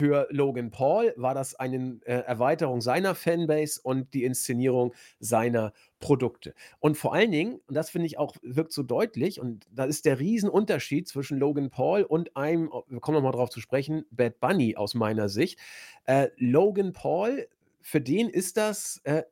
für 0.00 0.26
Logan 0.30 0.70
Paul 0.70 1.14
war 1.16 1.34
das 1.34 1.54
eine 1.54 1.98
äh, 2.04 2.12
Erweiterung 2.20 2.80
seiner 2.82 3.14
Fanbase 3.14 3.80
und 3.82 4.12
die 4.12 4.24
Inszenierung 4.24 4.92
seiner 5.20 5.72
Produkte. 6.00 6.52
Und 6.80 6.98
vor 6.98 7.14
allen 7.14 7.30
Dingen, 7.30 7.60
und 7.66 7.74
das 7.74 7.88
finde 7.88 8.06
ich 8.06 8.18
auch 8.18 8.36
wirkt 8.42 8.72
so 8.72 8.82
deutlich, 8.82 9.40
und 9.40 9.66
da 9.70 9.84
ist 9.84 10.04
der 10.04 10.18
Riesenunterschied 10.20 11.08
zwischen 11.08 11.38
Logan 11.38 11.70
Paul 11.70 12.02
und 12.02 12.36
einem 12.36 12.70
o 12.70 12.84
wir 12.88 13.00
kommen 13.00 13.16
noch 13.16 13.22
mal 13.22 13.32
drauf 13.32 13.48
zu 13.50 13.60
sprechen, 13.60 14.04
Bad 14.10 14.38
Bunny 14.40 14.76
aus 14.76 14.94
meiner 14.94 15.30
Sicht. 15.30 15.58
Äh, 16.04 16.28
Logan 16.36 16.92
Paul, 16.92 17.48
für 17.80 18.00
den 18.02 18.28
ist 18.28 18.58
das, 18.58 19.00
äh, 19.04 19.22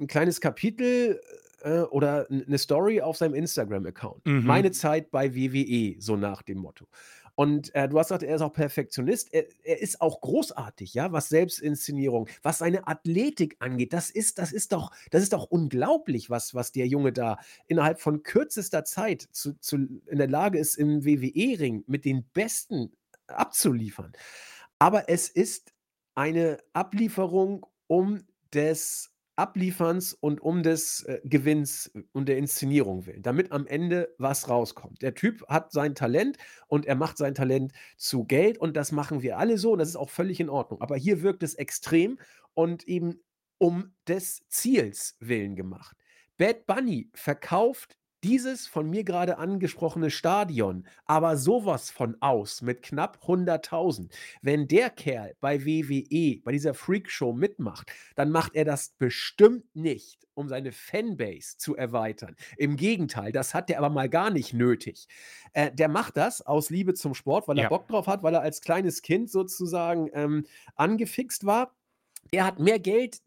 'n 0.00 0.06
kleines 0.08 0.40
Kapitel, 0.40 1.20
äh, 1.62 1.80
oder 1.82 2.30
'n 2.30 2.44
'ne 2.48 2.58
Story 2.58 3.00
auf 3.02 3.16
seinem 3.18 3.34
Instagram-Account. 3.34 4.22
Mhm. 4.26 4.44
Meine 4.44 4.70
Zeit 4.72 5.10
bei 5.10 5.34
WWE, 5.34 5.96
so 6.00 6.16
nach 6.16 6.42
dem 6.42 6.58
Motto. 6.58 6.86
Und, 7.34 7.74
äh, 7.74 7.88
du 7.88 7.98
hast 7.98 8.08
gesagt, 8.08 8.22
er 8.22 8.36
ist 8.36 8.42
auch 8.42 8.52
Perfektionist. 8.52 9.32
Er 9.32 9.44
er 9.64 9.80
ist 9.80 10.00
auch 10.00 10.20
großartig, 10.20 10.94
ja, 10.94 11.12
was 11.12 11.28
Selbstinszenierung, 11.28 12.28
was 12.42 12.58
seine 12.58 12.86
Athletik 12.86 13.56
angeht. 13.60 13.92
Das 13.92 14.10
ist 14.10 14.38
das 14.38 14.52
ist 14.52 14.72
doch 14.72 14.90
das 15.10 15.22
ist 15.22 15.32
doch 15.32 15.44
unglaublich, 15.44 16.30
was 16.30 16.54
was 16.54 16.72
der 16.72 16.86
Junge 16.86 17.12
da 17.12 17.38
innerhalb 17.66 18.00
von 18.00 18.22
kürzester 18.22 18.84
Zeit 18.84 19.28
zu 19.32 19.54
zu 19.60 19.76
in 20.06 20.18
der 20.18 20.28
Lage 20.28 20.58
ist, 20.58 20.76
im 20.76 21.04
WWE-Ring 21.04 21.84
mit 21.86 22.04
den 22.04 22.24
Besten 22.32 22.92
abzuliefern. 23.28 24.12
Aber 24.78 25.08
es 25.08 25.28
ist 25.28 25.72
eine 26.14 26.58
Ablieferung 26.72 27.66
um 27.86 28.22
des 28.52 29.09
Ablieferns 29.40 30.12
und 30.12 30.40
um 30.40 30.62
des, 30.62 31.02
äh, 31.04 31.20
Gewinns 31.24 31.90
und 32.12 32.28
der 32.28 32.36
Inszenierung 32.36 33.06
willen, 33.06 33.22
damit 33.22 33.52
am 33.52 33.66
Ende 33.66 34.14
was 34.18 34.48
rauskommt. 34.50 35.00
Der 35.00 35.14
Typ 35.14 35.42
hat 35.48 35.72
sein 35.72 35.94
Talent 35.94 36.36
und 36.68 36.84
er 36.84 36.94
macht 36.94 37.16
sein 37.16 37.34
Talent 37.34 37.72
zu 37.96 38.24
Geld 38.24 38.58
und 38.58 38.76
das 38.76 38.92
machen 38.92 39.22
wir 39.22 39.38
alle 39.38 39.56
so 39.56 39.72
und 39.72 39.78
das 39.78 39.88
ist 39.88 39.96
auch 39.96 40.10
völlig 40.10 40.40
in 40.40 40.50
Ordnung. 40.50 40.82
Aber 40.82 40.96
hier 40.96 41.22
wirkt 41.22 41.42
es 41.42 41.54
extrem 41.54 42.18
und 42.54 42.86
eben 42.86 43.22
um 43.58 43.94
des 44.06 44.46
Ziels 44.48 45.16
willen 45.20 45.56
gemacht. 45.56 45.96
Bad 46.36 46.66
Bunny 46.66 47.10
verkauft 47.14 47.96
dieses 48.24 48.66
von 48.66 48.88
mir 48.88 49.04
gerade 49.04 49.38
angesprochene 49.38 50.10
Stadion 50.10 50.86
aber 51.06 51.36
sowas 51.36 51.90
von 51.90 52.16
aus 52.20 52.62
mit 52.62 52.82
knapp 52.82 53.18
100.000. 53.26 54.10
Wenn 54.42 54.68
der 54.68 54.90
Kerl 54.90 55.34
bei 55.40 55.64
WWE, 55.64 56.40
bei 56.44 56.52
dieser 56.52 56.74
Freakshow 56.74 57.32
mitmacht, 57.32 57.90
dann 58.16 58.30
macht 58.30 58.54
er 58.54 58.64
das 58.64 58.90
bestimmt 58.98 59.64
nicht, 59.74 60.26
um 60.34 60.48
seine 60.48 60.72
Fanbase 60.72 61.56
zu 61.58 61.76
erweitern. 61.76 62.36
Im 62.56 62.76
Gegenteil, 62.76 63.32
das 63.32 63.54
hat 63.54 63.68
der 63.68 63.78
aber 63.78 63.90
mal 63.90 64.08
gar 64.08 64.30
nicht 64.30 64.52
nötig. 64.52 65.08
Äh, 65.52 65.72
der 65.72 65.88
macht 65.88 66.16
das 66.16 66.40
aus 66.42 66.70
Liebe 66.70 66.94
zum 66.94 67.14
Sport, 67.14 67.48
weil 67.48 67.58
er 67.58 67.64
Ja. 67.64 67.68
Bock 67.68 67.88
drauf 67.88 68.06
hat, 68.06 68.22
weil 68.22 68.34
er 68.34 68.42
als 68.42 68.60
kleines 68.60 69.02
Kind 69.02 69.30
sozusagen 69.30 70.08
ähm, 70.12 70.46
angefixt 70.76 71.44
war. 71.46 71.74
Er 72.32 72.44
hat 72.44 72.60
mehr 72.60 72.78
Geld, 72.78 73.20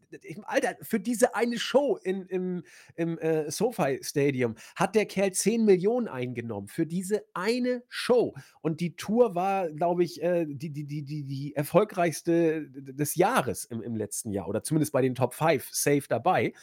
Alter, 0.44 0.76
für 0.80 0.98
diese 0.98 1.34
eine 1.34 1.58
Show 1.58 1.98
in, 2.02 2.24
im, 2.26 2.62
im 2.96 3.18
äh, 3.18 3.50
SoFi 3.50 3.98
Stadium 4.02 4.54
hat 4.76 4.94
der 4.94 5.04
Kerl 5.04 5.32
10 5.32 5.64
Millionen 5.64 6.08
eingenommen 6.08 6.68
für 6.68 6.86
diese 6.86 7.24
eine 7.34 7.82
Show. 7.88 8.34
Und 8.62 8.80
die 8.80 8.96
Tour 8.96 9.34
war, 9.34 9.70
glaube 9.70 10.04
ich, 10.04 10.22
äh, 10.22 10.46
die, 10.46 10.70
die, 10.70 10.84
die, 10.84 11.02
die, 11.02 11.24
die 11.24 11.54
erfolgreichste 11.54 12.70
des 12.70 13.14
Jahres 13.16 13.66
im, 13.66 13.82
im 13.82 13.96
letzten 13.96 14.30
Jahr 14.30 14.48
oder 14.48 14.62
zumindest 14.62 14.92
bei 14.92 15.02
den 15.02 15.14
Top 15.14 15.34
5 15.34 15.68
safe 15.70 16.04
dabei. 16.08 16.54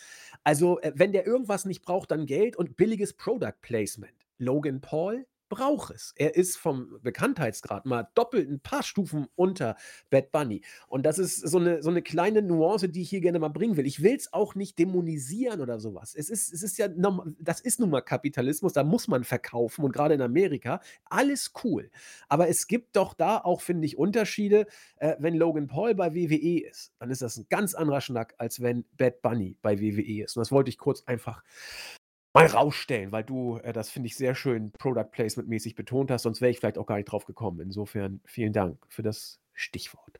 Also, 0.43 0.79
äh, 0.79 0.93
wenn 0.95 1.11
der 1.11 1.27
irgendwas 1.27 1.65
nicht 1.65 1.83
braucht, 1.83 2.09
dann 2.09 2.25
Geld 2.25 2.55
und 2.55 2.75
billiges 2.75 3.13
Product 3.13 3.61
Placement. 3.61 4.13
Logan 4.39 4.81
Paul 4.81 5.27
braucht 5.51 5.93
es. 5.93 6.13
Er 6.15 6.35
ist 6.35 6.57
vom 6.57 6.97
Bekanntheitsgrad 7.03 7.85
mal 7.85 8.07
doppelt 8.15 8.49
ein 8.49 8.61
paar 8.61 8.81
Stufen 8.81 9.27
unter 9.35 9.75
Bad 10.09 10.31
Bunny. 10.31 10.61
Und 10.87 11.05
das 11.05 11.19
ist 11.19 11.35
so 11.41 11.59
eine, 11.59 11.83
so 11.83 11.89
eine 11.89 12.01
kleine 12.01 12.41
Nuance, 12.41 12.87
die 12.87 13.01
ich 13.01 13.09
hier 13.09 13.19
gerne 13.19 13.37
mal 13.37 13.49
bringen 13.49 13.75
will. 13.75 13.85
Ich 13.85 14.01
will 14.01 14.15
es 14.15 14.31
auch 14.31 14.55
nicht 14.55 14.79
dämonisieren 14.79 15.59
oder 15.59 15.79
sowas. 15.79 16.15
Es 16.15 16.29
ist, 16.29 16.53
es 16.53 16.63
ist 16.63 16.77
ja, 16.77 16.87
das 17.39 17.59
ist 17.59 17.81
nun 17.81 17.89
mal 17.89 18.01
Kapitalismus, 18.01 18.71
da 18.71 18.85
muss 18.85 19.09
man 19.09 19.25
verkaufen 19.25 19.83
und 19.83 19.91
gerade 19.91 20.13
in 20.13 20.21
Amerika, 20.21 20.79
alles 21.05 21.51
cool. 21.63 21.91
Aber 22.29 22.47
es 22.47 22.67
gibt 22.67 22.95
doch 22.95 23.13
da 23.13 23.37
auch, 23.37 23.59
finde 23.59 23.85
ich, 23.85 23.97
Unterschiede. 23.97 24.67
Äh, 24.95 25.17
wenn 25.19 25.35
Logan 25.35 25.67
Paul 25.67 25.95
bei 25.95 26.15
WWE 26.15 26.65
ist, 26.65 26.93
dann 26.97 27.11
ist 27.11 27.21
das 27.21 27.35
ein 27.35 27.45
ganz 27.49 27.75
anderer 27.75 27.99
Schnack, 27.99 28.35
als 28.37 28.61
wenn 28.61 28.85
Bad 28.95 29.21
Bunny 29.21 29.57
bei 29.61 29.81
WWE 29.81 30.23
ist. 30.23 30.37
Und 30.37 30.39
das 30.39 30.51
wollte 30.51 30.69
ich 30.69 30.77
kurz 30.77 31.03
einfach 31.05 31.43
mal 32.33 32.45
rausstellen, 32.45 33.11
weil 33.11 33.23
du 33.23 33.57
äh, 33.57 33.73
das, 33.73 33.89
finde 33.89 34.07
ich, 34.07 34.15
sehr 34.15 34.35
schön 34.35 34.71
Product 34.71 35.09
Placement 35.11 35.49
mäßig 35.49 35.75
betont 35.75 36.11
hast, 36.11 36.23
sonst 36.23 36.41
wäre 36.41 36.51
ich 36.51 36.59
vielleicht 36.59 36.77
auch 36.77 36.85
gar 36.85 36.95
nicht 36.95 37.11
drauf 37.11 37.25
gekommen. 37.25 37.59
Insofern 37.59 38.21
vielen 38.25 38.53
Dank 38.53 38.77
für 38.89 39.03
das 39.03 39.39
Stichwort. 39.53 40.19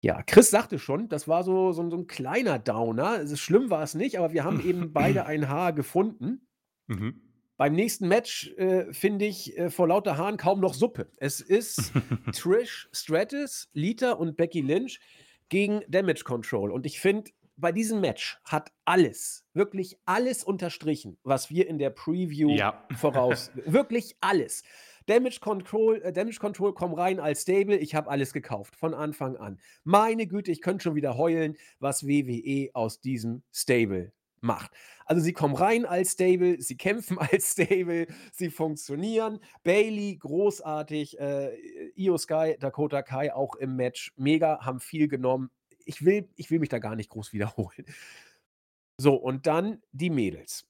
Ja, 0.00 0.22
Chris 0.24 0.50
sagte 0.50 0.78
schon, 0.78 1.08
das 1.08 1.28
war 1.28 1.44
so, 1.44 1.72
so, 1.72 1.88
so 1.88 1.96
ein 1.96 2.08
kleiner 2.08 2.58
Downer. 2.58 3.20
Es 3.20 3.30
ist 3.30 3.40
schlimm 3.40 3.70
war 3.70 3.82
es 3.82 3.94
nicht, 3.94 4.18
aber 4.18 4.32
wir 4.32 4.44
haben 4.44 4.60
eben 4.66 4.92
beide 4.92 5.26
ein 5.26 5.48
Haar 5.48 5.72
gefunden. 5.72 6.46
Mhm. 6.88 7.22
Beim 7.56 7.74
nächsten 7.74 8.08
Match 8.08 8.52
äh, 8.56 8.92
finde 8.92 9.26
ich 9.26 9.56
äh, 9.56 9.70
vor 9.70 9.86
lauter 9.86 10.16
Haaren 10.16 10.36
kaum 10.36 10.58
noch 10.58 10.74
Suppe. 10.74 11.08
Es 11.18 11.40
ist 11.40 11.92
Trish 12.32 12.88
Stratus, 12.92 13.68
Lita 13.72 14.12
und 14.12 14.36
Becky 14.36 14.60
Lynch 14.60 14.98
gegen 15.48 15.82
Damage 15.86 16.24
Control. 16.24 16.72
Und 16.72 16.84
ich 16.84 16.98
finde, 16.98 17.30
bei 17.56 17.72
diesem 17.72 18.00
Match 18.00 18.38
hat 18.44 18.72
alles, 18.84 19.44
wirklich 19.54 19.98
alles 20.04 20.42
unterstrichen, 20.44 21.18
was 21.22 21.50
wir 21.50 21.68
in 21.68 21.78
der 21.78 21.90
Preview 21.90 22.50
Ja. 22.50 22.86
voraus. 22.96 23.50
wirklich 23.66 24.16
alles. 24.20 24.62
Damage 25.06 25.40
Control, 25.40 26.00
äh, 26.02 26.12
Damage 26.12 26.38
Control 26.38 26.72
kommen 26.74 26.94
rein 26.94 27.18
als 27.20 27.42
Stable. 27.42 27.76
Ich 27.76 27.94
habe 27.94 28.08
alles 28.10 28.32
gekauft 28.32 28.76
von 28.76 28.94
Anfang 28.94 29.36
an. 29.36 29.58
Meine 29.84 30.26
Güte, 30.26 30.52
ich 30.52 30.60
könnte 30.62 30.84
schon 30.84 30.94
wieder 30.94 31.16
heulen, 31.16 31.56
was 31.80 32.06
WWE 32.06 32.70
aus 32.74 33.00
diesem 33.00 33.42
Stable 33.52 34.12
macht. 34.40 34.72
Also 35.04 35.22
sie 35.22 35.32
kommen 35.32 35.54
rein 35.54 35.84
als 35.86 36.12
Stable, 36.12 36.60
sie 36.60 36.76
kämpfen 36.76 37.18
als 37.18 37.52
Stable, 37.52 38.06
sie 38.32 38.50
funktionieren. 38.50 39.40
Bailey 39.62 40.16
großartig, 40.16 41.18
äh, 41.20 41.56
Io 41.96 42.16
Sky, 42.16 42.56
Dakota 42.58 43.02
Kai 43.02 43.32
auch 43.34 43.56
im 43.56 43.76
Match 43.76 44.12
mega, 44.16 44.64
haben 44.64 44.80
viel 44.80 45.08
genommen. 45.08 45.50
Ich 45.86 46.04
will, 46.04 46.28
ich 46.36 46.50
will 46.50 46.58
mich 46.58 46.68
da 46.68 46.78
gar 46.78 46.96
nicht 46.96 47.10
groß 47.10 47.32
wiederholen. 47.32 47.86
So, 48.98 49.14
und 49.14 49.46
dann 49.46 49.82
die 49.92 50.10
Mädels. 50.10 50.68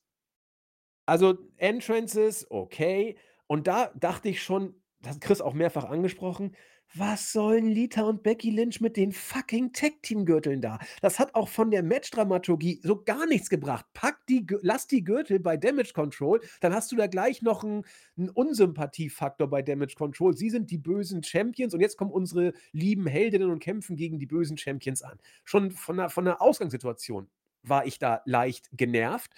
Also 1.06 1.38
Entrances, 1.56 2.46
okay. 2.50 3.18
Und 3.46 3.66
da 3.66 3.92
dachte 3.94 4.28
ich 4.28 4.42
schon, 4.42 4.80
das 5.00 5.16
hat 5.16 5.20
Chris 5.20 5.40
auch 5.40 5.54
mehrfach 5.54 5.84
angesprochen, 5.84 6.56
was 6.94 7.32
sollen 7.32 7.66
Lita 7.66 8.02
und 8.02 8.22
Becky 8.22 8.50
Lynch 8.50 8.80
mit 8.80 8.96
den 8.96 9.12
fucking 9.12 9.72
Tag-Team-Gürteln 9.72 10.60
da? 10.60 10.78
Das 11.00 11.18
hat 11.18 11.34
auch 11.34 11.48
von 11.48 11.70
der 11.70 11.82
Matchdramaturgie 11.82 12.80
so 12.82 13.02
gar 13.02 13.26
nichts 13.26 13.48
gebracht. 13.48 13.86
Pack 13.94 14.26
die, 14.26 14.46
lass 14.60 14.86
die 14.86 15.02
Gürtel 15.02 15.40
bei 15.40 15.56
Damage 15.56 15.92
Control, 15.94 16.40
dann 16.60 16.74
hast 16.74 16.92
du 16.92 16.96
da 16.96 17.06
gleich 17.06 17.42
noch 17.42 17.64
einen, 17.64 17.84
einen 18.16 18.28
Unsympathiefaktor 18.30 19.48
bei 19.48 19.62
Damage 19.62 19.94
Control. 19.96 20.36
Sie 20.36 20.50
sind 20.50 20.70
die 20.70 20.78
bösen 20.78 21.22
Champions 21.22 21.74
und 21.74 21.80
jetzt 21.80 21.96
kommen 21.96 22.10
unsere 22.10 22.52
lieben 22.72 23.06
Heldinnen 23.06 23.50
und 23.50 23.60
kämpfen 23.60 23.96
gegen 23.96 24.18
die 24.18 24.26
bösen 24.26 24.58
Champions 24.58 25.02
an. 25.02 25.18
Schon 25.44 25.70
von 25.70 25.96
der, 25.96 26.10
von 26.10 26.24
der 26.24 26.42
Ausgangssituation 26.42 27.28
war 27.62 27.86
ich 27.86 27.98
da 27.98 28.22
leicht 28.26 28.68
genervt. 28.72 29.30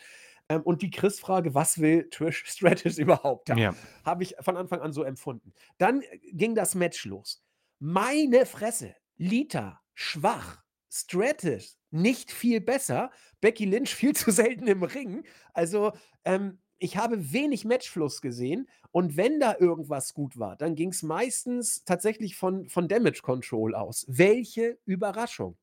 Ähm, 0.48 0.62
und 0.62 0.82
die 0.82 0.90
Chris-Frage, 0.90 1.54
was 1.54 1.78
will 1.78 2.08
Trish 2.10 2.44
Stratus 2.46 2.98
überhaupt? 2.98 3.48
Ja. 3.50 3.74
Habe 4.04 4.22
ich 4.22 4.34
von 4.40 4.56
Anfang 4.56 4.80
an 4.80 4.92
so 4.92 5.02
empfunden. 5.02 5.52
Dann 5.78 6.02
äh, 6.02 6.18
ging 6.32 6.54
das 6.54 6.74
Match 6.74 7.04
los. 7.06 7.43
Meine 7.78 8.46
Fresse. 8.46 8.94
Lita, 9.16 9.80
schwach. 9.94 10.62
Stratus, 10.90 11.76
nicht 11.90 12.30
viel 12.30 12.60
besser. 12.60 13.10
Becky 13.40 13.64
Lynch 13.64 13.94
viel 13.94 14.14
zu 14.14 14.30
selten 14.30 14.66
im 14.66 14.82
Ring. 14.82 15.24
Also, 15.52 15.92
ähm, 16.24 16.58
ich 16.78 16.96
habe 16.96 17.32
wenig 17.32 17.64
Matchfluss 17.64 18.20
gesehen. 18.20 18.68
Und 18.90 19.16
wenn 19.16 19.40
da 19.40 19.56
irgendwas 19.58 20.14
gut 20.14 20.38
war, 20.38 20.56
dann 20.56 20.74
ging 20.74 20.90
es 20.90 21.02
meistens 21.02 21.84
tatsächlich 21.84 22.36
von, 22.36 22.68
von 22.68 22.88
Damage 22.88 23.22
Control 23.22 23.74
aus. 23.74 24.04
Welche 24.08 24.78
Überraschung. 24.84 25.56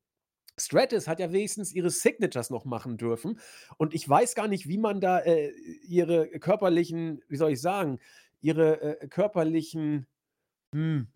Stratus 0.58 1.08
hat 1.08 1.18
ja 1.18 1.32
wenigstens 1.32 1.72
ihre 1.72 1.90
Signatures 1.90 2.50
noch 2.50 2.64
machen 2.64 2.98
dürfen. 2.98 3.38
Und 3.78 3.94
ich 3.94 4.06
weiß 4.06 4.34
gar 4.34 4.48
nicht, 4.48 4.68
wie 4.68 4.78
man 4.78 5.00
da 5.00 5.20
äh, 5.20 5.50
ihre 5.86 6.28
körperlichen, 6.40 7.22
wie 7.28 7.36
soll 7.36 7.52
ich 7.52 7.60
sagen, 7.60 7.98
ihre 8.40 9.00
äh, 9.00 9.08
körperlichen 9.08 10.06
hm, 10.74 11.08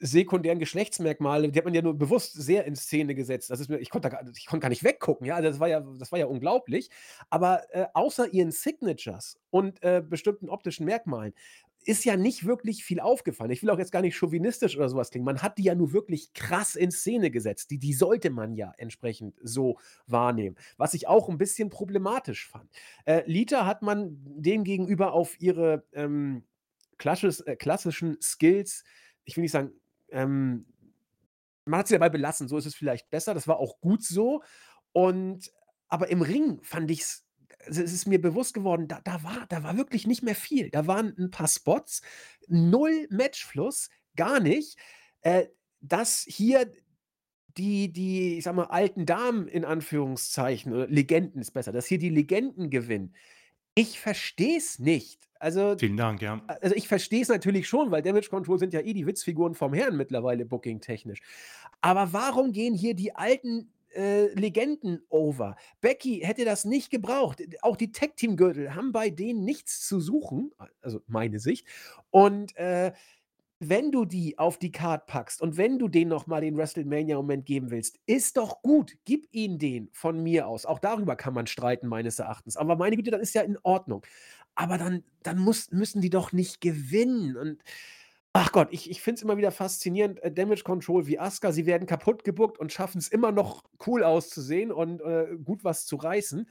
sekundären 0.00 0.58
Geschlechtsmerkmale, 0.58 1.48
die 1.50 1.58
hat 1.58 1.64
man 1.64 1.74
ja 1.74 1.82
nur 1.82 1.94
bewusst 1.94 2.34
sehr 2.34 2.64
in 2.64 2.76
Szene 2.76 3.14
gesetzt. 3.14 3.50
Das 3.50 3.60
ist 3.60 3.68
mir, 3.68 3.78
ich 3.78 3.90
konnte 3.90 4.10
ich 4.36 4.46
konnte 4.46 4.62
gar 4.62 4.68
nicht 4.68 4.84
weggucken, 4.84 5.26
ja, 5.26 5.40
das 5.40 5.60
war 5.60 5.68
ja, 5.68 5.80
das 5.98 6.12
war 6.12 6.18
ja 6.18 6.26
unglaublich. 6.26 6.90
Aber 7.30 7.62
äh, 7.74 7.86
außer 7.94 8.32
ihren 8.32 8.52
Signatures 8.52 9.38
und 9.50 9.82
äh, 9.82 10.02
bestimmten 10.06 10.48
optischen 10.48 10.86
Merkmalen 10.86 11.34
ist 11.84 12.04
ja 12.04 12.16
nicht 12.16 12.46
wirklich 12.46 12.84
viel 12.84 13.00
aufgefallen. 13.00 13.50
Ich 13.50 13.62
will 13.62 13.70
auch 13.70 13.78
jetzt 13.78 13.92
gar 13.92 14.02
nicht 14.02 14.16
chauvinistisch 14.16 14.76
oder 14.76 14.88
sowas 14.88 15.10
klingen. 15.10 15.24
Man 15.24 15.42
hat 15.42 15.58
die 15.58 15.64
ja 15.64 15.74
nur 15.74 15.92
wirklich 15.92 16.32
krass 16.32 16.76
in 16.76 16.90
Szene 16.90 17.30
gesetzt. 17.30 17.70
Die, 17.70 17.78
die 17.78 17.92
sollte 17.92 18.30
man 18.30 18.54
ja 18.54 18.72
entsprechend 18.76 19.34
so 19.42 19.78
wahrnehmen. 20.06 20.56
Was 20.76 20.94
ich 20.94 21.08
auch 21.08 21.28
ein 21.28 21.38
bisschen 21.38 21.70
problematisch 21.70 22.48
fand. 22.48 22.70
Äh, 23.04 23.22
Lita 23.26 23.66
hat 23.66 23.82
man 23.82 24.16
demgegenüber 24.24 25.12
auf 25.12 25.40
ihre 25.40 25.84
ähm, 25.92 26.44
klassisch, 26.98 27.40
äh, 27.46 27.56
klassischen 27.56 28.16
Skills, 28.22 28.84
ich 29.24 29.36
will 29.36 29.42
nicht 29.42 29.52
sagen, 29.52 29.72
ähm, 30.10 30.66
man 31.64 31.80
hat 31.80 31.88
sie 31.88 31.94
dabei 31.94 32.10
belassen, 32.10 32.48
so 32.48 32.58
ist 32.58 32.66
es 32.66 32.74
vielleicht 32.74 33.10
besser. 33.10 33.34
Das 33.34 33.46
war 33.46 33.58
auch 33.58 33.80
gut 33.80 34.02
so. 34.02 34.42
Und 34.92 35.52
aber 35.88 36.08
im 36.08 36.22
Ring 36.22 36.60
fand 36.62 36.90
ich 36.90 37.02
es, 37.02 37.26
es 37.66 37.78
ist 37.78 38.06
mir 38.06 38.20
bewusst 38.20 38.54
geworden, 38.54 38.88
da, 38.88 39.00
da, 39.04 39.22
war, 39.22 39.46
da 39.48 39.62
war 39.62 39.76
wirklich 39.76 40.06
nicht 40.06 40.22
mehr 40.22 40.34
viel. 40.34 40.70
Da 40.70 40.86
waren 40.86 41.14
ein 41.18 41.30
paar 41.30 41.48
Spots, 41.48 42.02
null 42.48 43.06
Matchfluss, 43.10 43.90
gar 44.16 44.40
nicht. 44.40 44.78
Äh, 45.20 45.46
dass 45.80 46.24
hier 46.26 46.72
die, 47.56 47.92
die, 47.92 48.38
ich 48.38 48.44
sag 48.44 48.54
mal, 48.54 48.64
alten 48.64 49.04
Damen 49.04 49.48
in 49.48 49.64
Anführungszeichen, 49.64 50.72
oder 50.72 50.86
Legenden 50.86 51.40
ist 51.40 51.50
besser, 51.52 51.72
dass 51.72 51.86
hier 51.86 51.98
die 51.98 52.08
Legenden 52.08 52.70
gewinnen. 52.70 53.14
Ich 53.74 53.98
verstehe 54.00 54.58
es 54.58 54.78
nicht. 54.78 55.28
Also, 55.38 55.76
Vielen 55.76 55.96
Dank, 55.96 56.22
ja. 56.22 56.40
also 56.60 56.76
ich 56.76 56.86
verstehe 56.86 57.22
es 57.22 57.28
natürlich 57.28 57.66
schon, 57.66 57.90
weil 57.90 58.02
Damage 58.02 58.28
Control 58.28 58.58
sind 58.58 58.72
ja 58.72 58.80
eh 58.80 58.92
die 58.92 59.06
Witzfiguren 59.06 59.54
vom 59.54 59.74
Herrn 59.74 59.96
mittlerweile 59.96 60.44
booking-technisch. 60.44 61.20
Aber 61.80 62.12
warum 62.12 62.52
gehen 62.52 62.74
hier 62.74 62.94
die 62.94 63.16
alten 63.16 63.72
äh, 63.92 64.26
Legenden 64.34 65.02
over? 65.08 65.56
Becky 65.80 66.20
hätte 66.20 66.44
das 66.44 66.64
nicht 66.64 66.90
gebraucht. 66.90 67.42
Auch 67.62 67.76
die 67.76 67.90
Tag-Team-Gürtel 67.90 68.76
haben 68.76 68.92
bei 68.92 69.10
denen 69.10 69.44
nichts 69.44 69.84
zu 69.88 69.98
suchen, 69.98 70.52
also 70.80 71.00
meine 71.08 71.40
Sicht. 71.40 71.66
Und 72.10 72.54
äh, 72.56 72.92
wenn 73.68 73.92
du 73.92 74.04
die 74.04 74.38
auf 74.38 74.58
die 74.58 74.72
Card 74.72 75.06
packst 75.06 75.40
und 75.40 75.56
wenn 75.56 75.78
du 75.78 75.88
denen 75.88 76.10
noch 76.10 76.26
mal 76.26 76.40
den 76.40 76.56
WrestleMania-Moment 76.56 77.46
geben 77.46 77.70
willst, 77.70 78.00
ist 78.06 78.36
doch 78.36 78.60
gut. 78.62 78.96
Gib 79.04 79.28
ihnen 79.32 79.58
den 79.58 79.88
von 79.92 80.22
mir 80.22 80.48
aus. 80.48 80.66
Auch 80.66 80.80
darüber 80.80 81.14
kann 81.14 81.34
man 81.34 81.46
streiten, 81.46 81.86
meines 81.86 82.18
Erachtens. 82.18 82.56
Aber 82.56 82.76
meine 82.76 82.96
Güte, 82.96 83.12
das 83.12 83.20
ist 83.20 83.34
ja 83.34 83.42
in 83.42 83.58
Ordnung. 83.62 84.04
Aber 84.54 84.78
dann, 84.78 85.04
dann 85.22 85.38
muss, 85.38 85.70
müssen 85.70 86.00
die 86.00 86.10
doch 86.10 86.32
nicht 86.32 86.60
gewinnen. 86.60 87.36
Und 87.36 87.62
ach 88.32 88.50
Gott, 88.50 88.68
ich, 88.72 88.90
ich 88.90 89.00
finde 89.00 89.18
es 89.18 89.22
immer 89.22 89.36
wieder 89.36 89.52
faszinierend. 89.52 90.20
Äh, 90.22 90.32
Damage 90.32 90.64
Control 90.64 91.06
wie 91.06 91.18
Asuka, 91.18 91.52
sie 91.52 91.66
werden 91.66 91.86
kaputt 91.86 92.24
gebuckt 92.24 92.58
und 92.58 92.72
schaffen 92.72 92.98
es 92.98 93.08
immer 93.08 93.30
noch 93.30 93.64
cool 93.86 94.02
auszusehen 94.02 94.72
und 94.72 95.00
äh, 95.02 95.36
gut 95.44 95.62
was 95.62 95.86
zu 95.86 95.96
reißen. 95.96 96.48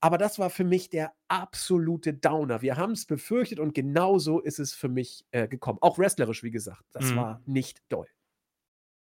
Aber 0.00 0.16
das 0.16 0.38
war 0.38 0.48
für 0.50 0.64
mich 0.64 0.88
der 0.88 1.12
absolute 1.28 2.14
Downer. 2.14 2.62
Wir 2.62 2.76
haben 2.76 2.92
es 2.92 3.04
befürchtet 3.04 3.60
und 3.60 3.74
genauso 3.74 4.40
ist 4.40 4.58
es 4.58 4.72
für 4.72 4.88
mich 4.88 5.24
äh, 5.30 5.46
gekommen. 5.46 5.78
Auch 5.82 5.98
wrestlerisch, 5.98 6.42
wie 6.42 6.50
gesagt. 6.50 6.84
Das 6.92 7.10
Mhm. 7.12 7.16
war 7.16 7.42
nicht 7.46 7.82
doll. 7.90 8.06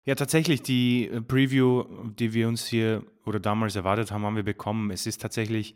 Ja, 0.03 0.15
tatsächlich, 0.15 0.61
die 0.63 1.07
äh, 1.07 1.21
Preview, 1.21 1.85
die 2.19 2.33
wir 2.33 2.47
uns 2.47 2.65
hier 2.65 3.05
oder 3.25 3.39
damals 3.39 3.75
erwartet 3.75 4.11
haben, 4.11 4.25
haben 4.25 4.35
wir 4.35 4.43
bekommen. 4.43 4.91
Es 4.91 5.05
ist 5.05 5.21
tatsächlich, 5.21 5.75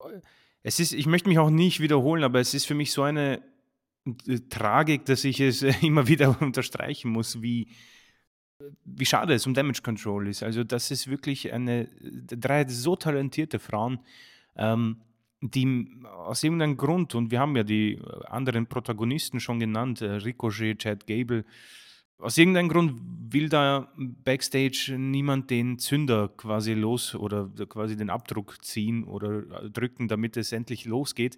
äh, 0.00 0.20
es 0.62 0.78
ist, 0.78 0.92
ich 0.92 1.06
möchte 1.06 1.28
mich 1.28 1.38
auch 1.38 1.50
nicht 1.50 1.80
wiederholen, 1.80 2.24
aber 2.24 2.40
es 2.40 2.52
ist 2.52 2.66
für 2.66 2.74
mich 2.74 2.92
so 2.92 3.02
eine 3.02 3.42
äh, 4.26 4.40
Tragik, 4.50 5.06
dass 5.06 5.24
ich 5.24 5.40
es 5.40 5.62
immer 5.82 6.06
wieder 6.08 6.36
unterstreichen 6.42 7.10
muss, 7.10 7.40
wie, 7.40 7.68
wie 8.84 9.06
schade 9.06 9.34
es 9.34 9.46
um 9.46 9.54
Damage 9.54 9.82
Control 9.82 10.28
ist. 10.28 10.42
Also, 10.42 10.64
das 10.64 10.90
ist 10.90 11.08
wirklich 11.08 11.52
eine, 11.52 11.88
drei 12.00 12.66
so 12.68 12.96
talentierte 12.96 13.58
Frauen, 13.58 14.00
ähm, 14.56 14.96
die 15.40 15.88
aus 16.04 16.42
irgendeinem 16.42 16.76
Grund, 16.76 17.14
und 17.14 17.30
wir 17.30 17.40
haben 17.40 17.56
ja 17.56 17.64
die 17.64 17.94
äh, 17.94 18.26
anderen 18.26 18.66
Protagonisten 18.66 19.40
schon 19.40 19.58
genannt, 19.58 20.00
äh, 20.00 20.10
Ricochet, 20.12 20.78
Chad 20.78 21.06
Gable, 21.06 21.44
aus 22.18 22.38
irgendeinem 22.38 22.68
Grund 22.68 23.00
will 23.30 23.48
da 23.48 23.92
Backstage 23.96 24.94
niemand 24.96 25.50
den 25.50 25.78
Zünder 25.78 26.28
quasi 26.28 26.74
los 26.74 27.16
oder 27.16 27.50
quasi 27.68 27.96
den 27.96 28.10
Abdruck 28.10 28.64
ziehen 28.64 29.02
oder 29.02 29.38
äh, 29.64 29.70
drücken, 29.70 30.06
damit 30.06 30.36
es 30.36 30.52
endlich 30.52 30.84
losgeht. 30.84 31.36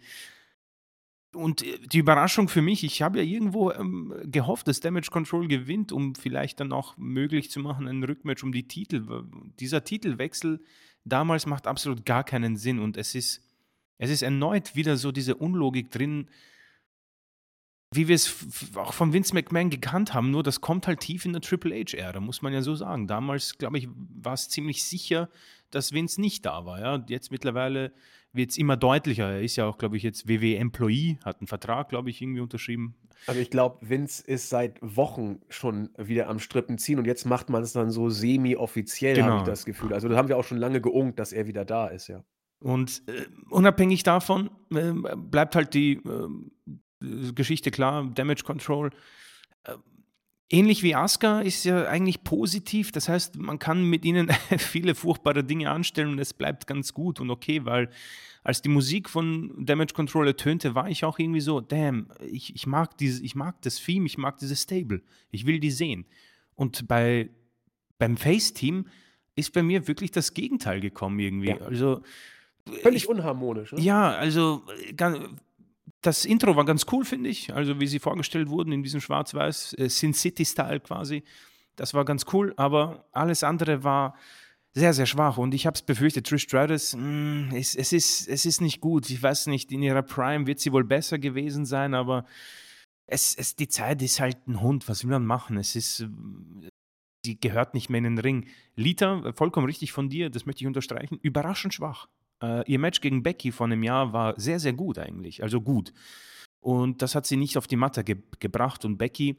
Und 1.35 1.63
äh, 1.63 1.79
die 1.79 1.99
Überraschung 1.99 2.49
für 2.49 2.63
mich, 2.63 2.85
ich 2.85 3.03
habe 3.03 3.19
ja 3.19 3.25
irgendwo 3.25 3.71
ähm, 3.73 4.15
gehofft, 4.25 4.69
dass 4.69 4.81
Damage 4.81 5.11
Control 5.11 5.49
gewinnt, 5.49 5.93
um 5.93 6.15
vielleicht 6.15 6.61
dann 6.61 6.73
auch 6.73 6.97
möglich 6.97 7.51
zu 7.51 7.61
machen, 7.61 7.89
ein 7.89 8.03
Rückmatch 8.03 8.43
um 8.43 8.53
die 8.53 8.69
Titel. 8.69 9.25
Dieser 9.61 9.85
Titelwechsel 9.85 10.61
damals 11.05 11.47
macht 11.47 11.67
absolut 11.67 12.05
gar 12.05 12.25
keinen 12.25 12.57
Sinn 12.57 12.79
und 12.79 12.97
es 12.97 13.15
ist, 13.15 13.43
es 13.99 14.11
ist 14.11 14.23
erneut 14.23 14.75
wieder 14.75 14.97
so 14.97 15.13
diese 15.13 15.37
Unlogik 15.37 15.91
drin, 15.91 16.29
wie 17.93 18.09
wir 18.09 18.17
es 18.17 18.35
auch 18.75 18.93
von 18.93 19.13
Vince 19.13 19.35
McMahon 19.35 19.71
gekannt 19.71 20.15
haben, 20.15 20.31
nur 20.31 20.43
das 20.43 20.61
kommt 20.61 20.87
halt 20.87 21.01
tief 21.01 21.25
in 21.25 21.33
der 21.33 21.43
Triple 21.43 21.75
H-Ära, 21.75 22.19
muss 22.19 22.43
man 22.43 22.53
ja 22.53 22.61
so 22.61 22.75
sagen. 22.75 23.07
Damals, 23.07 23.57
glaube 23.57 23.79
ich, 23.79 23.89
war 23.95 24.33
es 24.33 24.49
ziemlich 24.49 24.83
sicher, 24.83 25.29
dass 25.71 25.93
Vince 25.93 26.21
nicht 26.21 26.45
da 26.45 26.65
war. 26.67 26.81
Ja? 26.81 27.05
Jetzt 27.09 27.31
mittlerweile 27.31 27.93
wird 28.35 28.51
es 28.51 28.59
immer 28.59 28.77
deutlicher. 28.77 29.31
Er 29.31 29.43
ist 29.43 29.57
ja 29.57 29.67
auch, 29.67 29.79
glaube 29.79 29.97
ich, 29.97 30.03
jetzt 30.03 30.29
WWE-Employee, 30.29 31.19
hat 31.25 31.41
einen 31.41 31.47
Vertrag, 31.47 31.89
glaube 31.89 32.11
ich, 32.11 32.21
irgendwie 32.21 32.41
unterschrieben. 32.41 32.95
Also 33.27 33.41
ich 33.41 33.49
glaube, 33.51 33.79
Vince 33.89 34.23
ist 34.27 34.51
seit 34.51 34.79
Wochen 34.83 35.41
schon 35.49 35.89
wieder 35.97 36.29
am 36.29 36.39
Strippen 36.39 36.77
ziehen 36.77 36.99
und 36.99 37.07
jetzt 37.07 37.25
macht 37.25 37.49
man 37.49 37.63
es 37.63 37.73
dann 37.73 37.91
so 37.91 38.11
semi-offiziell, 38.11 39.17
habe 39.23 39.29
ich 39.29 39.35
Genau. 39.37 39.45
das 39.47 39.65
Gefühl. 39.65 39.95
Also 39.95 40.09
da 40.09 40.17
haben 40.17 40.29
wir 40.29 40.37
auch 40.37 40.45
schon 40.45 40.59
lange 40.59 40.81
geungt, 40.81 41.19
dass 41.19 41.33
er 41.33 41.47
wieder 41.47 41.65
da 41.65 41.87
ist, 41.87 42.09
ja. 42.09 42.23
Und 42.61 43.03
äh, 43.09 43.27
unabhängig 43.51 44.03
davon 44.03 44.51
äh, 44.75 44.93
bleibt 45.17 45.55
halt 45.55 45.75
die 45.75 45.93
äh, 45.95 47.33
Geschichte 47.35 47.71
klar, 47.71 48.11
Damage 48.15 48.43
Control. 48.45 48.91
Äh, 50.55 50.59
ähnlich 50.59 50.83
wie 50.83 50.95
Asuka 50.95 51.41
ist 51.41 51.65
ja 51.65 51.87
eigentlich 51.87 52.23
positiv. 52.25 52.93
Das 52.93 53.09
heißt, 53.09 53.37
man 53.39 53.59
kann 53.59 53.85
mit 53.85 54.05
ihnen 54.05 54.31
viele 54.59 54.95
furchtbare 54.95 55.45
Dinge 55.45 55.71
anstellen 55.71 56.11
und 56.11 56.19
es 56.19 56.33
bleibt 56.33 56.67
ganz 56.67 56.95
gut 56.95 57.21
und 57.21 57.31
okay, 57.31 57.65
weil 57.65 57.91
als 58.43 58.61
die 58.61 58.69
Musik 58.69 59.09
von 59.09 59.65
Damage 59.65 59.95
Control 59.95 60.27
ertönte, 60.27 60.75
war 60.75 60.89
ich 60.91 61.05
auch 61.05 61.19
irgendwie 61.19 61.41
so, 61.41 61.61
damn, 61.63 62.09
ich, 62.21 62.55
ich, 62.55 62.67
mag, 62.67 62.97
dieses, 62.99 63.21
ich 63.21 63.35
mag 63.35 63.63
das 63.63 63.77
Theme, 63.77 64.05
ich 64.07 64.19
mag 64.19 64.39
dieses 64.39 64.61
Stable. 64.63 65.01
Ich 65.31 65.47
will 65.47 65.61
die 65.61 65.71
sehen. 65.71 66.05
Und 66.55 66.87
bei, 66.87 67.31
beim 67.99 68.19
Face-Team 68.19 68.87
ist 69.35 69.53
bei 69.55 69.63
mir 69.63 69.89
wirklich 69.89 70.11
das 70.11 70.35
Gegenteil 70.35 70.81
gekommen 70.81 71.19
irgendwie. 71.21 71.49
Ja. 71.49 71.57
Also 71.59 72.03
Völlig 72.83 73.09
unharmonisch. 73.09 73.73
Ne? 73.73 73.81
ja, 73.81 74.11
also 74.11 74.63
äh, 74.89 74.93
gan- 74.93 75.41
das 76.07 76.25
Intro 76.25 76.55
war 76.55 76.65
ganz 76.65 76.85
cool, 76.93 77.05
finde 77.05 77.31
ich. 77.31 77.55
Also 77.55 77.81
wie 77.81 77.87
sie 77.87 77.99
vorgestellt 77.99 78.49
wurden 78.49 78.73
in 78.73 78.83
diesem 78.83 79.01
Schwarz-Weiß 79.01 79.75
äh, 79.79 79.89
Sin 79.89 80.13
City-Style 80.13 80.81
quasi. 80.81 81.25
Das 81.77 81.95
war 81.95 82.05
ganz 82.05 82.27
cool, 82.33 82.53
aber 82.57 83.07
alles 83.13 83.43
andere 83.43 83.83
war 83.83 84.15
sehr, 84.75 84.93
sehr 84.93 85.07
schwach. 85.07 85.39
Und 85.39 85.55
ich 85.55 85.67
habe 85.67 85.75
es 85.75 85.83
befürchtet, 85.83 86.27
Trish 86.27 86.43
Stratus, 86.43 86.95
mh, 86.95 87.57
es, 87.57 87.75
es, 87.75 87.93
ist, 87.93 88.29
es 88.29 88.45
ist 88.45 88.61
nicht 88.61 88.81
gut. 88.81 89.09
Ich 89.09 89.23
weiß 89.23 89.47
nicht, 89.47 89.73
in 89.73 89.83
ihrer 89.83 90.03
Prime 90.03 90.47
wird 90.47 90.61
sie 90.61 90.73
wohl 90.73 90.85
besser 90.85 91.19
gewesen 91.19 91.65
sein, 91.65 91.95
aber 91.95 92.27
es, 93.07 93.35
es, 93.35 93.57
die 93.57 93.69
Zeit 93.69 94.03
ist 94.03 94.21
halt 94.21 94.47
ein 94.47 94.61
Hund. 94.61 94.89
Was 94.89 95.05
will 95.05 95.11
man 95.11 95.27
machen? 95.27 95.57
Es 95.57 95.75
ist, 95.75 96.07
sie 97.25 97.41
gehört 97.41 97.75
nicht 97.75 97.89
mehr 97.89 97.99
in 97.99 98.05
den 98.05 98.19
Ring. 98.19 98.47
Lita, 98.77 99.33
vollkommen 99.33 99.67
richtig 99.67 99.93
von 99.93 100.11
dir, 100.11 100.29
das 100.29 100.45
möchte 100.45 100.63
ich 100.63 100.67
unterstreichen, 100.67 101.19
überraschend 101.23 101.73
schwach. 101.73 102.09
Äh, 102.45 102.71
ihr 102.71 102.79
Match 102.79 103.01
gegen 103.01 103.23
Becky 103.23 103.53
von 103.53 103.73
einem 103.73 103.83
Jahr 103.83 104.13
war 104.13 104.39
sehr, 104.39 104.61
sehr 104.61 104.73
gut 104.73 104.99
eigentlich. 104.99 105.43
Also 105.43 105.61
gut. 105.61 105.93
Und 106.61 107.03
das 107.03 107.15
hat 107.15 107.27
sie 107.27 107.37
nicht 107.37 107.59
auf 107.59 107.67
die 107.67 107.77
Matte 107.77 108.05
ge 108.05 108.17
gebracht. 108.41 108.85
Und 108.85 108.99
Becky, 108.99 109.37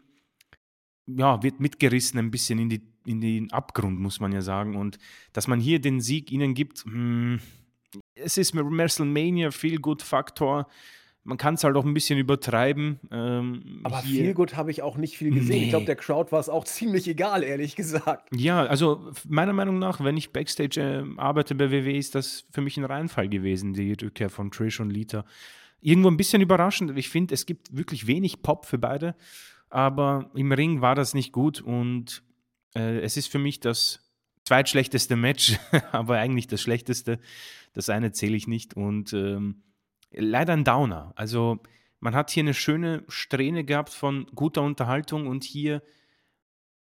ja, 1.07 1.41
wird 1.43 1.59
mitgerissen 1.59 2.19
ein 2.19 2.31
bisschen 2.31 2.59
in, 2.59 2.69
die, 2.69 2.81
in 3.05 3.21
den 3.21 3.51
Abgrund, 3.51 3.99
muss 3.99 4.19
man 4.19 4.31
ja 4.31 4.41
sagen. 4.41 4.75
Und 4.75 4.97
dass 5.33 5.47
man 5.47 5.59
hier 5.59 5.79
den 5.79 6.01
Sieg 6.01 6.31
ihnen 6.31 6.53
gibt, 6.53 6.85
hm, 6.85 7.39
es 8.15 8.37
ist 8.37 8.55
WrestleMania 8.55 9.51
viel 9.51 9.79
gut 9.79 10.01
Faktor. 10.01 10.67
Man 11.27 11.37
kann 11.37 11.55
es 11.55 11.63
halt 11.63 11.75
auch 11.75 11.83
ein 11.83 11.93
bisschen 11.95 12.19
übertreiben. 12.19 12.99
Ähm, 13.11 13.81
Aber 13.83 13.97
viel 14.03 14.33
gut 14.35 14.55
habe 14.55 14.69
ich 14.69 14.83
auch 14.83 14.95
nicht 14.95 15.17
viel 15.17 15.31
gesehen. 15.33 15.55
Ich 15.57 15.61
Nee. 15.63 15.69
glaube, 15.71 15.85
der 15.85 15.95
Crowd 15.95 16.31
war 16.31 16.39
es 16.39 16.49
auch 16.49 16.63
ziemlich 16.65 17.07
egal, 17.07 17.41
ehrlich 17.43 17.75
gesagt. 17.75 18.29
Ja, 18.33 18.63
also 18.65 19.11
meiner 19.27 19.51
Meinung 19.53 19.79
nach, 19.79 20.03
wenn 20.03 20.17
ich 20.17 20.31
Backstage 20.31 20.79
äh, 20.79 21.19
arbeite 21.19 21.55
bei 21.55 21.71
WWE, 21.71 21.97
ist 21.97 22.13
das 22.15 22.45
für 22.51 22.61
mich 22.61 22.77
ein 22.77 22.85
Reinfall 22.85 23.27
gewesen, 23.27 23.73
die 23.73 23.93
Rückkehr 23.93 24.29
von 24.29 24.51
Trish 24.51 24.79
und 24.79 24.91
Lita. 24.91 25.25
Irgendwo 25.81 26.09
ein 26.09 26.17
bisschen 26.17 26.41
überraschend. 26.43 26.95
Ich 26.97 27.09
finde, 27.09 27.33
es 27.33 27.45
gibt 27.47 27.75
wirklich 27.75 28.05
wenig 28.07 28.41
Pop 28.43 28.65
für 28.67 28.77
beide, 28.77 29.15
aber 29.69 30.29
im 30.35 30.51
Ring 30.51 30.81
war 30.81 30.93
das 30.95 31.13
nicht 31.15 31.31
gut 31.31 31.59
und 31.59 32.21
äh, 32.75 32.99
es 32.99 33.17
ist 33.17 33.27
für 33.31 33.39
mich 33.39 33.59
das 33.59 33.99
zweitschlechteste 34.45 35.15
Match, 35.15 35.57
aber 35.91 36.17
eigentlich 36.19 36.45
das 36.47 36.61
schlechteste. 36.61 37.19
Das 37.73 37.89
eine 37.89 38.11
zähle 38.11 38.35
ich 38.37 38.47
nicht 38.47 38.75
und 38.75 39.11
ähm, 39.13 39.63
leider 40.15 40.53
ein 40.53 40.63
Downer. 40.63 41.13
Also 41.15 41.59
man 41.99 42.15
hat 42.15 42.31
hier 42.31 42.43
eine 42.43 42.53
schöne 42.53 43.03
Strähne 43.07 43.63
gehabt 43.63 43.89
von 43.89 44.27
guter 44.33 44.61
Unterhaltung 44.61 45.27
und 45.27 45.43
hier 45.43 45.81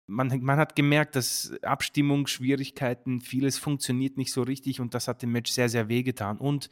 man, 0.08 0.42
man 0.42 0.58
hat 0.58 0.76
gemerkt, 0.76 1.16
dass 1.16 1.52
Abstimmungsschwierigkeiten, 1.64 3.20
vieles 3.20 3.58
funktioniert 3.58 4.18
nicht 4.18 4.32
so 4.32 4.42
richtig 4.42 4.80
und 4.80 4.94
das 4.94 5.08
hat 5.08 5.22
dem 5.22 5.34
Match 5.34 5.52
sehr, 5.52 5.68
sehr 5.70 5.90
wehgetan. 5.90 6.38
Und 6.38 6.70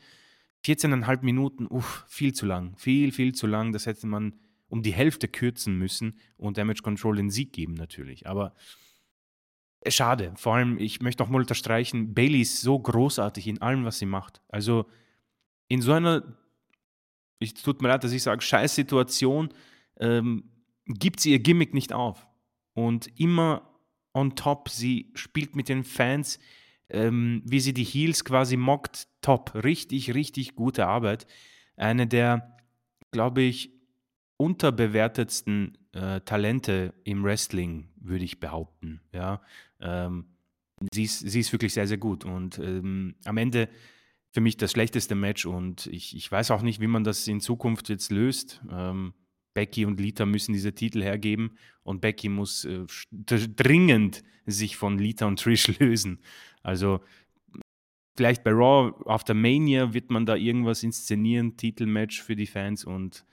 14,5 0.66 1.22
Minuten, 1.22 1.68
uff, 1.68 2.06
viel 2.08 2.34
zu 2.34 2.45
lang, 2.45 2.76
viel, 2.78 3.12
viel 3.12 3.36
zu 3.36 3.45
lang. 3.45 3.72
Das 3.72 3.86
hätte 3.86 4.08
man 4.08 4.39
um 4.68 4.82
die 4.82 4.93
Hälfte 4.93 5.28
kürzen 5.28 5.78
müssen 5.78 6.18
und 6.38 6.58
Damage 6.58 6.82
Control 6.82 7.18
den 7.18 7.30
Sieg 7.30 7.53
geben 7.53 7.76
natürlich. 7.76 8.26
Aber 8.26 8.56
äh, 9.82 9.91
schade. 9.91 10.34
Vor 10.38 10.56
allem, 10.56 10.80
ich 10.80 11.01
möchte 11.01 11.22
noch 11.22 11.30
mal 11.30 11.41
unterstreichen, 11.41 12.14
Bailey 12.14 12.41
ist 12.41 12.62
so 12.62 12.80
großartig 12.80 13.47
in 13.47 13.62
allem, 13.62 13.86
was 13.86 13.99
sie 13.99 14.08
macht. 14.08 14.41
Also 14.47 14.88
in 15.68 15.82
so 15.82 15.91
einer, 15.91 16.38
ich 17.40 17.54
tut 17.54 17.82
mir 17.82 17.90
leid, 17.90 18.04
dass 18.04 18.12
ich 18.12 18.24
sage, 18.24 18.42
scheiß 18.42 18.76
Situation, 18.76 19.50
ähm, 20.00 20.44
gibt 20.86 21.20
sie 21.20 21.32
ihr 21.32 21.40
Gimmick 21.40 21.74
nicht 21.74 21.94
auf. 21.94 22.28
Und 22.74 23.08
immer 23.20 23.70
on 24.14 24.36
top, 24.36 24.70
sie 24.70 25.12
spielt 25.16 25.56
mit 25.56 25.70
den 25.70 25.84
Fans, 25.84 26.40
ähm, 26.90 27.42
wie 27.46 27.60
sie 27.60 27.74
die 27.74 27.84
Heels 27.84 28.24
quasi 28.24 28.58
mockt, 28.58 29.08
top. 29.22 29.56
Richtig, 29.56 30.14
richtig 30.14 30.56
gute 30.56 30.88
Arbeit. 30.88 31.26
Eine 31.76 32.08
der, 32.08 32.58
glaube 33.12 33.42
ich, 33.42 33.72
unterbewertetsten 34.38 35.78
äh, 35.94 36.22
Talente 36.22 36.94
im 37.04 37.24
Wrestling, 37.24 37.90
würde 37.96 38.26
ich 38.26 38.40
behaupten. 38.40 39.02
Ja, 39.12 39.42
ähm, 39.80 40.26
sie, 40.94 41.04
ist, 41.04 41.20
sie 41.20 41.40
ist 41.40 41.52
wirklich 41.52 41.74
sehr, 41.74 41.88
sehr 41.88 41.98
gut. 41.98 42.24
Und 42.26 42.60
ähm, 42.60 43.16
am 43.26 43.38
Ende 43.38 43.70
für 44.36 44.42
mich 44.42 44.58
das 44.58 44.72
schlechteste 44.72 45.16
Match 45.16 45.46
und 45.46 45.88
ich, 45.88 46.14
ich 46.14 46.30
weiß 46.30 46.52
auch 46.52 46.62
nicht, 46.62 46.82
wie 46.82 46.88
man 46.88 47.06
das 47.06 47.26
in 47.26 47.40
Zukunft 47.40 47.88
jetzt 47.88 48.12
löst. 48.12 48.62
Ähm, 48.70 49.14
Becky 49.54 49.86
und 49.86 49.98
Lita 49.98 50.26
müssen 50.26 50.52
diese 50.52 50.76
Titel 50.76 51.02
hergeben 51.02 51.58
und 51.84 52.02
Becky 52.02 52.28
muss 52.28 52.66
äh, 52.66 52.86
dringend 53.22 54.24
sich 54.46 54.76
von 54.76 55.00
Lita 55.00 55.26
und 55.26 55.40
Trish 55.40 55.68
lösen. 55.80 56.20
Also 56.64 57.00
vielleicht 58.18 58.44
bei 58.44 58.52
Raw 58.52 58.92
auf 59.06 59.24
der 59.24 59.36
Mania 59.36 59.94
wird 59.94 60.12
man 60.12 60.26
da 60.26 60.36
irgendwas 60.36 60.84
inszenieren, 60.84 61.56
Titelmatch 61.56 62.22
für 62.22 62.36
die 62.36 62.48
Fans 62.48 62.84
und 62.84 63.26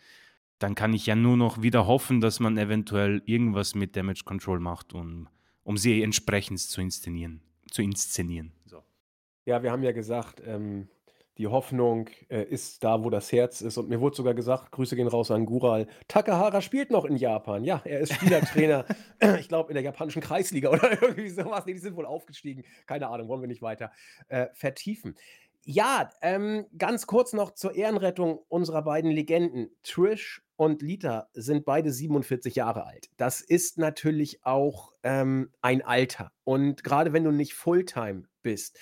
dann 0.61 0.77
kann 0.77 0.95
ich 0.95 1.07
ja 1.07 1.17
nur 1.17 1.37
noch 1.37 1.63
wieder 1.63 1.89
hoffen, 1.89 2.21
dass 2.21 2.39
man 2.39 2.57
eventuell 2.57 3.23
irgendwas 3.27 3.75
mit 3.75 3.97
Damage 3.97 4.23
Control 4.25 4.61
macht, 4.61 4.95
um, 4.95 5.29
um 5.65 5.77
sie 5.77 6.01
entsprechend 6.01 6.61
zu 6.61 6.81
inszenieren. 6.81 7.41
Zu 7.73 7.83
inszenieren. 7.83 8.53
So. 8.67 8.85
Ja, 9.45 9.63
wir 9.63 9.73
haben 9.73 9.83
ja 9.83 9.93
gesagt, 9.93 10.43
ähm, 10.47 10.89
die 11.39 11.47
Hoffnung 11.47 12.09
äh, 12.29 12.45
ist 12.45 12.85
da, 12.85 13.03
wo 13.03 13.11
das 13.11 13.33
Herz 13.33 13.63
ist. 13.63 13.79
Und 13.79 13.89
mir 13.89 14.01
wurde 14.01 14.17
sogar 14.17 14.35
gesagt, 14.35 14.71
Grüße 14.71 14.97
gehen 14.97 15.09
raus 15.09 15.31
an 15.31 15.47
Gural. 15.47 15.87
Takahara 16.07 16.61
spielt 16.61 16.91
noch 16.91 17.05
in 17.05 17.17
Japan. 17.17 17.65
Ja, 17.65 17.81
er 17.85 18.01
ist 18.01 18.13
Spielertrainer, 18.13 18.85
ich 19.41 19.49
glaube, 19.49 19.71
in 19.71 19.75
der 19.75 19.83
japanischen 19.83 20.21
Kreisliga 20.21 20.71
oder 20.71 20.91
irgendwie 21.03 21.31
sowas. 21.31 21.65
Nee, 21.67 21.73
die 21.73 21.79
sind 21.79 21.97
wohl 21.97 22.07
aufgestiegen. 22.07 22.65
Keine 22.87 23.09
Ahnung, 23.09 23.29
wollen 23.29 23.41
wir 23.41 23.49
nicht 23.49 23.63
weiter 23.63 23.91
äh, 24.29 24.49
vertiefen. 24.53 25.17
Ja, 25.65 26.11
ähm, 26.23 26.67
ganz 26.77 27.07
kurz 27.07 27.33
noch 27.33 27.53
zur 27.55 27.75
Ehrenrettung 27.77 28.41
unserer 28.49 28.83
beiden 28.83 29.11
Legenden. 29.11 29.71
Trish 29.85 30.43
und 30.57 30.83
Lita 30.83 31.29
sind 31.35 31.65
beide 31.65 31.93
47 31.93 32.57
Jahre 32.57 32.85
alt. 32.85 33.11
Das 33.17 33.41
ist 33.41 33.79
natürlich 33.79 34.45
auch, 34.45 34.93
ähm, 35.05 35.51
ein 35.61 35.83
Alter. 35.83 36.33
Und 36.45 36.85
grade 36.85 37.13
wenn 37.13 37.25
du 37.25 37.31
nicht 37.31 37.55
Fulltime 37.55 38.25
bist, 38.43 38.79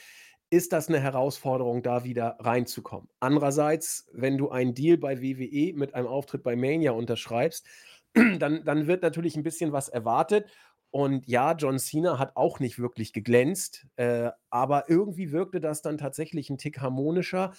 ist 0.50 0.72
das 0.72 0.88
'ne 0.88 1.00
Herausforderung, 1.00 1.82
da 1.82 2.04
wieder 2.04 2.36
reinzukommen. 2.40 3.08
Andererseits, 3.20 4.08
wenn 4.12 4.38
du 4.38 4.50
einen 4.50 4.74
Deal 4.74 4.98
bei 4.98 5.22
WWE 5.22 5.72
mit 5.76 5.94
einem 5.94 6.06
Auftritt 6.08 6.42
bei 6.42 6.56
Mania 6.56 6.92
unterschreibst, 6.92 7.66
dann 8.14 8.64
dann 8.64 8.86
wird 8.88 9.02
natürlich 9.02 9.36
'n 9.36 9.42
bisschen 9.44 9.72
was 9.72 9.88
erwartet. 9.88 10.48
Und 10.92 11.26
ja, 11.28 11.52
John 11.54 11.78
Cena 11.78 12.18
hat 12.18 12.36
auch 12.36 12.58
nicht 12.60 12.78
wirklich 12.80 13.12
geglänzt, 13.12 13.86
äh, 13.96 14.30
aber 14.50 14.90
irgendwie 14.90 15.30
wirkte 15.32 15.60
das 15.60 15.82
dann 15.82 15.98
tatsächlich 15.98 16.50
'n 16.50 16.58
Tick 16.58 16.80
harmonischer. 16.80 17.52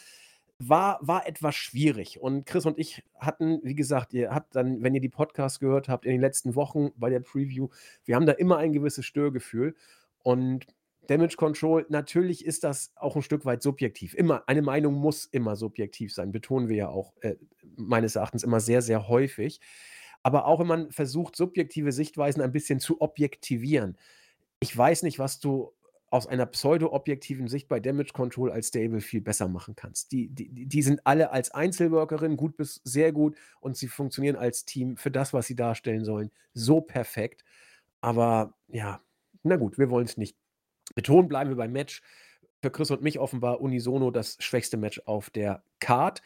War 0.59 0.99
war 1.01 1.27
etwas 1.27 1.55
schwierig. 1.55 2.21
Und 2.21 2.45
Chris 2.45 2.65
und 2.67 2.77
ich 2.79 3.03
hatten 3.19 3.59
wie 3.63 3.75
gesagt, 3.75 4.13
ihr 4.13 4.31
habt 4.35 4.55
dann, 4.55 4.83
wenn 4.83 4.93
ihr 4.95 5.01
die 5.01 5.09
Podcasts 5.09 5.59
gehört 5.59 5.89
habt 5.89 6.05
in 6.05 6.11
den 6.13 6.21
letzten 6.21 6.55
Wochen 6.55 6.91
bei 6.97 7.09
der 7.09 7.21
Preview 7.21 7.69
wir 8.05 8.15
haben 8.15 8.25
da 8.27 8.33
immer 8.33 8.57
ein 8.57 8.73
gewisses 8.73 9.05
Störgefühl. 9.05 9.75
Und 10.23 10.67
Damage 11.07 11.35
Control 11.37 11.85
natürlich 11.89 12.45
ist 12.45 12.63
das 12.63 12.91
auch 12.95 13.15
'n 13.15 13.21
Stück 13.23 13.45
weit 13.45 13.61
subjektiv. 13.63 14.13
Immer 14.13 14.43
eine 14.47 14.61
Meinung 14.61 14.93
muss 14.95 15.25
immer 15.25 15.55
subjektiv 15.55 16.13
sein, 16.13 16.31
betonen 16.31 16.69
wir 16.69 16.75
ja 16.77 16.89
auch, 16.89 17.13
äh, 17.21 17.35
meines 17.77 18.15
Erachtens 18.15 18.43
immer 18.43 18.59
sehr, 18.59 18.81
sehr 18.81 19.07
häufig. 19.07 19.59
Aber 20.23 20.45
auch 20.45 20.59
wenn 20.59 20.67
man 20.67 20.91
versucht, 20.91 21.35
subjektive 21.35 21.91
Sichtweisen 21.91 22.41
ein 22.41 22.51
bisschen 22.51 22.79
zu 22.79 23.01
objektivieren. 23.01 23.97
Ich 24.59 24.75
weiß 24.77 25.03
nicht, 25.03 25.19
was 25.19 25.39
du 25.39 25.73
aus 26.11 26.27
einer 26.27 26.45
pseudo-objektiven 26.45 27.47
Sicht 27.47 27.67
bei 27.69 27.79
Damage 27.79 28.13
Control 28.13 28.51
als 28.51 28.67
Stable 28.69 29.01
viel 29.01 29.21
besser 29.21 29.47
machen 29.47 29.75
kannst. 29.75 30.11
Die 30.11 30.29
die 30.29 30.67
die 30.67 30.81
sind 30.83 31.01
alle 31.05 31.31
als 31.31 31.51
Einzelworkerin 31.51 32.37
gut 32.37 32.57
bis 32.57 32.81
sehr 32.83 33.11
gut 33.13 33.37
und 33.61 33.77
sie 33.77 33.87
funktionieren 33.87 34.35
als 34.35 34.65
Team 34.65 34.97
für 34.97 35.11
das, 35.11 35.33
was 35.33 35.47
sie 35.47 35.55
darstellen 35.55 36.05
sollen, 36.05 36.31
so 36.53 36.81
perfekt. 36.81 37.43
Aber 38.01 38.55
ja, 38.69 39.01
na 39.43 39.55
gut, 39.57 39.77
wir 39.79 39.89
wollen's 39.89 40.17
nicht 40.17 40.37
betonen. 40.95 41.27
Bleiben 41.27 41.49
wir 41.49 41.57
beim 41.57 41.71
Match. 41.71 42.01
Für 42.61 42.71
Chris 42.71 42.91
und 42.91 43.01
mich 43.01 43.19
offenbar 43.19 43.61
unisono 43.61 44.11
das 44.11 44.37
schwächste 44.39 44.77
Match 44.77 45.01
auf 45.05 45.29
der 45.29 45.63
Card. 45.79 46.21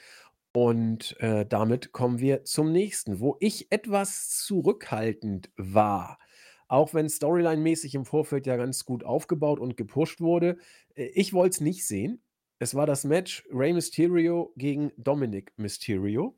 Und, 0.54 1.20
äh, 1.20 1.46
damit 1.46 1.92
kommen 1.92 2.20
wir 2.20 2.44
zum 2.46 2.72
nächsten, 2.72 3.20
wo 3.20 3.38
ich 3.40 3.72
etwas 3.72 4.30
zurückhaltend 4.30 5.52
war. 5.58 6.18
Auch 6.68 6.94
wenn 6.94 7.08
storyline-mäßig 7.08 7.94
im 7.96 8.06
Vorfeld 8.06 8.48
ja 8.48 8.56
ganz 8.58 8.86
gut 8.86 9.04
aufgebaut 9.04 9.60
und 9.60 9.78
gepusht 9.78 10.22
wurde. 10.22 10.58
Äh, 10.96 11.08
ich 11.14 11.34
wollte 11.34 11.56
es 11.56 11.62
nicht 11.62 11.86
sehen. 11.86 12.22
Es 12.60 12.74
war 12.74 12.86
das 12.86 13.04
Match 13.04 13.44
Rey 13.52 13.74
Mysterio 13.74 14.54
gegen 14.56 14.92
Dominic 14.98 15.52
Mysterio. 15.58 16.38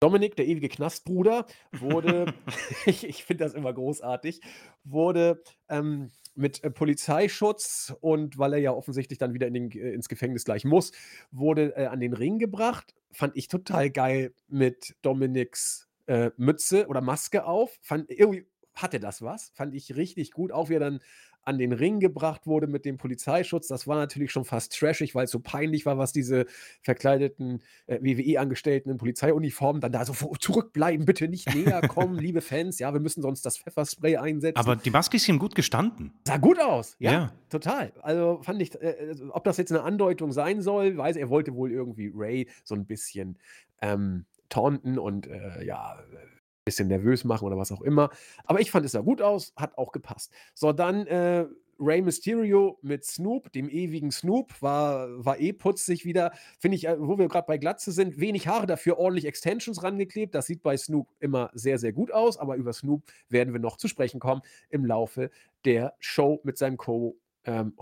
Dominic, 0.00 0.36
der 0.36 0.46
ewige 0.46 0.68
Knastbruder, 0.68 1.46
wurde 1.72 2.32
ich 2.86 3.04
ich 3.06 3.24
finde 3.24 3.44
das 3.44 3.54
immer 3.54 3.72
großartig, 3.72 4.40
wurde, 4.84 5.42
ähm, 5.68 6.10
mit, 6.38 6.62
äh, 6.64 6.70
Polizeischutz 6.70 7.94
und 8.00 8.38
weil 8.38 8.54
er 8.54 8.58
ja 8.60 8.72
offensichtlich 8.72 9.18
dann 9.18 9.34
wieder 9.34 9.46
in 9.46 9.54
den 9.54 9.70
äh, 9.72 9.92
ins 9.92 10.08
Gefängnis 10.08 10.44
gleich 10.44 10.64
muss, 10.64 10.92
wurde, 11.30 11.76
äh, 11.76 11.86
an 11.86 12.00
den 12.00 12.14
Ring 12.14 12.38
gebracht. 12.38 12.94
Fand 13.10 13.36
ich 13.36 13.48
total 13.48 13.90
geil 13.90 14.32
mit 14.46 14.96
Dominics, 15.02 15.88
äh, 16.06 16.30
Mütze 16.36 16.86
oder 16.86 17.00
Maske 17.00 17.44
auf. 17.44 17.78
Fand 17.82 18.10
irgendwie 18.10 18.46
hatte 18.74 19.00
das 19.00 19.22
was, 19.22 19.50
fand 19.54 19.74
ich 19.74 19.96
richtig 19.96 20.30
gut. 20.30 20.52
Auch 20.52 20.68
wie 20.68 20.74
er 20.74 20.80
dann 20.80 21.00
an 21.48 21.58
den 21.58 21.72
Ring 21.72 22.00
gebracht 22.00 22.46
wurde 22.46 22.68
mit 22.68 22.84
dem 22.84 22.98
Polizeischutz. 22.98 23.68
Das 23.68 23.86
war 23.88 23.96
natürlich 23.96 24.30
schon 24.32 24.44
fast 24.44 24.72
trashig, 24.78 25.14
weil's 25.16 25.32
so 25.32 25.40
peinlich 25.40 25.86
war, 25.86 25.98
was 25.98 26.12
diese 26.12 26.46
verkleideten, 26.82 27.62
äh, 27.88 27.98
WWE-Angestellten 28.02 28.90
in 28.90 28.98
Polizeiuniformen 28.98 29.80
dann 29.80 29.92
da 29.92 30.04
so 30.04 30.14
„Zurückbleiben, 30.40 31.06
bitte 31.06 31.28
nicht 31.28 31.50
näher 31.50 31.82
kommen, 31.82 32.18
liebe 32.20 32.40
Fans. 32.42 32.78
Ja, 32.78 32.92
wir 32.94 33.00
müssen 33.00 33.22
sonst 33.22 33.44
das 33.46 33.58
Pfefferspray 33.58 34.16
einsetzen.“ 34.18 34.56
Aber 34.56 34.76
die 34.76 34.90
Maske 34.90 35.16
ist 35.16 35.28
ihm 35.28 35.38
gut 35.38 35.54
gestanden. 35.54 36.12
Sah 36.26 36.36
gut 36.38 36.60
aus, 36.60 36.96
ja, 36.98 37.12
Ja. 37.12 37.32
total. 37.48 37.92
Also, 38.02 38.40
fand 38.42 38.60
ich 38.60 38.74
äh, 38.80 38.90
äh, 39.12 39.16
ob 39.30 39.44
das 39.44 39.56
jetzt 39.56 39.70
'ne 39.70 39.82
Andeutung 39.82 40.32
sein 40.32 40.60
soll, 40.62 40.96
weiß 40.96 41.16
er 41.16 41.30
wollte 41.30 41.54
wohl 41.54 41.72
irgendwie 41.72 42.12
Rey 42.14 42.48
so 42.64 42.74
'n 42.74 42.86
bisschen, 42.86 43.38
ähm, 43.80 44.26
taunten 44.50 44.98
und, 44.98 45.26
äh, 45.26 45.64
ja, 45.64 45.98
äh, 46.00 46.37
bisschen 46.68 46.88
nervös 46.88 47.24
machen 47.24 47.46
oder 47.46 47.56
was 47.56 47.72
auch 47.72 47.82
immer. 47.82 48.10
Aber 48.44 48.60
ich 48.60 48.70
fand, 48.70 48.84
es 48.84 48.92
sah 48.92 49.00
gut 49.00 49.22
aus, 49.22 49.52
hat 49.56 49.76
auch 49.78 49.92
gepasst. 49.92 50.32
So, 50.54 50.72
dann, 50.72 51.06
äh, 51.06 51.46
Rey 51.80 52.02
Mysterio 52.02 52.78
mit 52.82 53.04
Snoop, 53.04 53.52
dem 53.52 53.68
ewigen 53.68 54.10
Snoop, 54.10 54.60
war 54.60 55.24
war 55.24 55.38
eh 55.38 55.52
putzig 55.52 56.04
wieder. 56.04 56.32
Finde 56.58 56.76
ich, 56.76 56.88
äh, 56.88 56.96
wo 56.98 57.16
wir 57.18 57.28
grad 57.28 57.46
bei 57.46 57.56
Glatze 57.56 57.92
sind, 57.92 58.18
wenig 58.18 58.48
Haare, 58.48 58.66
dafür 58.66 58.98
ordentlich 58.98 59.26
Extensions 59.26 59.82
rangeklebt. 59.82 60.34
Das 60.34 60.46
sieht 60.46 60.62
bei 60.62 60.76
Snoop 60.76 61.08
immer 61.20 61.50
sehr, 61.54 61.78
sehr 61.78 61.92
gut 61.92 62.10
aus, 62.10 62.36
aber 62.36 62.56
über 62.56 62.72
Snoop 62.72 63.04
werden 63.28 63.52
wir 63.52 63.60
noch 63.60 63.76
zu 63.76 63.86
sprechen 63.86 64.18
kommen 64.18 64.42
im 64.70 64.84
Laufe 64.84 65.30
der 65.64 65.94
Show 66.00 66.40
mit 66.42 66.58
seinem 66.58 66.76
Co 66.76 67.16
ähm, 67.44 67.74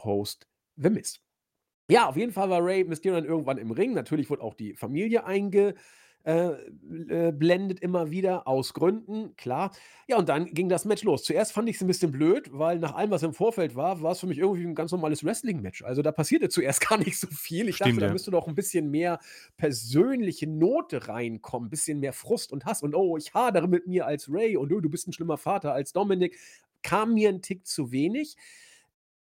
The 0.76 0.90
Miz. 0.90 1.20
Ja, 1.88 2.08
auf 2.08 2.16
jeden 2.16 2.32
Fall 2.32 2.50
war 2.50 2.64
Rey 2.64 2.84
Mysterio 2.84 3.18
dann 3.18 3.28
irgendwann 3.28 3.58
im 3.58 3.70
Ring. 3.70 3.94
Natürlich 3.94 4.28
wurde 4.28 4.42
auch 4.42 4.54
die 4.54 4.74
Familie 4.74 5.24
einge 5.24 5.74
äh, 6.26 7.28
äh, 7.28 7.32
blendet 7.32 7.80
immer 7.80 8.10
wieder 8.10 8.48
aus 8.48 8.74
Gründen, 8.74 9.36
klar. 9.36 9.70
Ja, 10.08 10.18
und 10.18 10.28
dann 10.28 10.46
ging 10.46 10.68
das 10.68 10.84
Match 10.84 11.04
los. 11.04 11.22
Zuerst 11.24 11.52
fand 11.52 11.68
ich's 11.68 11.80
'n 11.82 11.86
bisschen 11.86 12.10
blöd, 12.12 12.48
weil 12.52 12.78
nach 12.80 12.94
allem, 12.94 13.10
was 13.12 13.22
im 13.22 13.32
Vorfeld 13.34 13.76
war, 13.76 14.02
war's 14.02 14.20
für 14.20 14.26
mich 14.26 14.38
irgendwie 14.38 14.64
'n 14.64 14.74
ganz 14.74 14.92
normales 14.92 15.24
Wrestling-Match. 15.24 15.82
Also, 15.84 16.02
da 16.02 16.12
passierte 16.12 16.48
zuerst 16.48 16.80
gar 16.88 16.98
nicht 16.98 17.18
so 17.18 17.28
viel. 17.28 17.68
Ich 17.68 17.78
dachte, 17.78 18.00
Stimmt, 18.00 18.02
da 18.02 18.08
ja. 18.08 18.10
müsste 18.10 18.30
doch 18.32 18.48
'n 18.48 18.54
bisschen 18.56 18.90
mehr 18.90 19.20
persönliche 19.56 20.48
Note 20.48 21.08
reinkommen, 21.08 21.70
bisschen 21.70 22.00
mehr 22.00 22.12
Frust 22.12 22.52
und 22.52 22.64
Hass 22.66 22.82
und: 22.82 22.94
„Oh, 22.94 23.16
ich 23.16 23.34
hadere 23.34 23.68
mit 23.68 23.86
mir 23.86 24.06
als 24.06 24.30
Rey 24.32 24.56
und 24.56 24.72
oh, 24.72 24.80
du 24.80 24.90
bist 24.90 25.06
'n 25.08 25.12
schlimmer 25.12 25.38
Vater 25.38 25.72
als 25.72 25.92
Dominic.“ 25.92 26.38
Kam 26.82 27.14
mir 27.14 27.30
'n 27.30 27.42
Tick 27.42 27.66
zu 27.66 27.92
wenig. 27.92 28.36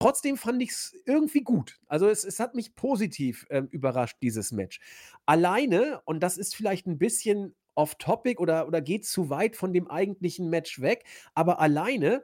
Trotzdem 0.04 0.36
fand 0.36 0.62
ich's 0.62 0.94
irgendwie 1.06 1.40
gut. 1.42 1.78
Also, 1.86 2.08
es 2.10 2.24
es 2.24 2.38
hat 2.38 2.54
mich 2.54 2.74
positiv, 2.74 3.46
ähm, 3.50 3.68
überrascht, 3.70 4.18
dieses 4.22 4.52
Match. 4.52 4.78
Alleine, 5.24 6.02
und 6.04 6.20
das 6.22 6.36
ist 6.36 6.54
vielleicht 6.54 6.86
'n 6.86 6.98
bisschen 6.98 7.54
off 7.74 7.94
topic 7.96 8.38
oder 8.40 8.66
oder 8.68 8.82
geht 8.82 9.06
zu 9.06 9.30
weit 9.30 9.56
von 9.56 9.72
dem 9.72 9.88
eigentlichen 9.90 10.50
Match 10.50 10.80
weg, 10.82 11.04
aber 11.34 11.58
alleine, 11.60 12.22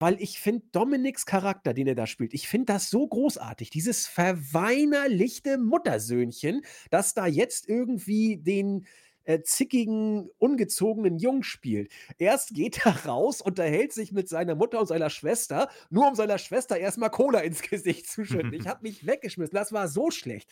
weil 0.00 0.20
ich 0.22 0.40
finde 0.40 0.66
Dominics 0.72 1.26
Charakter, 1.26 1.74
den 1.74 1.86
er 1.88 1.94
da 1.96 2.06
spielt 2.06 2.34
ich 2.34 2.48
finde 2.48 2.66
das 2.74 2.90
so 2.90 3.06
großartig. 3.08 3.70
Dieses 3.70 4.06
verweinerlichte 4.08 5.58
Muttersöhnchen, 5.58 6.62
das 6.90 7.14
da 7.14 7.26
jetzt 7.26 7.68
irgendwie 7.68 8.38
den, 8.38 8.86
äh, 9.24 9.42
zickigen, 9.42 10.30
ungezogenen 10.38 11.18
Jungen 11.18 11.42
spielt. 11.42 11.90
Erst 12.18 12.54
geht 12.54 12.84
er 12.86 12.92
raus, 13.06 13.40
unterhält 13.40 13.92
sich 13.92 14.12
mit 14.12 14.28
seiner 14.28 14.54
Mutter 14.54 14.80
und 14.80 14.86
seiner 14.86 15.10
Schwester, 15.10 15.68
nur 15.90 16.08
um 16.08 16.14
seiner 16.14 16.38
Schwester 16.38 16.76
erst 16.78 16.98
mal 16.98 17.08
Cola 17.08 17.40
ins 17.40 17.62
Gesicht 17.62 18.08
zu 18.08 18.24
schütten. 18.24 18.52
Ich 18.54 18.66
habe 18.68 18.80
mich 18.82 19.06
weggeschmissen. 19.06 19.54
Das 19.54 19.72
war 19.72 19.88
so 19.88 20.10
schlecht. 20.10 20.50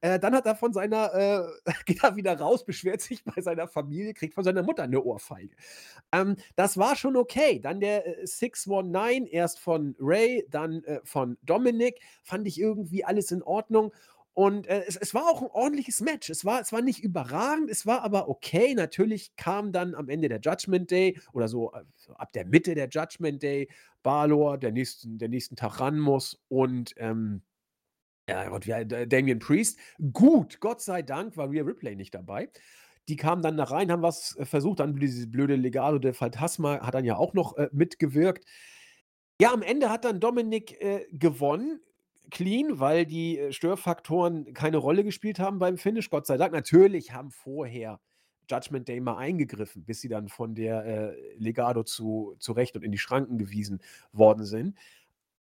Äh, 0.00 0.18
dann 0.18 0.34
hat 0.34 0.46
er 0.46 0.56
von 0.56 0.72
seiner 0.72 1.14
äh, 1.14 1.72
geht 1.86 2.02
er 2.02 2.16
wieder 2.16 2.38
raus, 2.38 2.64
beschwert 2.64 3.00
sich 3.00 3.24
bei 3.24 3.40
seiner 3.40 3.68
Familie, 3.68 4.14
kriegt 4.14 4.34
von 4.34 4.44
seiner 4.44 4.62
Mutter 4.62 4.86
'ne 4.86 5.02
Ohrfeige. 5.02 5.54
Ähm, 6.12 6.36
das 6.56 6.76
war 6.78 6.96
schon 6.96 7.16
okay. 7.16 7.60
Dann 7.60 7.80
der, 7.80 8.06
äh, 8.22 8.26
619, 8.26 9.26
erst 9.26 9.58
von 9.60 9.96
Rey, 10.00 10.46
dann, 10.50 10.84
äh, 10.84 11.00
von 11.04 11.38
Dominic, 11.42 12.00
fand 12.22 12.46
ich 12.46 12.60
irgendwie 12.60 13.04
alles 13.04 13.30
in 13.30 13.42
Ordnung. 13.42 13.92
Und, 14.36 14.66
äh, 14.66 14.82
es 14.86 14.96
es 14.96 15.14
war 15.14 15.28
auch 15.30 15.42
'n 15.42 15.48
ordentliches 15.52 16.00
Match. 16.00 16.28
Es 16.28 16.44
war 16.44 16.60
es 16.60 16.72
war 16.72 16.82
nicht 16.82 17.00
überragend, 17.04 17.70
es 17.70 17.86
war 17.86 18.02
aber 18.02 18.28
okay. 18.28 18.74
Natürlich 18.74 19.36
kam 19.36 19.70
dann 19.72 19.94
am 19.94 20.08
Ende 20.08 20.28
der 20.28 20.40
Judgment 20.40 20.90
Day 20.90 21.18
oder 21.32 21.46
so, 21.46 21.72
äh, 21.72 21.82
ab 22.16 22.32
der 22.32 22.44
Mitte 22.44 22.74
der 22.74 22.88
Judgment 22.90 23.42
Day 23.44 23.68
Balor, 24.02 24.58
der 24.58 24.72
nächsten 24.72 25.18
der 25.18 25.28
nächsten 25.28 25.54
Tag 25.56 25.78
ran 25.80 26.00
muss 26.00 26.42
und, 26.48 26.94
ähm, 26.96 27.42
ja 28.28 28.48
Gott, 28.50 28.66
wie 28.66 28.86
Da 28.86 29.06
Damien 29.06 29.38
Priest. 29.40 29.78
Gut, 30.12 30.60
Gott 30.60 30.82
sei 30.82 31.02
Dank 31.02 31.36
war 31.36 31.50
Rhea 31.50 31.64
Ripley 31.64 31.96
nicht 31.96 32.14
dabei. 32.14 32.50
Die 33.08 33.16
kamen 33.16 33.42
dann 33.42 33.56
da 33.58 33.64
rein, 33.64 33.92
haben 33.92 34.02
was, 34.02 34.36
äh, 34.38 34.46
versucht, 34.46 34.80
dann 34.80 34.96
dieses 34.96 35.30
blöde 35.30 35.56
Legado 35.56 35.98
del 35.98 36.14
Fantasma 36.14 36.80
hat 36.86 36.94
dann 36.94 37.04
ja 37.06 37.16
auch 37.16 37.34
noch, 37.34 37.56
äh, 37.58 37.68
mitgewirkt. 37.72 38.46
Ja, 39.40 39.52
am 39.52 39.62
Ende 39.62 39.90
hat 39.90 40.04
dann 40.04 40.20
Dominic, 40.20 40.80
äh, 40.82 41.06
gewonnen, 41.12 41.80
clean, 42.34 42.80
weil 42.80 43.06
die, 43.06 43.38
äh, 43.38 43.52
Störfaktoren 43.52 44.52
keine 44.52 44.76
Rolle 44.76 45.04
gespielt 45.04 45.38
haben 45.38 45.58
beim 45.58 45.78
Finish, 45.78 46.10
Gott 46.10 46.26
sei 46.26 46.36
Dank. 46.36 46.52
Natürlich 46.52 47.12
haben 47.12 47.30
vorher 47.30 48.00
Judgment 48.50 48.88
Day 48.88 49.00
mal 49.00 49.16
eingegriffen, 49.16 49.84
bis 49.84 50.02
sie 50.02 50.08
dann 50.08 50.28
von 50.28 50.54
der, 50.54 50.84
äh, 50.84 51.34
Legado 51.36 51.84
zu 51.84 52.36
zurecht 52.38 52.76
und 52.76 52.82
in 52.82 52.92
die 52.92 52.98
Schranken 52.98 53.38
gewiesen 53.38 53.80
worden 54.12 54.44
sind. 54.44 54.76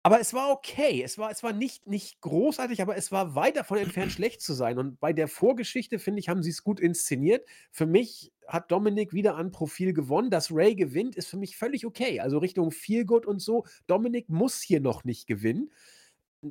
Aber 0.04 0.22
es 0.22 0.34
war 0.34 0.52
okay. 0.52 1.04
Es 1.04 1.18
war 1.18 1.32
es 1.32 1.44
war 1.44 1.52
nicht 1.52 1.86
nicht 1.86 2.22
großartig, 2.22 2.82
aber 2.82 2.96
es 2.96 3.12
war 3.12 3.36
weit 3.36 3.58
davon 3.58 3.78
entfernt, 3.78 4.12
schlecht 4.14 4.42
zu 4.42 4.54
sein. 4.54 4.78
Und 4.80 5.00
bei 5.02 5.12
der 5.12 5.28
Vorgeschichte, 5.28 6.00
finde 6.00 6.22
ich, 6.22 6.30
haben 6.30 6.44
sie's 6.44 6.64
gut 6.64 6.80
inszeniert. 6.80 7.46
Für 7.72 7.86
mich 7.86 8.32
hat 8.48 8.72
Dominic 8.72 9.12
wieder 9.12 9.36
an 9.36 9.52
Profil 9.52 9.92
gewonnen. 9.92 10.30
Dass 10.30 10.50
Rey 10.50 10.76
gewinnt, 10.76 11.18
ist 11.18 11.28
für 11.28 11.38
mich 11.38 11.58
völlig 11.58 11.86
okay. 11.86 12.22
Also, 12.22 12.38
Richtung 12.38 12.72
Feel 12.72 13.04
Good 13.04 13.26
und 13.26 13.40
so. 13.40 13.66
Dominic 13.88 14.30
muss 14.30 14.62
hier 14.62 14.80
noch 14.80 15.04
nicht 15.04 15.28
gewinnen. 15.28 15.72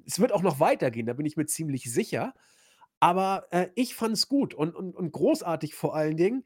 Es 0.06 0.20
wird 0.20 0.32
auch 0.32 0.42
noch 0.42 0.60
weitergehen, 0.60 1.06
da 1.06 1.12
bin 1.14 1.26
ich 1.26 1.36
mir 1.36 1.46
ziemlich 1.46 1.92
sicher. 1.92 2.34
Aber, 3.00 3.46
äh, 3.50 3.68
ich 3.74 3.94
fand's 3.94 4.28
gut 4.28 4.54
und 4.54 4.74
und 4.74 4.96
und 4.96 5.12
großartig 5.12 5.74
vor 5.74 5.94
allen 5.94 6.16
Dingen. 6.16 6.44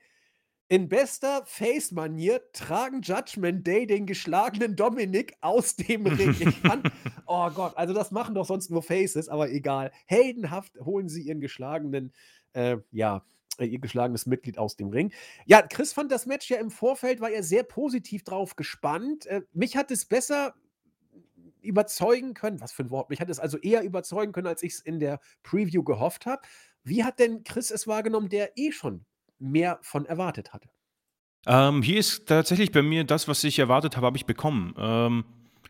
In 0.69 0.89
bester 0.89 1.43
Face-Manier 1.47 2.43
tragen 2.53 3.03
Judgment 3.03 3.67
Day 3.67 3.89
den 3.89 4.07
geschlagenen 4.07 4.77
Dominik 4.77 5.37
aus 5.41 5.75
dem 5.75 6.07
Ring. 6.07 6.37
Ich 6.39 6.57
fand 6.59 6.87
oh 7.27 7.51
Gott, 7.51 7.77
also 7.77 7.93
das 7.93 8.13
machen 8.13 8.37
doch 8.37 8.47
sonst 8.47 8.71
nur 8.71 8.83
Faces, 8.83 9.29
aber 9.29 9.51
egal. 9.51 9.91
Heldenhaft 10.07 10.79
holen 10.81 11.09
sie 11.09 11.23
ihren 11.23 11.41
geschlagenen, 11.41 12.13
äh, 12.53 12.77
ja, 12.93 13.25
äh, 13.59 13.67
ihr 13.67 13.81
geschlagenes 13.81 14.27
Mitglied 14.27 14.59
aus 14.59 14.77
dem 14.77 14.91
Ring. 14.91 15.13
Ja, 15.45 15.63
Chris 15.63 15.93
fand 15.93 16.13
das 16.13 16.27
Match 16.27 16.49
ja 16.49 16.59
im 16.59 16.71
Vorfeld 16.71 17.21
war 17.21 17.31
er 17.31 17.43
sehr 17.43 17.65
positiv 17.65 18.23
drauf 18.23 18.55
gespannt. 18.55 19.27
Äh, 19.27 19.43
mich 19.53 19.77
hat 19.77 19.91
es 19.91 20.05
besser 20.05 20.55
überzeugen 21.63 22.35
können 22.35 22.61
was 22.61 22.73
für 22.73 22.83
'n 22.83 22.91
Wort? 22.91 23.11
Mich 23.11 23.21
hat 23.21 23.31
es 23.31 23.39
also 23.39 23.59
eher 23.59 23.83
überzeugen 23.83 24.33
können, 24.33 24.47
als 24.47 24.63
ich's 24.63 24.81
in 24.81 25.01
der 25.01 25.21
Preview 25.43 25.83
gehofft 25.83 26.27
habe. 26.27 26.43
Wie 26.85 27.05
hat 27.05 27.19
denn 27.19 27.45
Chris 27.45 27.71
es 27.71 27.87
wahrgenommen, 27.87 28.29
der 28.29 28.57
eh 28.59 28.73
schon 28.73 29.05
mehr 29.39 29.79
von 29.83 30.07
erwartet 30.07 30.53
hatte? 30.53 30.71
Ähm, 31.47 31.83
hier 31.83 31.99
ist 31.99 32.27
tatsächlich 32.27 32.71
bei 32.71 32.83
mir 32.83 33.05
das, 33.05 33.27
was 33.29 33.43
ich 33.45 33.59
erwartet 33.59 33.97
habe, 33.97 34.07
habe 34.07 34.17
ich 34.17 34.27
bekommen. 34.27 34.75
Ähm, 34.77 35.25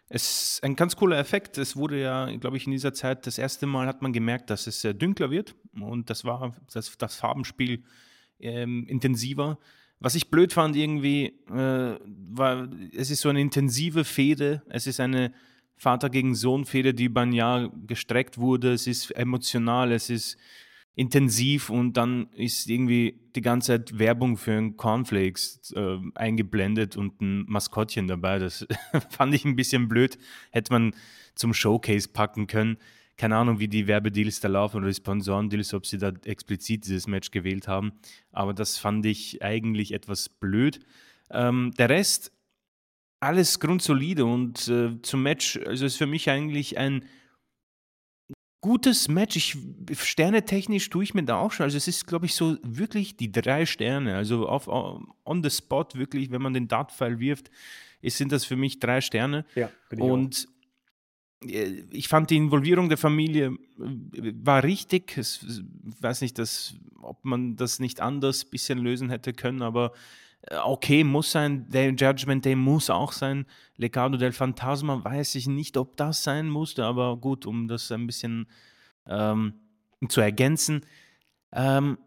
es 0.08 0.54
ist 0.54 0.64
ein 0.64 0.74
ganz 0.74 0.96
cooler 0.96 1.18
Effekt. 1.18 1.56
Es 1.58 1.76
wurde 1.76 2.00
ja, 2.00 2.26
glaube 2.36 2.56
ich, 2.56 2.66
in 2.66 2.72
dieser 2.72 2.92
Zeit 2.92 3.26
das 3.26 3.38
erste 3.38 3.66
Mal 3.66 3.86
hat 3.86 4.02
man 4.02 4.12
gemerkt, 4.12 4.50
dass 4.50 4.66
es, 4.66 4.84
äh, 4.84 4.94
dünkler 4.94 5.30
wird 5.30 5.54
und 5.80 6.10
das 6.10 6.24
war 6.24 6.52
das 6.72 6.96
das 6.98 7.14
Farbenspiel, 7.16 7.84
ähm, 8.40 8.86
intensiver. 8.88 9.58
Was 10.00 10.14
ich 10.16 10.30
blöd 10.30 10.52
fand 10.52 10.74
irgendwie, 10.76 11.26
äh, 11.50 11.98
war 12.04 12.68
es 12.92 13.10
ist 13.10 13.20
so 13.20 13.28
eine 13.28 13.40
intensive 13.40 14.04
Fehde. 14.04 14.62
Es 14.68 14.86
ist 14.88 14.98
eine 14.98 15.32
Vater-gegen-Sohn-Fehde, 15.80 16.94
die 16.94 17.04
über 17.04 17.22
'n 17.22 17.32
Jahr 17.32 17.70
gestreckt 17.86 18.38
wurde. 18.38 18.72
Es 18.72 18.86
ist 18.86 19.10
emotional, 19.12 19.92
es 19.92 20.10
ist 20.10 20.36
intensiv 20.94 21.70
und 21.70 21.94
dann 21.96 22.28
ist 22.34 22.68
irgendwie 22.68 23.18
die 23.34 23.40
ganze 23.40 23.68
Zeit 23.68 23.98
Werbung 23.98 24.36
für 24.36 24.52
'n 24.52 24.76
Cornflakes, 24.76 25.72
äh, 25.74 25.96
eingeblendet 26.14 26.96
und 26.98 27.22
'n 27.22 27.46
Maskottchen 27.48 28.08
dabei. 28.08 28.38
Das 28.38 28.66
fand 29.10 29.34
ich 29.34 29.44
'n 29.46 29.56
bisschen 29.56 29.88
blöd. 29.88 30.18
Hätte 30.50 30.72
man 30.72 30.92
zum 31.34 31.54
Showcase 31.54 32.08
packen 32.10 32.46
können. 32.46 32.76
Keine 33.16 33.36
Ahnung, 33.36 33.58
wie 33.60 33.68
die 33.68 33.86
Werbedeals 33.86 34.40
da 34.40 34.48
laufen 34.48 34.78
oder 34.78 34.88
die 34.88 34.94
Sponsorendeals, 34.94 35.72
ob 35.74 35.86
sie 35.86 35.98
da 35.98 36.12
explizit 36.24 36.84
dieses 36.86 37.06
Match 37.06 37.30
gewählt 37.30 37.68
haben. 37.68 37.92
Aber 38.32 38.52
das 38.54 38.76
fand 38.78 39.06
ich 39.06 39.42
eigentlich 39.42 39.92
etwas 39.92 40.28
blöd. 40.28 40.80
Ähm, 41.30 41.72
der 41.78 41.88
Rest, 41.90 42.32
alles 43.20 43.60
grundsolide 43.60 44.24
und, 44.24 44.66
äh, 44.68 45.00
zum 45.02 45.22
Match 45.22 45.58
also, 45.66 45.84
ist 45.84 45.96
für 45.96 46.06
mich 46.06 46.30
eigentlich 46.30 46.78
ein 46.78 47.04
gutes 48.62 49.08
Match. 49.08 49.36
Ich 49.36 49.56
sternetechnisch 49.92 50.90
tue 50.90 51.04
ich 51.04 51.14
mir 51.14 51.24
da 51.24 51.38
auch 51.38 51.52
schon 51.52 51.64
also, 51.64 51.76
es 51.76 51.88
ist, 51.88 52.06
glaube 52.06 52.26
ich, 52.26 52.34
so 52.34 52.58
wirklich 52.62 53.16
die 53.16 53.30
3 53.30 53.66
Sterne. 53.66 54.16
Also, 54.16 54.48
auf 54.48 54.68
on 54.68 55.42
the 55.42 55.50
spot 55.50 55.88
wirklich, 55.94 56.30
wenn 56.30 56.42
man 56.42 56.54
den 56.54 56.68
Dartpfeil 56.68 57.20
wirft, 57.20 57.50
es 58.02 58.16
sind 58.16 58.32
das 58.32 58.44
für 58.44 58.56
mich 58.56 58.80
3 58.80 59.00
Sterne. 59.00 59.44
Ja, 59.54 59.70
ich 59.90 60.00
auch. 60.00 60.04
Und, 60.04 60.48
äh, 61.44 61.84
ich 61.90 62.08
fand 62.08 62.30
die 62.30 62.36
Involvierung 62.36 62.88
der 62.88 62.98
Familie 62.98 63.56
w 63.76 64.32
war 64.42 64.62
richtig. 64.62 65.16
S 65.16 65.62
weiß 66.00 66.20
nicht, 66.22 66.38
dass 66.38 66.74
ob 67.02 67.24
man 67.24 67.56
das 67.56 67.78
nicht 67.78 68.00
anders 68.00 68.44
bisschen 68.44 68.78
lösen 68.78 69.08
hätte 69.10 69.32
können, 69.32 69.62
aber, 69.62 69.92
äh, 69.92 69.98
okay, 70.48 71.04
muss 71.04 71.32
sein. 71.32 71.66
Der 71.68 71.90
Judgment 71.90 72.44
Day 72.44 72.54
muss 72.56 72.90
auch 72.90 73.12
sein. 73.12 73.46
Legado 73.76 74.16
del 74.16 74.32
Fantasma 74.32 75.04
weiß 75.04 75.34
ich 75.36 75.46
nicht, 75.48 75.76
ob 75.76 75.96
das 75.96 76.24
sein 76.24 76.48
musste, 76.48 76.84
aber 76.84 77.16
gut, 77.16 77.46
um 77.46 77.68
das 77.68 77.90
ein 77.92 78.06
bisschen, 78.06 78.46
ähm, 79.06 79.54
zu 80.08 80.20
ergänzen. 80.20 80.82
Ähm, 81.52 81.98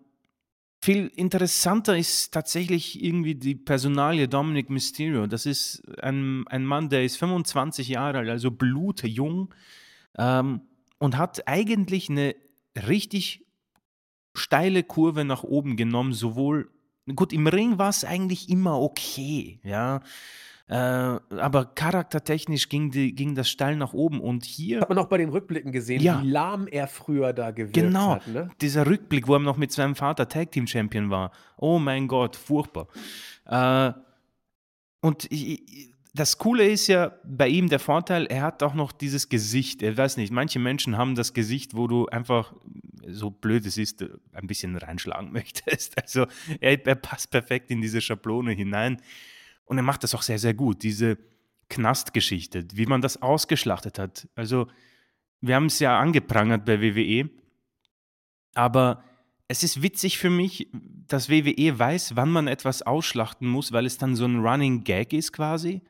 viel 0.83 1.07
interessanter 1.15 1.97
ist 1.97 2.33
tatsächlich 2.33 3.03
irgendwie 3.03 3.35
die 3.35 3.55
Personalie 3.55 4.27
Dominic 4.29 4.69
Mysterio. 4.69 5.27
Das 5.27 5.45
ist 5.47 5.83
ein 6.01 6.45
ein 6.49 6.65
Mann, 6.65 6.89
der 6.89 7.05
ist 7.05 7.17
25 7.17 7.89
Jahre 7.89 8.19
alt, 8.19 8.29
also 8.29 8.51
blutjung, 8.51 9.53
ähm, 10.17 10.61
und 10.99 11.17
hat 11.17 11.47
eigentlich 11.47 12.09
'ne 12.09 12.35
richtig 12.87 13.45
steile 14.35 14.83
Kurve 14.83 15.25
nach 15.25 15.43
oben 15.43 15.77
genommen, 15.77 16.13
sowohl 16.13 16.71
gut, 17.15 17.33
im 17.33 17.47
Ring 17.47 17.77
war's 17.77 18.03
eigentlich 18.03 18.49
immer 18.49 18.79
okay, 18.79 19.59
ja, 19.63 20.01
äh, 20.69 20.75
aber 20.75 21.65
charaktertechnisch 21.75 22.69
ging 22.69 22.89
die 22.89 23.13
ging 23.13 23.35
das 23.35 23.49
steil 23.49 23.75
nach 23.75 23.91
oben 23.93 24.21
und 24.21 24.45
hier 24.45 24.79
Hat 24.81 24.89
man 24.89 24.97
auch 24.97 25.07
bei 25.09 25.17
den 25.17 25.29
Rückblicken 25.29 25.71
gesehen, 25.73 26.01
Ja. 26.01 26.21
wie 26.23 26.29
lahm 26.29 26.67
er 26.67 26.87
früher 26.87 27.33
da 27.33 27.51
gewirkt 27.51 27.73
Genau, 27.73 28.11
hat, 28.15 28.27
ne? 28.27 28.49
dieser 28.61 28.85
Rückblick, 28.87 29.27
wo 29.27 29.33
er 29.35 29.39
noch 29.39 29.57
mit 29.57 29.71
seinem 29.73 29.95
Vater 29.95 30.27
Tag 30.29 30.51
Team 30.51 30.65
Champion 30.65 31.09
war. 31.09 31.31
Oh 31.57 31.79
mein 31.79 32.07
Gott, 32.07 32.35
furchtbar. 32.37 32.87
Äh, 33.45 33.91
und 35.01 35.29
i 35.31 35.55
i 35.55 35.92
das 36.13 36.37
Coole 36.37 36.67
ist 36.67 36.87
ja 36.87 37.13
bei 37.23 37.47
ihm 37.47 37.69
der 37.69 37.79
Vorteil, 37.79 38.27
er 38.27 38.43
hat 38.43 38.61
auch 38.61 38.75
noch 38.75 38.91
dieses 38.91 39.29
Gesicht. 39.29 39.81
Ich 39.81 39.97
weiß 39.97 40.17
nicht, 40.17 40.31
manche 40.31 40.59
Menschen 40.59 40.97
haben 40.97 41.15
das 41.15 41.33
Gesicht, 41.33 41.75
wo 41.75 41.87
du 41.87 42.05
einfach, 42.07 42.53
so 43.07 43.31
blöd 43.31 43.65
es 43.65 43.77
ist, 43.77 44.05
ein 44.31 44.47
bisschen 44.47 44.75
reinschlagen 44.77 45.31
möchtest. 45.33 45.99
Also, 46.01 46.27
er 46.59 46.85
er 46.85 46.95
passt 46.95 47.31
perfekt 47.31 47.71
in 47.71 47.81
diese 47.81 48.01
Schablone 48.01 48.51
hinein 48.51 49.01
und 49.65 49.77
er 49.77 49.83
macht 49.83 50.03
das 50.03 50.13
auch 50.13 50.21
sehr, 50.21 50.39
sehr 50.39 50.53
gut. 50.53 50.83
Diese 50.83 51.17
Knastgeschichte, 51.69 52.67
wie 52.73 52.85
man 52.85 53.01
das 53.01 53.21
ausgeschlachtet 53.21 53.97
hat. 53.97 54.27
Also, 54.35 54.67
wir 55.41 55.55
haben's 55.55 55.79
ja 55.79 55.99
angeprangert 55.99 56.65
bei 56.65 56.79
WWE 56.81 57.29
aber 58.53 59.03
es 59.47 59.63
ist 59.63 59.81
witzig 59.81 60.17
für 60.17 60.29
mich, 60.29 60.69
dass 61.07 61.29
WWE 61.29 61.77
weiß, 61.77 62.15
wann 62.15 62.29
man 62.29 62.47
etwas 62.47 62.81
ausschlachten 62.81 63.47
muss, 63.47 63.71
weil 63.71 63.85
es 63.85 63.97
dann 63.97 64.15
so 64.15 64.25
'n 64.25 64.39
Running 64.39 64.83
Gag 64.83 65.13
ist 65.13 65.33
quasi 65.33 65.81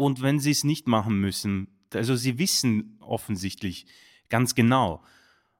und 0.00 0.22
wenn 0.22 0.38
sie's 0.38 0.64
nicht 0.64 0.88
machen 0.88 1.20
müssen. 1.20 1.68
Also, 1.92 2.16
sie 2.16 2.38
wissen 2.38 2.96
offensichtlich 3.00 3.86
ganz 4.30 4.54
genau. 4.54 5.02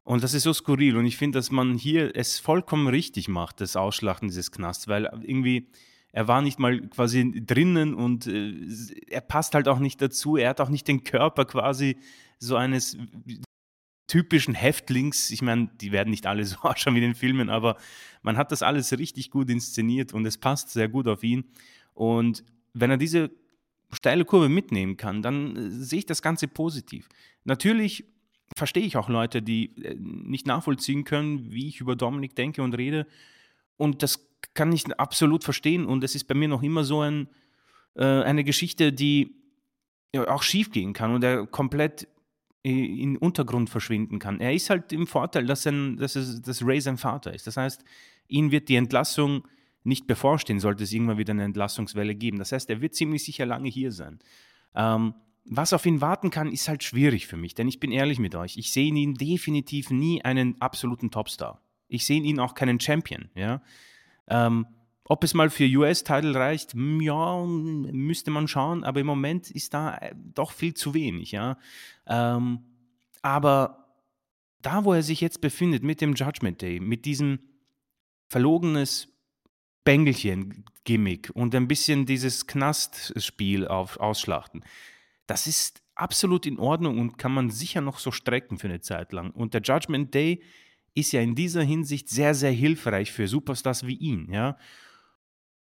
Und 0.03 0.23
das 0.25 0.33
ist 0.33 0.45
so 0.45 0.53
skurril 0.53 0.97
und 0.97 1.05
ich 1.05 1.19
finde, 1.19 1.39
dass 1.39 1.51
man 1.51 1.75
hier 1.77 2.17
es 2.17 2.39
vollkommen 2.39 2.89
richtig 2.89 3.29
macht, 3.29 3.61
das 3.61 3.77
Ausschlachten 3.77 4.29
dieses 4.29 4.51
Knasts, 4.51 4.89
weil 4.89 5.05
irgendwie 5.23 5.69
er 6.13 6.27
war 6.27 6.43
nicht 6.43 6.59
mal 6.59 6.81
quasi 6.89 7.45
drinnen 7.47 7.95
und, 7.95 8.27
äh, 8.27 8.55
er 9.09 9.21
passt 9.21 9.55
halt 9.55 9.69
auch 9.69 9.79
nicht 9.79 10.01
dazu. 10.03 10.37
Er 10.37 10.49
hat 10.49 10.61
auch 10.61 10.71
nicht 10.71 10.89
den 10.89 11.05
Körper 11.05 11.45
quasi 11.45 11.99
so 12.39 12.57
eines 12.57 12.97
typischen 14.09 14.55
Häftlings. 14.55 15.31
Ich 15.31 15.43
meine, 15.43 15.71
die 15.81 15.93
werden 15.93 16.11
nicht 16.11 16.27
alle 16.27 16.45
so 16.47 16.57
ausschauen 16.63 16.95
wie 16.95 16.99
in 16.99 17.11
den 17.11 17.15
Filmen, 17.15 17.51
aber 17.51 17.77
man 18.23 18.37
hat 18.37 18.51
das 18.51 18.63
alles 18.63 18.97
richtig 18.99 19.31
gut 19.31 19.51
inszeniert 19.51 20.15
und 20.15 20.27
es 20.27 20.39
passt 20.39 20.71
sehr 20.71 20.89
gut 20.89 21.07
auf 21.07 21.23
ihn. 21.23 21.45
Und 21.95 22.43
wenn 22.73 22.91
er 22.91 22.97
diese 22.97 23.31
steile 23.93 24.25
Kurve 24.25 24.49
mitnehmen 24.49 24.97
kann, 24.97 25.23
dann, 25.23 25.57
äh, 25.57 25.71
sehe 25.71 26.01
ich 26.01 26.07
das 26.07 26.23
Ganze 26.23 26.49
positiv. 26.49 27.09
Natürlich 27.45 28.05
verstehe 28.57 28.85
ich 28.85 28.97
auch 28.97 29.09
Leute, 29.09 29.43
die, 29.43 29.77
äh, 29.85 29.97
nicht 29.99 30.47
nachvollziehen 30.47 31.05
können, 31.05 31.53
wie 31.53 31.69
ich 31.69 31.81
über 31.81 31.97
Dominik 31.97 32.35
denke 32.35 32.63
und 32.63 32.75
rede. 32.75 33.07
Und 33.77 34.03
das 34.03 34.29
kann 34.55 34.73
ich 34.73 34.87
absolut 34.99 35.45
verstehen 35.45 35.87
und 35.87 36.03
es 36.05 36.15
ist 36.15 36.25
bei 36.25 36.35
mir 36.35 36.49
noch 36.49 36.63
immer 36.63 36.85
so 36.85 37.01
ein 37.01 37.29
äh, 37.95 38.05
eine 38.05 38.45
Geschichte, 38.45 38.93
die, 38.93 39.35
ja, 40.15 40.29
auch 40.29 40.43
schiefgehen 40.43 40.93
kann 40.93 41.15
und 41.15 41.23
er 41.25 41.47
komplett 41.47 42.09
in 42.63 43.17
Untergrund 43.17 43.71
verschwinden 43.71 44.19
kann. 44.19 44.39
Er 44.39 44.53
ist 44.53 44.69
halt 44.69 44.93
im 44.93 45.07
Vorteil, 45.07 45.47
dass 45.47 45.63
sein 45.63 45.97
dass 45.97 46.15
es 46.15 46.43
dass 46.43 46.63
Ray 46.63 46.79
sein 46.79 46.99
Vater 46.99 47.33
ist. 47.33 47.47
Das 47.47 47.57
heißt, 47.57 47.83
ihm 48.29 48.51
wird 48.51 48.69
die 48.69 48.77
Entlassung 48.77 49.49
nicht 49.83 50.07
bevorstehen, 50.07 50.61
sollte 50.61 50.85
es 50.85 50.93
irgendwann 50.93 51.19
wieder 51.19 51.35
'ne 51.35 51.45
Entlassungswelle 51.45 52.15
geben. 52.15 52.39
Das 52.39 52.53
heißt, 52.53 52.69
er 52.71 52.81
wird 52.81 52.95
ziemlich 52.95 53.25
sicher 53.25 53.47
lange 53.47 53.69
hier 53.69 53.93
sein. 53.93 54.19
Ähm, 54.75 55.15
was 55.45 55.73
auf 55.73 55.87
ihn 55.87 56.01
warten 56.01 56.31
kann, 56.31 56.53
ist 56.53 56.69
halt 56.69 56.85
schwierig 56.85 57.27
für 57.27 57.37
mich, 57.37 57.55
denn 57.55 57.67
ich 57.67 57.81
bin 57.81 57.93
ehrlich 57.93 58.19
mit 58.19 58.35
euch, 58.35 58.57
ich 58.57 58.73
sehe 58.73 58.89
in 58.89 58.97
ihm 58.97 59.15
definitiv 59.15 59.91
nie 59.91 60.23
einen 60.23 60.61
absoluten 60.61 61.11
Topstar. 61.11 61.63
Ich 61.89 62.05
sehe 62.07 62.19
in 62.19 62.25
ihm 62.25 62.39
auch 62.39 62.55
keinen 62.55 62.79
Champion, 62.79 63.31
ja? 63.35 63.63
Ähm, 64.29 64.67
ob 65.05 65.25
es 65.25 65.35
mal 65.35 65.51
für 65.51 65.65
US-Title 65.65 66.37
reicht, 66.37 66.75
hm, 66.75 67.01
ja, 67.01 67.45
müsste 67.45 68.31
man 68.31 68.47
schauen, 68.47 68.85
aber 68.85 69.01
im 69.01 69.07
Moment 69.07 69.51
ist 69.51 69.75
da, 69.75 69.97
äh, 69.97 70.15
doch 70.15 70.53
viel 70.53 70.75
zu 70.75 70.95
wenig, 70.95 71.33
ja? 71.33 71.57
Ähm, 72.07 72.61
aber 73.23 73.97
da, 74.63 74.85
wo 74.85 74.93
er 74.93 75.03
sich 75.03 75.21
jetzt 75.21 75.41
befindet 75.41 75.83
mit 75.83 76.01
dem 76.01 76.15
Judgment 76.15 76.63
Day, 76.63 76.79
mit 76.79 77.07
diesem 77.07 77.41
verlogenes 78.29 79.10
Bengelchen-Gimmick 79.85 81.31
und 81.35 81.55
ein 81.55 81.69
bisschen 81.69 82.07
dieses 82.07 82.47
Knastspiel 82.47 83.67
ausschlachten, 83.67 84.65
das 85.27 85.47
ist 85.47 85.83
absolut 85.95 86.47
in 86.47 86.59
Ordnung 86.59 86.99
und 86.99 87.19
kann 87.19 87.33
man 87.33 87.51
sicher 87.51 87.81
noch 87.81 87.99
so 87.99 88.11
strecken 88.11 88.59
für 88.59 88.69
'ne 88.69 88.81
Zeit 88.81 89.13
lang. 89.13 89.31
Und 89.31 89.55
der 89.55 89.63
Judgment 89.63 90.15
Day 90.15 90.43
ist 90.95 91.13
ja 91.13 91.21
in 91.21 91.35
dieser 91.35 91.63
Hinsicht 91.63 92.09
sehr, 92.09 92.35
sehr 92.35 92.51
hilfreich 92.51 93.13
für 93.13 93.29
Superstars 93.29 93.87
wie 93.87 93.97
ihn, 93.97 94.33
ja? 94.33 94.57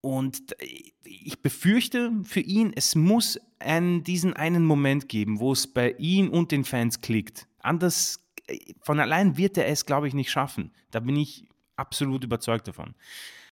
Und 0.02 0.54
ich 1.02 1.42
befürchte 1.42 2.12
für 2.22 2.40
ihn, 2.40 2.72
es 2.76 2.94
muss 2.94 3.40
einen 3.58 4.04
diesen 4.04 4.34
einen 4.34 4.64
Moment 4.64 5.08
geben, 5.08 5.40
wo 5.40 5.52
es 5.52 5.66
bei 5.66 5.92
ihm 5.98 6.30
und 6.30 6.52
den 6.52 6.64
Fans 6.64 7.00
klickt. 7.00 7.48
Anders 7.58 8.20
äh, 8.46 8.58
von 8.82 9.00
allein 9.00 9.36
wird 9.36 9.58
er 9.58 9.66
es, 9.66 9.84
glaube 9.86 10.06
ich, 10.06 10.14
nicht 10.14 10.30
schaffen. 10.30 10.70
Da 10.92 11.00
bin 11.00 11.16
ich 11.16 11.48
absolut 11.76 12.22
überzeugt 12.22 12.68
davon. 12.68 12.94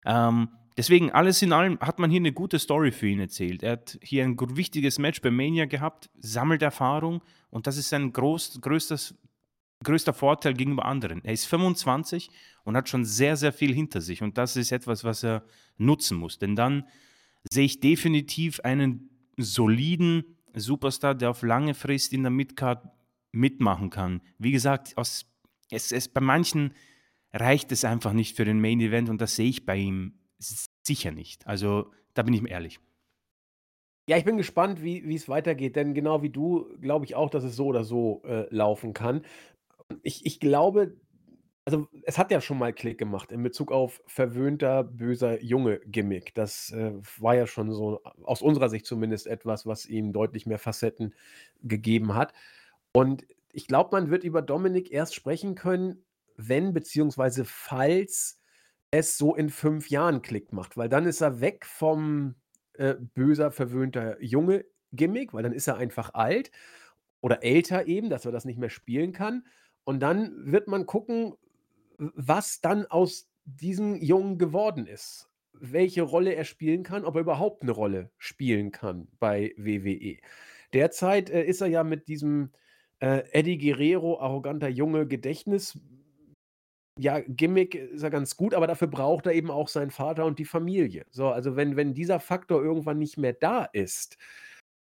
Ähm, 0.04 0.48
deswegen, 0.76 1.10
alles 1.10 1.42
in 1.42 1.52
allem 1.52 1.78
hat 1.80 1.98
man 1.98 2.10
hier 2.10 2.20
eine 2.20 2.32
gute 2.32 2.58
Story 2.58 2.92
für 2.92 3.08
ihn 3.08 3.20
erzählt. 3.20 3.62
Er 3.62 3.72
hat 3.72 3.98
hier 4.02 4.24
ein 4.24 4.36
wichtiges 4.56 4.98
Match 4.98 5.20
bei 5.20 5.30
Mania 5.30 5.66
gehabt, 5.66 6.10
sammelt 6.18 6.62
Erfahrung 6.62 7.22
und 7.50 7.66
das 7.66 7.76
ist 7.76 7.88
sein 7.88 8.12
groß, 8.12 8.60
größtes, 8.60 9.14
größter 9.84 10.12
Vorteil 10.12 10.54
gegenüber 10.54 10.84
anderen. 10.84 11.24
Er 11.24 11.32
ist 11.32 11.46
25 11.46 12.30
und 12.64 12.76
hat 12.76 12.88
schon 12.88 13.04
sehr, 13.04 13.36
sehr 13.36 13.52
viel 13.52 13.74
hinter 13.74 14.00
sich 14.00 14.22
und 14.22 14.38
das 14.38 14.56
ist 14.56 14.72
etwas, 14.72 15.04
was 15.04 15.24
er 15.24 15.44
nutzen 15.76 16.18
muss. 16.18 16.38
Denn 16.38 16.56
dann 16.56 16.84
sehe 17.50 17.64
ich 17.64 17.80
definitiv 17.80 18.60
einen 18.60 19.10
soliden 19.36 20.24
Superstar, 20.54 21.14
der 21.14 21.30
auf 21.30 21.42
lange 21.42 21.74
Frist 21.74 22.12
in 22.12 22.22
der 22.22 22.30
Midcard 22.30 22.84
mitmachen 23.32 23.90
kann. 23.90 24.20
Wie 24.38 24.52
gesagt, 24.52 24.96
aus, 24.96 25.26
es, 25.70 25.92
es, 25.92 26.08
bei 26.08 26.20
manchen 26.20 26.74
reicht 27.32 27.72
es 27.72 27.84
einfach 27.84 28.12
nicht 28.12 28.36
für 28.36 28.44
den 28.44 28.60
Main 28.60 28.80
Event 28.80 29.08
und 29.08 29.20
das 29.20 29.36
sehe 29.36 29.48
ich 29.48 29.66
bei 29.66 29.76
ihm 29.76 30.18
sicher 30.82 31.12
nicht. 31.12 31.46
Also 31.46 31.90
da 32.14 32.22
bin 32.22 32.34
ich 32.34 32.42
mir 32.42 32.50
ehrlich. 32.50 32.80
Ja, 34.08 34.16
ich 34.16 34.24
bin 34.24 34.38
gespannt, 34.38 34.82
wie 34.82 35.14
es 35.14 35.28
weitergeht, 35.28 35.76
denn 35.76 35.92
genau 35.92 36.22
wie 36.22 36.30
du 36.30 36.66
glaube 36.80 37.04
ich 37.04 37.14
auch, 37.14 37.28
dass 37.28 37.44
es 37.44 37.56
so 37.56 37.66
oder 37.66 37.84
so 37.84 38.22
äh, 38.24 38.46
laufen 38.54 38.94
kann. 38.94 39.22
Ich, 40.02 40.24
ich 40.24 40.40
glaube, 40.40 40.96
also 41.68 41.86
es 42.04 42.16
hat 42.16 42.30
ja 42.30 42.40
schon 42.40 42.56
mal 42.56 42.72
Klick 42.72 42.96
gemacht 42.96 43.30
in 43.30 43.42
Bezug 43.42 43.70
auf 43.70 44.00
verwöhnter, 44.06 44.84
böser 44.84 45.42
Junge 45.42 45.80
Gimmick. 45.80 46.34
Das 46.34 46.70
äh, 46.70 46.92
war 47.18 47.34
ja 47.34 47.46
schon 47.46 47.70
so, 47.72 48.00
aus 48.22 48.40
unserer 48.40 48.70
Sicht 48.70 48.86
zumindest, 48.86 49.26
etwas, 49.26 49.66
was 49.66 49.84
ihm 49.84 50.14
deutlich 50.14 50.46
mehr 50.46 50.58
Facetten 50.58 51.14
gegeben 51.62 52.14
hat. 52.14 52.32
Und 52.92 53.26
ich 53.52 53.66
glaube, 53.66 53.90
man 53.92 54.08
wird 54.08 54.24
über 54.24 54.40
Dominik 54.40 54.90
erst 54.90 55.14
sprechen 55.14 55.54
können, 55.56 56.02
wenn 56.38 56.72
beziehungsweise 56.72 57.44
falls 57.44 58.40
es 58.90 59.18
so 59.18 59.34
in 59.34 59.50
fünf 59.50 59.90
Jahren 59.90 60.22
Klick 60.22 60.52
macht, 60.52 60.76
weil 60.76 60.88
dann 60.88 61.04
ist 61.04 61.20
er 61.20 61.40
weg 61.40 61.66
vom 61.66 62.36
äh, 62.74 62.94
böser, 63.14 63.50
verwöhnter 63.50 64.22
Junge 64.22 64.64
Gimmick, 64.92 65.34
weil 65.34 65.42
dann 65.42 65.52
ist 65.52 65.66
er 65.66 65.76
einfach 65.76 66.14
alt 66.14 66.50
oder 67.20 67.42
älter 67.42 67.86
eben, 67.86 68.08
dass 68.08 68.24
er 68.24 68.32
das 68.32 68.44
nicht 68.44 68.58
mehr 68.58 68.70
spielen 68.70 69.12
kann. 69.12 69.44
Und 69.84 70.00
dann 70.00 70.50
wird 70.50 70.68
man 70.68 70.86
gucken, 70.86 71.34
was 71.98 72.60
dann 72.60 72.86
aus 72.86 73.28
diesem 73.44 73.96
Jungen 73.96 74.38
geworden 74.38 74.86
ist. 74.86 75.28
Welche 75.52 76.02
Rolle 76.02 76.34
er 76.34 76.44
spielen 76.44 76.84
kann, 76.84 77.04
ob 77.04 77.16
er 77.16 77.22
überhaupt 77.22 77.62
eine 77.62 77.72
Rolle 77.72 78.10
spielen 78.16 78.70
kann 78.70 79.08
bei 79.18 79.54
WWE. 79.56 80.18
Derzeit 80.72 81.30
äh, 81.30 81.44
ist 81.44 81.60
er 81.60 81.66
ja 81.66 81.82
mit 81.82 82.06
diesem 82.06 82.52
äh, 83.00 83.24
Eddie 83.32 83.58
Guerrero, 83.58 84.20
arroganter 84.20 84.68
Junge, 84.68 85.06
Gedächtnis. 85.06 85.78
Ja, 87.00 87.20
Gimmick 87.20 87.74
ist 87.76 88.02
er 88.02 88.10
ganz 88.10 88.36
gut, 88.36 88.54
aber 88.54 88.66
dafür 88.66 88.88
braucht 88.88 89.26
er 89.26 89.32
eben 89.32 89.50
auch 89.52 89.68
seinen 89.68 89.92
Vater 89.92 90.24
und 90.24 90.38
die 90.40 90.44
Familie. 90.44 91.06
So, 91.10 91.28
also 91.28 91.54
wenn, 91.54 91.76
wenn 91.76 91.94
dieser 91.94 92.18
Faktor 92.18 92.60
irgendwann 92.62 92.98
nicht 92.98 93.16
mehr 93.18 93.32
da 93.32 93.64
ist, 93.72 94.16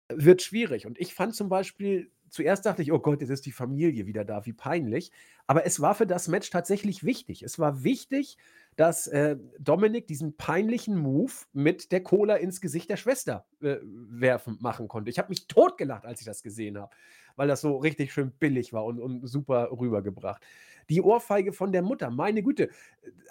wird 0.10 0.42
schwierig. 0.42 0.88
Und 0.88 1.00
ich 1.00 1.14
fand 1.14 1.36
zum 1.36 1.50
Beispiel 1.50 2.12
zuerst 2.30 2.66
dachte 2.66 2.82
ich: 2.82 2.92
„Oh 2.92 3.00
Gott, 3.00 3.22
jetzt 3.22 3.30
ist 3.30 3.46
die 3.46 3.52
Familie 3.52 4.08
wieder 4.08 4.26
da, 4.26 4.46
wie 4.46 4.54
peinlich.“ 4.54 5.12
Aber 5.48 5.66
es 5.66 5.80
war 5.82 5.96
für 5.96 6.08
das 6.08 6.28
Match 6.28 6.50
tatsächlich 6.50 7.04
wichtig. 7.04 7.44
Es 7.44 7.60
war 7.60 7.84
wichtig, 7.84 8.38
dass, 8.78 9.08
äh, 9.08 9.38
Dominik 9.60 10.08
diesen 10.08 10.36
peinlichen 10.38 10.98
Move 10.98 11.32
mit 11.54 11.92
der 11.92 12.04
Cola 12.04 12.36
ins 12.36 12.62
Gesicht 12.62 12.90
der 12.90 12.98
Schwester, 12.98 13.46
äh, 13.62 13.78
werfen 13.84 14.58
machen 14.62 14.88
konnte. 14.88 15.10
Ich 15.12 15.20
habe 15.20 15.30
mich 15.30 15.48
totgelacht, 15.48 16.06
als 16.06 16.20
ich 16.22 16.26
das 16.26 16.44
gesehen 16.44 16.78
habe, 16.80 16.96
weil 17.38 17.48
das 17.48 17.62
so 17.62 17.78
richtig 17.78 18.12
schön 18.12 18.32
billig 18.32 18.74
war 18.74 18.84
und 18.86 19.00
und 19.00 19.26
super 19.26 19.70
rübergebracht. 19.72 20.46
Die 20.90 21.02
Ohrfeige 21.02 21.54
von 21.54 21.72
der 21.72 21.82
Mutter, 21.82 22.10
meine 22.10 22.44
Güte, 22.44 22.70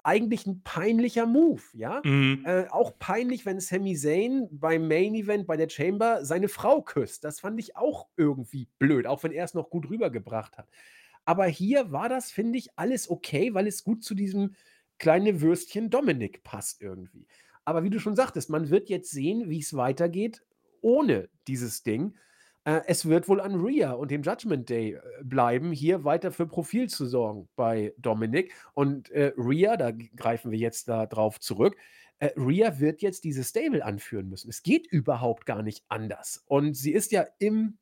eigentlich 0.05 0.47
ein 0.47 0.63
peinlicher 0.63 1.27
Move, 1.27 1.63
ja? 1.75 2.01
Mhm. 2.05 2.43
Äh, 2.47 2.67
auch 2.71 2.99
peinlich, 2.99 3.45
wenn 3.47 3.61
Sami 3.61 3.95
Zayn 3.97 4.49
beim 4.51 4.89
Main 4.89 5.15
Event 5.15 5.47
bei 5.47 5.57
der 5.57 5.69
Chamber 5.69 6.25
seine 6.25 6.49
Frau 6.49 6.83
küsst. 6.83 7.25
Das 7.25 7.41
fand 7.41 7.59
ich 7.61 7.77
auch 7.77 8.09
irgendwie 8.17 8.69
blöd, 8.79 9.07
auch 9.07 9.23
wenn 9.23 9.33
er 9.33 9.45
es 9.45 9.55
noch 9.55 9.71
gut 9.71 9.91
rübergebracht 9.91 10.59
hat. 10.59 10.69
Aber 11.25 11.47
hier 11.47 11.91
war 11.93 12.09
das, 12.09 12.31
finde 12.31 12.59
ich, 12.59 12.71
alles 12.77 13.11
okay, 13.11 13.53
weil 13.53 13.67
es 13.67 13.85
gut 13.85 14.05
zu 14.05 14.15
diesem 14.15 14.55
kleinen 14.99 15.41
Würstchen 15.41 15.91
Dominik 15.91 16.45
passt 16.45 16.81
irgendwie. 16.81 17.27
Aber 17.65 17.83
wie 17.83 17.91
du 17.91 17.99
schon 17.99 18.17
sagtest, 18.17 18.49
man 18.49 18.71
wird 18.71 18.89
jetzt 18.89 19.11
sehen, 19.11 19.51
wie 19.51 19.59
es 19.59 19.75
weitergeht 19.75 20.43
ohne 20.83 21.29
dieses 21.49 21.83
Ding. 21.83 22.17
Äh, 22.67 22.83
es 22.87 23.07
wird 23.07 23.29
wohl 23.29 23.41
an 23.41 23.55
Rhea 23.55 23.93
und 23.93 24.11
dem 24.11 24.23
Judgment 24.23 24.69
Day 24.69 24.95
äh, 24.95 25.01
bleiben, 25.23 25.73
hier 25.73 26.05
weiter 26.05 26.33
für 26.33 26.47
Profil 26.47 26.89
zu 26.89 27.07
sorgen 27.07 27.49
bei 27.57 27.95
Dominik. 27.97 28.53
Und 28.75 29.09
äh, 29.11 29.33
Rhea, 29.39 29.77
da 29.77 29.93
greifen 29.93 30.51
wir 30.51 30.59
jetzt 30.59 30.89
da 30.89 31.07
drauf 31.07 31.39
zurück, 31.41 31.77
äh, 32.19 32.31
Rhea 32.37 32.81
wird 32.81 33.03
jetzt 33.03 33.25
dieses 33.25 33.51
Stable 33.51 33.85
anführen 33.85 34.29
müssen. 34.29 34.51
Es 34.51 34.63
geht 34.63 34.87
überhaupt 34.87 35.47
gar 35.47 35.63
nicht 35.63 35.85
anders. 35.89 36.43
Und 36.47 36.75
sie 36.77 36.93
ist 36.93 37.13
ja 37.13 37.27
im 37.39 37.79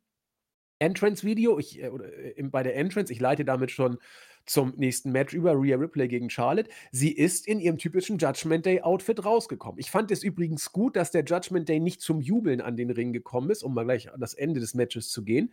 Entrance-Video, 0.80 1.58
äh, 1.58 2.34
äh, 2.36 2.42
bei 2.42 2.62
der 2.62 2.76
Entrance, 2.76 3.12
ich 3.12 3.20
leite 3.20 3.44
damit 3.44 3.70
schon 3.70 3.98
zum 4.46 4.74
nächsten 4.76 5.12
Match 5.12 5.34
über 5.34 5.52
Rhea 5.52 5.76
Ripley 5.76 6.08
gegen 6.08 6.30
Charlotte. 6.30 6.70
Sie 6.92 7.12
ist 7.12 7.46
in 7.46 7.60
ihrem 7.60 7.78
typischen 7.78 8.18
Judgment 8.18 8.66
Day 8.66 8.82
Outfit 8.82 9.24
rausgekommen. 9.24 9.78
Ich 9.78 9.90
fand 9.90 10.10
es 10.10 10.22
übrigens 10.22 10.72
gut, 10.72 10.96
dass 10.96 11.10
der 11.10 11.24
Judgment 11.24 11.68
Day 11.68 11.80
nicht 11.80 12.00
zum 12.00 12.20
Jubeln 12.20 12.60
an 12.60 12.76
den 12.76 12.90
Ring 12.90 13.12
gekommen 13.12 13.50
ist, 13.50 13.62
um 13.62 13.74
mal 13.74 13.84
gleich 13.84 14.12
an 14.12 14.20
das 14.20 14.34
Ende 14.34 14.60
des 14.60 14.74
Matches 14.74 15.10
zu 15.10 15.24
gehen, 15.24 15.52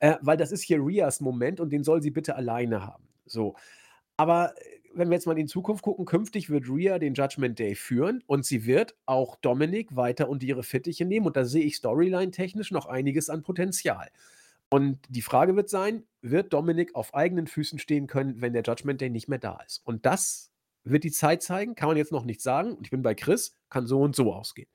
äh, 0.00 0.16
weil 0.20 0.36
das 0.36 0.52
ist 0.52 0.62
hier 0.62 0.78
Rheas 0.80 1.20
Moment 1.20 1.60
und 1.60 1.70
den 1.70 1.84
soll 1.84 2.02
sie 2.02 2.10
bitte 2.10 2.36
alleine 2.36 2.84
haben. 2.84 3.04
So. 3.26 3.54
Aber 4.16 4.54
äh, 4.56 4.62
wenn 4.94 5.08
wir 5.08 5.14
jetzt 5.14 5.26
mal 5.26 5.38
in 5.38 5.48
Zukunft 5.48 5.82
gucken, 5.82 6.04
künftig 6.04 6.50
wird 6.50 6.68
Rhea 6.68 6.98
den 6.98 7.14
Judgment 7.14 7.58
Day 7.58 7.74
führen 7.74 8.22
und 8.26 8.44
sie 8.44 8.64
wird 8.64 8.94
auch 9.06 9.36
Dominik 9.36 9.96
weiter 9.96 10.28
unter 10.28 10.46
ihre 10.46 10.62
Fittiche 10.62 11.04
nehmen 11.04 11.26
und 11.26 11.36
da 11.36 11.44
sehe 11.44 11.64
ich 11.64 11.76
storyline-technisch 11.76 12.70
noch 12.70 12.86
einiges 12.86 13.28
an 13.28 13.42
Potenzial. 13.42 14.08
Und 14.74 14.98
die 15.08 15.22
Frage 15.22 15.54
wird 15.54 15.70
sein, 15.70 16.02
wird 16.20 16.52
Dominik 16.52 16.96
auf 16.96 17.14
eigenen 17.14 17.46
Füßen 17.46 17.78
stehen 17.78 18.08
können, 18.08 18.40
wenn 18.40 18.54
der 18.54 18.64
Judgment 18.64 19.00
Day 19.00 19.08
nicht 19.08 19.28
mehr 19.28 19.38
da 19.38 19.60
ist? 19.64 19.80
Und 19.86 20.04
das 20.04 20.50
wird 20.82 21.04
die 21.04 21.12
Zeit 21.12 21.44
zeigen, 21.44 21.76
kann 21.76 21.86
man 21.86 21.96
jetzt 21.96 22.10
noch 22.10 22.24
nicht 22.24 22.40
sagen. 22.40 22.72
Und 22.72 22.84
ich 22.84 22.90
bin 22.90 23.00
bei 23.00 23.14
Chris, 23.14 23.56
kann 23.70 23.86
so 23.86 24.00
und 24.00 24.16
so 24.16 24.34
ausgehen. 24.34 24.68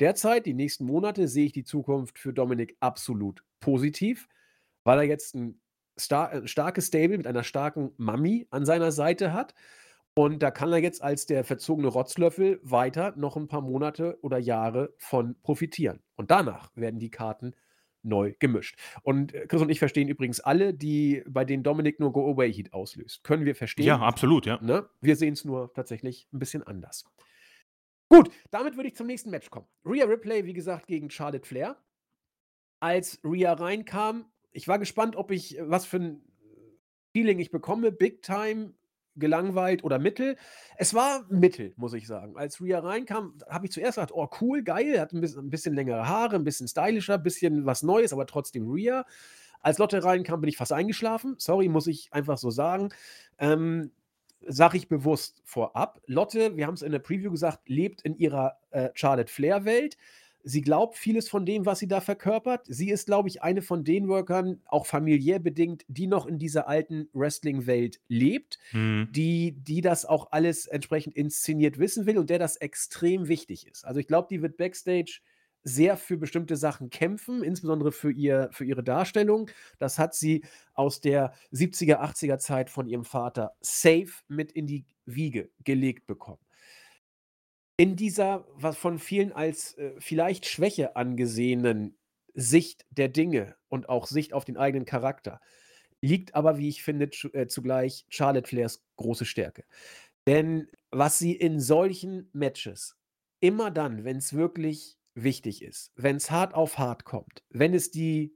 Derzeit, 0.00 0.46
die 0.46 0.54
nächsten 0.54 0.86
Monate, 0.86 1.28
sehe 1.28 1.44
ich 1.44 1.52
die 1.52 1.64
Zukunft 1.64 2.18
für 2.18 2.32
Dominik 2.32 2.78
absolut 2.80 3.44
positiv, 3.60 4.26
weil 4.84 5.00
er 5.00 5.04
jetzt 5.04 5.34
ein 5.34 5.60
star 6.00 6.32
äh, 6.32 6.48
starkes 6.48 6.86
Stable 6.86 7.18
mit 7.18 7.26
einer 7.26 7.44
starken 7.44 7.92
Mami 7.98 8.46
an 8.48 8.64
seiner 8.64 8.90
Seite 8.90 9.34
hat. 9.34 9.52
Und 10.14 10.42
da 10.42 10.50
kann 10.50 10.72
er 10.72 10.78
jetzt 10.78 11.02
als 11.02 11.26
der 11.26 11.44
verzogene 11.44 11.88
Rotzlöffel 11.88 12.58
weiter 12.62 13.12
noch 13.16 13.36
ein 13.36 13.48
paar 13.48 13.60
Monate 13.60 14.18
oder 14.22 14.38
Jahre 14.38 14.94
von 14.96 15.38
profitieren. 15.42 16.02
Und 16.16 16.30
danach 16.30 16.70
werden 16.74 16.98
die 16.98 17.10
Karten 17.10 17.54
neu 18.02 18.34
gemischt. 18.38 18.76
Und 19.02 19.34
äh, 19.34 19.46
Chris 19.46 19.62
und 19.62 19.70
ich 19.70 19.78
verstehen 19.78 20.08
übrigens 20.08 20.40
alle, 20.40 20.74
die 20.74 21.22
bei 21.26 21.44
denen 21.44 21.62
Dominik 21.62 22.00
nur 22.00 22.12
Go-Away-Heat 22.12 22.72
auslöst. 22.72 23.24
Können 23.24 23.44
wir 23.44 23.54
verstehen. 23.54 23.86
Ja, 23.86 23.98
absolut, 23.98 24.46
ja. 24.46 24.60
Ne? 24.62 24.88
Wir 25.00 25.16
sehen 25.16 25.34
es 25.34 25.44
nur 25.44 25.72
tatsächlich 25.72 26.28
ein 26.32 26.38
bisschen 26.38 26.62
anders. 26.62 27.04
Gut, 28.08 28.30
damit 28.50 28.76
würde 28.76 28.88
ich 28.88 28.96
zum 28.96 29.06
nächsten 29.06 29.30
Match 29.30 29.50
kommen. 29.50 29.66
Rhea 29.86 30.04
Ripley, 30.04 30.44
wie 30.44 30.52
gesagt, 30.52 30.86
gegen 30.86 31.10
Charlotte 31.10 31.46
Flair. 31.46 31.76
Als 32.80 33.20
Rhea 33.24 33.52
reinkam, 33.52 34.26
ich 34.50 34.68
war 34.68 34.78
gespannt, 34.78 35.16
ob 35.16 35.30
ich, 35.30 35.58
äh, 35.58 35.68
was 35.68 35.86
für 35.86 35.98
ein 35.98 36.22
Feeling 37.14 37.38
ich 37.38 37.50
bekomme. 37.50 37.92
Big 37.92 38.22
Time 38.22 38.74
gelangweilt 39.16 39.84
oder 39.84 39.98
mittel. 39.98 40.36
Es 40.76 40.94
war 40.94 41.26
mittel, 41.28 41.72
muss 41.76 41.92
ich 41.94 42.06
sagen. 42.06 42.36
Als 42.36 42.60
Rhea 42.60 42.78
reinkam, 42.78 43.34
habe 43.48 43.66
ich 43.66 43.72
zuerst 43.72 43.96
gedacht, 43.96 44.12
oh 44.12 44.28
cool, 44.40 44.62
geil, 44.62 45.00
hat 45.00 45.12
ein 45.12 45.20
bisschen, 45.20 45.46
ein 45.46 45.50
bisschen 45.50 45.74
längere 45.74 46.08
Haare, 46.08 46.36
ein 46.36 46.44
bisschen 46.44 46.68
stylischer, 46.68 47.14
ein 47.14 47.22
bisschen 47.22 47.66
was 47.66 47.82
Neues, 47.82 48.12
aber 48.12 48.26
trotzdem 48.26 48.70
Rhea. 48.70 49.04
Als 49.60 49.78
Lotte 49.78 50.02
reinkam, 50.02 50.40
bin 50.40 50.48
ich 50.48 50.56
fast 50.56 50.72
eingeschlafen. 50.72 51.36
Sorry, 51.38 51.68
muss 51.68 51.86
ich 51.86 52.12
einfach 52.12 52.38
so 52.38 52.50
sagen. 52.50 52.88
Ähm, 53.38 53.92
Sage 54.44 54.76
ich 54.76 54.88
bewusst 54.88 55.40
vorab. 55.44 56.00
Lotte, 56.06 56.56
wir 56.56 56.66
haben 56.66 56.74
es 56.74 56.82
in 56.82 56.90
der 56.90 56.98
Preview 56.98 57.30
gesagt, 57.30 57.68
lebt 57.68 58.02
in 58.02 58.16
ihrer 58.16 58.58
äh, 58.70 58.90
Charlotte 58.94 59.32
Flair-Welt. 59.32 59.96
Sie 60.44 60.60
glaubt 60.60 60.96
vieles 60.96 61.28
von 61.28 61.46
dem, 61.46 61.66
was 61.66 61.78
sie 61.78 61.88
da 61.88 62.00
verkörpert. 62.00 62.66
Sie 62.68 62.90
ist, 62.90 63.06
glaube 63.06 63.28
ich, 63.28 63.42
eine 63.42 63.62
von 63.62 63.84
den 63.84 64.08
Workern, 64.08 64.60
auch 64.66 64.86
familiär 64.86 65.38
bedingt, 65.38 65.84
die 65.88 66.06
noch 66.06 66.26
in 66.26 66.38
dieser 66.38 66.68
alten 66.68 67.08
Wrestling-Welt 67.12 68.00
lebt, 68.08 68.58
Mhm. 68.72 69.08
die, 69.12 69.52
die 69.52 69.80
das 69.80 70.04
auch 70.04 70.32
alles 70.32 70.66
entsprechend 70.66 71.14
inszeniert 71.16 71.78
wissen 71.78 72.06
will 72.06 72.18
und 72.18 72.30
der 72.30 72.38
das 72.38 72.56
extrem 72.56 73.28
wichtig 73.28 73.66
ist. 73.66 73.84
Also 73.84 74.00
ich 74.00 74.06
glaube, 74.08 74.28
die 74.30 74.42
wird 74.42 74.56
backstage 74.56 75.20
sehr 75.64 75.96
für 75.96 76.16
bestimmte 76.16 76.56
Sachen 76.56 76.90
kämpfen, 76.90 77.44
insbesondere 77.44 77.92
für, 77.92 78.10
ihr, 78.10 78.48
für 78.52 78.64
ihre 78.64 78.82
Darstellung. 78.82 79.48
Das 79.78 79.98
hat 79.98 80.12
sie 80.14 80.44
aus 80.74 81.00
der 81.00 81.34
70er, 81.52 82.00
80er 82.00 82.38
Zeit 82.38 82.68
von 82.68 82.88
ihrem 82.88 83.04
Vater 83.04 83.52
safe 83.60 84.10
mit 84.26 84.50
in 84.50 84.66
die 84.66 84.86
Wiege 85.06 85.50
gelegt 85.62 86.06
bekommen 86.06 86.40
in 87.76 87.96
dieser, 87.96 88.46
was 88.54 88.76
von 88.76 88.98
vielen 88.98 89.32
als 89.32 89.76
äh, 89.78 89.92
vielleicht 89.98 90.46
Schwäche 90.46 90.96
angesehenen 90.96 91.96
Sicht 92.34 92.86
der 92.90 93.08
Dinge 93.08 93.56
und 93.68 93.88
auch 93.88 94.06
Sicht 94.06 94.32
auf 94.32 94.44
den 94.44 94.56
eigenen 94.56 94.86
Charakter, 94.86 95.40
liegt 96.00 96.34
aber, 96.34 96.58
wie 96.58 96.68
ich 96.68 96.82
finde, 96.82 97.10
äh, 97.32 97.46
zugleich 97.46 98.06
Charlotte 98.08 98.48
Flairs 98.48 98.84
große 98.96 99.24
Stärke. 99.24 99.64
Denn 100.26 100.68
was 100.90 101.18
sie 101.18 101.32
in 101.32 101.60
solchen 101.60 102.28
Matches 102.32 102.96
immer 103.40 103.70
dann, 103.70 104.04
wenn 104.04 104.18
es 104.18 104.34
wirklich 104.34 104.98
wichtig 105.14 105.62
ist, 105.62 105.92
wenn 105.96 106.16
es 106.16 106.30
hart 106.30 106.54
auf 106.54 106.78
hart 106.78 107.04
kommt, 107.04 107.42
wenn 107.50 107.74
es 107.74 107.90
die 107.90 108.34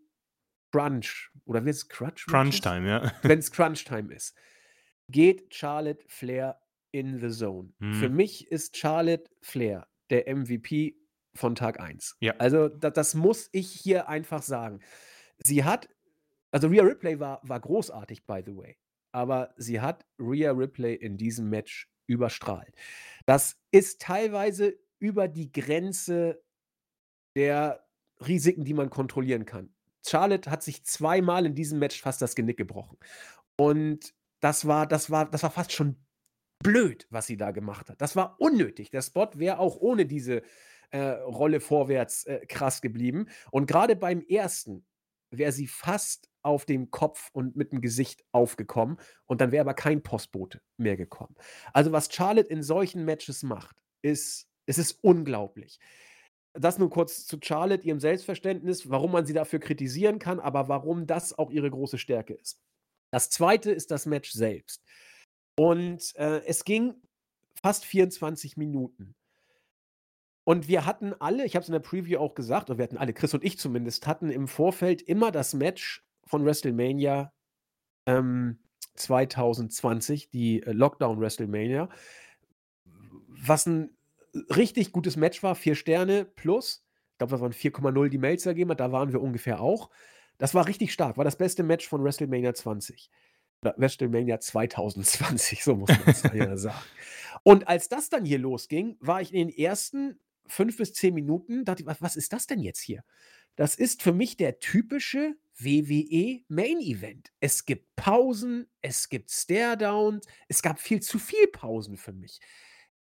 Crunch 0.72 1.30
oder 1.44 1.64
wie 1.64 1.70
es 1.70 1.88
Crunch 1.88 2.26
Crunch 2.26 2.60
Time, 2.60 2.88
ja. 2.88 3.12
Wenn 3.22 3.38
es 3.38 3.50
Crunch 3.50 3.84
Time 3.84 4.12
ist, 4.12 4.36
geht 5.08 5.54
Charlotte 5.54 6.04
Flair 6.08 6.60
in 6.96 7.20
the 7.20 7.30
Zone. 7.30 7.72
Mhm. 7.78 7.94
Für 7.94 8.08
mich 8.08 8.50
ist 8.50 8.76
Charlotte 8.76 9.30
Flair 9.42 9.86
der 10.10 10.34
MVP 10.34 10.96
von 11.34 11.54
Tag 11.54 11.78
1. 11.78 12.16
Ja. 12.20 12.34
Also 12.38 12.68
da, 12.68 12.90
das 12.90 13.14
muss 13.14 13.48
ich 13.52 13.70
hier 13.70 14.08
einfach 14.08 14.42
sagen. 14.42 14.80
Sie 15.38 15.64
hat, 15.64 15.88
also 16.50 16.68
Rhea 16.68 16.82
Ripley 16.82 17.20
war, 17.20 17.40
war 17.42 17.60
großartig, 17.60 18.24
by 18.24 18.42
the 18.44 18.56
way, 18.56 18.78
aber 19.12 19.52
sie 19.56 19.80
hat 19.80 20.06
Rhea 20.18 20.52
Ripley 20.52 20.94
in 20.94 21.18
diesem 21.18 21.50
Match 21.50 21.90
überstrahlt. 22.06 22.74
Das 23.26 23.60
ist 23.70 24.00
teilweise 24.00 24.78
über 24.98 25.28
die 25.28 25.52
Grenze 25.52 26.42
der 27.34 27.86
Risiken, 28.26 28.64
die 28.64 28.72
man 28.72 28.88
kontrollieren 28.88 29.44
kann. 29.44 29.74
Charlotte 30.06 30.50
hat 30.50 30.62
sich 30.62 30.84
zweimal 30.84 31.44
in 31.44 31.54
diesem 31.54 31.78
Match 31.78 32.00
fast 32.00 32.22
das 32.22 32.34
Genick 32.34 32.56
gebrochen. 32.56 32.96
Und 33.56 34.14
das 34.40 34.66
war, 34.66 34.86
das 34.86 35.10
war, 35.10 35.30
das 35.30 35.42
war 35.42 35.50
fast 35.50 35.72
schon 35.72 35.96
blöd, 36.66 37.06
was 37.10 37.28
sie 37.28 37.36
da 37.36 37.52
gemacht 37.52 37.90
hat. 37.90 38.00
Das 38.00 38.16
war 38.16 38.40
unnötig. 38.40 38.90
Der 38.90 39.00
Spot 39.00 39.28
wäre 39.34 39.60
auch 39.60 39.76
ohne 39.76 40.04
diese 40.04 40.42
äh, 40.90 40.98
Rolle 40.98 41.60
vorwärts 41.60 42.24
äh, 42.24 42.44
krass 42.46 42.82
geblieben. 42.82 43.28
Und 43.52 43.66
gerade 43.66 43.94
beim 43.94 44.20
ersten 44.20 44.84
wäre 45.30 45.52
sie 45.52 45.68
fast 45.68 46.28
auf 46.42 46.64
dem 46.64 46.90
Kopf 46.90 47.30
und 47.32 47.54
mit 47.54 47.70
dem 47.70 47.80
Gesicht 47.80 48.24
aufgekommen 48.32 48.98
und 49.26 49.40
dann 49.40 49.52
wäre 49.52 49.60
aber 49.60 49.74
kein 49.74 50.02
Postbote 50.02 50.60
mehr 50.76 50.96
gekommen. 50.96 51.36
Also 51.72 51.92
was 51.92 52.12
Charlotte 52.12 52.48
in 52.48 52.64
solchen 52.64 53.04
Matches 53.04 53.44
macht, 53.44 53.76
ist, 54.02 54.48
es 54.66 54.78
ist 54.78 54.98
unglaublich. 55.02 55.78
Das 56.52 56.78
nur 56.78 56.90
kurz 56.90 57.26
zu 57.26 57.38
Charlotte, 57.40 57.86
ihrem 57.86 58.00
Selbstverständnis, 58.00 58.90
warum 58.90 59.12
man 59.12 59.26
sie 59.26 59.34
dafür 59.34 59.60
kritisieren 59.60 60.18
kann, 60.18 60.40
aber 60.40 60.68
warum 60.68 61.06
das 61.06 61.32
auch 61.36 61.50
ihre 61.50 61.70
große 61.70 61.98
Stärke 61.98 62.34
ist. 62.34 62.60
Das 63.12 63.30
zweite 63.30 63.70
ist 63.70 63.92
das 63.92 64.06
Match 64.06 64.32
selbst. 64.32 64.82
Und 65.56 66.14
äh, 66.16 66.42
es 66.44 66.64
ging 66.64 66.94
fast 67.62 67.84
24 67.84 68.56
Minuten. 68.56 69.14
Und 70.44 70.68
wir 70.68 70.86
hatten 70.86 71.12
alle, 71.18 71.44
ich 71.44 71.56
habe 71.56 71.62
es 71.62 71.68
in 71.68 71.72
der 71.72 71.80
Preview 71.80 72.20
auch 72.20 72.34
gesagt, 72.34 72.70
oder 72.70 72.78
wir 72.78 72.84
hatten 72.84 72.98
alle, 72.98 73.12
Chris 73.12 73.34
und 73.34 73.42
ich 73.42 73.58
zumindest, 73.58 74.06
hatten 74.06 74.30
im 74.30 74.46
Vorfeld 74.46 75.02
immer 75.02 75.32
das 75.32 75.54
Match 75.54 76.06
von 76.24 76.44
WrestleMania 76.44 77.32
ähm, 78.06 78.58
2020, 78.94 80.30
die 80.30 80.62
äh, 80.62 80.70
Lockdown 80.72 81.20
WrestleMania, 81.20 81.88
was 82.84 83.66
ein 83.66 83.96
richtig 84.54 84.92
gutes 84.92 85.16
Match 85.16 85.42
war, 85.42 85.54
vier 85.54 85.74
Sterne 85.74 86.24
plus. 86.24 86.86
Ich 87.12 87.18
glaube, 87.18 87.32
das 87.32 87.40
waren 87.40 87.52
4,0 87.52 88.08
die 88.08 88.18
Melzer 88.18 88.50
gegeben 88.52 88.70
hat, 88.70 88.80
da 88.80 88.92
waren 88.92 89.12
wir 89.12 89.22
ungefähr 89.22 89.60
auch. 89.60 89.90
Das 90.38 90.54
war 90.54 90.68
richtig 90.68 90.92
stark, 90.92 91.16
war 91.16 91.24
das 91.24 91.38
beste 91.38 91.62
Match 91.62 91.88
von 91.88 92.04
WrestleMania 92.04 92.54
20. 92.54 93.10
WrestleMania 93.62 94.40
2020, 94.40 95.64
so 95.64 95.76
muss 95.76 95.88
man 95.88 96.02
es 96.06 96.22
ja 96.22 96.56
sagen. 96.56 96.78
Und 97.42 97.68
als 97.68 97.88
das 97.88 98.08
dann 98.08 98.24
hier 98.24 98.38
losging, 98.38 98.96
war 99.00 99.20
ich 99.20 99.32
in 99.32 99.48
den 99.48 99.56
ersten 99.56 100.18
fünf 100.46 100.76
bis 100.76 100.92
zehn 100.92 101.14
Minuten, 101.14 101.64
dachte 101.64 101.82
ich, 101.82 102.00
was 102.00 102.16
ist 102.16 102.32
das 102.32 102.46
denn 102.46 102.60
jetzt 102.60 102.80
hier? 102.80 103.04
Das 103.56 103.74
ist 103.74 104.02
für 104.02 104.12
mich 104.12 104.36
der 104.36 104.58
typische 104.58 105.36
WWE 105.58 106.42
Main 106.48 106.78
Event. 106.80 107.32
Es 107.40 107.64
gibt 107.64 107.96
Pausen, 107.96 108.66
es 108.82 109.08
gibt 109.08 109.30
Stare-Downs, 109.30 110.26
es 110.48 110.62
gab 110.62 110.78
viel 110.78 111.00
zu 111.00 111.18
viel 111.18 111.46
Pausen 111.48 111.96
für 111.96 112.12
mich. 112.12 112.40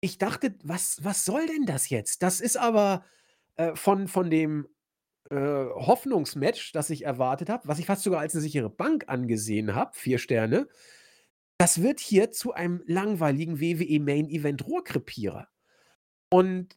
Ich 0.00 0.18
dachte, 0.18 0.54
was, 0.62 0.98
was 1.02 1.24
soll 1.24 1.46
denn 1.46 1.64
das 1.64 1.88
jetzt? 1.88 2.22
Das 2.22 2.40
ist 2.40 2.56
aber 2.56 3.04
äh, 3.56 3.74
von, 3.74 4.08
von 4.08 4.28
dem 4.28 4.68
äh, 5.30 5.36
Hoffnungsmatch, 5.36 6.72
das 6.72 6.90
ich 6.90 7.04
erwartet 7.04 7.48
habe, 7.48 7.66
was 7.68 7.78
ich 7.78 7.86
fast 7.86 8.02
sogar 8.02 8.20
als 8.20 8.34
eine 8.34 8.42
sichere 8.42 8.70
Bank 8.70 9.04
angesehen 9.08 9.74
habe, 9.74 9.92
vier 9.94 10.18
Sterne, 10.18 10.68
das 11.58 11.82
wird 11.82 12.00
hier 12.00 12.32
zu 12.32 12.52
einem 12.52 12.82
langweiligen 12.86 13.60
WWE 13.60 14.00
Main 14.00 14.28
Event 14.28 14.66
Rohrkrepierer. 14.66 15.48
Und 16.30 16.76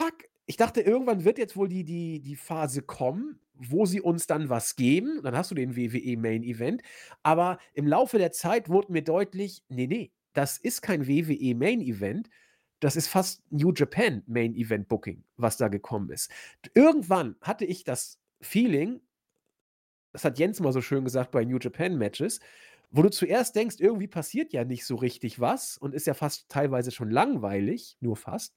fuck, 0.00 0.14
ich 0.46 0.56
dachte, 0.56 0.82
irgendwann 0.82 1.24
wird 1.24 1.38
jetzt 1.38 1.56
wohl 1.56 1.68
die, 1.68 1.84
die, 1.84 2.20
die 2.20 2.36
Phase 2.36 2.82
kommen, 2.82 3.40
wo 3.54 3.86
sie 3.86 4.00
uns 4.00 4.26
dann 4.26 4.48
was 4.48 4.76
geben. 4.76 5.20
Dann 5.22 5.36
hast 5.36 5.50
du 5.50 5.54
den 5.54 5.76
WWE 5.76 6.16
Main 6.16 6.42
Event. 6.42 6.82
Aber 7.22 7.58
im 7.72 7.86
Laufe 7.86 8.18
der 8.18 8.30
Zeit 8.30 8.68
wurde 8.68 8.92
mir 8.92 9.02
deutlich, 9.02 9.64
nee, 9.68 9.86
nee, 9.86 10.12
das 10.32 10.58
ist 10.58 10.82
kein 10.82 11.06
WWE 11.06 11.54
Main 11.54 11.80
Event. 11.80 12.28
Das 12.80 12.96
ist 12.96 13.08
fast 13.08 13.42
New 13.50 13.72
Japan 13.72 14.22
Main 14.26 14.54
Event 14.54 14.88
Booking, 14.88 15.24
was 15.36 15.56
da 15.56 15.68
gekommen 15.68 16.10
ist. 16.10 16.30
Irgendwann 16.74 17.36
hatte 17.40 17.64
ich 17.64 17.84
das 17.84 18.20
Feeling, 18.40 19.00
das 20.12 20.24
hat 20.24 20.38
Jens 20.38 20.60
mal 20.60 20.72
so 20.72 20.82
schön 20.82 21.04
gesagt 21.04 21.30
bei 21.30 21.44
New 21.44 21.58
Japan 21.58 21.96
Matches, 21.96 22.40
wo 22.90 23.02
du 23.02 23.10
zuerst 23.10 23.56
denkst, 23.56 23.76
irgendwie 23.80 24.06
passiert 24.06 24.52
ja 24.52 24.64
nicht 24.64 24.86
so 24.86 24.94
richtig 24.96 25.40
was 25.40 25.76
und 25.76 25.94
ist 25.94 26.06
ja 26.06 26.14
fast 26.14 26.48
teilweise 26.48 26.92
schon 26.92 27.10
langweilig, 27.10 27.96
nur 28.00 28.16
fast. 28.16 28.54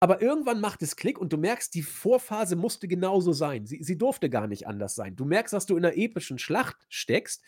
Aber 0.00 0.22
irgendwann 0.22 0.60
macht 0.60 0.82
es 0.82 0.96
Klick 0.96 1.18
und 1.18 1.32
du 1.32 1.36
merkst, 1.36 1.74
die 1.74 1.82
Vorphase 1.82 2.56
musste 2.56 2.86
genauso 2.86 3.32
sein. 3.32 3.66
Sie, 3.66 3.82
sie 3.82 3.98
durfte 3.98 4.30
gar 4.30 4.46
nicht 4.46 4.66
anders 4.66 4.94
sein. 4.94 5.16
Du 5.16 5.24
merkst, 5.24 5.52
dass 5.52 5.66
du 5.66 5.76
in 5.76 5.84
einer 5.84 5.96
epischen 5.96 6.38
Schlacht 6.38 6.76
steckst, 6.88 7.42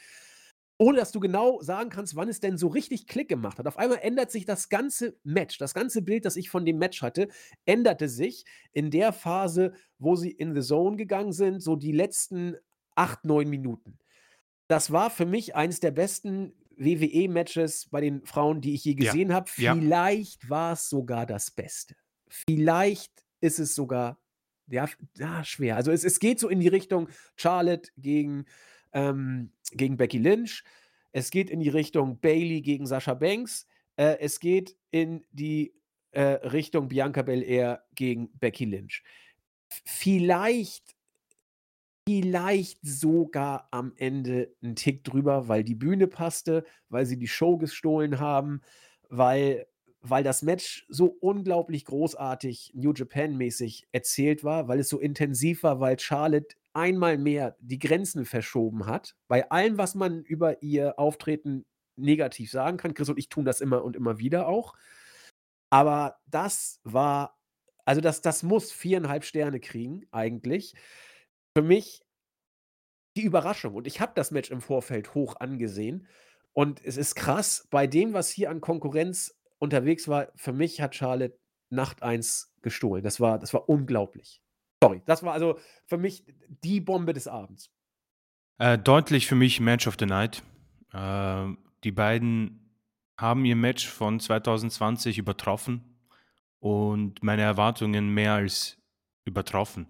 ohne 0.81 0.97
dass 0.97 1.13
du 1.13 1.21
genau 1.21 1.61
sagen 1.61 1.91
kannst, 1.91 2.17
wann 2.17 2.31
es 2.31 2.41
denn 2.41 2.57
so 2.57 2.69
richtig 2.69 3.07
Klick 3.07 3.29
gemacht 3.29 3.59
hat. 3.59 3.67
Auf 3.67 3.79
einmal 3.79 3.99
ändert 4.01 4.31
sich 4.31 4.47
das 4.47 4.71
ganze 4.71 5.15
Match, 5.25 5.59
das 5.59 5.75
ganze 5.75 6.01
Bild, 6.01 6.25
das 6.25 6.37
ich 6.37 6.49
von 6.49 6.65
dem 6.65 6.79
Match 6.79 7.03
hatte, 7.03 7.29
änderte 7.67 8.09
sich 8.09 8.47
in 8.73 8.91
der 8.91 9.13
Phase, 9.13 9.75
wo 9.99 10.17
sie 10.17 10.31
in 10.31 10.55
the 10.55 10.63
Zone 10.63 10.97
gegangen 10.97 11.33
sind, 11.33 11.61
so 11.61 11.77
die 11.77 11.93
letzten 11.93 12.57
acht, 12.95 13.27
neun 13.27 13.51
Minuten. 13.51 13.99
Das 14.69 14.91
war 14.91 15.11
für 15.11 15.27
mich 15.27 15.55
eines 15.55 15.81
der 15.81 15.91
besten 15.91 16.55
WWE-Matches 16.79 17.89
bei 17.91 18.01
den 18.01 18.25
Frauen, 18.25 18.63
die 18.63 18.73
ich 18.73 18.87
je 18.87 18.95
gesehen 18.95 19.29
ja. 19.29 19.35
habe. 19.35 19.51
Vielleicht 19.51 20.45
ja. 20.45 20.49
war 20.49 20.73
es 20.73 20.89
sogar 20.89 21.27
das 21.27 21.51
Beste. 21.51 21.95
Vielleicht 22.27 23.13
ist 23.43 23.59
es 23.59 23.75
sogar, 23.75 24.19
ja, 24.67 24.89
ja 25.19 25.45
schwer. 25.45 25.77
Also 25.77 25.93
es, 25.93 26.05
es 26.05 26.21
geht 26.21 26.41
so 26.41 26.49
in 26.49 26.61
die 26.61 26.69
Richtung 26.69 27.11
Charlotte 27.37 27.91
gegen, 27.99 28.47
ähm, 28.93 29.53
gegen 29.73 29.97
Becky 29.97 30.19
Lynch. 30.19 30.65
Es 31.13 31.31
geht 31.31 31.51
in 31.51 31.61
die 31.61 31.69
Richtung 31.69 32.21
Bailey 32.21 32.61
gegen 32.63 32.87
Sascha 32.87 33.15
Banks. 33.15 33.67
Äh, 33.97 34.19
es 34.21 34.41
geht 34.41 34.77
in 34.91 35.25
die 35.31 35.75
äh, 36.13 36.23
Richtung 36.23 36.89
Bianca 36.89 37.23
Belair 37.23 37.85
gegen 37.95 38.31
Becky 38.39 38.65
Lynch. 38.65 39.03
Vielleicht, 39.85 40.97
vielleicht 42.09 42.79
sogar 42.83 43.69
am 43.71 43.93
Ende 43.97 44.55
ein 44.63 44.77
Tick 44.77 45.05
drüber, 45.05 45.49
weil 45.49 45.65
die 45.65 45.75
Bühne 45.75 46.07
passte, 46.07 46.65
weil 46.89 47.07
sie 47.07 47.19
die 47.19 47.29
Show 47.29 47.57
gestohlen 47.57 48.19
haben, 48.19 48.63
weil 49.09 49.67
weil 50.03 50.25
das 50.25 50.43
Match 50.43 50.87
so 50.89 51.07
unglaublich 51.21 51.85
großartig 51.85 52.73
New 52.75 52.93
Japan-mäßig 52.93 53.87
erzählt 53.93 54.45
war, 54.45 54.67
weil 54.69 54.81
es 54.81 54.89
so 54.89 54.99
intensiv 54.99 55.63
war, 55.63 55.81
weil 55.81 55.99
Charlotte 55.99 56.57
einmal 56.73 57.19
mehr 57.19 57.57
die 57.61 57.79
Grenzen 57.79 58.25
verschoben 58.25 58.87
hat. 58.87 59.17
Bei 59.29 59.51
allem, 59.51 59.79
was 59.79 59.95
man 59.95 60.23
über 60.23 60.63
ihr 60.63 60.99
Auftreten 60.99 61.65
negativ 61.97 62.51
sagen 62.51 62.77
kann. 62.77 62.95
Chris 62.95 63.09
und 63.09 63.19
ich 63.19 63.29
tun 63.29 63.45
das 63.45 63.61
immer 63.61 63.85
und 63.85 63.97
immer 63.97 64.19
wieder 64.19 64.49
auch. 64.49 64.75
Aber 65.71 66.19
das 66.27 66.81
war, 66.85 67.39
also 67.85 68.01
das, 68.01 68.23
das 68.23 68.43
muss 68.43 68.73
viereinhalb 68.73 69.25
Sterne 69.25 69.61
kriegen, 69.61 70.07
eigentlich. 70.11 70.75
Für 71.57 71.63
mich 71.63 72.03
die 73.17 73.23
Überraschung. 73.23 73.75
Und 73.75 73.87
ich 73.87 74.01
habe 74.01 74.13
das 74.15 74.31
Match 74.31 74.51
im 74.51 74.61
Vorfeld 74.61 75.15
hoch 75.15 75.37
angesehen. 75.37 76.07
Und 76.53 76.85
es 76.85 76.97
ist 76.97 77.15
krass, 77.15 77.69
bei 77.71 77.87
dem, 77.87 78.13
was 78.13 78.31
hier 78.31 78.51
an 78.51 78.61
Konkurrenz 78.61 79.39
unterwegs 79.59 80.09
war, 80.09 80.33
für 80.37 80.53
mich 80.53 80.81
hat 80.81 80.95
Charlotte 80.95 81.39
Nacht 81.71 82.03
1 82.03 82.53
gestohlen. 82.63 83.05
Das 83.05 83.21
war, 83.21 83.39
das 83.39 83.55
war 83.55 83.69
unglaublich. 83.69 84.43
Sorry, 84.83 85.03
das 85.07 85.23
war 85.23 85.35
also 85.35 85.59
für 85.87 85.99
mich 85.99 86.25
die 86.65 86.81
Bombe 86.81 87.13
des 87.13 87.29
Abends. 87.29 87.71
Äh, 88.59 88.79
deutlich 88.79 89.27
für 89.27 89.35
mich 89.35 89.61
Match 89.61 89.87
of 89.87 89.97
the 89.99 90.07
Night. 90.07 90.43
Äh, 90.93 91.49
die 91.85 91.93
beiden 91.93 92.75
haben 93.19 93.45
ihr 93.45 93.57
Match 93.57 93.89
von 93.89 94.21
2020 94.21 95.19
übertroffen 95.19 95.85
und 96.59 97.23
meine 97.23 97.43
Erwartungen 97.43 98.13
mehr 98.15 98.35
als 98.35 98.79
übertroffen. 99.25 99.87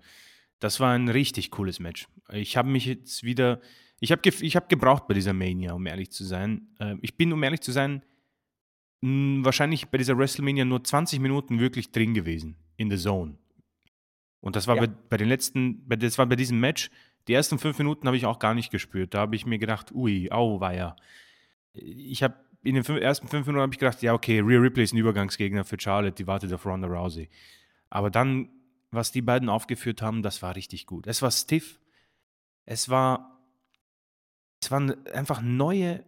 Das 0.59 0.81
war 0.81 0.93
ein 0.93 1.09
richtig 1.09 1.51
cooles 1.51 1.81
Match. 1.81 2.09
Ich 2.33 2.57
habe 2.57 2.69
mich 2.69 2.87
jetzt 2.87 3.23
wieder, 3.23 3.61
ich 3.99 4.13
habe 4.13 4.29
ich 4.29 4.57
hab 4.57 4.69
gebraucht 4.69 5.07
bei 5.07 5.15
dieser 5.15 5.33
Mania, 5.33 5.73
um 5.73 5.87
ehrlich 5.87 6.11
zu 6.11 6.25
sein. 6.25 6.69
Äh, 6.79 6.97
ich 7.03 7.17
bin, 7.17 7.33
um 7.33 7.43
ehrlich 7.43 7.61
zu 7.61 7.73
sein, 7.73 8.03
wahrscheinlich 9.03 9.89
bei 9.89 9.99
dieser 9.99 10.19
WrestleMania 10.19 10.65
nur 10.65 10.85
20 10.85 11.21
Minuten 11.21 11.59
wirklich 11.59 11.91
drin 11.91 12.13
gewesen, 12.13 12.57
in 12.77 12.91
the 12.91 12.99
Zone. 12.99 13.39
Und 14.41 14.57
das 14.57 14.67
war 14.67 14.77
ja. 14.77 14.87
bei, 14.87 14.93
bei, 15.11 15.17
den 15.17 15.29
letzten, 15.29 15.87
bei, 15.87 15.97
das 15.97 16.19
war 16.19 16.27
bei 16.27 16.37
diesem 16.37 16.61
Match 16.61 16.91
Die 17.29 17.35
ersten 17.35 17.59
fünf 17.59 17.79
Minuten 17.79 18.07
habe 18.07 18.17
ich 18.17 18.27
auch 18.27 18.39
gar 18.39 18.55
nicht 18.55 18.71
gespürt. 18.71 19.15
Da 19.15 19.21
habe 19.21 19.37
ich 19.37 19.47
mir 19.47 19.59
gedacht, 19.59 19.93
ui, 19.93 20.31
au, 20.31 20.61
war 20.61 20.75
ja. 20.75 20.97
Ich 21.73 22.23
habe 22.23 22.35
in 22.63 22.75
den 22.75 22.85
fünf, 22.85 23.01
ersten 23.01 23.29
fünf 23.29 23.47
Minuten 23.47 23.63
habe 23.63 23.73
ich 23.73 23.79
gedacht, 23.79 24.03
ja, 24.03 24.15
okay, 24.15 24.41
Rhea 24.41 24.59
Ripley 24.59 24.85
ist 24.85 24.93
ein 24.93 24.99
Übergangsgegner 24.99 25.65
für 25.65 25.79
Charlotte, 25.79 26.15
die 26.15 26.27
wartet 26.27 26.53
auf 26.53 26.67
Ronda 26.67 26.89
Rousey. 26.89 27.29
Aber 27.89 28.11
dann, 28.11 28.49
was 28.91 29.13
die 29.13 29.23
beiden 29.23 29.49
aufgeführt 29.49 30.03
haben, 30.03 30.23
das 30.23 30.43
war 30.43 30.57
richtig 30.57 30.87
gut. 30.87 31.07
Es 31.07 31.23
war 31.23 31.31
stiff. 31.31 31.81
Es 32.67 32.89
war, 32.89 33.41
es 34.63 34.71
waren 34.71 35.07
einfach 35.09 35.43
neue 35.43 36.05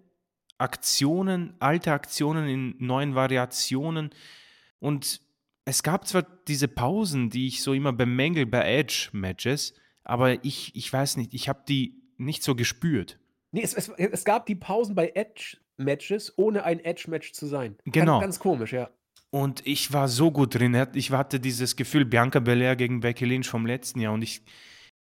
Aktionen, 0.59 1.55
alte 1.59 1.93
Aktionen 1.93 2.49
in 2.49 2.75
neuen 2.79 3.15
Variationen. 3.15 4.11
Und 4.79 5.21
es 5.65 5.83
gab 5.83 6.07
zwar 6.07 6.23
diese 6.49 6.69
Pausen, 6.69 7.31
die 7.31 7.47
ich 7.47 7.63
so 7.63 7.73
immer 7.73 7.93
bemängel 7.93 8.47
bei 8.47 8.63
Edge-Matches, 8.63 9.75
aber 10.05 10.45
ich, 10.45 10.75
ich 10.75 10.93
weiß 10.93 11.17
nicht, 11.17 11.35
ich 11.35 11.49
habe 11.49 11.63
die 11.69 12.03
nicht 12.17 12.43
so 12.43 12.55
gespürt. 12.55 13.19
Nee, 13.53 13.63
es, 13.63 13.75
es, 13.75 13.89
es 13.89 14.25
gab 14.25 14.47
die 14.47 14.55
Pausen 14.55 14.95
bei 14.95 15.13
Edge-Matches, 15.15 16.35
ohne 16.37 16.65
ein 16.65 16.81
Edge-Match 16.81 17.33
zu 17.33 17.47
sein. 17.47 17.77
Genau. 17.85 18.15
Ganz, 18.15 18.23
ganz 18.23 18.39
komisch, 18.41 18.73
ja. 18.73 18.91
Und 19.31 19.67
ich 19.67 19.93
war 19.93 20.09
so 20.09 20.31
gut 20.31 20.55
drin. 20.55 20.87
Ich 20.95 21.11
hatte 21.11 21.41
dieses 21.41 21.77
Gefühl, 21.77 22.05
Bianca 22.05 22.41
Belair 22.41 22.77
gegen 22.77 23.01
Becky 23.01 23.25
Lynch 23.25 23.49
vom 23.49 23.65
letzten 23.65 24.01
Jahr. 24.01 24.13
Und 24.13 24.23
ich 24.23 24.43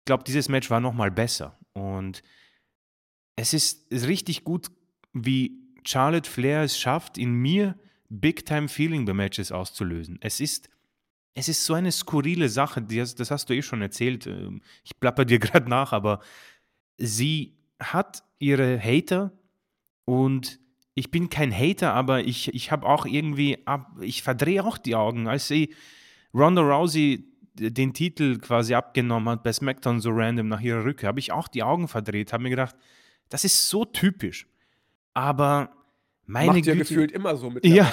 glaube, 0.04 0.24
dieses 0.24 0.48
Match 0.48 0.68
war 0.70 0.80
noch 0.80 0.92
mal 0.92 1.10
besser. 1.10 1.58
Und 1.72 2.22
es 3.36 3.54
ist, 3.54 3.90
ist 3.90 4.06
richtig 4.06 4.44
gut, 4.44 4.68
wie 5.12 5.72
Charlotte 5.84 6.28
Flair 6.28 6.62
es 6.62 6.78
schafft, 6.78 7.16
in 7.16 7.32
mir 7.32 7.78
Big-Time-Feeling 8.08 9.04
bei 9.04 9.12
Matches 9.12 9.52
auszulösen. 9.52 10.18
Es 10.20 10.40
ist, 10.40 10.68
es 11.34 11.48
ist 11.48 11.64
so 11.64 11.74
eine 11.74 11.92
skurrile 11.92 12.48
Sache, 12.48 12.82
das, 12.82 13.14
das 13.14 13.30
hast 13.30 13.48
du 13.48 13.54
eh 13.54 13.62
schon 13.62 13.82
erzählt. 13.82 14.26
Ähm, 14.26 14.62
ich 14.84 14.98
plapper 14.98 15.24
dir 15.24 15.38
gerade 15.40 15.68
nach, 15.68 15.92
aber 15.92 16.20
sie 16.96 17.56
hat 17.80 18.24
ihre 18.38 18.80
Hater 18.80 19.32
und 20.04 20.58
ich 20.94 21.10
bin 21.10 21.30
kein 21.30 21.52
Hater, 21.52 21.94
aber 21.94 22.24
ich, 22.24 22.52
ich 22.54 22.72
habe 22.72 22.86
auch 22.86 23.06
irgendwie, 23.06 23.66
ab, 23.66 23.98
ich 24.00 24.22
verdrehe 24.22 24.64
auch 24.64 24.78
die 24.78 24.96
Augen, 24.96 25.28
als 25.28 25.46
sie 25.46 25.74
Ronda 26.34 26.62
Rousey 26.62 27.24
den 27.54 27.92
Titel 27.92 28.38
quasi 28.38 28.74
abgenommen 28.74 29.28
hat 29.28 29.42
bei 29.42 29.52
SmackDown 29.52 30.00
so 30.00 30.10
random 30.10 30.48
nach 30.48 30.60
ihrer 30.60 30.84
Rückkehr, 30.84 31.08
habe 31.08 31.20
ich 31.20 31.32
auch 31.32 31.48
die 31.48 31.62
Augen 31.62 31.88
verdreht, 31.88 32.32
habe 32.32 32.42
mir 32.42 32.50
gedacht, 32.50 32.76
das 33.28 33.44
ist 33.44 33.68
so 33.68 33.84
typisch. 33.84 34.46
Aber 35.14 35.77
meine 36.28 36.52
Macht 36.52 36.66
ja 36.66 36.74
Güte, 36.74 36.84
gefühlt 36.84 37.12
immer 37.12 37.36
so 37.36 37.50
mit 37.50 37.64
ja, 37.66 37.90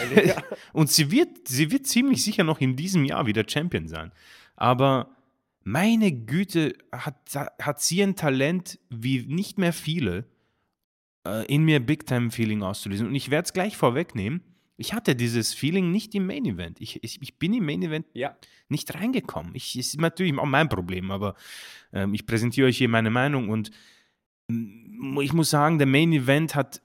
und 0.73 0.91
sie 0.91 1.09
wird, 1.09 1.47
sie 1.47 1.71
wird 1.71 1.87
ziemlich 1.87 2.23
sicher 2.23 2.43
noch 2.43 2.59
in 2.59 2.75
diesem 2.75 3.05
Jahr 3.05 3.25
wieder 3.25 3.45
Champion 3.47 3.87
sein. 3.87 4.11
Aber 4.57 5.15
meine 5.63 6.11
Güte, 6.11 6.75
hat, 6.91 7.15
hat 7.33 7.81
sie 7.81 8.03
ein 8.03 8.15
Talent 8.15 8.77
wie 8.89 9.25
nicht 9.25 9.57
mehr 9.57 9.71
viele, 9.71 10.25
äh, 11.25 11.45
in 11.45 11.63
mir 11.63 11.79
Big-Time-Feeling 11.79 12.61
auszulösen. 12.61 13.07
Und 13.07 13.15
ich 13.15 13.31
werde 13.31 13.45
es 13.45 13.53
gleich 13.53 13.77
vorwegnehmen. 13.77 14.41
Ich 14.77 14.93
hatte 14.93 15.15
dieses 15.15 15.53
Feeling 15.53 15.91
nicht 15.91 16.13
im 16.13 16.27
Main 16.27 16.45
Event. 16.45 16.81
Ich, 16.81 17.01
ich, 17.03 17.21
ich 17.21 17.39
bin 17.39 17.53
im 17.53 17.65
Main 17.65 17.81
Event 17.81 18.05
Ja. 18.13 18.35
nicht 18.67 18.93
reingekommen. 18.93 19.55
Ich 19.55 19.79
ist 19.79 19.99
natürlich 19.99 20.37
auch 20.37 20.45
mein 20.45 20.67
Problem, 20.67 21.09
aber 21.09 21.35
ähm, 21.93 22.13
ich 22.13 22.25
präsentiere 22.27 22.67
euch 22.67 22.77
hier 22.77 22.89
meine 22.89 23.11
Meinung 23.11 23.47
und 23.47 23.71
mm, 24.49 25.21
ich 25.21 25.31
muss 25.31 25.49
sagen, 25.49 25.77
der 25.77 25.87
Main 25.87 26.11
Event 26.11 26.53
hat 26.53 26.81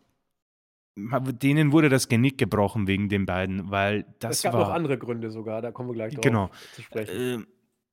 denen 1.42 1.72
wurde 1.72 1.88
das 1.88 2.08
Genick 2.08 2.38
gebrochen 2.38 2.86
wegen 2.86 3.08
den 3.08 3.26
beiden, 3.26 3.70
weil 3.70 4.04
das 4.18 4.38
Es 4.38 4.42
gab 4.42 4.54
war 4.54 4.60
noch 4.68 4.74
andere 4.74 4.98
Gründe 4.98 5.30
sogar, 5.30 5.62
da 5.62 5.70
kommen 5.72 5.88
wir 5.90 5.94
gleich 5.94 6.14
drauf 6.14 6.22
Genau. 6.22 6.50
zu 6.74 6.82
sprechen. 6.82 7.14
ähm, 7.16 7.46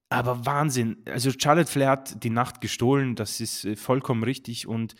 aber 0.09 0.45
Wahnsinn. 0.45 0.97
Also 1.05 1.31
Charlotte 1.37 1.69
Flair 1.71 1.89
hat 1.91 2.23
die 2.23 2.29
Nacht 2.29 2.61
gestohlen, 2.61 3.15
das 3.15 3.39
ist 3.41 3.65
äh, 3.65 3.75
vollkommen 3.75 4.23
richtig 4.23 4.67
und 4.67 4.95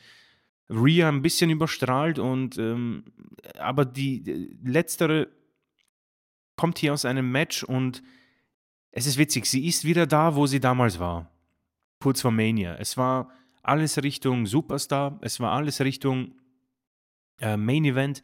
Rhea 0.70 1.08
ein 1.08 1.22
bisschen 1.22 1.50
überstrahlt 1.50 2.20
und 2.20 2.58
ähm, 2.58 3.06
aber 3.58 3.86
die 3.86 4.30
äh, 4.30 4.50
letztere 4.64 5.30
kommt 6.58 6.78
hier 6.80 6.94
aus 6.94 7.06
einem 7.06 7.32
Match 7.32 7.64
und 7.64 8.04
es 8.92 9.06
ist 9.06 9.18
witzig, 9.18 9.46
sie 9.46 9.66
ist 9.68 9.86
wieder 9.86 10.08
da, 10.08 10.36
wo 10.36 10.46
sie 10.48 10.60
damals 10.60 11.00
war. 11.00 11.32
Kurz 12.02 12.22
vor 12.22 12.32
Mania. 12.32 12.76
Es 12.76 12.98
war 12.98 13.30
alles 13.64 14.02
Richtung 14.04 14.46
Superstar, 14.46 15.20
es 15.22 15.40
war 15.40 15.52
alles 15.52 15.80
Richtung 15.82 16.34
äh, 17.40 17.58
Main 17.58 17.86
Event 17.86 18.22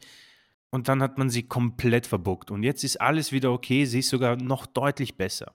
und 0.70 0.88
dann 0.88 1.02
hat 1.02 1.18
man 1.18 1.30
sie 1.30 1.44
komplett 1.44 2.06
verbuckt 2.06 2.50
und 2.50 2.62
jetzt 2.62 2.84
ist 2.84 3.00
alles 3.00 3.32
wieder 3.32 3.52
okay, 3.52 3.84
sie 3.84 4.00
ist 4.00 4.08
sogar 4.08 4.36
noch 4.36 4.66
deutlich 4.66 5.16
besser. 5.16 5.54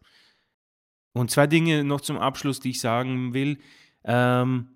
Und 1.13 1.31
zwei 1.31 1.47
Dinge 1.47 1.83
noch 1.83 2.01
zum 2.01 2.17
Abschluss, 2.17 2.59
die 2.59 2.69
ich 2.69 2.79
sagen 2.79 3.33
will. 3.33 3.57
Ähm, 4.03 4.69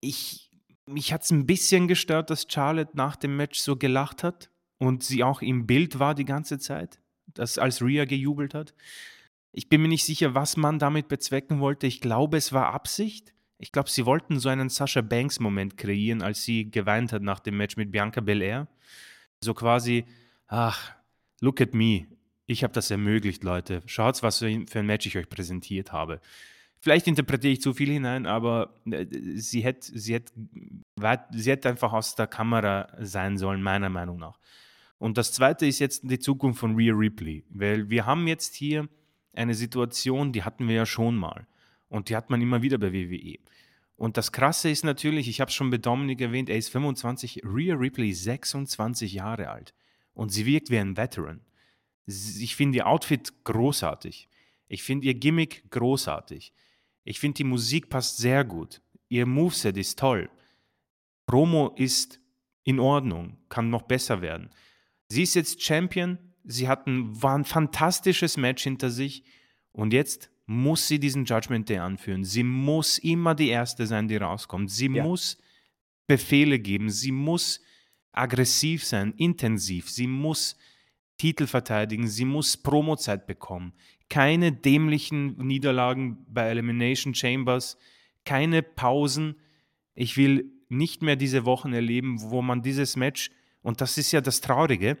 ich, 0.00 0.50
mich 0.86 1.12
hat 1.12 1.22
es 1.22 1.30
ein 1.30 1.46
bisschen 1.46 1.88
gestört, 1.88 2.30
dass 2.30 2.46
Charlotte 2.48 2.96
nach 2.96 3.16
dem 3.16 3.36
Match 3.36 3.60
so 3.60 3.76
gelacht 3.76 4.22
hat 4.22 4.50
und 4.78 5.02
sie 5.02 5.22
auch 5.22 5.42
im 5.42 5.66
Bild 5.66 5.98
war 5.98 6.14
die 6.14 6.24
ganze 6.24 6.58
Zeit, 6.58 7.00
dass 7.26 7.58
als 7.58 7.82
Rhea 7.82 8.04
gejubelt 8.04 8.54
hat. 8.54 8.74
Ich 9.52 9.68
bin 9.68 9.82
mir 9.82 9.88
nicht 9.88 10.04
sicher, 10.04 10.34
was 10.34 10.56
man 10.56 10.78
damit 10.78 11.08
bezwecken 11.08 11.60
wollte. 11.60 11.86
Ich 11.86 12.00
glaube, 12.00 12.36
es 12.36 12.52
war 12.52 12.72
Absicht. 12.72 13.34
Ich 13.58 13.72
glaube, 13.72 13.90
sie 13.90 14.06
wollten 14.06 14.38
so 14.38 14.48
einen 14.48 14.68
Sasha 14.68 15.00
Banks-Moment 15.00 15.76
kreieren, 15.76 16.22
als 16.22 16.44
sie 16.44 16.70
geweint 16.70 17.12
hat 17.12 17.22
nach 17.22 17.40
dem 17.40 17.56
Match 17.56 17.76
mit 17.76 17.90
Bianca 17.90 18.20
Belair. 18.20 18.68
So 19.40 19.52
quasi, 19.52 20.04
ach, 20.46 20.92
look 21.40 21.60
at 21.60 21.74
me. 21.74 22.06
Ich 22.46 22.62
habe 22.62 22.72
das 22.72 22.90
ermöglicht, 22.90 23.44
Leute. 23.44 23.82
Schaut, 23.86 24.22
was 24.22 24.38
für 24.38 24.46
ein 24.46 24.86
Match 24.86 25.06
ich 25.06 25.18
euch 25.18 25.28
präsentiert 25.28 25.92
habe. 25.92 26.20
Vielleicht 26.80 27.08
interpretiere 27.08 27.52
ich 27.52 27.60
zu 27.60 27.74
viel 27.74 27.90
hinein, 27.90 28.26
aber 28.26 28.74
äh, 28.86 29.06
sie 29.34 29.62
hätte 29.62 29.98
sie 29.98 30.20
weit- 30.96 31.26
sie 31.32 31.50
hätt 31.50 31.66
einfach 31.66 31.92
aus 31.92 32.14
der 32.14 32.28
Kamera 32.28 32.88
sein 33.00 33.36
sollen, 33.36 33.62
meiner 33.62 33.88
Meinung 33.88 34.18
nach. 34.18 34.38
Und 34.98 35.18
das 35.18 35.32
Zweite 35.32 35.66
ist 35.66 35.80
jetzt 35.80 36.08
die 36.08 36.18
Zukunft 36.20 36.60
von 36.60 36.76
Rhea 36.76 36.94
Ripley, 36.94 37.44
weil 37.50 37.90
wir 37.90 38.06
haben 38.06 38.28
jetzt 38.28 38.54
hier 38.54 38.88
eine 39.34 39.54
Situation, 39.54 40.32
die 40.32 40.44
hatten 40.44 40.68
wir 40.68 40.76
ja 40.76 40.86
schon 40.86 41.16
mal. 41.16 41.46
Und 41.88 42.08
die 42.08 42.16
hat 42.16 42.30
man 42.30 42.40
immer 42.40 42.62
wieder 42.62 42.78
bei 42.78 42.92
WWE. 42.92 43.38
Und 43.96 44.16
das 44.16 44.30
Krasse 44.30 44.70
ist 44.70 44.84
natürlich, 44.84 45.28
ich 45.28 45.40
habe 45.40 45.48
es 45.48 45.54
schon 45.54 45.70
bei 45.70 45.78
Dominik 45.78 46.20
erwähnt, 46.20 46.48
er 46.48 46.56
ist 46.56 46.68
25, 46.68 47.42
Rhea 47.44 47.74
Ripley 47.74 48.10
ist 48.10 48.22
26 48.22 49.12
Jahre 49.14 49.50
alt. 49.50 49.74
Und 50.14 50.30
sie 50.30 50.46
wirkt 50.46 50.70
wie 50.70 50.78
ein 50.78 50.96
Veteran. 50.96 51.40
Ich 52.06 52.56
finde 52.56 52.78
ihr 52.78 52.86
Outfit 52.86 53.44
großartig. 53.44 54.28
Ich 54.68 54.82
finde 54.82 55.06
ihr 55.06 55.14
Gimmick 55.14 55.70
großartig. 55.70 56.52
Ich 57.04 57.18
finde 57.18 57.36
die 57.36 57.44
Musik 57.44 57.88
passt 57.88 58.18
sehr 58.18 58.44
gut. 58.44 58.80
Ihr 59.08 59.26
Moveset 59.26 59.76
ist 59.76 59.98
toll. 59.98 60.30
Promo 61.26 61.74
ist 61.76 62.20
in 62.64 62.78
Ordnung, 62.80 63.38
kann 63.48 63.70
noch 63.70 63.82
besser 63.82 64.22
werden. 64.22 64.50
Sie 65.08 65.22
ist 65.22 65.34
jetzt 65.34 65.62
Champion. 65.62 66.18
Sie 66.44 66.68
hat 66.68 66.86
ein, 66.86 67.20
war 67.20 67.36
ein 67.36 67.44
fantastisches 67.44 68.36
Match 68.36 68.62
hinter 68.62 68.90
sich. 68.90 69.24
Und 69.72 69.92
jetzt 69.92 70.30
muss 70.50 70.88
sie 70.88 70.98
diesen 70.98 71.26
Judgment 71.26 71.68
Day 71.68 71.76
anführen. 71.76 72.24
Sie 72.24 72.42
muss 72.42 72.96
immer 72.96 73.34
die 73.34 73.48
Erste 73.50 73.86
sein, 73.86 74.08
die 74.08 74.16
rauskommt. 74.16 74.70
Sie 74.70 74.86
Ja. 74.86 75.04
muss 75.04 75.36
Befehle 76.06 76.58
geben. 76.58 76.88
Sie 76.88 77.12
muss 77.12 77.60
aggressiv 78.12 78.82
sein, 78.82 79.12
intensiv. 79.18 79.90
Sie 79.90 80.06
muss 80.06 80.56
Titel 81.18 81.46
verteidigen. 81.46 82.08
Sie 82.08 82.24
muss 82.24 82.56
Promozeit 82.56 83.26
bekommen. 83.26 83.74
Keine 84.08 84.50
dämlichen 84.50 85.36
Niederlagen 85.36 86.24
bei 86.28 86.48
Elimination 86.48 87.14
Chambers. 87.14 87.76
Keine 88.24 88.62
Pausen. 88.62 89.36
Ich 89.94 90.16
will 90.16 90.50
nicht 90.70 91.02
mehr 91.02 91.16
diese 91.16 91.44
Wochen 91.44 91.74
erleben, 91.74 92.22
wo 92.22 92.40
man 92.40 92.62
dieses 92.62 92.96
Match, 92.96 93.30
und 93.60 93.82
das 93.82 93.98
ist 93.98 94.12
ja 94.12 94.22
das 94.22 94.40
Traurige, 94.40 94.96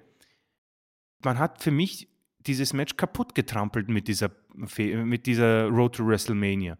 man 1.24 1.38
hat 1.38 1.62
für 1.62 1.70
mich 1.70 2.08
dieses 2.46 2.72
Match 2.72 2.96
kaputt 2.96 3.34
getrampelt 3.34 3.88
mit 3.88 4.08
dieser, 4.08 4.30
mit 4.54 5.26
dieser 5.26 5.66
Road 5.68 5.96
to 5.96 6.06
WrestleMania. 6.06 6.78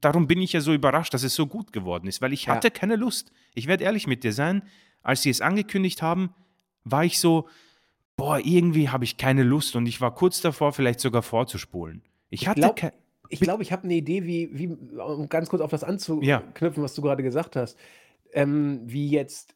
Darum 0.00 0.26
bin 0.26 0.40
ich 0.40 0.52
ja 0.52 0.60
so 0.60 0.72
überrascht, 0.72 1.12
dass 1.14 1.22
es 1.22 1.34
so 1.34 1.46
gut 1.46 1.72
geworden 1.72 2.06
ist, 2.06 2.20
weil 2.22 2.32
ich 2.32 2.46
Ja. 2.46 2.54
hatte 2.54 2.70
keine 2.70 2.96
Lust. 2.96 3.32
Ich 3.54 3.66
werde 3.66 3.84
ehrlich 3.84 4.06
mit 4.06 4.24
dir 4.24 4.32
sein, 4.32 4.62
als 5.02 5.22
sie 5.22 5.30
es 5.30 5.40
angekündigt 5.40 6.02
haben, 6.02 6.34
war 6.84 7.04
ich 7.04 7.18
so, 7.18 7.48
boah, 8.16 8.38
irgendwie 8.38 8.88
habe 8.88 9.04
ich 9.04 9.16
keine 9.16 9.42
Lust 9.42 9.76
und 9.76 9.86
ich 9.86 10.00
war 10.00 10.14
kurz 10.14 10.40
davor, 10.40 10.72
vielleicht 10.72 11.00
sogar 11.00 11.22
vorzuspulen. 11.22 12.02
Ich 12.30 12.48
hatte 12.48 12.72
keine. 12.74 12.92
Ich 13.32 13.38
glaube, 13.40 13.62
ich 13.62 13.70
habe 13.70 13.84
eine 13.84 13.94
Idee, 13.94 14.24
wie, 14.24 14.48
wie, 14.52 14.66
um 14.98 15.28
ganz 15.28 15.48
kurz 15.48 15.62
auf 15.62 15.70
das 15.70 15.84
anzuknüpfen, 15.84 16.82
was 16.82 16.94
du 16.94 17.02
gerade 17.02 17.22
gesagt 17.22 17.54
hast, 17.54 17.78
ähm, 18.32 18.80
wie 18.86 19.08
jetzt 19.08 19.54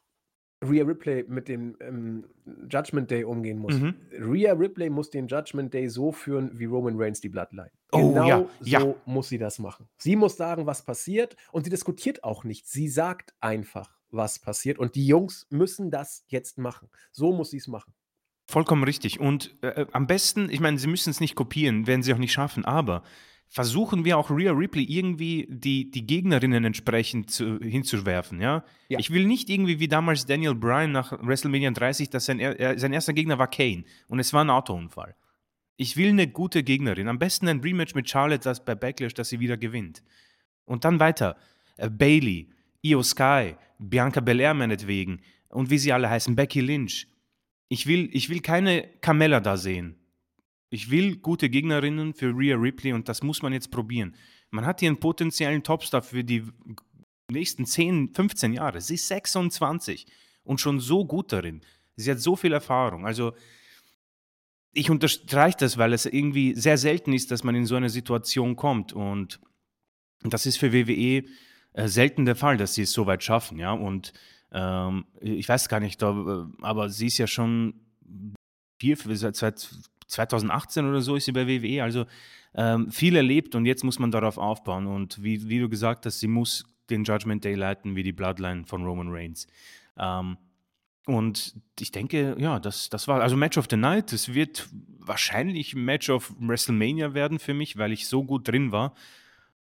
Rhea 0.69 0.85
Ripley 0.85 1.25
mit 1.29 1.49
dem 1.49 1.77
ähm, 1.81 2.25
Judgment 2.71 3.11
Day 3.11 3.25
umgehen 3.25 3.59
muss. 3.59 3.75
Mhm. 3.75 3.95
Rhea 4.13 4.53
Ripley 4.53 4.91
muss 4.91 5.11
den 5.11 5.27
Judgment 5.27 5.73
Day 5.73 5.89
so 5.89 6.13
führen, 6.13 6.51
wie 6.59 6.65
Roman 6.65 7.01
Reigns 7.01 7.21
die 7.21 7.29
Bloodline. 7.29 7.71
Oh, 7.93 8.09
genau 8.09 8.27
ja, 8.27 8.49
so 8.61 8.71
ja. 8.71 8.95
muss 9.05 9.29
sie 9.29 9.39
das 9.39 9.59
machen. 9.59 9.89
Sie 9.99 10.17
muss 10.17 10.37
sagen, 10.37 10.67
was 10.67 10.85
passiert 10.85 11.37
und 11.53 11.65
sie 11.65 11.71
diskutiert 11.71 12.25
auch 12.25 12.45
nicht. 12.45 12.67
Sie 12.69 12.89
sagt 12.89 13.35
einfach, 13.41 13.97
was 14.11 14.39
passiert 14.39 14.79
und 14.79 14.95
die 14.95 15.07
Jungs 15.07 15.47
müssen 15.51 15.91
das 15.91 16.25
jetzt 16.29 16.59
machen. 16.59 16.89
So 17.13 17.33
muss 17.33 17.51
sie 17.51 17.59
es 17.59 17.69
machen. 17.69 17.93
Vollkommen 18.47 18.85
richtig. 18.85 19.21
Und 19.21 19.57
äh, 19.63 19.87
am 19.93 20.07
besten, 20.07 20.51
ich 20.51 20.61
meine, 20.61 20.79
sie 20.79 20.87
müssen 20.87 21.11
es 21.11 21.21
nicht 21.21 21.35
kopieren, 21.35 21.87
werden 21.87 22.03
sie 22.03 22.13
auch 22.13 22.19
nicht 22.19 22.33
schaffen, 22.33 22.65
aber 22.65 23.03
versuchen 23.49 24.05
wir 24.05 24.19
auch 24.19 24.31
Rhea 24.31 24.53
Ripley 24.53 24.85
irgendwie 24.85 25.47
die, 25.49 25.91
die 25.91 26.07
Gegnerinnen 26.07 26.65
entsprechend 26.65 27.31
zu, 27.31 27.59
hinzuwerfen, 27.61 28.41
ja? 28.41 28.65
Ja. 28.89 28.99
Ich 28.99 29.11
will 29.11 29.27
nicht 29.27 29.49
irgendwie 29.49 29.79
wie 29.79 29.89
damals 29.89 30.27
Daniel 30.27 30.55
Bryan 30.55 30.93
nach 30.93 31.13
WrestleMania 31.21 31.71
30, 31.71 32.11
dass 32.11 32.27
sein, 32.27 32.41
er, 32.41 32.79
sein 32.79 32.93
erster 32.93 33.13
Gegner 33.13 33.39
war 33.39 33.49
Kane 33.49 33.85
und 34.09 34.19
es 34.19 34.33
war 34.33 34.45
ein 34.45 34.51
Autounfall. 34.51 35.15
Ich 35.77 35.97
will 35.97 36.11
eine 36.11 36.29
gute 36.29 36.63
Gegnerin. 36.63 37.09
Am 37.09 37.19
besten 37.19 37.49
ein 37.49 37.61
Rematch 37.61 37.95
mit 37.95 38.09
Charlotte 38.09 38.45
das 38.45 38.65
bei 38.65 38.75
Backlash, 38.75 39.15
dass 39.15 39.29
sie 39.29 39.41
wieder 39.41 39.57
gewinnt. 39.57 40.03
Und 40.65 40.85
dann 40.85 41.01
weiter. 41.01 41.37
Äh, 41.77 41.91
Bailey, 41.91 42.51
Io 42.83 43.03
Sky, 43.03 43.57
Bianca 43.79 44.21
Belair 44.21 44.55
meinetwegen 44.55 45.21
und 45.49 45.71
wie 45.71 45.79
sie 45.79 45.93
alle 45.93 46.11
heißen, 46.11 46.37
Becky 46.37 46.61
Lynch. 46.61 47.07
Ich 47.69 47.87
will, 47.87 48.09
ich 48.13 48.29
will 48.29 48.41
keine 48.41 48.89
Carmella 49.01 49.41
da 49.41 49.57
sehen. 49.57 49.97
Ich 50.75 50.91
will 50.91 51.19
gute 51.19 51.49
Gegnerinnen 51.49 52.15
für 52.15 52.37
Rhea 52.37 52.57
Ripley 52.57 52.93
und 52.93 53.09
das 53.09 53.23
muss 53.23 53.43
man 53.43 53.53
jetzt 53.53 53.71
probieren. 53.71 54.17
Man 54.51 54.67
hat 54.67 54.81
hier 54.81 54.89
einen 54.89 54.99
potenziellen 54.99 55.63
Topstar 55.63 56.03
für 56.03 56.25
die 56.25 56.43
nächsten 57.31 57.65
10, 57.65 58.13
15 58.13 58.55
Jahre. 58.55 58.81
Sie 58.81 58.95
ist 58.95 59.07
26 59.07 60.05
und 60.43 60.61
schon 60.61 60.81
so 60.81 61.05
gut 61.05 61.33
darin. 61.33 61.61
Sie 61.95 62.11
hat 62.11 62.19
so 62.19 62.35
viel 62.35 62.53
Erfahrung. 62.53 63.07
Also 63.07 63.35
ich 64.73 64.91
unterstreiche 64.91 65.59
das, 65.61 65.79
weil 65.79 65.93
es 65.93 66.07
irgendwie 66.07 66.57
sehr 66.57 66.77
selten 66.77 67.13
ist, 67.13 67.31
dass 67.31 67.45
man 67.45 67.55
in 67.55 67.67
so 67.67 67.77
eine 67.77 67.89
Situation 67.89 68.57
kommt. 68.57 68.93
Und 68.93 69.39
das 70.25 70.45
ist 70.45 70.57
für 70.57 70.73
WWE 70.73 71.23
äh, 71.75 71.87
selten 71.87 72.25
der 72.25 72.35
Fall, 72.35 72.57
dass 72.57 72.75
sie 72.75 72.83
es 72.83 72.91
so 72.91 73.07
weit 73.07 73.23
schaffen. 73.23 73.61
Ja? 73.61 73.71
Und 73.71 74.13
ähm, 74.51 75.05
ich 75.21 75.49
weiß 75.49 75.69
gar 75.69 75.79
nicht, 75.79 76.03
aber 76.03 76.91
sie 76.91 77.07
ist 77.07 77.19
ja 77.19 77.29
schon 77.29 77.75
vier, 78.81 78.97
seit 78.97 79.71
2018 80.07 80.87
oder 80.87 81.01
so 81.01 81.17
ist 81.17 81.25
sie 81.25 81.33
bei 81.33 81.47
WWE. 81.47 81.83
Also 81.83 82.07
ähm, 82.55 82.91
viel 82.91 83.17
erlebt 83.17 83.55
und 83.55 83.67
jetzt 83.67 83.85
muss 83.85 83.99
man 83.99 84.11
darauf 84.11 84.39
aufbauen. 84.39 84.87
Und 84.87 85.23
wie, 85.23 85.49
wie 85.49 85.59
du 85.59 85.69
gesagt 85.69 86.07
hast, 86.07 86.21
sie 86.21 86.29
muss 86.29 86.65
den 86.91 87.05
Judgment 87.05 87.45
Day 87.45 87.55
leiten 87.55 87.97
wie 87.97 88.03
die 88.03 88.13
Bloodline 88.13 88.65
von 88.65 88.85
Roman 88.85 89.09
Reigns. 89.11 89.47
Ähm, 89.99 90.37
und 91.07 91.55
ich 91.79 91.91
denke, 91.91 92.37
ja, 92.39 92.59
das, 92.59 92.89
das 92.89 93.09
war 93.09 93.21
also 93.21 93.37
Match 93.37 93.59
of 93.59 93.67
the 93.69 93.77
Night. 93.77 94.13
Es 94.13 94.33
wird 94.33 94.69
wahrscheinlich 94.99 95.75
Match 95.75 96.09
of 96.09 96.35
WrestleMania 96.39 97.13
werden 97.13 97.39
für 97.39 97.55
mich, 97.55 97.77
weil 97.77 97.93
ich 97.93 98.09
so 98.09 98.25
gut 98.25 98.49
drin 98.49 98.73
war. 98.73 98.95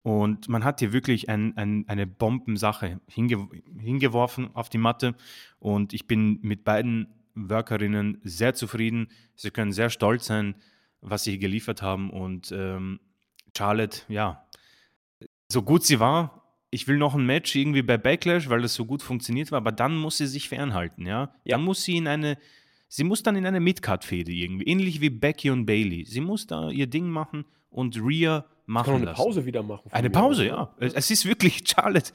Und 0.03 0.49
man 0.49 0.65
hat 0.65 0.81
hier 0.81 0.93
wirklich 0.93 1.29
ein, 1.29 1.57
ein, 1.57 1.85
eine 1.89 2.07
Bombensache 2.07 3.01
hinge 3.07 3.49
hingeworfen 3.79 4.55
auf 4.55 4.69
die 4.69 4.79
Matte. 4.79 5.15
Und 5.59 5.93
ich 5.93 6.07
bin 6.07 6.39
mit 6.43 6.65
beiden 6.65 7.09
Workerinnen 7.49 8.21
sehr 8.23 8.55
zufrieden. 8.55 9.09
Sie 9.35 9.51
können 9.51 9.73
sehr 9.73 9.91
stolz 9.91 10.27
sein, 10.27 10.55
was 11.01 11.25
sie 11.25 11.39
geliefert 11.39 11.81
haben. 11.81 12.11
Und 12.11 12.53
ähm, 12.53 13.01
Charlotte, 13.57 14.03
ja, 14.09 14.47
so 15.49 15.63
gut 15.63 15.85
sie 15.85 16.01
war, 16.01 16.41
ich 16.71 16.87
will 16.87 16.97
noch 16.97 17.15
ein 17.15 17.27
Match 17.27 17.55
irgendwie 17.57 17.83
bei 17.83 17.99
Backlash, 17.99 18.49
weil 18.49 18.63
das 18.63 18.75
so 18.75 18.85
gut 18.87 19.03
funktioniert 19.03 19.51
war, 19.51 19.59
aber 19.59 19.73
dann 19.73 19.97
muss 19.97 20.19
sie 20.19 20.27
sich 20.27 20.49
fernhalten, 20.49 21.07
ja. 21.07 21.35
Ja. 21.45 21.57
Dann 21.57 21.65
muss 21.65 21.83
sie 21.83 21.97
in 21.97 22.07
eine, 22.07 22.39
sie 22.89 23.05
muss 23.05 23.23
dann 23.23 23.37
in 23.37 23.45
eine 23.45 23.61
Midcard-Fehde 23.61 24.31
irgendwie, 24.31 24.67
ähnlich 24.67 25.01
wie 25.01 25.11
Becky 25.11 25.51
und 25.51 25.67
Bailey. 25.67 26.05
Sie 26.05 26.21
muss 26.21 26.47
da 26.47 26.71
ihr 26.71 26.87
Ding 26.87 27.09
machen 27.09 27.45
und 27.71 27.97
Rhea 28.01 28.45
machen 28.67 28.85
Kann 28.87 28.95
eine 28.97 29.05
lassen. 29.07 29.17
Pause 29.23 29.47
wieder 29.47 29.63
machen. 29.65 29.91
Eine 29.91 30.09
aus, 30.09 30.13
Pause, 30.13 30.43
ne? 30.43 30.49
ja. 30.49 30.75
Es 30.79 31.11
ist 31.11 31.27
wirklich 31.27 31.63
Charlotte. 31.67 32.13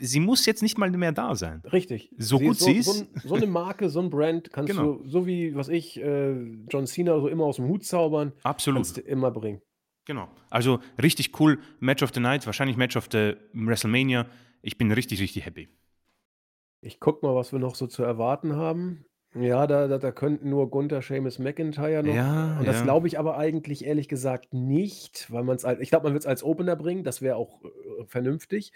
Sie 0.00 0.20
muss 0.20 0.46
jetzt 0.46 0.62
nicht 0.62 0.78
mal 0.78 0.90
mehr 0.90 1.12
da 1.12 1.34
sein. 1.34 1.62
Richtig. 1.72 2.10
So 2.18 2.38
gut 2.38 2.56
so, 2.56 2.66
sie 2.66 2.82
so, 2.82 2.92
ist. 2.92 3.00
ein- 3.00 3.20
so 3.28 3.34
eine 3.34 3.46
Marke, 3.46 3.88
so 3.88 4.00
ein 4.00 4.10
Brand 4.10 4.52
kannst 4.52 4.70
Genau. 4.70 4.94
du, 4.94 5.08
so 5.08 5.26
wie, 5.26 5.54
was 5.54 5.68
ich, 5.68 6.00
äh, 6.00 6.32
John 6.70 6.86
Cena 6.86 7.18
so 7.20 7.28
immer 7.28 7.44
aus 7.44 7.56
dem 7.56 7.66
Hut 7.68 7.84
zaubern, 7.84 8.32
Absolut. 8.42 8.78
kannst 8.78 8.96
du 8.96 9.00
immer 9.00 9.30
bringen. 9.30 9.60
Genau. 10.06 10.28
Also 10.50 10.78
richtig 11.02 11.38
cool. 11.40 11.58
Match 11.80 12.02
of 12.02 12.10
the 12.14 12.20
Night, 12.20 12.46
wahrscheinlich 12.46 12.76
Match 12.76 12.96
of 12.96 13.08
the 13.12 13.34
WrestleMania. 13.52 14.26
Ich 14.62 14.78
bin 14.78 14.90
richtig, 14.92 15.20
richtig 15.20 15.44
happy. 15.44 15.68
Ich 16.80 17.00
guck 17.00 17.22
mal, 17.22 17.34
was 17.34 17.52
wir 17.52 17.58
noch 17.58 17.74
so 17.74 17.86
zu 17.86 18.02
erwarten 18.04 18.54
haben. 18.56 19.04
Ja, 19.34 19.66
da, 19.66 19.88
da, 19.88 19.98
da 19.98 20.10
könnten 20.10 20.48
nur 20.48 20.70
Gunther, 20.70 21.02
Seamus, 21.02 21.38
McIntyre 21.38 22.02
noch. 22.02 22.14
Ja, 22.14 22.58
und 22.58 22.66
das 22.66 22.76
ja. 22.78 22.82
glaube 22.84 23.06
ich 23.08 23.18
aber 23.18 23.36
eigentlich 23.36 23.84
ehrlich 23.84 24.08
gesagt 24.08 24.54
nicht, 24.54 25.30
weil 25.30 25.44
man 25.44 25.56
es 25.56 25.64
als, 25.66 25.80
ich 25.80 25.90
glaube, 25.90 26.04
man 26.04 26.14
wird 26.14 26.22
es 26.22 26.26
als 26.26 26.42
Opener 26.42 26.76
bringen, 26.76 27.04
das 27.04 27.20
wäre 27.20 27.36
auch 27.36 27.62
äh, 27.62 27.68
vernünftig. 28.06 28.72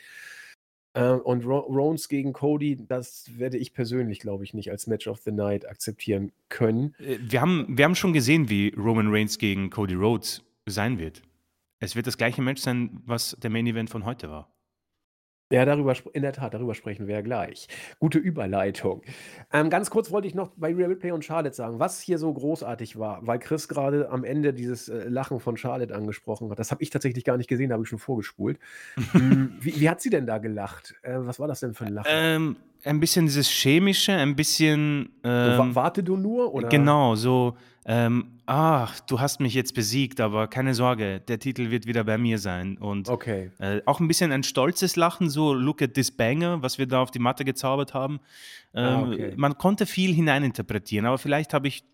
Äh, 0.95 1.13
und 1.13 1.45
Ro 1.47 1.61
Rones 1.61 2.09
gegen 2.09 2.33
Cody, 2.33 2.77
das 2.87 3.31
werde 3.39 3.57
ich 3.57 3.73
persönlich, 3.73 4.21
glaube 4.21 4.45
ich, 4.45 4.55
nicht 4.55 4.71
als 4.71 4.87
Match 4.87 5.07
of 5.09 5.21
the 5.21 5.33
Night 5.33 5.69
akzeptieren 5.69 6.33
können. 6.49 6.95
Äh, 6.99 7.19
Wir 7.23 7.41
haben, 7.41 7.67
wir 7.69 7.85
haben 7.85 7.95
schon 7.95 8.13
gesehen, 8.13 8.51
wie 8.51 8.75
Roman 8.77 9.09
Reigns 9.09 9.39
gegen 9.39 9.71
Cody 9.71 9.95
Rhodes 9.95 10.43
sein 10.67 10.99
wird. 10.99 11.23
Es 11.81 11.97
wird 11.97 12.07
das 12.07 12.17
gleiche 12.17 12.43
Match 12.43 12.63
sein, 12.63 13.01
was 13.07 13.37
der 13.43 13.51
Main 13.51 13.67
Event 13.67 13.91
von 13.91 14.05
heute 14.05 14.31
war. 14.31 14.52
Ja, 15.53 15.67
darüber, 15.67 15.95
in 16.15 16.23
der 16.23 16.33
Tat, 16.33 16.55
darüber 16.55 16.75
sprechen 16.75 17.07
wir 17.07 17.17
ja 17.17 17.21
gleich. 17.21 17.69
Gute 17.99 18.19
Überleitung. 18.19 19.03
Ähm, 19.53 19.69
ganz 19.69 19.91
kurz 19.91 20.11
wollte 20.11 20.27
ich 20.27 20.35
noch 20.35 20.49
bei 20.57 20.75
Rhea 20.75 20.87
Ripley 20.87 21.13
und 21.13 21.27
Charlotte 21.27 21.55
sagen, 21.55 21.79
was 21.79 22.01
hier 22.01 22.17
so 22.17 22.33
großartig 22.33 22.99
war, 22.99 23.27
weil 23.27 23.39
Chris 23.39 23.69
gerade 23.69 24.09
am 24.09 24.25
Ende 24.25 24.55
dieses 24.55 24.89
äh, 24.89 25.07
Lachen 25.11 25.41
von 25.41 25.59
Charlotte 25.59 25.95
angesprochen 25.95 26.51
hat. 26.51 26.59
Das 26.59 26.71
habe 26.71 26.83
ich 26.83 26.89
tatsächlich 26.89 27.25
gar 27.25 27.37
nicht 27.37 27.51
gesehen, 27.51 27.69
da 27.69 27.75
habe 27.75 27.83
ich 27.83 27.91
schon 27.91 27.99
vorgespult. 27.99 28.59
Hm, 29.13 29.57
wie, 29.61 29.79
wie 29.79 29.91
hat 29.91 30.01
sie 30.01 30.09
denn 30.09 30.27
da 30.27 30.39
gelacht? 30.39 30.95
Äh, 31.03 31.17
was 31.19 31.39
war 31.39 31.47
das 31.47 31.61
denn 31.61 31.75
für 31.75 31.85
ein 31.85 31.93
Lachen? 31.93 32.09
Ähm, 32.11 32.57
ein 32.85 33.01
bisschen 33.01 33.27
dieses 33.27 33.49
Chemische, 33.49 34.13
ein 34.13 34.35
bisschen. 34.37 35.11
Ähm, 35.25 35.75
warte 35.75 36.03
du 36.03 36.17
nur? 36.17 36.53
Oder? 36.55 36.69
Genau, 36.69 37.15
so, 37.15 37.57
ähm, 37.85 38.39
ach, 38.47 39.01
du 39.01 39.21
hast 39.21 39.41
mich 39.41 39.55
jetzt 39.55 39.75
besiegt, 39.75 40.21
aber 40.21 40.47
keine 40.49 40.75
Sorge, 40.75 41.21
der 41.21 41.39
Titel 41.39 41.71
wird 41.71 41.87
wieder 41.87 42.05
bei 42.05 42.19
mir 42.19 42.39
sein. 42.39 42.77
Und 42.79 43.09
Okay. 43.09 43.51
äh, 43.59 43.81
auch 43.87 44.01
ein 44.01 44.09
bisschen 44.09 44.33
ein 44.33 44.43
stolzes 44.43 44.97
Lachen, 44.97 45.31
so 45.31 45.53
look 45.55 45.83
at 45.83 45.95
this 45.95 46.11
banger, 46.11 46.63
was 46.63 46.79
wir 46.79 46.87
da 46.87 47.01
auf 47.01 47.11
die 47.11 47.19
Matte 47.19 47.45
gezaubert 47.45 47.95
haben. 47.95 48.21
Ähm, 48.75 48.85
Ah, 48.85 49.03
okay. 49.09 49.33
Man 49.37 49.59
konnte 49.59 49.87
viel 49.87 50.15
hineininterpretieren, 50.15 51.07
aber 51.07 51.19
vielleicht 51.19 51.55
habe 51.55 51.69
ich, 51.69 51.85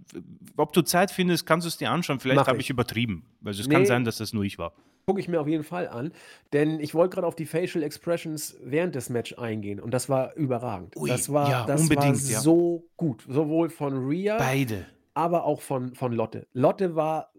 ob 0.56 0.73
du 0.73 0.82
Zeit 0.82 1.10
findest, 1.10 1.47
kannst 1.47 1.65
du 1.65 1.69
es 1.69 1.77
dir 1.77 1.90
anschauen, 1.90 2.20
vielleicht 2.20 2.47
habe 2.47 2.59
ich. 2.59 2.66
ich 2.66 2.70
übertrieben. 2.70 3.24
Also 3.44 3.60
es 3.62 3.69
kann 3.69 3.82
Nee. 3.82 3.89
sein, 3.89 4.05
dass 4.05 4.19
das 4.19 4.32
nur 4.32 4.44
ich 4.44 4.59
war. 4.59 4.73
Gucke 5.09 5.20
ich 5.20 5.28
mir 5.28 5.40
auf 5.40 5.48
jeden 5.48 5.64
Fall 5.64 5.89
an, 5.89 6.12
denn 6.52 6.80
ich 6.80 6.94
wollte 6.94 7.14
gerade 7.14 7.26
auf 7.26 7.35
die 7.35 7.47
Facial 7.47 7.82
Expressions 7.82 8.59
während 8.62 8.94
des 8.94 9.09
Match 9.09 9.39
eingehen 9.39 9.80
und 9.80 9.94
das 9.94 10.10
war 10.10 10.36
überragend. 10.36 10.98
Ui, 10.98 11.09
das 11.09 11.32
war, 11.32 11.51
ja, 11.51 11.64
das 11.64 11.80
unbedingt, 11.80 12.22
war 12.22 12.30
ja. 12.30 12.40
so 12.40 12.85
gut, 12.98 13.24
sowohl 13.26 13.70
von 13.70 14.06
Rhea 14.06 14.36
Beide. 14.36 14.85
aber 15.14 15.44
auch 15.44 15.62
von, 15.62 15.94
von 15.94 16.12
Lotte. 16.12 16.47
Lotte 16.52 16.94
war, 16.94 17.32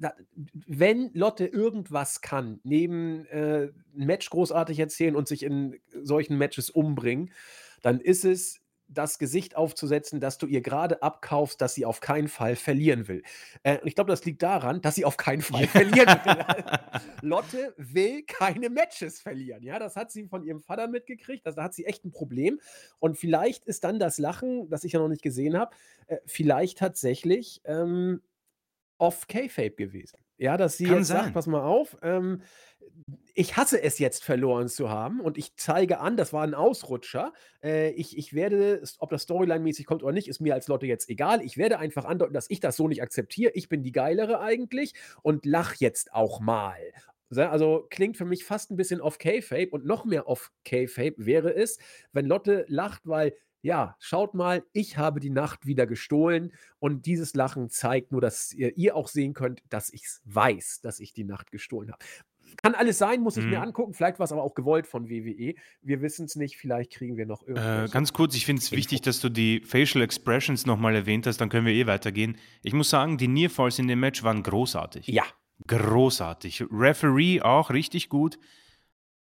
da, 0.00 0.14
wenn 0.66 1.10
Lotte 1.12 1.44
irgendwas 1.44 2.22
kann, 2.22 2.58
neben 2.62 3.26
äh, 3.26 3.64
ein 3.94 4.06
Match 4.06 4.30
großartig 4.30 4.78
erzählen 4.78 5.14
und 5.14 5.28
sich 5.28 5.42
in 5.42 5.78
solchen 6.02 6.38
Matches 6.38 6.70
umbringen, 6.70 7.32
dann 7.82 8.00
ist 8.00 8.24
es 8.24 8.62
das 8.88 9.18
Gesicht 9.18 9.56
aufzusetzen, 9.56 10.20
dass 10.20 10.38
du 10.38 10.46
ihr 10.46 10.62
gerade 10.62 11.02
abkaufst, 11.02 11.60
dass 11.60 11.74
sie 11.74 11.84
auf 11.84 12.00
keinen 12.00 12.28
Fall 12.28 12.56
verlieren 12.56 13.06
will. 13.08 13.22
Äh, 13.62 13.78
und 13.78 13.86
ich 13.86 13.94
glaube, 13.94 14.10
das 14.10 14.24
liegt 14.24 14.42
daran, 14.42 14.80
dass 14.80 14.94
sie 14.94 15.04
auf 15.04 15.16
keinen 15.16 15.42
Fall 15.42 15.66
verlieren 15.66 16.08
will. 16.24 16.36
Lotte 17.22 17.74
will 17.76 18.22
keine 18.24 18.70
Matches 18.70 19.20
verlieren. 19.20 19.62
Ja, 19.62 19.78
das 19.78 19.96
hat 19.96 20.10
sie 20.10 20.26
von 20.26 20.42
ihrem 20.42 20.60
Vater 20.60 20.88
mitgekriegt. 20.88 21.46
Also, 21.46 21.56
da 21.56 21.64
hat 21.64 21.74
sie 21.74 21.84
echt 21.84 22.04
ein 22.04 22.10
Problem. 22.10 22.60
Und 22.98 23.18
vielleicht 23.18 23.64
ist 23.66 23.84
dann 23.84 23.98
das 23.98 24.18
Lachen, 24.18 24.68
das 24.70 24.84
ich 24.84 24.92
ja 24.92 25.00
noch 25.00 25.08
nicht 25.08 25.22
gesehen 25.22 25.56
habe, 25.58 25.74
äh, 26.06 26.18
vielleicht 26.26 26.78
tatsächlich 26.78 27.60
ähm, 27.64 28.22
off 28.98 29.26
K-Fape 29.28 29.72
gewesen. 29.72 30.18
Ja, 30.38 30.56
dass 30.56 30.76
sie 30.76 30.84
Kann 30.84 30.98
jetzt 30.98 31.08
sagt, 31.08 31.24
sein. 31.24 31.32
pass 31.32 31.46
mal 31.48 31.62
auf, 31.62 31.96
ähm, 32.02 32.42
ich 33.34 33.56
hasse 33.56 33.80
es 33.80 33.98
jetzt 33.98 34.24
verloren 34.24 34.68
zu 34.68 34.90
haben 34.90 35.20
und 35.20 35.38
ich 35.38 35.54
zeige 35.56 36.00
an, 36.00 36.16
das 36.16 36.32
war 36.32 36.42
ein 36.42 36.54
Ausrutscher. 36.54 37.32
Äh, 37.62 37.90
ich, 37.90 38.18
ich 38.18 38.34
werde, 38.34 38.82
ob 38.98 39.10
das 39.10 39.22
Storyline-mäßig 39.22 39.86
kommt 39.86 40.02
oder 40.02 40.12
nicht, 40.12 40.28
ist 40.28 40.40
mir 40.40 40.54
als 40.54 40.68
Lotte 40.68 40.86
jetzt 40.86 41.08
egal. 41.08 41.42
Ich 41.42 41.56
werde 41.56 41.78
einfach 41.78 42.04
andeuten, 42.04 42.34
dass 42.34 42.50
ich 42.50 42.60
das 42.60 42.76
so 42.76 42.88
nicht 42.88 43.02
akzeptiere. 43.02 43.52
Ich 43.54 43.68
bin 43.68 43.82
die 43.82 43.92
geilere 43.92 44.40
eigentlich 44.40 44.94
und 45.22 45.46
lach 45.46 45.74
jetzt 45.76 46.12
auch 46.12 46.40
mal. 46.40 46.78
So, 47.30 47.42
Also 47.42 47.86
klingt 47.90 48.16
für 48.16 48.24
mich 48.24 48.44
fast 48.44 48.70
ein 48.70 48.76
bisschen 48.76 49.00
off 49.00 49.18
K-Fape 49.18 49.70
und 49.70 49.84
noch 49.84 50.04
mehr 50.04 50.26
off 50.28 50.50
K-Fape 50.64 51.14
wäre 51.18 51.54
es, 51.54 51.78
wenn 52.12 52.26
Lotte 52.26 52.64
lacht, 52.68 53.02
weil 53.04 53.34
ja, 53.60 53.96
schaut 53.98 54.34
mal, 54.34 54.64
ich 54.72 54.98
habe 54.98 55.20
die 55.20 55.30
Nacht 55.30 55.66
wieder 55.66 55.86
gestohlen 55.86 56.52
und 56.78 57.06
dieses 57.06 57.34
Lachen 57.34 57.68
zeigt 57.70 58.12
nur, 58.12 58.20
dass 58.20 58.52
ihr, 58.52 58.76
ihr 58.76 58.94
auch 58.94 59.08
sehen 59.08 59.34
könnt, 59.34 59.62
dass 59.68 59.92
ich 59.92 60.04
es 60.04 60.22
weiß, 60.24 60.80
dass 60.80 61.00
ich 61.00 61.12
die 61.12 61.24
Nacht 61.24 61.50
gestohlen 61.50 61.90
habe. 61.92 62.04
Kann 62.62 62.74
alles 62.74 62.98
sein, 62.98 63.20
muss 63.20 63.36
ich 63.36 63.44
mir 63.44 63.58
Mhm. 63.58 63.64
angucken. 63.68 63.94
Vielleicht 63.94 64.18
war 64.18 64.24
es 64.24 64.32
aber 64.32 64.42
auch 64.42 64.54
gewollt 64.54 64.86
von 64.86 65.08
WWE. 65.08 65.54
Wir 65.82 66.00
wissen 66.02 66.24
es 66.26 66.34
nicht. 66.36 66.56
Vielleicht 66.56 66.92
kriegen 66.92 67.16
wir 67.16 67.26
noch 67.26 67.42
Äh, 67.42 67.50
irgendwas. 67.50 67.90
ganz 67.92 68.12
kurz, 68.12 68.34
ich 68.34 68.46
finde 68.46 68.60
es 68.60 68.72
wichtig, 68.72 69.00
dass 69.02 69.20
du 69.20 69.28
die 69.28 69.60
Facial 69.60 70.02
Expressions 70.02 70.66
nochmal 70.66 70.94
erwähnt 70.94 71.26
hast, 71.26 71.40
dann 71.40 71.48
können 71.48 71.66
wir 71.66 71.74
eh 71.74 71.86
weitergehen. 71.86 72.36
Ich 72.62 72.72
muss 72.72 72.90
sagen, 72.90 73.18
die 73.18 73.28
Nearfalls 73.28 73.78
in 73.78 73.86
dem 73.88 74.00
Match 74.00 74.22
waren 74.22 74.42
großartig. 74.42 75.06
ja, 75.08 75.24
Großartig. 75.66 76.64
Referee 76.70 77.40
auch 77.40 77.70
richtig 77.70 78.08
gut. 78.08 78.38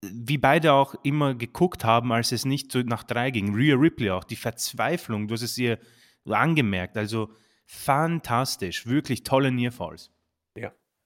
Wie 0.01 0.37
beide 0.37 0.73
auch 0.73 0.95
immer 1.03 1.33
geguckt 1.35 1.85
haben, 1.85 2.11
als 2.11 2.31
es 2.31 2.43
nicht 2.43 2.73
nach 2.75 3.03
drei 3.03 3.31
ging. 3.31 3.53
Rhea 3.55 3.75
Ripley 3.75 4.09
auch, 4.09 4.23
die 4.23 4.35
Verzweiflung, 4.35 5.27
du 5.27 5.33
hast 5.35 5.43
es 5.43 5.57
ihr 5.57 5.79
angemerkt. 6.25 6.97
Also 6.97 7.29
fantastisch, 7.65 8.85
wirklich 8.87 9.23
tolle 9.23 9.51
Nearfalls. 9.51 10.11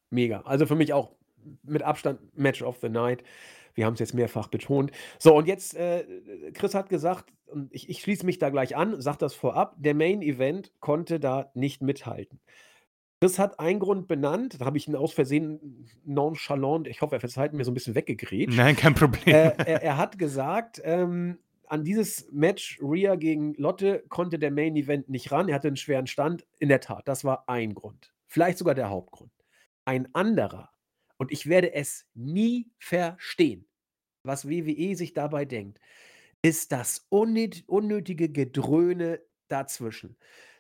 mega. 0.09 0.39
Also 0.45 0.65
für 0.65 0.75
mich 0.75 0.93
auch 0.93 1.16
mit 1.63 1.83
Abstand 1.83 2.19
Match 2.37 2.61
of 2.61 2.77
the 2.81 2.89
Night. 2.89 3.23
Wir 3.73 3.85
haben 3.85 3.93
es 3.93 3.99
jetzt 3.99 4.13
mehrfach 4.13 4.47
betont. 4.47 4.91
So, 5.19 5.35
und 5.35 5.47
jetzt, 5.47 5.75
äh, 5.75 6.03
Chris 6.53 6.73
hat 6.73 6.89
gesagt, 6.89 7.31
und 7.45 7.73
ich, 7.73 7.89
ich 7.89 8.01
schließe 8.01 8.25
mich 8.25 8.39
da 8.39 8.49
gleich 8.49 8.75
an, 8.75 8.99
sag 8.99 9.17
das 9.17 9.33
vorab, 9.33 9.75
der 9.77 9.93
Main 9.93 10.21
Event 10.21 10.71
konnte 10.79 11.19
da 11.19 11.51
nicht 11.53 11.81
mithalten. 11.81 12.39
Chris 13.19 13.39
hat 13.39 13.59
einen 13.59 13.79
Grund 13.79 14.07
benannt, 14.07 14.61
da 14.61 14.65
habe 14.65 14.77
ich 14.77 14.87
ihn 14.87 14.95
aus 14.95 15.13
Versehen 15.13 15.87
nonchalant, 16.05 16.87
ich 16.87 17.01
hoffe, 17.01 17.15
er 17.15 17.19
verzeiht 17.19 17.53
mir 17.53 17.63
so 17.63 17.71
ein 17.71 17.73
bisschen 17.73 17.95
weggegrätscht. 17.95 18.55
Nein, 18.55 18.75
kein 18.75 18.93
Problem. 18.93 19.33
Äh, 19.33 19.53
er, 19.57 19.81
er, 19.81 19.97
hat 19.97 20.19
gesagt, 20.19 20.81
ähm, 20.83 21.39
an 21.67 21.83
dieses 21.83 22.31
Match 22.31 22.79
Rhea 22.81 23.15
gegen 23.15 23.55
Lotte 23.55 24.03
konnte 24.09 24.37
der 24.37 24.51
Main 24.51 24.75
Event 24.75 25.09
nicht 25.09 25.31
ran. 25.31 25.49
Er 25.49 25.55
hatte 25.55 25.67
einen 25.67 25.77
schweren 25.77 26.07
Stand. 26.07 26.45
In 26.59 26.69
der 26.69 26.79
Tat, 26.79 27.07
das 27.07 27.23
war 27.23 27.49
ein 27.49 27.73
Grund. 27.73 28.13
Vielleicht 28.27 28.59
sogar 28.59 28.75
der 28.75 28.89
Hauptgrund. 28.89 29.31
Ein 29.85 30.13
anderer, 30.13 30.69
und 31.17 31.31
ich 31.31 31.47
werde 31.47 31.73
es 31.73 32.05
nie 32.13 32.71
verstehen, 32.79 33.67
was 34.23 34.47
WWE 34.47 34.95
sich 34.95 35.13
dabei 35.13 35.45
denkt, 35.45 35.79
ist 36.41 36.71
das 36.71 37.07
unnötige 37.09 38.29
Gedröhne 38.29 39.21
dazwischen 39.47 40.17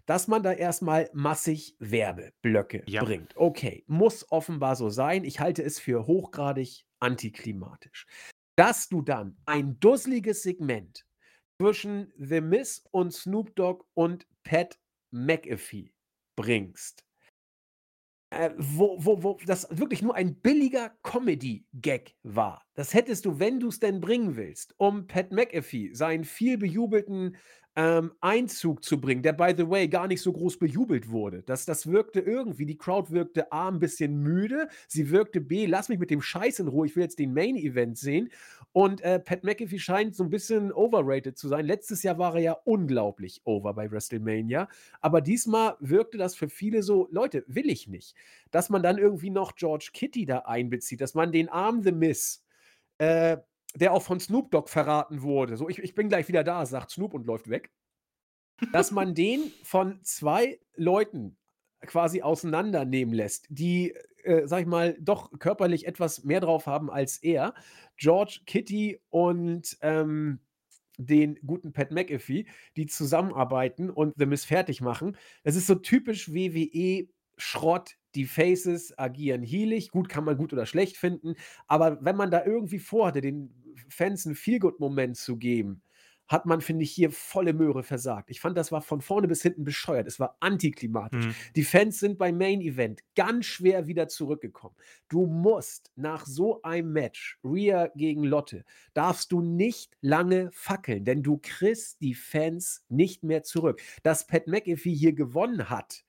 dass 0.07 0.29
man 0.29 0.41
da 0.41 0.53
erstmal 0.53 1.09
massig 1.13 1.75
Werbeblöcke 1.79 2.83
ja. 2.87 3.03
bringt. 3.03 3.35
Okay, 3.35 3.83
muss 3.87 4.31
offenbar 4.31 4.75
so 4.75 4.89
sein. 4.89 5.23
Ich 5.23 5.39
halte 5.39 5.61
es 5.61 5.79
für 5.79 6.07
hochgradig 6.07 6.85
antiklimatisch. 6.99 8.07
Dass 8.55 8.89
du 8.89 9.01
dann 9.01 9.37
ein 9.45 9.79
dusseliges 9.79 10.41
Segment 10.41 11.05
zwischen 11.61 12.11
The 12.17 12.41
Miss 12.41 12.85
und 12.91 13.13
Snoop 13.13 13.55
Dogg 13.55 13.83
und 13.93 14.25
Pat 14.43 14.79
McAfee 15.11 15.93
bringst, 16.37 17.05
äh, 18.29 18.51
wo, 18.57 18.97
wo, 18.99 19.23
wo 19.23 19.37
das 19.45 19.67
wirklich 19.71 20.01
nur 20.01 20.15
ein 20.15 20.35
billiger 20.35 20.91
Comedy-Gag 21.03 22.15
war. 22.23 22.63
Das 22.73 22.93
hättest 22.93 23.25
du, 23.25 23.39
wenn 23.39 23.59
du 23.59 23.69
es 23.69 23.79
denn 23.79 24.01
bringen 24.01 24.35
willst, 24.35 24.73
um 24.77 25.07
Pat 25.07 25.31
McAfee, 25.31 25.93
seinen 25.93 26.25
viel 26.25 26.57
bejubelten 26.57 27.37
ähm, 27.77 28.11
Einzug 28.21 28.83
zu 28.83 28.99
bringen, 28.99 29.21
der 29.21 29.33
by 29.33 29.53
the 29.55 29.69
way 29.69 29.87
gar 29.87 30.07
nicht 30.07 30.23
so 30.23 30.33
groß 30.33 30.57
bejubelt 30.57 31.11
wurde. 31.11 31.43
Das, 31.43 31.63
das 31.63 31.85
wirkte 31.85 32.19
irgendwie, 32.19 32.65
die 32.65 32.77
Crowd 32.77 33.11
wirkte 33.11 33.51
A, 33.51 33.69
ein 33.69 33.77
bisschen 33.77 34.17
müde, 34.23 34.67
sie 34.87 35.11
wirkte 35.11 35.39
B, 35.39 35.67
lass 35.67 35.87
mich 35.87 35.99
mit 35.99 36.09
dem 36.09 36.23
Scheiß 36.23 36.57
in 36.57 36.69
Ruhe, 36.69 36.87
ich 36.87 36.95
will 36.95 37.03
jetzt 37.03 37.19
den 37.19 37.35
Main 37.35 37.55
Event 37.55 37.99
sehen. 37.99 38.31
Und 38.73 39.01
äh, 39.01 39.19
Pat 39.19 39.43
McAfee 39.43 39.77
scheint 39.77 40.15
so 40.15 40.23
ein 40.23 40.31
bisschen 40.31 40.73
overrated 40.73 41.37
zu 41.37 41.47
sein. 41.47 41.67
Letztes 41.67 42.01
Jahr 42.01 42.17
war 42.17 42.33
er 42.33 42.41
ja 42.41 42.57
unglaublich 42.65 43.41
over 43.45 43.75
bei 43.75 43.91
WrestleMania, 43.91 44.67
aber 44.99 45.21
diesmal 45.21 45.75
wirkte 45.79 46.17
das 46.17 46.35
für 46.35 46.49
viele 46.49 46.81
so, 46.81 47.07
Leute, 47.11 47.43
will 47.45 47.69
ich 47.69 47.87
nicht. 47.87 48.15
Dass 48.49 48.69
man 48.69 48.81
dann 48.81 48.97
irgendwie 48.97 49.29
noch 49.29 49.55
George 49.55 49.91
Kitty 49.93 50.25
da 50.25 50.39
einbezieht, 50.39 50.99
dass 50.99 51.13
man 51.13 51.31
den 51.31 51.47
Arm 51.47 51.83
The 51.83 51.91
Miss 51.91 52.43
äh, 52.97 53.37
der 53.79 53.93
auch 53.93 54.01
von 54.01 54.19
Snoop 54.19 54.51
Dogg 54.51 54.69
verraten 54.69 55.21
wurde. 55.21 55.57
So, 55.57 55.69
ich, 55.69 55.79
ich 55.79 55.95
bin 55.95 56.09
gleich 56.09 56.27
wieder 56.27 56.43
da, 56.43 56.65
sagt 56.65 56.91
Snoop 56.91 57.13
und 57.13 57.25
läuft 57.25 57.49
weg. 57.49 57.71
Dass 58.73 58.91
man 58.91 59.13
den 59.15 59.51
von 59.63 59.99
zwei 60.03 60.59
Leuten 60.75 61.37
quasi 61.81 62.23
auseinandernehmen 62.23 63.13
lässt, 63.13 63.45
die, 63.49 63.93
äh, 64.23 64.47
sag 64.47 64.61
ich 64.61 64.67
mal, 64.67 64.97
doch 64.99 65.31
körperlich 65.37 65.85
etwas 65.85 66.23
mehr 66.23 66.39
drauf 66.39 66.65
haben 66.65 66.89
als 66.89 67.17
er. 67.17 67.53
George 67.97 68.39
Kitty 68.45 68.99
und 69.09 69.77
ähm, 69.81 70.39
den 70.97 71.37
guten 71.45 71.71
Pat 71.71 71.91
McAfee, 71.91 72.47
die 72.75 72.87
zusammenarbeiten 72.87 73.91
und 73.91 74.15
The 74.17 74.25
Miss 74.25 74.45
fertig 74.45 74.81
machen. 74.81 75.15
Das 75.43 75.55
ist 75.55 75.67
so 75.67 75.75
typisch 75.75 76.33
WWE 76.33 77.07
Schrott, 77.37 77.97
die 78.15 78.25
Faces 78.25 78.97
agieren 78.97 79.43
healig. 79.43 79.91
Gut, 79.91 80.09
kann 80.09 80.23
man 80.23 80.37
gut 80.37 80.51
oder 80.51 80.65
schlecht 80.65 80.97
finden. 80.97 81.35
Aber 81.67 82.03
wenn 82.03 82.15
man 82.15 82.31
da 82.31 82.43
irgendwie 82.43 82.79
vorhatte, 82.79 83.21
den 83.21 83.53
Fans 83.89 84.25
einen 84.25 84.35
Feelgood-Moment 84.35 85.17
zu 85.17 85.37
geben, 85.37 85.81
hat 86.27 86.45
man, 86.45 86.61
finde 86.61 86.83
ich, 86.83 86.91
hier 86.91 87.09
volle 87.11 87.53
Möhre 87.53 87.83
versagt. 87.83 88.29
Ich 88.29 88.41
fand, 88.41 88.57
das 88.57 88.71
war 88.71 88.81
von 88.81 89.01
vorne 89.01 89.27
bis 89.27 89.41
hinten 89.41 89.63
bescheuert. 89.63 90.07
Es 90.07 90.19
war 90.19 90.35
antiklimatisch. 90.41 91.27
Mhm. 91.27 91.35
Die 91.55 91.63
Fans 91.63 91.99
sind 91.99 92.17
beim 92.17 92.37
Main 92.37 92.59
Event 92.61 93.01
ganz 93.15 93.45
schwer 93.45 93.87
wieder 93.87 94.07
zurückgekommen. 94.09 94.75
Du 95.07 95.25
musst 95.25 95.91
nach 95.95 96.25
so 96.25 96.61
einem 96.63 96.91
Match, 96.91 97.39
Rhea 97.43 97.87
gegen 97.95 98.23
Lotte, 98.23 98.65
darfst 98.93 99.31
du 99.31 99.41
nicht 99.41 99.95
lange 100.01 100.49
fackeln, 100.51 101.05
denn 101.05 101.23
du 101.23 101.39
kriegst 101.41 102.01
die 102.01 102.13
Fans 102.13 102.85
nicht 102.89 103.23
mehr 103.23 103.43
zurück. 103.43 103.81
Dass 104.03 104.27
Pat 104.27 104.47
McAfee 104.47 104.93
hier 104.93 105.13
gewonnen 105.13 105.69
hat, 105.69 106.03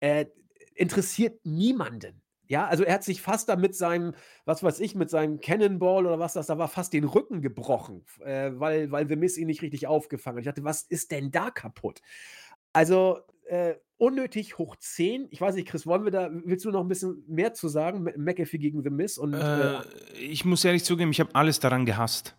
äh, 0.00 0.26
interessiert 0.74 1.44
niemanden. 1.44 2.22
Ja, 2.48 2.66
also 2.66 2.82
er 2.82 2.94
hat 2.94 3.04
sich 3.04 3.20
fast 3.20 3.50
da 3.50 3.56
mit 3.56 3.76
seinem, 3.76 4.14
was 4.46 4.62
weiß 4.62 4.80
ich, 4.80 4.94
mit 4.94 5.10
seinem 5.10 5.40
Cannonball 5.40 6.06
oder 6.06 6.18
was 6.18 6.32
das 6.32 6.46
da 6.46 6.56
war, 6.56 6.68
fast 6.68 6.94
den 6.94 7.04
Rücken 7.04 7.42
gebrochen, 7.42 8.04
äh, 8.24 8.52
weil, 8.54 8.90
weil 8.90 9.06
The 9.06 9.16
Miss 9.16 9.36
ihn 9.36 9.46
nicht 9.46 9.60
richtig 9.60 9.86
aufgefangen 9.86 10.38
hat. 10.38 10.40
Ich 10.40 10.46
dachte, 10.46 10.64
was 10.64 10.82
ist 10.82 11.10
denn 11.10 11.30
da 11.30 11.50
kaputt? 11.50 12.00
Also 12.72 13.18
äh, 13.46 13.74
unnötig 13.98 14.56
hoch 14.56 14.76
10. 14.76 15.28
Ich 15.30 15.40
weiß 15.42 15.56
nicht, 15.56 15.68
Chris, 15.68 15.86
wollen 15.86 16.04
wir 16.04 16.10
da, 16.10 16.30
willst 16.32 16.64
du 16.64 16.70
noch 16.70 16.80
ein 16.80 16.88
bisschen 16.88 17.22
mehr 17.28 17.52
zu 17.52 17.68
sagen? 17.68 18.04
McAfee 18.16 18.58
gegen 18.58 18.82
The 18.82 18.90
Miss? 18.90 19.18
Und, 19.18 19.34
äh, 19.34 19.76
äh, 19.76 19.82
ich 20.18 20.46
muss 20.46 20.64
ehrlich 20.64 20.84
zugeben, 20.84 21.10
ich 21.10 21.20
habe 21.20 21.34
alles 21.34 21.60
daran 21.60 21.84
gehasst. 21.84 22.34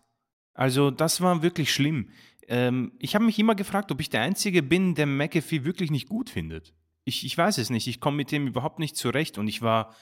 Also 0.54 0.90
das 0.90 1.20
war 1.20 1.42
wirklich 1.44 1.72
schlimm. 1.72 2.10
Ähm, 2.48 2.92
ich 2.98 3.14
habe 3.14 3.24
mich 3.24 3.38
immer 3.38 3.54
gefragt, 3.54 3.92
ob 3.92 4.00
ich 4.00 4.10
der 4.10 4.22
Einzige 4.22 4.64
bin, 4.64 4.96
der 4.96 5.06
McAfee 5.06 5.64
wirklich 5.64 5.92
nicht 5.92 6.08
gut 6.08 6.30
findet 6.30 6.74
ich, 7.04 7.24
ich 7.24 7.36
weiß 7.36 7.58
es 7.58 7.70
nicht. 7.70 7.86
Ich 7.86 8.00
komme 8.00 8.18
mit 8.18 8.32
dem 8.32 8.46
überhaupt 8.46 8.78
nicht 8.78 8.96
zurecht 8.96 9.38
und 9.38 9.48
ich 9.48 9.62
war, 9.62 9.94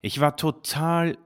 ich 0.00 0.20
war 0.20 0.36
total 0.36 1.18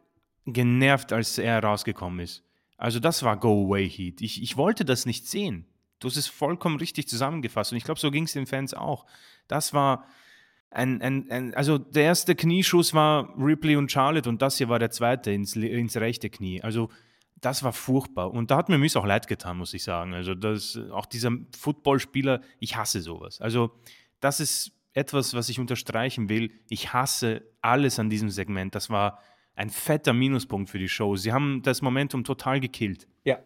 genervt, 0.47 1.12
als 1.12 1.39
er 1.39 1.62
rausgekommen 1.62 2.20
ist. 2.20 2.45
Also 2.77 2.99
das 2.99 3.23
war 3.23 3.37
Go 3.37 3.66
Away 3.66 3.89
Heat. 3.89 4.20
Ich, 4.23 4.43
ich 4.43 4.57
wollte 4.57 4.85
das 4.85 5.07
nicht 5.07 5.27
sehen. 5.27 5.66
Du 5.99 6.09
hast 6.09 6.16
es 6.16 6.28
vollkommen 6.28 6.77
richtig 6.77 7.09
zusammengefasst 7.09 7.73
und 7.73 7.78
ich 7.78 7.85
glaube, 7.85 8.01
so 8.01 8.11
ging 8.11 8.24
es 8.24 8.32
den 8.32 8.47
Fans 8.47 8.73
auch. 8.73 9.05
Das 9.49 9.74
war 9.74 10.07
ein, 10.70 11.03
ein, 11.03 11.31
ein, 11.31 11.55
also 11.55 11.77
der 11.77 12.05
erste 12.05 12.35
Knieschuss 12.35 12.95
war 12.95 13.35
Ripley 13.37 13.77
und 13.77 13.93
Charlotte 13.93 14.28
und 14.28 14.41
das 14.41 14.57
hier 14.57 14.69
war 14.69 14.78
der 14.78 14.91
zweite 14.91 15.31
ins, 15.31 15.57
ins 15.57 15.97
rechte 15.97 16.31
Knie. 16.31 16.62
Also 16.62 16.89
das 17.41 17.62
war 17.62 17.73
furchtbar 17.73 18.31
und 18.31 18.51
da 18.51 18.57
hat 18.57 18.69
mir 18.69 18.78
Miss 18.78 18.97
auch 18.97 19.05
leid 19.05 19.27
getan, 19.27 19.59
muss 19.59 19.74
ich 19.74 19.82
sagen. 19.82 20.15
Also 20.15 20.35
das, 20.35 20.78
auch 20.91 21.07
dieser 21.07 21.32
Footballspieler, 21.59 22.41
ich 22.61 22.77
hasse 22.77 23.03
sowas. 23.03 23.41
Also 23.41 23.73
das 24.20 24.41
ist 24.41 24.73
etwas, 24.93 25.35
was 25.35 25.49
ich 25.49 25.61
unterstreichen 25.61 26.29
will. 26.29 26.51
Ich 26.69 26.93
hasse 26.93 27.43
alles 27.61 27.99
an 27.99 28.11
diesem 28.11 28.31
Segment. 28.31 28.75
Das 28.75 28.91
war 28.91 29.21
ein 29.55 29.71
fetter 29.71 30.12
Minuspunkt 30.12 30.71
für 30.71 30.79
die 30.79 30.89
Show. 30.89 31.17
Sie 31.17 31.33
haben 31.33 31.62
das 31.62 31.83
Momentum 31.83 32.25
total 32.25 32.61
gekillt. 32.61 33.07
Ja, 33.25 33.39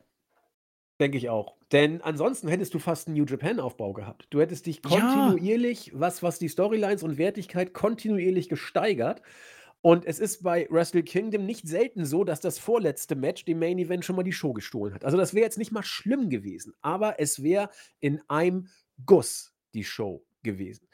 denke 1.00 1.18
ich 1.18 1.28
auch. 1.28 1.56
Denn 1.72 2.00
ansonsten 2.02 2.48
hättest 2.48 2.72
du 2.74 2.78
fast 2.78 3.08
einen 3.08 3.16
New 3.16 3.24
Japan-Aufbau 3.24 3.92
gehabt. 3.92 4.26
Du 4.30 4.40
hättest 4.40 4.66
dich 4.66 4.82
kontinuierlich, 4.82 5.86
ja. 5.86 5.92
was, 5.96 6.22
was 6.22 6.38
die 6.38 6.48
Storylines 6.48 7.02
und 7.02 7.18
Wertigkeit 7.18 7.74
kontinuierlich 7.74 8.48
gesteigert. 8.48 9.22
Und 9.80 10.06
es 10.06 10.18
ist 10.18 10.42
bei 10.42 10.66
Wrestle 10.70 11.02
Kingdom 11.02 11.44
nicht 11.44 11.68
selten 11.68 12.06
so, 12.06 12.24
dass 12.24 12.40
das 12.40 12.58
vorletzte 12.58 13.16
Match 13.16 13.44
dem 13.44 13.58
Main 13.58 13.78
Event 13.78 14.04
schon 14.04 14.16
mal 14.16 14.22
die 14.22 14.32
Show 14.32 14.54
gestohlen 14.54 14.94
hat. 14.94 15.04
Also 15.04 15.18
das 15.18 15.34
wäre 15.34 15.44
jetzt 15.44 15.58
nicht 15.58 15.72
mal 15.72 15.82
schlimm 15.82 16.30
gewesen, 16.30 16.72
aber 16.80 17.20
es 17.20 17.42
wäre 17.42 17.68
in 18.00 18.20
einem 18.28 18.68
Guss 19.04 19.52
die 19.74 19.84
Show 19.84 20.24
gewesen. 20.42 20.86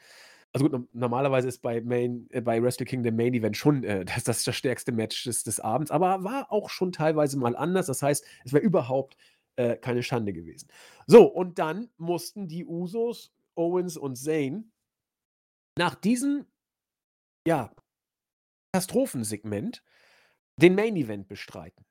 Also 0.53 0.67
gut, 0.67 0.93
normalerweise 0.93 1.47
ist 1.47 1.61
bei 1.61 1.79
Main, 1.81 2.27
äh, 2.31 2.41
bei 2.41 2.61
Wrestle 2.61 2.85
Kingdom 2.85 3.15
Main 3.15 3.33
Event 3.33 3.55
schon 3.55 3.83
äh, 3.83 4.05
das, 4.05 4.23
das, 4.23 4.43
das 4.43 4.55
stärkste 4.55 4.91
Match 4.91 5.23
des, 5.23 5.43
des 5.43 5.59
Abends, 5.59 5.91
aber 5.91 6.23
war 6.23 6.51
auch 6.51 6.69
schon 6.69 6.91
teilweise 6.91 7.37
mal 7.37 7.55
anders. 7.55 7.87
Das 7.87 8.01
heißt, 8.01 8.25
es 8.45 8.53
wäre 8.53 8.63
überhaupt 8.63 9.15
äh, 9.55 9.77
keine 9.77 10.03
Schande 10.03 10.33
gewesen. 10.33 10.67
So, 11.07 11.25
und 11.25 11.59
dann 11.59 11.89
mussten 11.97 12.47
die 12.47 12.65
Usos, 12.65 13.33
Owens 13.55 13.97
und 13.97 14.15
Zane 14.15 14.65
nach 15.77 15.95
diesem, 15.95 16.45
ja, 17.47 17.73
Katastrophensegment 18.73 19.83
den 20.57 20.75
Main 20.75 20.95
Event 20.95 21.27
bestreiten. 21.27 21.85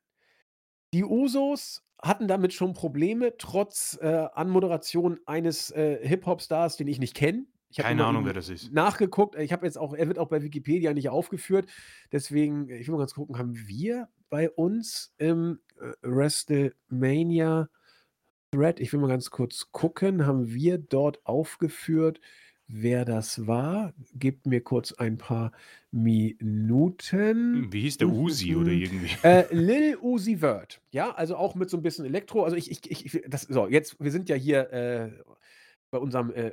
Die 0.95 1.05
Usos 1.05 1.85
hatten 2.01 2.29
damit 2.29 2.53
schon 2.53 2.73
Probleme, 2.73 3.37
trotz 3.37 3.99
äh, 4.01 4.29
Anmoderation 4.33 5.21
eines 5.27 5.71
äh, 5.71 6.07
Hip-Hop-Stars, 6.07 6.77
den 6.77 6.89
ich 6.89 6.99
nicht 6.99 7.15
kenne. 7.15 7.47
Ich 7.71 7.79
Keine 7.79 8.05
Ahnung, 8.05 8.27
wer 8.27 8.33
das 8.33 8.49
ist. 8.49 8.73
Nachgeguckt. 8.73 9.37
Ich 9.37 9.53
habe 9.53 9.65
jetzt 9.65 9.79
auch, 9.79 9.95
er 9.95 10.09
wird 10.09 10.19
auch 10.19 10.29
bei 10.29 10.43
Wikipedia 10.43 10.93
nicht 10.93 11.09
aufgeführt. 11.09 11.67
Deswegen, 12.11 12.69
ich 12.69 12.89
will 12.89 12.95
mal 12.95 12.99
ganz 12.99 13.15
gucken, 13.15 13.39
haben 13.39 13.57
wir 13.69 14.09
bei 14.29 14.51
uns 14.51 15.15
im 15.19 15.61
äh, 15.81 15.93
WrestleMania 16.03 17.69
Thread, 18.53 18.81
ich 18.81 18.93
will 18.93 18.99
mal 18.99 19.07
ganz 19.07 19.31
kurz 19.31 19.69
gucken, 19.71 20.27
haben 20.27 20.53
wir 20.53 20.79
dort 20.79 21.25
aufgeführt, 21.25 22.21
wer 22.67 23.05
das 23.05 23.47
war? 23.47 23.93
Gebt 24.15 24.47
mir 24.47 24.61
kurz 24.63 24.93
ein 24.93 25.19
paar 25.19 25.53
Minuten. 25.93 27.55
Hm, 27.55 27.73
wie 27.73 27.83
hieß 27.83 27.99
der 27.99 28.09
Uzi 28.09 28.57
oder 28.57 28.73
irgendwie? 28.73 29.11
Äh, 29.23 29.45
Lil 29.55 29.97
Uzi 30.01 30.39
Vert. 30.39 30.81
Ja, 30.91 31.13
also 31.13 31.37
auch 31.37 31.55
mit 31.55 31.71
so 31.71 31.77
ein 31.77 31.83
bisschen 31.83 32.05
Elektro. 32.05 32.43
Also 32.43 32.57
ich, 32.57 32.71
ich, 32.71 33.07
ich 33.07 33.23
das, 33.29 33.43
so, 33.43 33.69
jetzt, 33.69 34.01
wir 34.01 34.11
sind 34.11 34.29
ja 34.29 34.35
hier 34.35 34.73
äh, 34.73 35.11
bei 35.93 35.99
unserem 35.99 36.33
äh, 36.33 36.53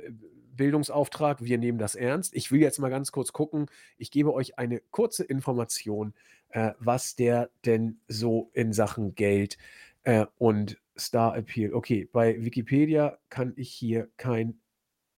Bildungsauftrag, 0.58 1.42
wir 1.42 1.56
nehmen 1.56 1.78
das 1.78 1.94
ernst. 1.94 2.36
Ich 2.36 2.52
will 2.52 2.60
jetzt 2.60 2.78
mal 2.78 2.90
ganz 2.90 3.10
kurz 3.12 3.32
gucken. 3.32 3.70
Ich 3.96 4.10
gebe 4.10 4.34
euch 4.34 4.58
eine 4.58 4.80
kurze 4.90 5.24
Information, 5.24 6.12
äh, 6.50 6.72
was 6.78 7.16
der 7.16 7.48
denn 7.64 8.00
so 8.08 8.50
in 8.52 8.74
Sachen 8.74 9.14
Geld 9.14 9.56
äh, 10.02 10.26
und 10.36 10.78
Star 10.98 11.34
Appeal. 11.34 11.72
Okay, 11.72 12.06
bei 12.12 12.44
Wikipedia 12.44 13.18
kann 13.30 13.54
ich 13.56 13.70
hier 13.70 14.10
kein, 14.18 14.60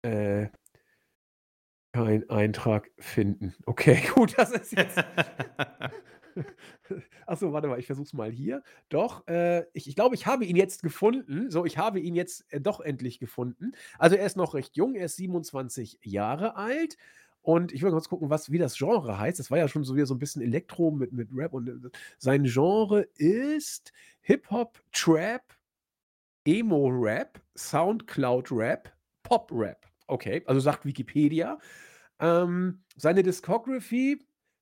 äh, 0.03 0.49
kein 1.91 2.29
Eintrag 2.29 2.91
finden. 2.99 3.55
Okay, 3.65 3.99
gut, 4.13 4.37
das 4.37 4.51
ist 4.51 4.73
jetzt. 4.73 4.99
Achso, 7.25 7.53
warte 7.53 7.67
mal, 7.67 7.79
ich 7.79 7.85
versuche 7.85 8.05
es 8.05 8.13
mal 8.13 8.31
hier. 8.31 8.63
Doch, 8.89 9.27
äh, 9.27 9.65
ich, 9.73 9.87
ich 9.87 9.95
glaube, 9.95 10.15
ich 10.15 10.25
habe 10.25 10.45
ihn 10.45 10.55
jetzt 10.55 10.83
gefunden. 10.83 11.49
So, 11.49 11.65
ich 11.65 11.77
habe 11.77 11.99
ihn 11.99 12.15
jetzt 12.15 12.45
äh, 12.51 12.61
doch 12.61 12.79
endlich 12.79 13.19
gefunden. 13.19 13.73
Also 13.97 14.15
er 14.15 14.25
ist 14.25 14.37
noch 14.37 14.53
recht 14.53 14.75
jung, 14.75 14.95
er 14.95 15.05
ist 15.05 15.17
27 15.17 15.99
Jahre 16.03 16.55
alt. 16.55 16.97
Und 17.41 17.71
ich 17.71 17.81
will 17.81 17.91
kurz 17.91 18.09
gucken, 18.09 18.29
was, 18.29 18.51
wie 18.51 18.57
das 18.57 18.77
Genre 18.77 19.17
heißt. 19.17 19.39
Das 19.39 19.49
war 19.49 19.57
ja 19.57 19.67
schon 19.67 19.83
so 19.83 19.95
wieder 19.95 20.05
so 20.05 20.13
ein 20.13 20.19
bisschen 20.19 20.41
Elektro 20.41 20.91
mit, 20.91 21.13
mit 21.13 21.29
Rap. 21.33 21.53
Und 21.53 21.67
äh, 21.69 21.89
sein 22.17 22.43
Genre 22.43 23.01
ist 23.15 23.93
Hip-Hop, 24.21 24.81
Trap, 24.91 25.43
Emo-Rap, 26.45 27.41
Soundcloud-Rap, 27.55 28.91
Pop-Rap. 29.23 29.87
Okay, 30.07 30.43
also 30.45 30.59
sagt 30.59 30.85
Wikipedia. 30.85 31.59
Ähm, 32.19 32.83
seine 32.97 33.23
Discography 33.23 34.19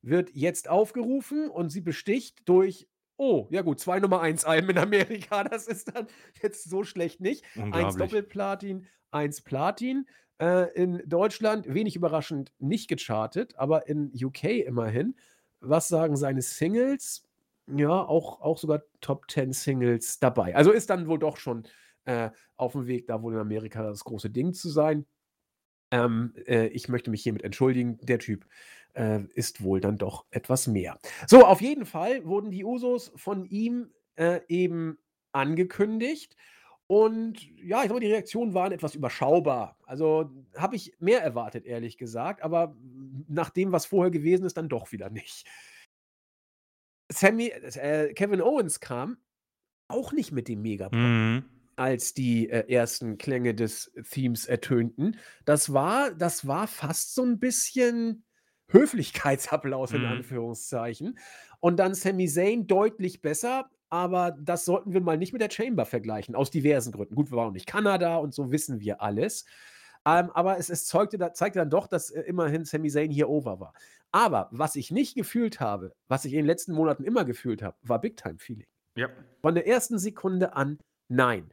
wird 0.10 0.32
jetzt 0.34 0.70
aufgerufen 0.70 1.50
und 1.50 1.70
sie 1.70 1.82
besticht 1.82 2.48
durch 2.48 2.88
Oh, 3.20 3.48
ja 3.50 3.64
gut, 3.64 3.80
zwei 3.80 4.00
Nummer 4.00 4.22
1 4.22 4.46
Alben 4.46 4.70
in 4.70 4.78
Amerika, 4.78 5.44
das 5.44 5.68
ist 5.68 5.96
dann 5.96 6.08
jetzt 6.42 6.70
so 6.70 6.84
schlecht 6.84 7.20
nicht. 7.20 7.44
Eins. 7.58 7.96
Doppelplatin, 7.96 8.86
eins 9.10 9.42
Platin. 9.42 10.06
Äh, 10.40 10.72
in 10.76 11.02
Deutschland, 11.08 11.74
wenig 11.74 11.96
überraschend, 11.96 12.54
nicht 12.60 12.88
gechartet, 12.88 13.58
aber 13.58 13.88
in 13.88 14.12
UK 14.14 14.44
immerhin. 14.68 15.16
Was 15.62 15.88
sagen 15.88 16.16
seine 16.16 16.44
Singles? 16.44 17.24
Ja, 17.66 17.90
auch, 17.90 18.40
auch 18.40 18.60
sogar 18.60 18.84
Top 19.02 19.30
10 19.32 19.52
Singles 19.52 20.20
dabei. 20.20 20.56
Also 20.56 20.72
ist 20.72 20.92
dann 20.92 21.08
wohl 21.08 21.18
doch 21.18 21.38
schon 21.38 21.68
äh, 22.06 22.30
auf 22.56 22.74
dem 22.74 22.86
Weg, 22.86 23.08
da 23.08 23.24
wohl 23.24 23.34
in 23.34 23.40
Amerika 23.40 23.82
das 23.82 24.04
große 24.04 24.30
Ding 24.30 24.54
zu 24.54 24.70
sein. 24.70 25.08
Ähm, 25.90 26.34
äh, 26.46 26.68
ich 26.68 26.88
möchte 26.88 27.10
mich 27.10 27.24
hiermit 27.24 27.44
entschuldigen. 27.44 27.98
Der 28.04 28.20
Typ 28.20 28.46
äh, 28.94 29.22
ist 29.36 29.64
wohl 29.64 29.80
dann 29.80 29.98
doch 29.98 30.26
etwas 30.32 30.68
mehr. 30.68 31.00
So, 31.28 31.46
auf 31.46 31.62
jeden 31.62 31.86
Fall 31.86 32.26
wurden 32.26 32.52
die 32.52 32.64
Usos 32.64 33.12
von 33.16 33.46
ihm 33.46 33.92
äh, 34.16 34.42
eben 34.48 34.98
angekündigt. 35.32 36.36
Und 36.88 37.42
ja, 37.62 37.82
ich 37.82 37.88
glaube, 37.88 38.00
die 38.00 38.12
Reaktionen 38.12 38.54
waren 38.54 38.72
etwas 38.72 38.96
überschaubar. 38.96 39.78
Also 39.86 40.32
habe 40.56 40.78
ich 40.78 40.94
mehr 41.00 41.22
erwartet, 41.22 41.66
ehrlich 41.66 41.98
gesagt. 41.98 42.42
Aber 42.42 42.76
nach 43.28 43.50
dem, 43.50 43.74
was 43.74 43.86
vorher 43.86 44.10
gewesen 44.12 44.46
ist, 44.46 44.56
dann 44.56 44.70
doch 44.70 44.92
wieder 44.94 45.10
nicht. 45.10 45.46
Sammy, 47.12 47.48
äh, 47.48 48.14
Kevin 48.14 48.42
Owens 48.42 48.80
kam 48.80 49.18
auch 49.90 50.12
nicht 50.12 50.32
mit 50.32 50.48
dem 50.48 50.62
Mega 50.62 50.90
Mhm. 50.92 51.46
als 51.76 52.14
die 52.14 52.50
äh, 52.50 52.72
ersten 52.74 53.18
Klänge 53.18 53.54
des 53.54 53.92
Themes 54.10 54.46
ertönten. 54.46 55.18
Das 55.46 55.74
war, 55.74 56.12
das 56.12 56.48
war 56.48 56.68
fast 56.68 57.16
so 57.16 57.24
ein 57.24 57.40
bisschen 57.40 58.24
Höflichkeitsapplaus 58.70 59.92
in 59.94 60.02
Mhm. 60.02 60.08
Anführungszeichen. 60.08 61.18
Und 61.60 61.78
dann 61.78 61.94
Sami 61.94 62.28
Zayn 62.28 62.68
deutlich 62.68 63.22
besser, 63.22 63.70
aber 63.90 64.36
das 64.40 64.66
sollten 64.66 64.94
wir 64.94 65.02
mal 65.02 65.18
nicht 65.18 65.34
mit 65.34 65.42
der 65.42 65.50
Chamber 65.50 65.86
vergleichen, 65.86 66.36
aus 66.36 66.52
diversen 66.52 66.92
Gründen. 66.92 67.16
Gut, 67.16 67.32
wir 67.32 67.38
waren 67.38 67.50
auch 67.50 67.54
nicht 67.54 67.68
Kanada 67.68 68.18
und 68.18 68.34
so 68.34 68.52
wissen 68.52 68.80
wir 68.80 69.02
alles. 69.02 69.46
Ähm, 70.06 70.30
aber 70.32 70.58
es, 70.58 70.70
es 70.70 70.86
zeugte, 70.86 71.18
zeigte 71.34 71.60
dann 71.60 71.70
doch, 71.70 71.88
dass 71.88 72.12
äh, 72.12 72.22
immerhin 72.22 72.66
Sami 72.66 72.90
Zayn 72.90 73.12
hier 73.12 73.30
over 73.30 73.60
war. 73.60 73.74
Aber 74.12 74.48
was 74.52 74.76
ich 74.76 74.92
nicht 74.92 75.16
gefühlt 75.16 75.60
habe, 75.60 75.94
was 76.08 76.26
ich 76.26 76.34
in 76.34 76.40
den 76.40 76.46
letzten 76.46 76.74
Monaten 76.74 77.04
immer 77.04 77.26
gefühlt 77.26 77.62
habe, 77.62 77.78
war 77.82 78.00
Big 78.00 78.18
Time 78.18 78.38
Feeling. 78.40 78.68
Ja. 78.96 79.10
Von 79.42 79.56
der 79.56 79.68
ersten 79.68 80.00
Sekunde 80.00 80.56
an 80.56 80.80
nein. 81.10 81.50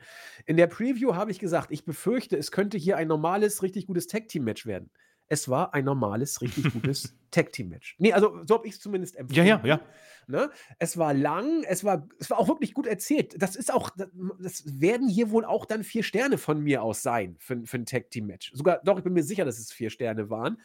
In 0.47 0.57
der 0.57 0.67
Preview 0.67 1.15
habe 1.15 1.31
ich 1.31 1.39
gesagt, 1.39 1.71
ich 1.71 1.85
befürchte, 1.85 2.37
es 2.37 2.51
könnte 2.53 2.79
hier 2.79 2.97
ein 2.97 3.09
normales, 3.09 3.63
richtig 3.63 3.87
gutes 3.87 4.07
Tag-Team-Match 4.07 4.67
werden. 4.67 4.91
Es 5.29 5.49
war 5.49 5.75
ein 5.75 5.85
normales, 5.85 6.41
richtig 6.43 6.73
gutes 6.73 7.15
Tag-Team-Match. 7.31 7.97
Nee, 7.99 8.13
also 8.13 8.45
so 8.47 8.55
habe 8.55 8.67
ich 8.67 8.75
es 8.75 8.81
zumindest 8.81 9.15
Ja, 9.15 9.21
empfunden. 9.21 9.47
ja, 9.47 9.63
ja. 9.65 9.81
Ne? 10.27 10.51
Es 10.79 10.97
war 10.97 11.13
lang, 11.13 11.65
es 11.65 11.85
war, 11.85 12.09
es 12.19 12.31
war 12.31 12.39
auch 12.39 12.49
wirklich 12.49 12.73
gut 12.75 12.87
erzählt. 12.87 13.35
Das 13.41 13.57
ist 13.57 13.73
auch, 13.73 13.91
das, 14.39 14.81
werden 14.81 15.09
hier 15.09 15.31
wohl 15.31 15.45
auch 15.45 15.67
dann 15.67 15.85
vier 15.85 16.03
Sterne 16.03 16.39
von 16.39 16.61
mir 16.63 16.83
aus 16.83 17.03
sein 17.03 17.37
für, 17.39 17.67
für 17.67 17.77
ein 17.79 17.87
Tag-Team-Match. 17.87 18.53
Sogar, 18.55 18.81
doch, 18.85 18.97
ich 18.99 19.05
bin 19.05 19.13
mir 19.13 19.23
sicher, 19.23 19.45
dass 19.45 19.59
es 19.59 19.73
vier 19.73 19.91
Sterne 19.91 20.31
waren, 20.31 20.61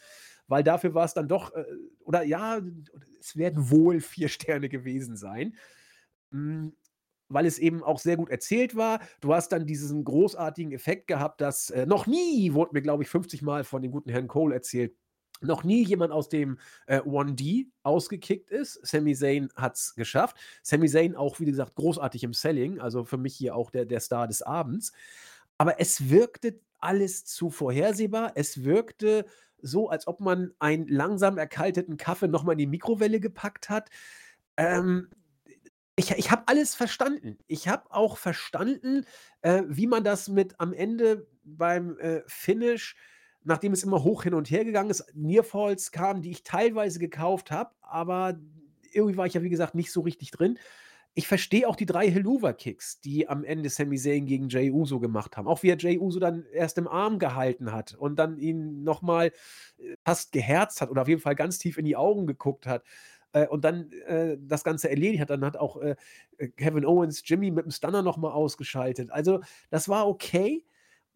weil 0.47 0.63
dafür 0.63 0.93
war 0.93 1.05
es 1.05 1.13
dann 1.13 1.27
doch, 1.27 1.53
äh, 1.53 1.65
oder 1.99 2.23
ja, 2.23 2.61
es 3.19 3.35
werden 3.35 3.69
wohl 3.69 3.99
vier 3.99 4.29
Sterne 4.29 4.69
gewesen 4.69 5.17
sein. 5.17 5.55
Weil 7.29 7.45
es 7.45 7.59
eben 7.59 7.83
auch 7.83 7.99
sehr 7.99 8.17
gut 8.17 8.29
erzählt 8.29 8.75
war. 8.75 8.99
Du 9.21 9.33
hast 9.33 9.49
dann 9.49 9.65
diesen 9.65 10.03
großartigen 10.03 10.71
Effekt 10.71 11.07
gehabt, 11.07 11.41
dass 11.41 11.69
äh, 11.69 11.85
noch 11.85 12.07
nie, 12.07 12.53
wurde 12.53 12.71
mir, 12.73 12.81
glaube 12.81 13.03
ich, 13.03 13.09
50 13.09 13.41
Mal 13.41 13.63
von 13.63 13.81
dem 13.81 13.91
guten 13.91 14.09
Herrn 14.09 14.27
Cole 14.27 14.55
erzählt, 14.55 14.95
noch 15.41 15.63
nie 15.63 15.85
jemand 15.85 16.11
aus 16.11 16.29
dem 16.29 16.57
äh, 16.87 16.99
1D 16.99 17.67
ausgekickt 17.83 18.51
ist. 18.51 18.79
Sami 18.85 19.15
Zayn 19.15 19.49
hat 19.55 19.75
es 19.75 19.95
geschafft. 19.95 20.35
Sami 20.63 20.89
Zayn 20.89 21.15
auch, 21.15 21.39
wie 21.39 21.45
gesagt, 21.45 21.75
großartig 21.75 22.23
im 22.23 22.33
Selling, 22.33 22.79
also 22.79 23.05
für 23.05 23.17
mich 23.17 23.35
hier 23.35 23.55
auch 23.55 23.71
der, 23.71 23.85
der 23.85 23.99
Star 23.99 24.27
des 24.27 24.41
Abends. 24.41 24.91
Aber 25.57 25.79
es 25.79 26.09
wirkte 26.09 26.59
alles 26.79 27.25
zu 27.25 27.49
vorhersehbar. 27.49 28.33
Es 28.35 28.63
wirkte 28.63 29.25
so, 29.61 29.89
als 29.89 30.07
ob 30.07 30.19
man 30.21 30.53
einen 30.59 30.87
langsam 30.87 31.37
erkalteten 31.37 31.97
Kaffee 31.97 32.27
nochmal 32.27 32.53
in 32.53 32.59
die 32.59 32.67
Mikrowelle 32.67 33.19
gepackt 33.19 33.69
hat. 33.69 33.89
Ähm, 34.57 35.09
ich, 35.99 36.11
ich 36.11 36.31
habe 36.31 36.43
alles 36.47 36.75
verstanden. 36.75 37.37
Ich 37.47 37.67
habe 37.67 37.91
auch 37.91 38.17
verstanden, 38.17 39.05
äh, 39.41 39.63
wie 39.67 39.85
man 39.85 40.03
das 40.03 40.29
mit 40.29 40.59
am 40.59 40.73
Ende 40.73 41.27
beim 41.43 41.97
äh, 41.99 42.21
Finish, 42.25 42.95
nachdem 43.43 43.73
es 43.73 43.83
immer 43.83 44.03
hoch 44.03 44.23
hin 44.23 44.33
und 44.33 44.49
her 44.49 44.63
gegangen 44.63 44.89
ist, 44.89 45.05
Nearfalls 45.13 45.91
kamen, 45.91 46.21
die 46.21 46.31
ich 46.31 46.43
teilweise 46.43 46.99
gekauft 46.99 47.51
habe, 47.51 47.71
aber 47.81 48.39
irgendwie 48.91 49.17
war 49.17 49.25
ich 49.25 49.33
ja, 49.33 49.43
wie 49.43 49.49
gesagt, 49.49 49.75
nicht 49.75 49.91
so 49.91 50.01
richtig 50.01 50.31
drin. 50.31 50.57
Ich 51.15 51.27
verstehe 51.27 51.67
auch 51.67 51.75
die 51.75 51.85
drei 51.85 52.09
Helluva-Kicks, 52.09 53.01
die 53.01 53.27
am 53.27 53.43
Ende 53.43 53.69
Sami 53.69 53.97
Zayn 53.97 54.25
gegen 54.25 54.47
Jay 54.47 54.71
Uso 54.71 54.99
gemacht 54.99 55.35
haben. 55.35 55.47
Auch 55.47 55.63
wie 55.63 55.69
er 55.69 55.77
Jay 55.77 55.99
Uso 55.99 56.19
dann 56.19 56.45
erst 56.53 56.77
im 56.77 56.87
Arm 56.87 57.19
gehalten 57.19 57.73
hat 57.73 57.93
und 57.95 58.17
dann 58.17 58.37
ihn 58.37 58.83
nochmal 58.83 59.33
äh, 59.79 59.95
fast 60.05 60.31
geherzt 60.31 60.79
hat 60.79 60.89
oder 60.89 61.01
auf 61.01 61.07
jeden 61.09 61.21
Fall 61.21 61.35
ganz 61.35 61.57
tief 61.57 61.77
in 61.77 61.85
die 61.85 61.97
Augen 61.97 62.25
geguckt 62.25 62.65
hat 62.65 62.83
äh, 63.33 63.47
und 63.47 63.63
dann 63.63 63.91
äh, 64.07 64.37
das 64.39 64.63
Ganze 64.63 64.89
erledigt 64.89 65.21
hat. 65.21 65.29
Dann 65.29 65.45
hat 65.45 65.57
auch 65.57 65.77
äh, 65.77 65.95
äh, 66.37 66.49
Kevin 66.49 66.85
Owens 66.85 67.21
Jimmy 67.25 67.51
mit 67.51 67.65
dem 67.65 67.71
Stunner 67.71 68.01
nochmal 68.01 68.31
ausgeschaltet. 68.31 69.11
Also, 69.11 69.41
das 69.69 69.89
war 69.89 70.07
okay. 70.07 70.65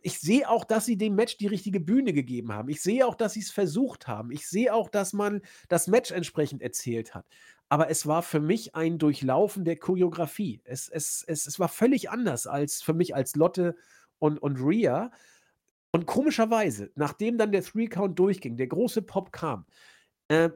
Ich 0.06 0.20
sehe 0.20 0.50
auch, 0.50 0.66
dass 0.66 0.86
sie 0.86 0.98
dem 0.98 1.16
Match 1.16 1.38
die 1.38 1.48
richtige 1.48 1.80
Bühne 1.80 2.12
gegeben 2.12 2.52
haben. 2.52 2.68
Ich 2.68 2.82
sehe 2.82 3.08
auch, 3.08 3.16
dass 3.16 3.34
sie 3.34 3.40
es 3.40 3.52
versucht 3.52 4.08
haben. 4.08 4.32
Ich 4.32 4.48
sehe 4.48 4.74
auch, 4.74 4.90
dass 4.90 5.14
man 5.14 5.42
das 5.70 5.88
Match 5.88 6.12
entsprechend 6.12 6.62
erzählt 6.62 7.16
hat. 7.16 7.26
Aber 7.70 7.90
es 7.90 8.06
war 8.06 8.22
für 8.22 8.42
mich 8.42 8.76
ein 8.76 8.98
Durchlaufen 8.98 9.64
der 9.64 9.78
Choreografie. 9.78 10.62
Es, 10.66 10.90
es, 10.90 11.24
es, 11.26 11.48
es 11.48 11.58
war 11.58 11.70
völlig 11.70 12.10
anders 12.10 12.48
als 12.48 12.82
für 12.82 12.94
mich 12.94 13.16
als 13.16 13.36
Lotte 13.36 13.78
und, 14.20 14.38
und 14.40 14.58
Rhea. 14.58 15.10
Und 15.94 16.06
komischerweise, 16.06 16.92
nachdem 16.96 17.38
dann 17.38 17.54
der 17.54 17.64
Three-Count 17.64 18.20
durchging, 18.20 18.58
der 18.58 18.68
große 18.68 19.04
Pop 19.04 19.32
kam, 19.32 19.66
äh, 20.28 20.50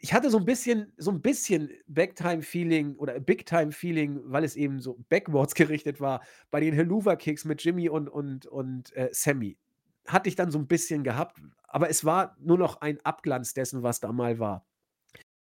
ich 0.00 0.14
hatte 0.14 0.30
so 0.30 0.38
ein 0.38 0.44
bisschen, 0.44 0.92
so 0.96 1.10
ein 1.10 1.20
bisschen 1.20 1.70
Backtime-Feeling 1.88 2.96
oder 2.96 3.18
Big-Time-Feeling, 3.18 4.20
weil 4.24 4.44
es 4.44 4.56
eben 4.56 4.80
so 4.80 4.98
backwards 5.08 5.54
gerichtet 5.54 6.00
war, 6.00 6.22
bei 6.50 6.60
den 6.60 6.74
Helluva-Kicks 6.74 7.44
mit 7.44 7.62
Jimmy 7.62 7.88
und, 7.88 8.08
und, 8.08 8.46
und 8.46 8.94
äh, 8.94 9.08
Sammy. 9.12 9.58
Hatte 10.06 10.28
ich 10.28 10.36
dann 10.36 10.50
so 10.50 10.58
ein 10.58 10.68
bisschen 10.68 11.04
gehabt, 11.04 11.38
aber 11.64 11.90
es 11.90 12.04
war 12.04 12.36
nur 12.40 12.58
noch 12.58 12.80
ein 12.80 12.98
Abglanz 13.04 13.54
dessen, 13.54 13.82
was 13.82 14.00
da 14.00 14.12
mal 14.12 14.38
war. 14.38 14.64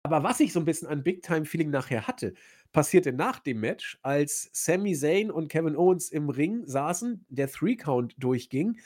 Aber 0.03 0.23
was 0.23 0.41
ich 0.41 0.53
so 0.53 0.61
ein 0.61 0.65
bisschen 0.65 0.89
an 0.89 1.03
Big-Time-Feeling 1.03 1.71
nachher 1.71 2.07
hatte, 2.07 2.33
passierte 2.73 3.13
nach 3.13 3.39
dem 3.39 3.61
Match, 3.61 3.99
als 4.03 4.49
Sami 4.53 4.95
Zayn 4.95 5.31
und 5.31 5.49
Kevin 5.49 5.77
Owens 5.77 6.09
im 6.09 6.31
Ring 6.31 6.67
saßen, 6.67 7.27
der 7.29 7.49
Three-Count 7.49 8.15
durchging 8.17 8.81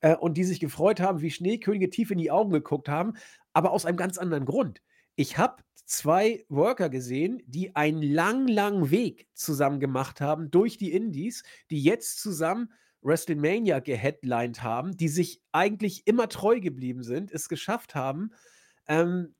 äh, 0.00 0.16
und 0.16 0.36
die 0.36 0.44
sich 0.44 0.58
gefreut 0.58 1.00
haben, 1.00 1.20
wie 1.20 1.30
Schneekönige 1.30 1.88
tief 1.88 2.10
in 2.10 2.18
die 2.18 2.32
Augen 2.32 2.50
geguckt 2.50 2.88
haben, 2.88 3.14
aber 3.52 3.70
aus 3.70 3.86
einem 3.86 3.96
ganz 3.96 4.18
anderen 4.18 4.44
Grund. 4.44 4.82
Ich 5.16 5.38
habe 5.38 5.62
zwei 5.86 6.44
Worker 6.48 6.90
gesehen, 6.90 7.42
die 7.46 7.74
einen 7.74 8.02
lang, 8.02 8.48
langen 8.48 8.90
Weg 8.90 9.28
zusammen 9.34 9.80
gemacht 9.80 10.20
haben 10.20 10.50
durch 10.50 10.76
die 10.76 10.92
Indies, 10.92 11.42
die 11.70 11.82
jetzt 11.82 12.20
zusammen 12.20 12.72
WrestleMania 13.00 13.78
geheadlined 13.78 14.62
haben, 14.62 14.96
die 14.96 15.08
sich 15.08 15.40
eigentlich 15.52 16.06
immer 16.06 16.28
treu 16.28 16.60
geblieben 16.60 17.02
sind, 17.02 17.30
es 17.30 17.48
geschafft 17.48 17.94
haben, 17.94 18.30
ähm, 18.88 19.34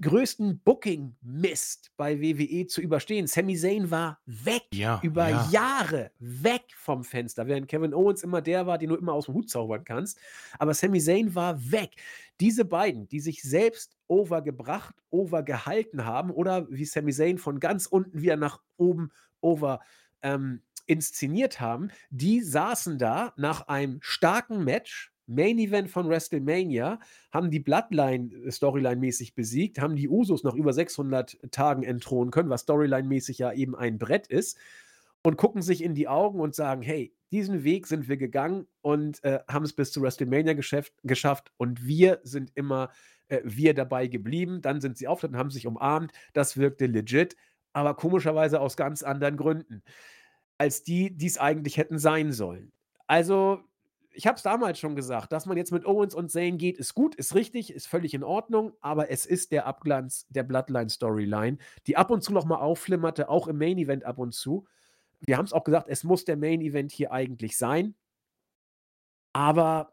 größten 0.00 0.60
Booking-Mist 0.60 1.92
bei 1.96 2.20
WWE 2.20 2.66
zu 2.66 2.80
überstehen. 2.80 3.26
Sami 3.26 3.56
Zayn 3.56 3.90
war 3.90 4.20
weg, 4.26 4.64
Ja, 4.72 5.00
über 5.02 5.28
ja. 5.28 5.48
Jahre 5.50 6.10
weg 6.18 6.64
vom 6.76 7.04
Fenster, 7.04 7.46
während 7.46 7.68
Kevin 7.68 7.94
Owens 7.94 8.22
immer 8.22 8.42
der 8.42 8.66
war, 8.66 8.78
den 8.78 8.90
du 8.90 8.96
immer 8.96 9.12
aus 9.12 9.26
dem 9.26 9.34
Hut 9.34 9.50
zaubern 9.50 9.84
kannst. 9.84 10.18
Aber 10.58 10.74
Sami 10.74 11.00
Zayn 11.00 11.34
war 11.34 11.70
weg. 11.70 11.90
Diese 12.40 12.64
beiden, 12.64 13.08
die 13.08 13.20
sich 13.20 13.42
selbst 13.42 13.96
overgebracht, 14.08 14.94
overgehalten 15.10 16.04
haben 16.04 16.30
oder 16.30 16.70
wie 16.70 16.84
Sami 16.84 17.12
Zayn 17.12 17.38
von 17.38 17.60
ganz 17.60 17.86
unten 17.86 18.20
wieder 18.20 18.36
nach 18.36 18.60
oben 18.76 19.10
over 19.40 19.80
ähm, 20.22 20.62
inszeniert 20.86 21.60
haben, 21.60 21.90
die 22.10 22.42
saßen 22.42 22.98
da 22.98 23.32
nach 23.36 23.68
einem 23.68 23.98
starken 24.02 24.64
Match, 24.64 25.13
Main 25.26 25.58
Event 25.58 25.90
von 25.90 26.08
WrestleMania, 26.08 27.00
haben 27.32 27.50
die 27.50 27.60
Bloodline 27.60 28.32
äh, 28.34 28.50
Storyline-mäßig 28.50 29.34
besiegt, 29.34 29.80
haben 29.80 29.96
die 29.96 30.08
Usos 30.08 30.44
nach 30.44 30.54
über 30.54 30.72
600 30.72 31.38
Tagen 31.50 31.82
entthronen 31.82 32.30
können, 32.30 32.50
was 32.50 32.62
Storyline-mäßig 32.62 33.38
ja 33.38 33.52
eben 33.52 33.74
ein 33.74 33.98
Brett 33.98 34.26
ist, 34.26 34.58
und 35.22 35.38
gucken 35.38 35.62
sich 35.62 35.82
in 35.82 35.94
die 35.94 36.08
Augen 36.08 36.40
und 36.40 36.54
sagen: 36.54 36.82
Hey, 36.82 37.14
diesen 37.32 37.64
Weg 37.64 37.86
sind 37.86 38.08
wir 38.08 38.16
gegangen 38.16 38.66
und 38.82 39.24
äh, 39.24 39.40
haben 39.48 39.64
es 39.64 39.72
bis 39.72 39.90
zu 39.90 40.02
WrestleMania 40.02 40.54
geschafft, 40.54 41.52
und 41.56 41.86
wir 41.86 42.20
sind 42.22 42.52
immer 42.54 42.90
äh, 43.28 43.40
wir 43.44 43.74
dabei 43.74 44.06
geblieben. 44.06 44.60
Dann 44.60 44.80
sind 44.80 44.98
sie 44.98 45.08
aufgetreten, 45.08 45.38
haben 45.38 45.50
sich 45.50 45.66
umarmt. 45.66 46.12
Das 46.34 46.56
wirkte 46.56 46.86
legit, 46.86 47.36
aber 47.72 47.94
komischerweise 47.94 48.60
aus 48.60 48.76
ganz 48.76 49.02
anderen 49.02 49.36
Gründen 49.36 49.82
als 50.58 50.82
die, 50.82 51.16
die 51.16 51.26
es 51.26 51.38
eigentlich 51.38 51.76
hätten 51.76 51.98
sein 51.98 52.32
sollen. 52.32 52.72
Also, 53.06 53.62
ich 54.14 54.26
habe 54.26 54.36
es 54.36 54.42
damals 54.42 54.78
schon 54.78 54.96
gesagt, 54.96 55.32
dass 55.32 55.46
man 55.46 55.56
jetzt 55.56 55.72
mit 55.72 55.84
Owens 55.84 56.14
und 56.14 56.30
Zayn 56.30 56.56
geht, 56.58 56.78
ist 56.78 56.94
gut, 56.94 57.14
ist 57.14 57.34
richtig, 57.34 57.72
ist 57.72 57.86
völlig 57.86 58.14
in 58.14 58.22
Ordnung, 58.22 58.72
aber 58.80 59.10
es 59.10 59.26
ist 59.26 59.52
der 59.52 59.66
Abglanz 59.66 60.26
der 60.28 60.44
Bloodline-Storyline, 60.44 61.58
die 61.86 61.96
ab 61.96 62.10
und 62.10 62.22
zu 62.22 62.32
noch 62.32 62.44
mal 62.44 62.58
aufflimmerte, 62.58 63.28
auch 63.28 63.48
im 63.48 63.58
Main-Event 63.58 64.04
ab 64.04 64.18
und 64.18 64.32
zu. 64.32 64.66
Wir 65.20 65.36
haben 65.36 65.44
es 65.44 65.52
auch 65.52 65.64
gesagt, 65.64 65.88
es 65.88 66.04
muss 66.04 66.24
der 66.24 66.36
Main-Event 66.36 66.92
hier 66.92 67.12
eigentlich 67.12 67.56
sein. 67.56 67.94
Aber 69.32 69.92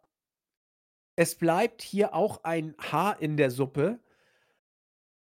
es 1.15 1.35
bleibt 1.35 1.81
hier 1.81 2.13
auch 2.13 2.43
ein 2.43 2.75
Haar 2.79 3.21
in 3.21 3.37
der 3.37 3.49
Suppe. 3.49 3.99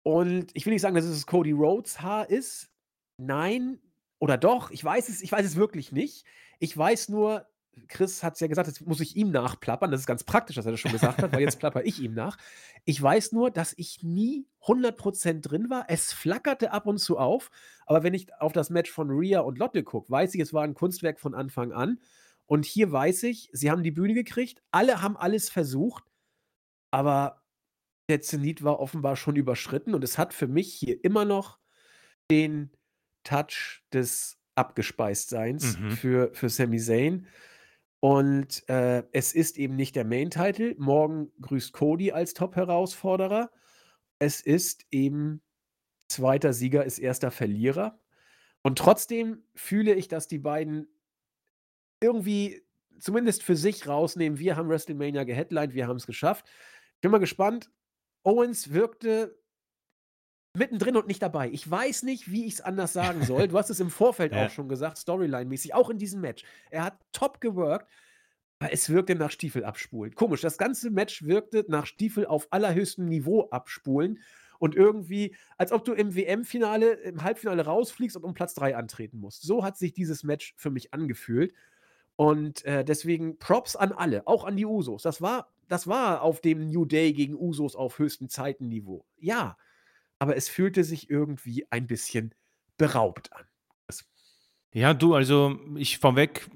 Und 0.04 0.52
ich 0.54 0.66
will 0.66 0.74
nicht 0.74 0.82
sagen, 0.82 0.96
dass 0.96 1.06
es 1.06 1.26
Cody 1.26 1.52
Rhodes 1.52 2.02
Haar 2.02 2.30
ist. 2.30 2.70
Nein, 3.18 3.80
oder 4.20 4.38
doch, 4.38 4.72
ich 4.72 4.84
weiß 4.84 5.10
es, 5.10 5.22
ich 5.22 5.32
weiß 5.32 5.46
es 5.46 5.56
wirklich 5.56 5.92
nicht. 5.92 6.26
Ich 6.60 6.78
weiß 6.78 7.10
nur, 7.10 7.48
Chris 7.88 8.24
hat 8.24 8.34
es 8.34 8.40
ja 8.40 8.48
gesagt, 8.48 8.68
jetzt 8.68 8.86
muss 8.86 9.00
ich 9.00 9.16
ihm 9.16 9.32
nachplappern. 9.32 9.90
Das 9.90 10.02
ist 10.02 10.06
ganz 10.08 10.24
praktisch, 10.24 10.56
dass 10.58 10.66
er 10.66 10.72
das 10.72 10.80
schon 10.80 10.91
gesagt 10.91 11.22
hat, 11.22 11.32
weil 11.32 11.41
jetzt 11.41 11.60
plapper 11.60 11.86
ich 11.86 12.00
ihm 12.02 12.14
nach. 12.14 12.38
Ich 12.86 13.02
weiß 13.02 13.32
nur, 13.32 13.52
dass 13.52 13.74
ich 13.78 14.04
nie 14.04 14.48
100% 14.64 15.41
drin 15.41 15.70
war. 15.70 15.86
Es 15.88 16.12
flackerte 16.14 16.72
ab 16.72 16.86
und 16.88 16.98
zu 17.00 17.18
auf, 17.18 17.50
aber 17.86 18.04
wenn 18.04 18.14
ich 18.14 18.34
auf 18.40 18.52
das 18.54 18.70
Match 18.70 18.91
von 18.91 19.10
Rhea 19.10 19.40
und 19.40 19.58
Lotte 19.58 19.84
gucke, 19.84 20.10
weiß 20.12 20.36
ich, 20.36 20.41
es 20.41 20.54
war 20.54 20.64
ein 20.64 20.74
Kunstwerk 20.74 21.20
von 21.20 21.34
Anfang 21.34 21.72
an. 21.72 22.00
Und 22.46 22.66
hier 22.66 22.91
weiß 22.91 23.24
ich, 23.24 23.50
sie 23.54 23.70
haben 23.72 23.84
die 23.84 23.91
Bühne 23.91 24.14
gekriegt, 24.14 24.62
alle 24.72 25.02
haben 25.02 25.16
alles 25.16 25.50
versucht, 25.50 26.04
aber 26.91 27.44
der 28.10 28.22
Zenit 28.22 28.64
war 28.64 28.80
offenbar 28.80 29.16
schon 29.16 29.36
überschritten 29.36 29.94
und 29.94 30.04
es 30.04 30.18
hat 30.18 30.34
für 30.34 30.48
mich 30.48 30.74
hier 30.74 31.04
immer 31.04 31.26
noch 31.26 31.60
den 32.32 32.72
Touch 33.24 33.84
des 33.94 34.40
Abgespeistseins 34.56 35.78
Mhm. 35.78 35.91
für, 35.91 36.34
für 36.34 36.50
Sami 36.50 36.80
Zayn. 36.80 37.28
Und 38.00 38.68
äh, 38.70 39.04
es 39.12 39.34
ist 39.34 39.58
eben 39.58 39.76
nicht 39.76 39.96
der 39.96 40.06
Main-Title. 40.06 40.76
Morgen 40.78 41.32
grüßt 41.42 41.74
Cody 41.74 42.12
als 42.12 42.34
Top-Herausforderer. 42.34 43.52
Es 44.20 44.42
ist 44.42 44.86
eben 44.92 45.42
zweiter 46.08 46.54
Sieger 46.54 46.86
ist 46.86 47.00
erster 47.00 47.32
Verlierer. 47.32 48.00
Und 48.62 48.78
trotzdem 48.78 49.44
fühle 49.56 49.94
ich, 49.94 50.08
dass 50.08 50.28
die 50.28 50.40
beiden 50.40 50.88
irgendwie 52.02 52.64
zumindest 53.00 53.44
für 53.44 53.56
sich 53.56 53.88
rausnehmen. 53.88 54.40
Wir 54.40 54.56
haben 54.56 54.70
WrestleMania 54.70 55.24
geheadlined, 55.24 55.74
wir 55.74 55.88
haben 55.88 55.98
es 55.98 56.08
geschafft. 56.08 56.48
Ich 56.96 57.02
bin 57.02 57.12
mal 57.12 57.20
gespannt. 57.20 57.70
Owens 58.24 58.74
wirkte 58.74 59.39
mittendrin 60.54 60.96
und 60.96 61.08
nicht 61.08 61.22
dabei. 61.22 61.50
Ich 61.52 61.70
weiß 61.70 62.04
nicht, 62.04 62.32
wie 62.32 62.46
ich 62.46 62.54
es 62.56 62.62
anders 62.62 62.94
sagen 62.94 63.24
soll. 63.24 63.48
Du 63.50 63.58
hast 63.58 63.70
es 63.70 63.80
im 63.80 63.90
Vorfeld 63.90 64.34
Ja. 64.34 64.46
auch 64.46 64.50
schon 64.50 64.68
gesagt, 64.70 64.98
Storyline-mäßig, 64.98 65.74
auch 65.74 65.90
in 65.90 65.98
diesem 65.98 66.22
Match. 66.22 66.44
Er 66.70 66.84
hat 66.84 67.00
top 67.12 67.40
geworkt, 67.42 67.90
aber 68.60 68.74
es 68.74 68.90
wirkte 68.90 69.16
nach 69.16 69.32
Stiefel 69.32 69.64
abspulen. 69.64 70.14
Komisch, 70.16 70.42
das 70.42 70.58
ganze 70.58 70.90
Match 70.92 71.24
wirkte 71.24 71.66
nach 71.68 71.86
Stiefel 71.86 72.26
auf 72.26 72.48
allerhöchstem 72.52 73.06
Niveau 73.06 73.48
abspulen 73.50 74.20
und 74.60 74.76
irgendwie, 74.76 75.36
als 75.58 75.72
ob 75.72 75.86
du 75.86 75.94
im 75.94 76.16
WM-Finale, 76.16 76.92
im 76.94 77.24
Halbfinale 77.24 77.64
rausfliegst 77.64 78.18
und 78.18 78.24
um 78.26 78.34
Platz 78.34 78.54
3 78.56 78.76
antreten 78.76 79.20
musst. 79.20 79.44
So 79.44 79.64
hat 79.64 79.78
sich 79.78 79.94
dieses 79.94 80.24
Match 80.24 80.54
für 80.58 80.70
mich 80.72 80.94
angefühlt. 80.94 81.54
Und 82.18 82.66
äh, 82.66 82.84
deswegen 82.84 83.38
Props 83.40 83.78
an 83.78 83.94
alle, 83.94 84.28
auch 84.28 84.44
an 84.44 84.58
die 84.58 84.66
Usos. 84.66 85.04
Das 85.04 85.22
war, 85.22 85.48
das 85.70 85.88
war 85.88 86.22
auf 86.22 86.42
dem 86.42 86.68
New 86.68 86.84
Day 86.84 87.14
gegen 87.14 87.34
Usos 87.36 87.78
auf 87.78 87.98
höchstem 87.98 88.28
Zeitenniveau. 88.28 89.06
Ja, 89.18 89.56
aber 90.20 90.36
es 90.36 90.50
fühlte 90.50 90.84
sich 90.84 91.10
irgendwie 91.10 91.66
ein 91.72 91.88
bisschen 91.88 92.34
beraubt 92.78 93.34
an. 93.34 93.46
Ja, 94.74 94.94
du, 94.94 95.16
also 95.16 95.60
ich 95.78 95.98
vorweg, 95.98 96.48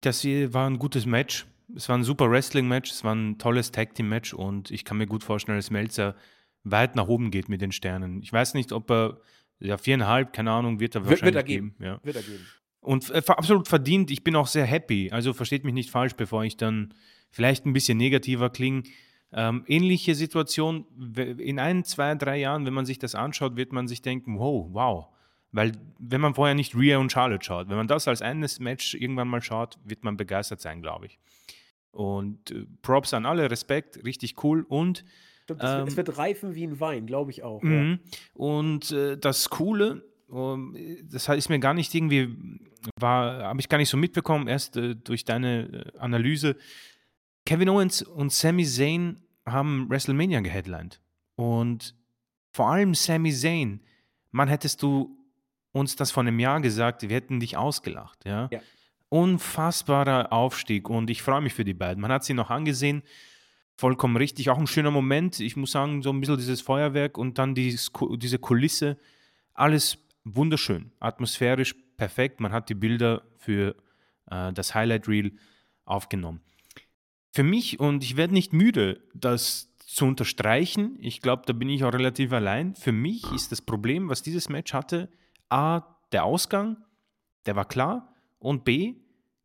das 0.00 0.20
hier 0.22 0.52
war 0.52 0.68
ein 0.68 0.78
gutes 0.78 1.06
Match. 1.06 1.46
Es 1.74 1.88
war 1.88 1.96
ein 1.96 2.04
super 2.04 2.30
Wrestling-Match, 2.30 2.90
es 2.90 3.04
war 3.04 3.14
ein 3.14 3.38
tolles 3.38 3.70
Tag-Team-Match 3.72 4.34
und 4.34 4.70
ich 4.70 4.84
kann 4.84 4.98
mir 4.98 5.06
gut 5.06 5.22
vorstellen, 5.24 5.58
dass 5.58 5.70
Melzer 5.70 6.16
weit 6.64 6.96
nach 6.96 7.06
oben 7.08 7.30
geht 7.30 7.48
mit 7.48 7.60
den 7.60 7.72
Sternen. 7.72 8.22
Ich 8.22 8.32
weiß 8.32 8.54
nicht, 8.54 8.72
ob 8.72 8.90
er, 8.90 9.20
ja, 9.60 9.76
viereinhalb, 9.78 10.32
keine 10.32 10.50
Ahnung, 10.52 10.80
wird 10.80 10.94
er 10.96 11.02
Wird- 11.02 11.22
wird 11.22 11.34
wahrscheinlich 11.34 11.36
er 11.36 11.42
geben. 11.44 11.74
geben. 11.78 11.84
Ja. 11.84 12.00
Wird 12.02 12.16
er 12.16 12.22
geben. 12.22 12.46
Und 12.80 13.10
äh, 13.10 13.22
absolut 13.26 13.66
verdient. 13.68 14.10
Ich 14.12 14.22
bin 14.22 14.36
auch 14.36 14.46
sehr 14.46 14.64
happy. 14.64 15.10
Also 15.10 15.32
versteht 15.32 15.64
mich 15.64 15.74
nicht 15.74 15.90
falsch, 15.90 16.14
bevor 16.14 16.44
ich 16.44 16.56
dann 16.56 16.94
vielleicht 17.30 17.66
ein 17.66 17.72
bisschen 17.72 17.98
negativer 17.98 18.50
klinge. 18.50 18.84
Ähm, 19.32 19.64
ähnliche 19.66 20.14
Situation, 20.14 20.86
in 21.16 21.58
ein, 21.58 21.84
zwei, 21.84 22.14
drei 22.14 22.38
Jahren, 22.38 22.64
wenn 22.64 22.74
man 22.74 22.86
sich 22.86 22.98
das 22.98 23.14
anschaut, 23.14 23.56
wird 23.56 23.72
man 23.72 23.88
sich 23.88 24.02
denken, 24.02 24.38
wow, 24.38 24.68
wow. 24.70 25.06
Weil 25.52 25.72
wenn 25.98 26.20
man 26.20 26.34
vorher 26.34 26.54
nicht 26.54 26.76
Rhea 26.76 26.98
und 26.98 27.10
Charlotte 27.10 27.44
schaut, 27.44 27.68
wenn 27.68 27.76
man 27.76 27.88
das 27.88 28.08
als 28.08 28.22
eines 28.22 28.60
Match 28.60 28.94
irgendwann 28.94 29.28
mal 29.28 29.42
schaut, 29.42 29.78
wird 29.84 30.04
man 30.04 30.16
begeistert 30.16 30.60
sein, 30.60 30.82
glaube 30.82 31.06
ich. 31.06 31.18
Und 31.92 32.50
äh, 32.50 32.66
Props 32.82 33.14
an 33.14 33.26
alle, 33.26 33.50
Respekt, 33.50 34.04
richtig 34.04 34.42
cool. 34.44 34.64
Und 34.68 35.04
Stimmt, 35.44 35.62
es, 35.62 35.68
wird, 35.70 35.80
Ähm, 35.80 35.88
es 35.88 35.96
wird 35.96 36.18
reifen 36.18 36.54
wie 36.54 36.66
ein 36.66 36.80
Wein, 36.80 37.06
glaube 37.06 37.30
ich 37.30 37.42
auch. 37.42 37.62
Ja. 37.62 37.68
Mhm. 37.68 38.00
Und 38.34 38.90
äh, 38.90 39.16
das 39.16 39.48
Coole, 39.48 40.02
ähm, 40.30 40.76
das 41.10 41.28
ist 41.28 41.48
mir 41.48 41.58
gar 41.58 41.72
nicht 41.72 41.94
irgendwie, 41.94 42.36
war, 42.98 43.44
habe 43.44 43.60
ich 43.60 43.68
gar 43.68 43.78
nicht 43.78 43.88
so 43.88 43.96
mitbekommen, 43.96 44.48
erst 44.48 44.76
äh, 44.76 44.94
durch 44.96 45.24
deine 45.24 45.92
äh, 45.94 45.98
Analyse. 45.98 46.56
Kevin 47.46 47.68
Owens 47.68 48.02
und 48.02 48.32
Sami 48.32 48.64
Zayn 48.66 49.22
haben 49.46 49.88
WrestleMania 49.88 50.40
geheadlined. 50.40 51.00
Und 51.36 51.94
vor 52.52 52.68
allem 52.68 52.94
Sami 52.94 53.32
Zayn, 53.32 53.80
man 54.32 54.48
hättest 54.48 54.82
du 54.82 55.16
uns 55.72 55.94
das 55.94 56.10
vor 56.10 56.22
einem 56.22 56.38
Jahr 56.40 56.60
gesagt, 56.60 57.02
wir 57.02 57.10
hätten 57.10 57.40
dich 57.40 57.56
ausgelacht, 57.56 58.24
ja. 58.24 58.48
Ja. 58.50 58.60
Unfassbarer 59.08 60.32
Aufstieg 60.32 60.90
und 60.90 61.08
ich 61.10 61.22
freue 61.22 61.40
mich 61.40 61.54
für 61.54 61.64
die 61.64 61.74
beiden. 61.74 62.00
Man 62.00 62.10
hat 62.10 62.24
sie 62.24 62.34
noch 62.34 62.50
angesehen, 62.50 63.02
vollkommen 63.76 64.16
richtig. 64.16 64.50
Auch 64.50 64.58
ein 64.58 64.66
schöner 64.66 64.90
Moment. 64.90 65.38
Ich 65.38 65.54
muss 65.54 65.70
sagen, 65.70 66.02
so 66.02 66.10
ein 66.10 66.18
bisschen 66.18 66.38
dieses 66.38 66.60
Feuerwerk 66.60 67.16
und 67.16 67.38
dann 67.38 67.54
dieses, 67.54 67.92
diese 68.16 68.40
Kulisse. 68.40 68.98
Alles 69.54 69.98
wunderschön. 70.24 70.90
Atmosphärisch 70.98 71.76
perfekt. 71.96 72.40
Man 72.40 72.52
hat 72.52 72.68
die 72.68 72.74
Bilder 72.74 73.22
für 73.36 73.76
äh, 74.28 74.52
das 74.52 74.74
Highlight 74.74 75.06
Reel 75.06 75.32
aufgenommen. 75.84 76.40
Für 77.36 77.42
mich, 77.42 77.80
und 77.80 78.02
ich 78.02 78.16
werde 78.16 78.32
nicht 78.32 78.54
müde, 78.54 79.02
das 79.12 79.70
zu 79.76 80.06
unterstreichen, 80.06 80.96
ich 81.02 81.20
glaube, 81.20 81.42
da 81.44 81.52
bin 81.52 81.68
ich 81.68 81.84
auch 81.84 81.92
relativ 81.92 82.32
allein. 82.32 82.74
Für 82.76 82.92
mich 82.92 83.30
ist 83.32 83.52
das 83.52 83.60
Problem, 83.60 84.08
was 84.08 84.22
dieses 84.22 84.48
Match 84.48 84.72
hatte, 84.72 85.10
A, 85.50 85.82
der 86.12 86.24
Ausgang, 86.24 86.78
der 87.44 87.54
war 87.54 87.66
klar, 87.66 88.14
und 88.38 88.64
B, 88.64 88.94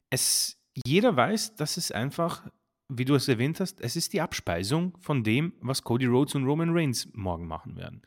es, 0.09 0.57
jeder 0.85 1.18
weiß, 1.18 1.57
dass 1.57 1.76
es 1.76 1.91
einfach, 1.91 2.47
wie 2.88 3.03
du 3.03 3.13
es 3.13 3.27
erwähnt 3.27 3.59
hast, 3.59 3.81
es 3.81 3.97
ist 3.97 4.13
die 4.13 4.22
Abspeisung 4.22 4.97
von 5.01 5.26
dem, 5.26 5.51
was 5.59 5.84
Cody 5.84 6.05
Rhodes 6.05 6.34
und 6.35 6.45
Roman 6.45 6.69
Reigns 6.69 7.09
morgen 7.11 7.45
machen 7.45 7.76
werden. 7.76 8.03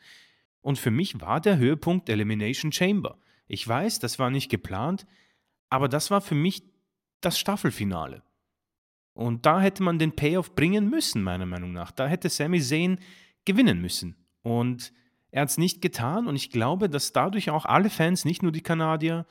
Und 0.62 0.78
für 0.78 0.90
mich 0.90 1.20
war 1.20 1.42
der 1.42 1.58
Höhepunkt 1.58 2.08
Elimination 2.08 2.72
Chamber. 2.72 3.18
Ich 3.48 3.68
weiß, 3.68 3.98
das 3.98 4.18
war 4.18 4.30
nicht 4.30 4.50
geplant, 4.50 5.06
aber 5.68 5.90
das 5.90 6.10
war 6.10 6.22
für 6.22 6.34
mich 6.34 6.62
das 7.20 7.38
Staffelfinale. 7.38 8.22
Und 9.14 9.46
da 9.46 9.60
hätte 9.60 9.82
man 9.82 9.98
den 9.98 10.14
Payoff 10.14 10.54
bringen 10.54 10.90
müssen, 10.90 11.22
meiner 11.22 11.46
Meinung 11.46 11.72
nach. 11.72 11.92
Da 11.92 12.06
hätte 12.06 12.28
Sami 12.28 12.60
Zayn 12.60 12.98
gewinnen 13.44 13.80
müssen. 13.80 14.16
Und 14.42 14.92
er 15.30 15.42
hat 15.42 15.48
es 15.48 15.58
nicht 15.58 15.80
getan 15.80 16.28
und 16.28 16.36
ich 16.36 16.50
glaube, 16.50 16.88
dass 16.88 17.12
dadurch 17.12 17.50
auch 17.50 17.64
alle 17.64 17.90
Fans, 17.90 18.24
nicht 18.24 18.42
nur 18.42 18.52
die 18.52 18.60
Kanadier, 18.60 19.26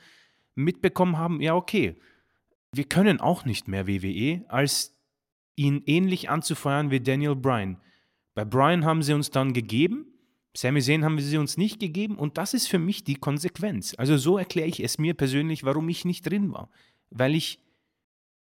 mitbekommen 0.54 1.16
haben, 1.16 1.40
ja 1.40 1.54
okay, 1.54 1.96
wir 2.72 2.84
können 2.84 3.20
auch 3.20 3.44
nicht 3.44 3.68
mehr 3.68 3.86
WWE, 3.86 4.44
als 4.48 4.98
ihn 5.56 5.82
ähnlich 5.86 6.28
anzufeuern 6.28 6.90
wie 6.90 7.00
Daniel 7.00 7.36
Bryan. 7.36 7.80
Bei 8.34 8.44
Bryan 8.44 8.84
haben 8.84 9.02
sie 9.02 9.14
uns 9.14 9.30
dann 9.30 9.52
gegeben, 9.52 10.06
Sami 10.56 10.80
Zayn 10.82 11.04
haben 11.04 11.18
sie 11.18 11.38
uns 11.38 11.56
nicht 11.56 11.80
gegeben 11.80 12.16
und 12.16 12.38
das 12.38 12.54
ist 12.54 12.68
für 12.68 12.78
mich 12.78 13.04
die 13.04 13.16
Konsequenz. 13.16 13.94
Also 13.96 14.16
so 14.16 14.38
erkläre 14.38 14.68
ich 14.68 14.80
es 14.80 14.98
mir 14.98 15.14
persönlich, 15.14 15.64
warum 15.64 15.88
ich 15.88 16.04
nicht 16.04 16.28
drin 16.28 16.52
war. 16.52 16.68
Weil 17.10 17.34
ich, 17.34 17.60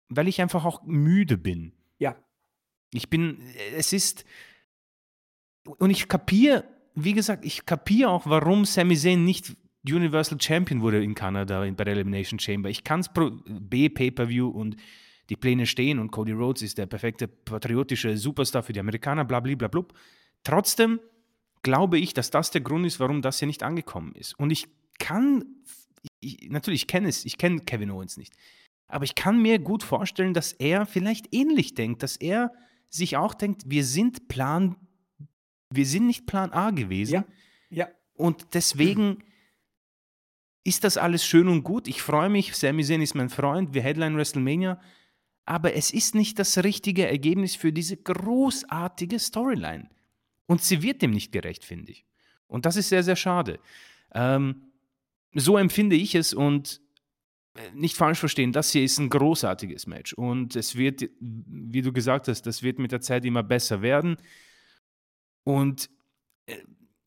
weil 0.09 0.29
ich 0.29 0.41
einfach 0.41 0.65
auch 0.65 0.83
müde 0.85 1.39
bin. 1.39 1.73
Ja. 1.99 2.17
Ich 2.93 3.11
bin, 3.11 3.39
es 3.77 3.93
ist, 3.93 4.25
und 5.65 5.91
ich 5.91 6.09
kapiere, 6.09 6.65
wie 6.95 7.13
gesagt, 7.13 7.45
ich 7.45 7.67
kapiere 7.67 8.11
auch, 8.11 8.27
warum 8.27 8.65
Sami 8.65 8.97
Zayn 8.97 9.25
nicht 9.25 9.57
Universal 9.87 10.41
Champion 10.41 10.81
wurde 10.81 11.03
in 11.03 11.15
Kanada 11.15 11.61
bei 11.61 11.85
der 11.85 11.95
Elimination 11.95 12.39
Chamber. 12.39 12.71
Ich 12.71 12.85
kann 12.85 13.01
es 13.01 13.11
B, 13.47 13.89
Pay-Per-View 13.89 14.49
und 14.49 14.77
die 15.29 15.37
Pläne 15.37 15.67
stehen 15.67 15.99
und 15.99 16.11
Cody 16.11 16.33
Rhodes 16.33 16.63
ist 16.63 16.79
der 16.79 16.87
perfekte 16.87 17.29
patriotische 17.29 18.17
Superstar 18.17 18.63
für 18.63 18.73
die 18.73 18.81
Amerikaner, 18.81 19.25
bla 19.25 19.41
bla 19.41 19.55
bla 19.55 19.69
bla. 19.69 19.85
Trotzdem 20.43 21.01
glaube 21.63 21.99
ich, 21.99 22.15
dass 22.15 22.31
das 22.31 22.51
der 22.51 22.61
Grund 22.61 22.87
ist, 22.87 23.01
warum 23.01 23.23
das 23.23 23.39
hier 23.39 23.47
nicht 23.47 23.63
angekommen 23.63 24.15
ist. 24.15 24.39
Und 24.39 24.51
ich 24.51 24.69
kann, 24.99 25.45
ich, 26.21 26.49
natürlich, 26.51 26.83
ich 26.83 26.87
kenne 26.87 27.09
es, 27.09 27.25
ich 27.25 27.39
kenne 27.39 27.61
Kevin 27.61 27.91
Owens 27.91 28.17
nicht. 28.17 28.35
Aber 28.87 29.05
ich 29.05 29.15
kann 29.15 29.41
mir 29.41 29.59
gut 29.59 29.83
vorstellen, 29.83 30.35
dass 30.35 30.53
er 30.53 30.87
vielleicht 30.87 31.35
ähnlich 31.35 31.75
denkt, 31.75 32.03
dass 32.03 32.17
er 32.17 32.53
sich 32.89 33.17
auch 33.17 33.35
denkt, 33.35 33.63
wir 33.67 33.85
sind 33.85 34.29
Plan, 34.29 34.77
wir 35.71 35.87
sind 35.87 36.07
nicht 36.07 36.27
Plan 36.27 36.53
A 36.53 36.71
gewesen. 36.71 37.15
Ja, 37.15 37.25
ja. 37.71 37.89
Und 38.15 38.55
deswegen 38.55 39.25
ist 40.63 40.85
das 40.85 40.97
alles 40.97 41.25
schön 41.25 41.49
und 41.49 41.63
gut. 41.63 41.89
Ich 41.89 42.03
freue 42.03 42.31
mich, 42.31 42.55
Sami 42.55 42.85
Zayn 42.85 43.03
ist 43.03 43.15
mein 43.15 43.29
Freund, 43.29 43.75
wir 43.75 43.83
Headline 43.83 44.17
WrestleMania. 44.17 44.81
Aber 45.45 45.75
es 45.75 45.91
ist 45.91 46.15
nicht 46.15 46.39
das 46.39 46.63
richtige 46.65 47.07
Ergebnis 47.07 47.55
für 47.55 47.73
diese 47.73 47.99
großartige 47.99 49.19
Storyline. 49.19 49.91
Und 50.47 50.63
sie 50.63 50.83
wird 50.83 51.03
dem 51.03 51.11
nicht 51.11 51.33
gerecht, 51.33 51.65
finde 51.65 51.93
ich. 51.93 52.07
Und 52.47 52.65
das 52.65 52.77
ist 52.77 52.89
sehr, 52.89 53.03
sehr 53.03 53.17
schade. 53.17 53.59
Ähm, 54.15 54.73
so 55.35 55.59
empfinde 55.59 55.97
ich 55.97 56.15
es 56.15 56.33
und 56.33 56.81
nicht 57.73 57.97
falsch 57.97 58.19
verstehen, 58.19 58.53
das 58.53 58.73
hier 58.73 58.83
ist 58.83 58.99
ein 58.99 59.11
großartiges 59.11 59.87
Match. 59.87 60.13
Und 60.15 60.57
es 60.57 60.77
wird, 60.77 61.09
wie 61.21 61.83
du 61.83 61.93
gesagt 61.93 62.29
hast, 62.29 62.43
das 62.43 62.63
wird 62.63 62.79
mit 62.79 62.93
der 62.93 63.01
Zeit 63.01 63.25
immer 63.25 63.43
besser 63.43 63.81
werden. 63.81 64.17
Und 65.45 65.89
äh, 66.47 66.57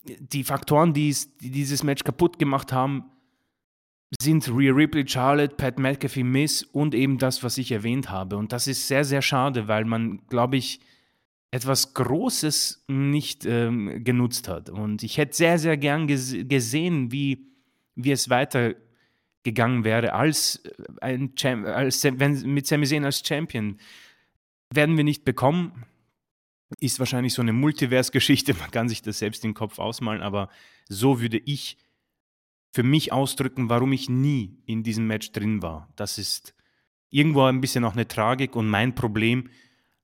die 0.04 0.44
Faktoren, 0.44 0.94
die, 0.94 1.14
die 1.40 1.50
dieses 1.50 1.82
Match 1.82 2.04
kaputt 2.04 2.38
gemacht 2.38 2.72
haben, 2.72 3.04
sind 4.20 4.48
Rhea 4.48 4.72
Ripley, 4.72 5.06
Charlotte, 5.06 5.54
Pat 5.54 5.78
McAfee, 5.78 6.22
Miss 6.22 6.62
und 6.62 6.94
eben 6.94 7.18
das, 7.18 7.42
was 7.42 7.58
ich 7.58 7.70
erwähnt 7.72 8.10
habe. 8.10 8.38
Und 8.38 8.52
das 8.52 8.66
ist 8.66 8.88
sehr, 8.88 9.04
sehr 9.04 9.20
schade, 9.20 9.68
weil 9.68 9.84
man, 9.84 10.26
glaube 10.28 10.56
ich, 10.56 10.80
etwas 11.50 11.92
Großes 11.94 12.84
nicht 12.88 13.44
ähm, 13.44 14.02
genutzt 14.04 14.48
hat. 14.48 14.70
Und 14.70 15.02
ich 15.02 15.18
hätte 15.18 15.36
sehr, 15.36 15.58
sehr 15.58 15.76
gern 15.76 16.06
ges 16.06 16.34
gesehen, 16.42 17.12
wie, 17.12 17.52
wie 17.96 18.12
es 18.12 18.30
weitergegangen 19.48 19.84
wäre 19.84 20.12
als 20.12 20.56
äh, 20.64 20.70
ein 21.00 21.34
Cham 21.34 21.64
als, 21.64 22.04
wenn, 22.04 22.42
mit 22.52 22.66
Sami 22.66 22.86
Zayn 22.86 23.04
als 23.04 23.26
Champion. 23.26 23.78
Werden 24.72 24.96
wir 24.96 25.04
nicht 25.04 25.24
bekommen. 25.24 25.84
Ist 26.80 26.98
wahrscheinlich 26.98 27.32
so 27.32 27.42
eine 27.42 27.52
Multiverse-Geschichte, 27.52 28.54
man 28.58 28.70
kann 28.70 28.88
sich 28.88 29.02
das 29.02 29.18
selbst 29.18 29.44
den 29.44 29.54
Kopf 29.54 29.78
ausmalen, 29.78 30.22
aber 30.22 30.50
so 30.88 31.20
würde 31.20 31.38
ich 31.38 31.78
für 32.72 32.82
mich 32.82 33.12
ausdrücken, 33.12 33.70
warum 33.70 33.92
ich 33.92 34.10
nie 34.10 34.58
in 34.66 34.82
diesem 34.82 35.06
Match 35.06 35.32
drin 35.32 35.62
war. 35.62 35.88
Das 35.96 36.18
ist 36.18 36.54
irgendwo 37.10 37.42
ein 37.44 37.62
bisschen 37.62 37.84
auch 37.84 37.94
eine 37.94 38.06
Tragik 38.06 38.54
und 38.54 38.68
mein 38.68 38.94
Problem, 38.94 39.48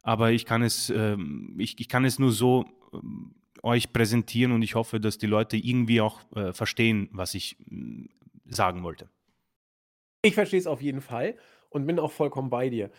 aber 0.03 0.33
ich 0.33 0.47
kann 0.47 0.63
es, 0.63 0.89
ähm, 0.91 1.55
ich, 1.59 1.79
ich 1.79 1.89
kann 1.89 2.07
es 2.07 2.19
nur 2.19 2.33
so 2.33 2.65
ähm, 2.95 3.35
euch 3.63 3.93
präsentieren 3.93 4.53
und 4.53 4.63
ich 4.63 4.75
hoffe, 4.75 5.01
dass 5.01 5.19
die 5.19 5.27
Leute 5.27 5.57
irgendwie 5.57 6.01
auch 6.01 6.21
äh, 6.35 6.53
verstehen, 6.53 7.09
was 7.13 7.35
ich 7.35 7.57
sagen 8.47 8.83
wollte. 8.83 9.09
Ich 10.25 10.35
verstehe 10.35 10.59
es 10.61 10.67
auf 10.67 10.81
jeden 10.83 11.01
Fall 11.03 11.37
und 11.71 11.87
bin 11.87 11.99
auch 11.99 12.13
vollkommen 12.13 12.51
bei 12.51 12.71
dir. 12.71 12.91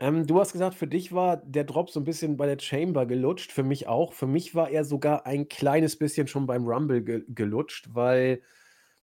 Ähm, 0.00 0.26
du 0.26 0.38
hast 0.40 0.52
gesagt, 0.52 0.74
für 0.74 0.86
dich 0.88 1.12
war 1.12 1.38
der 1.38 1.64
Drop 1.64 1.88
so 1.90 2.00
ein 2.00 2.04
bisschen 2.04 2.36
bei 2.36 2.46
der 2.46 2.58
Chamber 2.62 3.06
gelutscht, 3.06 3.52
für 3.52 3.62
mich 3.62 3.86
auch. 3.86 4.12
Für 4.12 4.26
mich 4.26 4.54
war 4.54 4.70
er 4.70 4.84
sogar 4.84 5.24
ein 5.26 5.48
kleines 5.48 5.96
bisschen 5.96 6.26
schon 6.26 6.46
beim 6.46 6.66
Rumble 6.66 7.02
ge 7.02 7.24
gelutscht, 7.28 7.88
weil 7.94 8.42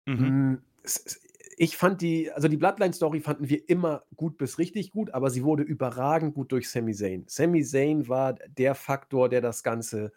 Mhm. 0.06 0.32
Hm, 0.32 0.62
ich 1.58 1.76
fand 1.76 2.00
die 2.02 2.30
also 2.32 2.48
die 2.48 2.56
Bloodline-Story 2.58 3.20
fanden 3.20 3.48
wir 3.48 3.68
immer 3.68 4.04
gut 4.16 4.38
bis 4.38 4.58
richtig 4.58 4.90
gut, 4.92 5.12
aber 5.14 5.30
sie 5.30 5.44
wurde 5.44 5.62
überragend 5.64 6.34
gut 6.34 6.52
durch 6.52 6.70
Sami 6.70 6.94
Zayn. 6.94 7.24
Sami 7.28 7.64
Zayn 7.64 8.08
war 8.08 8.34
der 8.34 8.74
Faktor, 8.74 9.28
der 9.28 9.40
das 9.42 9.62
Ganze, 9.62 10.12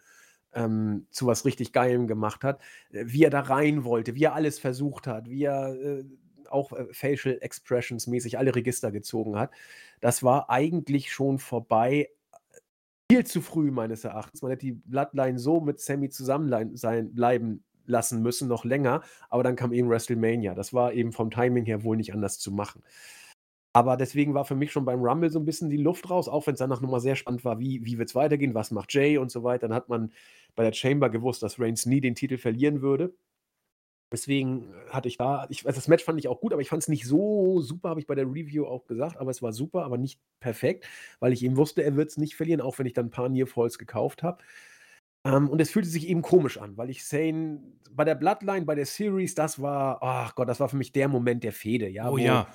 ähm, 0.52 1.06
zu 1.10 1.26
was 1.26 1.44
richtig 1.44 1.72
Geilem 1.72 2.06
gemacht 2.06 2.44
hat. 2.44 2.62
Äh, 2.92 3.04
wie 3.08 3.24
er 3.24 3.30
da 3.30 3.40
rein 3.40 3.84
wollte, 3.84 4.14
wie 4.16 4.24
er 4.24 4.34
alles 4.34 4.58
versucht 4.58 5.06
hat, 5.06 5.28
wie 5.30 5.44
er, 5.44 5.74
äh, 5.74 6.04
auch, 6.50 6.72
äh, 6.72 6.86
Facial 6.92 7.38
Expressions 7.40 8.06
mäßig 8.06 8.38
alle 8.38 8.54
Register 8.54 8.92
gezogen 8.92 9.38
hat. 9.38 9.50
Das 10.00 10.22
war 10.22 10.50
eigentlich 10.50 11.12
schon 11.12 11.38
vorbei, 11.38 12.10
viel 13.10 13.24
zu 13.24 13.40
früh 13.40 13.70
meines 13.70 14.04
Erachtens. 14.04 14.42
Man 14.42 14.50
hätte 14.50 14.66
die 14.66 14.72
Bloodline 14.72 15.38
so 15.38 15.60
mit 15.60 15.80
Sami 15.80 16.08
zusammen 16.10 16.76
sein 16.76 17.14
bleiben 17.14 17.64
lassen 17.86 18.22
müssen, 18.22 18.48
noch 18.48 18.64
länger. 18.64 19.02
Aber 19.30 19.42
dann 19.42 19.56
kam 19.56 19.72
eben 19.72 19.88
WrestleMania. 19.88 20.54
Das 20.54 20.72
war 20.72 20.92
eben 20.92 21.12
vom 21.12 21.30
Timing 21.30 21.64
her 21.64 21.84
wohl 21.84 21.96
nicht 21.96 22.12
anders 22.12 22.38
zu 22.38 22.50
machen. 22.50 22.82
Aber 23.72 23.98
deswegen 23.98 24.32
war 24.32 24.46
für 24.46 24.54
mich 24.54 24.72
schon 24.72 24.86
beim 24.86 25.02
Rumble 25.02 25.28
so 25.30 25.38
ein 25.38 25.44
bisschen 25.44 25.68
die 25.68 25.76
Luft 25.76 26.08
raus, 26.08 26.28
auch 26.28 26.46
wenn 26.46 26.54
es 26.54 26.60
danach 26.60 26.80
nochmal 26.80 27.00
sehr 27.00 27.14
spannend 27.14 27.44
war, 27.44 27.58
wie, 27.58 27.84
wie 27.84 27.98
wird 27.98 28.08
es 28.08 28.14
weitergehen, 28.14 28.54
was 28.54 28.70
macht 28.70 28.92
Jay 28.94 29.18
und 29.18 29.30
so 29.30 29.44
weiter. 29.44 29.68
Dann 29.68 29.76
hat 29.76 29.90
man 29.90 30.12
bei 30.54 30.64
der 30.64 30.72
Chamber 30.72 31.10
gewusst, 31.10 31.42
dass 31.42 31.60
Reigns 31.60 31.84
nie 31.84 32.00
den 32.00 32.14
Titel 32.14 32.38
verlieren 32.38 32.80
würde. 32.80 33.14
Deswegen 34.12 34.72
hatte 34.88 35.08
ich 35.08 35.16
da, 35.16 35.46
ich, 35.50 35.66
also 35.66 35.76
das 35.76 35.88
Match 35.88 36.04
fand 36.04 36.18
ich 36.18 36.28
auch 36.28 36.40
gut, 36.40 36.52
aber 36.52 36.62
ich 36.62 36.68
fand 36.68 36.82
es 36.82 36.88
nicht 36.88 37.06
so 37.06 37.60
super, 37.60 37.88
habe 37.90 38.00
ich 38.00 38.06
bei 38.06 38.14
der 38.14 38.26
Review 38.26 38.64
auch 38.64 38.86
gesagt, 38.86 39.16
aber 39.16 39.32
es 39.32 39.42
war 39.42 39.52
super, 39.52 39.84
aber 39.84 39.98
nicht 39.98 40.20
perfekt, 40.38 40.86
weil 41.18 41.32
ich 41.32 41.44
eben 41.44 41.56
wusste, 41.56 41.82
er 41.82 41.96
wird 41.96 42.10
es 42.10 42.16
nicht 42.16 42.36
verlieren, 42.36 42.60
auch 42.60 42.78
wenn 42.78 42.86
ich 42.86 42.92
dann 42.92 43.06
ein 43.06 43.10
paar 43.10 43.28
Near 43.28 43.48
Falls 43.48 43.78
gekauft 43.78 44.22
habe. 44.22 44.38
Ähm, 45.24 45.48
und 45.48 45.60
es 45.60 45.70
fühlte 45.70 45.88
sich 45.88 46.08
eben 46.08 46.22
komisch 46.22 46.58
an, 46.58 46.76
weil 46.76 46.88
ich 46.88 47.04
Sane 47.04 47.60
bei 47.90 48.04
der 48.04 48.14
Bloodline, 48.14 48.64
bei 48.64 48.76
der 48.76 48.86
Series, 48.86 49.34
das 49.34 49.60
war, 49.60 50.00
ach 50.02 50.36
Gott, 50.36 50.48
das 50.48 50.60
war 50.60 50.68
für 50.68 50.76
mich 50.76 50.92
der 50.92 51.08
Moment 51.08 51.42
der 51.42 51.52
Fehde, 51.52 51.88
ja. 51.88 52.08
Oh 52.08 52.12
wo, 52.12 52.18
ja. 52.18 52.46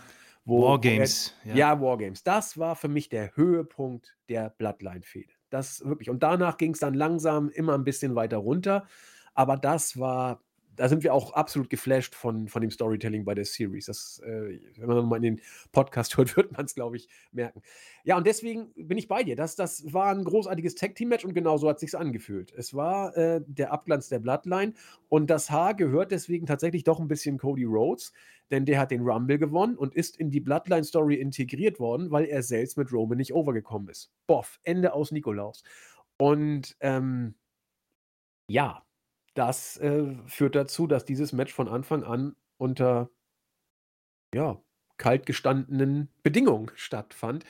Wo, 0.45 0.63
Wargames. 0.63 1.35
Wo 1.43 1.49
er, 1.49 1.55
ja. 1.55 1.73
ja, 1.73 1.81
Wargames. 1.81 2.23
Das 2.23 2.57
war 2.57 2.75
für 2.75 2.87
mich 2.87 3.09
der 3.09 3.35
Höhepunkt 3.35 4.15
der 4.29 4.49
Bloodline-Fehde. 4.51 5.33
Das 5.49 5.85
wirklich. 5.85 6.09
Und 6.09 6.23
danach 6.23 6.57
ging 6.57 6.73
es 6.73 6.79
dann 6.79 6.93
langsam 6.93 7.49
immer 7.49 7.75
ein 7.75 7.83
bisschen 7.83 8.15
weiter 8.15 8.37
runter. 8.37 8.87
Aber 9.33 9.57
das 9.57 9.99
war 9.99 10.41
da 10.75 10.87
sind 10.87 11.03
wir 11.03 11.13
auch 11.13 11.33
absolut 11.33 11.69
geflasht 11.69 12.15
von, 12.15 12.47
von 12.47 12.61
dem 12.61 12.71
Storytelling 12.71 13.25
bei 13.25 13.35
der 13.35 13.45
Series. 13.45 13.85
Das, 13.85 14.21
äh, 14.25 14.59
wenn 14.77 14.87
man 14.87 15.05
mal 15.07 15.17
in 15.17 15.23
den 15.23 15.41
Podcast 15.71 16.17
hört, 16.17 16.35
wird 16.37 16.51
man 16.51 16.65
es, 16.65 16.75
glaube 16.75 16.97
ich, 16.97 17.09
merken. 17.31 17.61
Ja, 18.03 18.17
und 18.17 18.25
deswegen 18.25 18.71
bin 18.75 18.97
ich 18.97 19.07
bei 19.07 19.23
dir. 19.23 19.35
Das, 19.35 19.55
das 19.55 19.93
war 19.93 20.11
ein 20.11 20.23
großartiges 20.23 20.75
Tag-Team-Match 20.75 21.25
und 21.25 21.33
genau 21.33 21.57
so 21.57 21.69
hat 21.69 21.81
es 21.83 21.95
angefühlt. 21.95 22.51
Es 22.53 22.73
war 22.73 23.15
äh, 23.17 23.41
der 23.45 23.71
Abglanz 23.71 24.09
der 24.09 24.19
Bloodline 24.19 24.73
und 25.09 25.29
das 25.29 25.51
Haar 25.51 25.73
gehört 25.73 26.11
deswegen 26.11 26.45
tatsächlich 26.45 26.83
doch 26.83 26.99
ein 26.99 27.07
bisschen 27.07 27.37
Cody 27.37 27.65
Rhodes, 27.65 28.13
denn 28.49 28.65
der 28.65 28.79
hat 28.79 28.91
den 28.91 29.01
Rumble 29.01 29.37
gewonnen 29.37 29.77
und 29.77 29.95
ist 29.95 30.17
in 30.17 30.29
die 30.29 30.39
Bloodline-Story 30.39 31.15
integriert 31.15 31.79
worden, 31.79 32.11
weil 32.11 32.25
er 32.25 32.43
selbst 32.43 32.77
mit 32.77 32.91
Roman 32.91 33.17
nicht 33.17 33.33
overgekommen 33.33 33.89
ist. 33.89 34.11
Boff, 34.27 34.59
Ende 34.63 34.93
aus 34.93 35.11
Nikolaus. 35.11 35.63
Und 36.17 36.77
ähm, 36.81 37.35
ja, 38.47 38.83
das 39.41 39.77
äh, 39.77 40.03
führt 40.27 40.53
dazu, 40.53 40.85
dass 40.85 41.03
dieses 41.03 41.33
Match 41.33 41.51
von 41.51 41.67
Anfang 41.67 42.03
an 42.03 42.35
unter 42.57 43.09
ja, 44.35 44.61
kalt 44.97 45.25
gestandenen 45.25 46.09
Bedingungen 46.21 46.69
stattfand. 46.75 47.43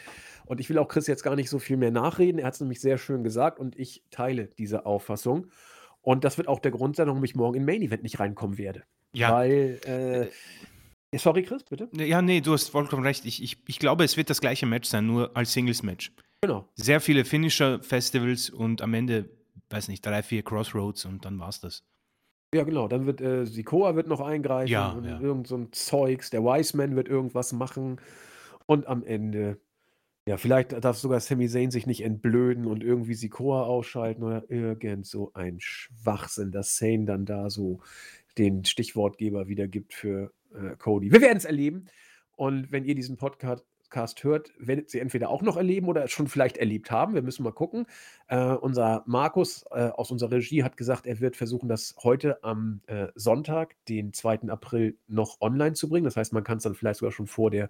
Und 0.46 0.62
ich 0.62 0.70
will 0.70 0.78
auch 0.78 0.88
Chris 0.88 1.08
jetzt 1.08 1.24
gar 1.24 1.36
nicht 1.36 1.50
so 1.50 1.60
viel 1.60 1.76
mehr 1.76 1.92
nachreden. 1.92 2.40
Er 2.40 2.48
hat 2.48 2.54
es 2.54 2.62
nämlich 2.62 2.80
sehr 2.80 2.98
schön 2.98 3.26
gesagt 3.26 3.60
und 3.60 3.78
ich 3.78 4.04
teile 4.10 4.48
diese 4.58 4.86
Auffassung. 4.86 5.48
Und 6.02 6.24
das 6.24 6.38
wird 6.38 6.48
auch 6.48 6.60
der 6.60 6.72
Grund 6.72 6.96
sein, 6.96 7.08
warum 7.08 7.24
ich 7.26 7.36
morgen 7.36 7.58
in 7.58 7.66
Main 7.66 7.82
Event 7.82 8.04
nicht 8.04 8.22
reinkommen 8.22 8.58
werde. 8.58 8.84
Ja. 9.12 9.34
Weil, 9.34 9.80
äh, 9.86 10.22
äh 11.12 11.18
sorry, 11.18 11.44
Chris, 11.44 11.64
bitte? 11.66 11.90
Ja, 11.94 12.22
nee, 12.22 12.40
du 12.40 12.54
hast 12.54 12.70
vollkommen 12.70 13.04
recht. 13.04 13.26
Ich, 13.26 13.44
ich, 13.44 13.58
ich 13.68 13.80
glaube, 13.80 14.06
es 14.06 14.16
wird 14.16 14.30
das 14.30 14.40
gleiche 14.40 14.66
Match 14.66 14.88
sein, 14.88 15.08
nur 15.08 15.36
als 15.36 15.52
Singles-Match. 15.52 16.14
Genau. 16.40 16.70
Sehr 16.76 17.02
viele 17.02 17.26
Finisher-Festivals 17.26 18.50
und 18.50 18.82
am 18.82 18.94
Ende 18.94 19.30
weiß 19.72 19.88
nicht, 19.88 20.06
drei, 20.06 20.24
vier 20.24 20.44
Crossroads 20.44 21.06
und 21.06 21.26
dann 21.26 21.40
war's 21.40 21.62
das. 21.62 21.84
Ja, 22.54 22.64
genau. 22.64 22.88
Dann 22.88 23.06
wird 23.06 23.22
äh, 23.22 23.46
Sikoa 23.46 23.96
wird 23.96 24.08
noch 24.08 24.20
eingreifen 24.20 24.72
Ja, 24.72 24.92
und 24.92 25.06
ja. 25.06 25.20
irgend 25.20 25.48
so 25.48 25.56
ein 25.56 25.72
Zeugs. 25.72 26.30
Der 26.30 26.44
Wiseman 26.44 26.96
wird 26.96 27.08
irgendwas 27.08 27.54
machen. 27.54 28.02
Und 28.66 28.88
am 28.88 29.04
Ende, 29.04 29.60
ja, 30.28 30.38
vielleicht 30.38 30.74
darf 30.84 30.98
sogar 30.98 31.22
Sami 31.22 31.48
Zayn 31.48 31.72
sich 31.72 31.88
nicht 31.88 32.04
entblöden 32.04 32.66
und 32.66 32.84
irgendwie 32.84 33.14
Sikoa 33.14 33.64
ausschalten 33.64 34.24
oder 34.24 34.50
irgend 34.50 35.08
so 35.08 35.32
ein 35.34 35.60
Schwachsinn, 35.60 36.52
dass 36.52 36.76
Zayn 36.76 37.06
dann 37.06 37.26
da 37.26 37.50
so 37.50 37.80
den 38.38 38.66
Stichwortgeber 38.66 39.48
wiedergibt 39.48 39.94
für 39.94 40.34
äh, 40.54 40.76
Cody. 40.78 41.12
Wir 41.12 41.22
werden 41.22 41.38
es 41.38 41.46
erleben. 41.46 41.86
Und 42.36 42.72
wenn 42.72 42.86
ihr 42.86 42.96
diesen 42.96 43.18
Podcast 43.18 43.66
Podcast 43.92 44.24
hört, 44.24 44.54
werdet 44.58 44.90
sie 44.90 45.00
entweder 45.00 45.30
auch 45.30 45.42
noch 45.42 45.58
erleben 45.58 45.90
oder 45.90 46.08
schon 46.08 46.30
vielleicht 46.30 46.56
erlebt 46.56 46.92
haben. 46.92 47.14
Wir 47.14 47.22
müssen 47.22 47.44
mal 47.44 47.52
gucken. 47.52 47.86
Äh, 48.28 48.54
unser 48.54 49.04
Markus 49.06 49.66
äh, 49.70 49.90
aus 49.90 50.12
unserer 50.12 50.32
Regie 50.32 50.64
hat 50.64 50.78
gesagt, 50.78 51.06
er 51.06 51.20
wird 51.20 51.36
versuchen, 51.36 51.68
das 51.68 51.96
heute 52.02 52.42
am 52.42 52.80
äh, 52.88 53.08
Sonntag, 53.16 53.76
den 53.90 54.14
2. 54.14 54.48
April, 54.48 54.98
noch 55.08 55.42
online 55.42 55.74
zu 55.74 55.90
bringen. 55.90 56.06
Das 56.06 56.16
heißt, 56.16 56.32
man 56.32 56.46
kann 56.46 56.58
es 56.58 56.64
dann 56.64 56.74
vielleicht 56.74 57.00
sogar 57.00 57.12
schon 57.12 57.28
vor 57.28 57.52
der 57.52 57.70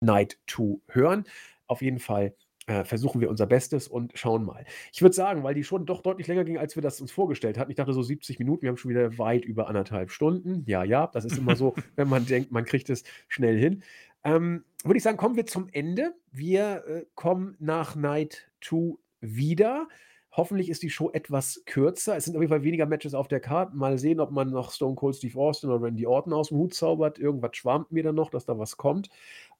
Night 0.00 0.38
2 0.46 0.78
hören. 0.90 1.24
Auf 1.66 1.82
jeden 1.82 1.98
Fall 1.98 2.34
äh, 2.68 2.84
versuchen 2.84 3.20
wir 3.20 3.30
unser 3.30 3.46
Bestes 3.46 3.88
und 3.88 4.12
schauen 4.14 4.44
mal. 4.44 4.64
Ich 4.92 5.02
würde 5.02 5.14
sagen, 5.14 5.42
weil 5.42 5.54
die 5.54 5.64
schon 5.64 5.86
doch 5.86 6.02
deutlich 6.02 6.26
länger 6.26 6.44
ging, 6.44 6.58
als 6.58 6.76
wir 6.76 6.82
das 6.82 7.00
uns 7.00 7.10
vorgestellt 7.10 7.58
hatten. 7.58 7.70
Ich 7.70 7.76
dachte 7.76 7.94
so 7.94 8.02
70 8.02 8.38
Minuten, 8.38 8.62
wir 8.62 8.68
haben 8.68 8.76
schon 8.76 8.90
wieder 8.90 9.18
weit 9.18 9.44
über 9.44 9.68
anderthalb 9.68 10.10
Stunden. 10.10 10.64
Ja, 10.66 10.84
ja, 10.84 11.06
das 11.06 11.24
ist 11.24 11.38
immer 11.38 11.56
so, 11.56 11.74
wenn 11.96 12.08
man 12.08 12.26
denkt, 12.26 12.52
man 12.52 12.64
kriegt 12.64 12.90
es 12.90 13.04
schnell 13.26 13.58
hin. 13.58 13.82
Ähm, 14.28 14.64
würde 14.84 14.98
ich 14.98 15.02
sagen, 15.02 15.16
kommen 15.16 15.36
wir 15.36 15.46
zum 15.46 15.68
Ende. 15.72 16.14
Wir 16.32 16.84
äh, 16.86 17.06
kommen 17.14 17.56
nach 17.60 17.96
Night 17.96 18.50
2 18.60 18.96
wieder. 19.22 19.88
Hoffentlich 20.32 20.68
ist 20.68 20.82
die 20.82 20.90
Show 20.90 21.10
etwas 21.10 21.62
kürzer. 21.64 22.14
Es 22.14 22.26
sind 22.26 22.36
auf 22.36 22.42
jeden 22.42 22.50
Fall 22.50 22.62
weniger 22.62 22.84
Matches 22.84 23.14
auf 23.14 23.28
der 23.28 23.40
Karte. 23.40 23.74
Mal 23.74 23.96
sehen, 23.96 24.20
ob 24.20 24.30
man 24.30 24.50
noch 24.50 24.70
Stone 24.70 24.96
Cold 24.96 25.16
Steve 25.16 25.38
Austin 25.40 25.70
oder 25.70 25.82
Randy 25.82 26.06
Orton 26.06 26.34
aus 26.34 26.50
dem 26.50 26.58
Hut 26.58 26.74
zaubert. 26.74 27.18
Irgendwas 27.18 27.56
schwarmt 27.56 27.90
mir 27.90 28.02
dann 28.02 28.16
noch, 28.16 28.28
dass 28.28 28.44
da 28.44 28.58
was 28.58 28.76
kommt. 28.76 29.08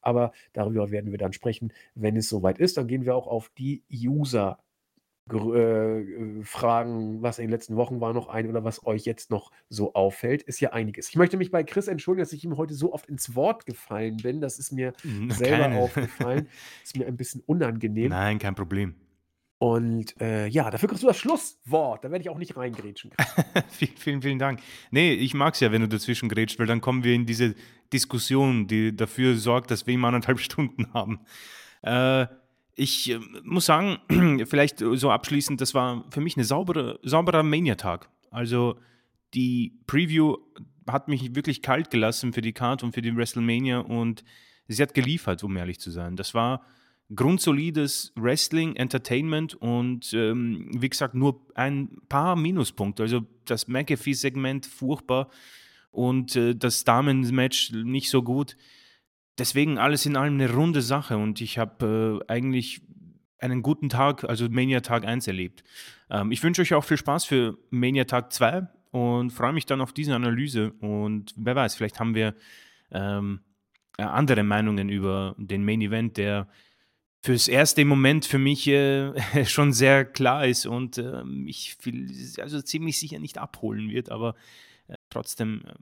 Aber 0.03 0.33
darüber 0.53 0.91
werden 0.91 1.13
wir 1.13 1.19
dann 1.19 1.33
sprechen, 1.33 1.73
wenn 1.95 2.17
es 2.17 2.29
soweit 2.29 2.59
ist. 2.59 2.77
Dann 2.77 2.89
gehen 2.89 3.07
wir 3.07 3.17
auch 3.17 3.27
auf 3.27 3.51
die 3.57 3.83
User 3.91 4.59
äh, 5.33 6.43
Fragen, 6.43 7.23
was 7.23 7.39
in 7.39 7.45
den 7.45 7.51
letzten 7.51 7.77
Wochen 7.77 8.01
war, 8.01 8.13
noch 8.13 8.29
ein 8.29 8.49
oder 8.49 8.65
was 8.65 8.87
euch 8.87 9.05
jetzt 9.05 9.31
noch 9.31 9.51
so 9.69 9.95
auffällt, 9.95 10.43
ist 10.43 10.61
ja 10.61 10.73
einiges. 10.73 11.09
Ich 11.09 11.17
möchte 11.17 11.37
mich 11.37 11.51
bei 11.51 11.63
Chris 11.65 11.89
entschuldigen, 11.89 12.25
dass 12.25 12.33
ich 12.33 12.45
ihm 12.45 12.57
heute 12.57 12.75
so 12.75 12.93
oft 12.93 13.07
ins 13.09 13.35
Wort 13.35 13.67
gefallen 13.67 14.17
bin. 14.19 14.41
Das 14.41 14.59
ist 14.59 14.73
mir 14.73 14.93
selber 15.29 15.65
Keine. 15.65 15.79
aufgefallen. 15.79 16.49
Ist 16.85 16.97
mir 16.97 17.07
ein 17.07 17.17
bisschen 17.17 17.43
unangenehm. 17.47 18.11
Nein, 18.11 18.39
kein 18.39 18.55
Problem. 18.55 18.95
Und 19.59 20.21
äh, 20.21 20.47
ja, 20.47 20.71
dafür 20.71 20.89
kriegst 20.89 21.03
du 21.03 21.09
das 21.09 21.19
Schlusswort. 21.19 22.05
Da 22.05 22.11
werde 22.11 22.23
ich 22.23 22.31
auch 22.31 22.39
nicht 22.39 22.57
reingrätschen. 22.57 23.11
vielen, 23.71 23.97
vielen, 23.97 24.23
vielen 24.23 24.39
Dank. 24.39 24.61
Nee, 24.93 25.13
ich 25.15 25.35
mag 25.35 25.55
es 25.55 25.61
ja, 25.61 25.73
wenn 25.73 25.83
du 25.83 25.89
dazwischen 25.89 26.29
grätschst, 26.29 26.61
weil 26.61 26.67
dann 26.67 26.81
kommen 26.81 27.03
wir 27.03 27.13
in 27.15 27.27
diese 27.27 27.57
Diskussion, 27.93 28.69
die 28.69 28.95
dafür 28.95 29.35
sorgt, 29.37 29.73
dass 29.73 29.87
wir 29.87 29.95
immer 29.95 30.09
anderthalb 30.09 30.39
Stunden 30.41 30.93
haben. 30.95 31.21
Äh, 31.83 32.27
ich 32.79 33.11
äh, 33.11 33.19
muss 33.43 33.67
sagen, 33.67 33.99
vielleicht 34.47 34.79
so 34.79 35.11
abschließend, 35.11 35.61
das 35.61 35.75
war 35.75 36.05
für 36.11 36.21
mich 36.21 36.37
ein 36.37 36.45
saubere, 36.45 36.99
sauberer 37.03 37.43
Mania-Tag. 37.43 38.09
Also 38.31 38.79
die 39.35 39.79
Preview 39.87 40.37
hat 40.87 41.09
mich 41.09 41.35
wirklich 41.35 41.61
kalt 41.61 41.91
gelassen 41.91 42.33
für 42.33 42.41
die 42.41 42.53
Card 42.53 42.83
und 42.83 42.93
für 42.93 43.03
die 43.03 43.15
WrestleMania 43.15 43.81
und 43.81 44.25
sie 44.69 44.83
hat 44.83 44.95
geliefert, 44.95 45.45
um 45.45 45.57
ehrlich 45.57 45.81
zu 45.81 45.91
sein. 45.91 46.17
Das 46.17 46.33
war 46.35 46.65
grundsolides 47.15 48.13
Wrestling, 48.17 48.77
Entertainment 48.77 49.55
und 49.55 50.13
ähm, 50.13 50.71
wie 50.73 50.89
gesagt 50.89 51.15
nur 51.15 51.41
ein 51.55 51.99
paar 52.09 52.37
Minuspunkte. 52.37 53.03
Also 53.03 53.23
das 53.45 53.67
McAfee-Segment 53.67 54.67
furchtbar 54.67 55.31
und 55.91 56.37
äh, 56.37 56.55
das 56.55 56.85
Damen-Match 56.85 57.73
nicht 57.73 58.11
so 58.11 58.23
gut. 58.23 58.57
Deswegen 59.39 59.79
alles 59.79 60.05
in 60.07 60.17
allem 60.17 60.35
eine 60.35 60.53
runde 60.53 60.83
Sache 60.83 61.17
und 61.17 61.41
ich 61.41 61.59
habe 61.59 62.23
äh, 62.29 62.33
eigentlich 62.33 62.83
einen 63.39 63.63
guten 63.63 63.89
Tag, 63.89 64.25
also 64.25 64.49
Mania 64.49 64.81
Tag 64.81 65.05
1 65.05 65.27
erlebt. 65.27 65.63
Ähm, 66.11 66.33
ich 66.33 66.43
wünsche 66.43 66.63
euch 66.63 66.75
auch 66.75 66.85
viel 66.85 66.97
Spaß 66.97 67.25
für 67.25 67.57
Mania 67.71 68.05
Tag 68.05 68.33
2 68.33 68.67
und 68.91 69.31
freue 69.31 69.53
mich 69.53 69.67
dann 69.67 69.81
auf 69.81 69.93
diese 69.93 70.15
Analyse 70.15 70.73
und 70.81 71.33
wer 71.37 71.55
weiß, 71.55 71.77
vielleicht 71.77 72.01
haben 72.01 72.15
wir 72.15 72.35
ähm, 72.91 73.41
äh, 73.97 74.03
andere 74.03 74.43
Meinungen 74.43 74.89
über 74.89 75.35
den 75.39 75.65
Main 75.65 75.83
Event, 75.83 76.17
der 76.17 76.49
fürs 77.21 77.49
erste 77.49 77.85
Moment 77.85 78.25
für 78.25 78.39
mich 78.39 78.67
äh, 78.69 79.13
schon 79.45 79.73
sehr 79.73 80.05
klar 80.05 80.47
ist 80.47 80.67
und 80.67 80.99
äh, 80.99 81.25
mich 81.25 81.77
viel, 81.79 82.11
also 82.41 82.61
ziemlich 82.63 82.99
sicher 82.99 83.19
nicht 83.19 83.39
abholen 83.39 83.91
wird, 83.91 84.11
aber 84.11 84.35
trotzdem 85.11 85.63
äh, 85.65 85.73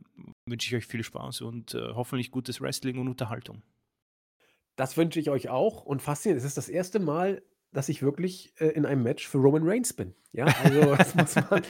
wünsche 0.50 0.68
ich 0.68 0.76
euch 0.76 0.86
viel 0.86 1.02
Spaß 1.02 1.42
und 1.42 1.74
äh, 1.74 1.94
hoffentlich 1.94 2.30
gutes 2.30 2.60
Wrestling 2.60 2.98
und 2.98 3.08
Unterhaltung. 3.08 3.62
Das 4.76 4.96
wünsche 4.96 5.20
ich 5.20 5.30
euch 5.30 5.48
auch 5.48 5.84
und 5.84 6.02
faszinierend. 6.02 6.40
Es 6.40 6.46
ist 6.46 6.58
das 6.58 6.68
erste 6.68 6.98
Mal 6.98 7.42
dass 7.76 7.90
ich 7.90 8.02
wirklich 8.02 8.54
äh, 8.58 8.68
in 8.68 8.86
einem 8.86 9.02
Match 9.02 9.28
für 9.28 9.38
Roman 9.38 9.68
Reigns 9.68 9.92
bin. 9.92 10.14
Ja, 10.32 10.46
also 10.64 10.94
das 10.96 11.14
muss 11.14 11.34
man, 11.34 11.62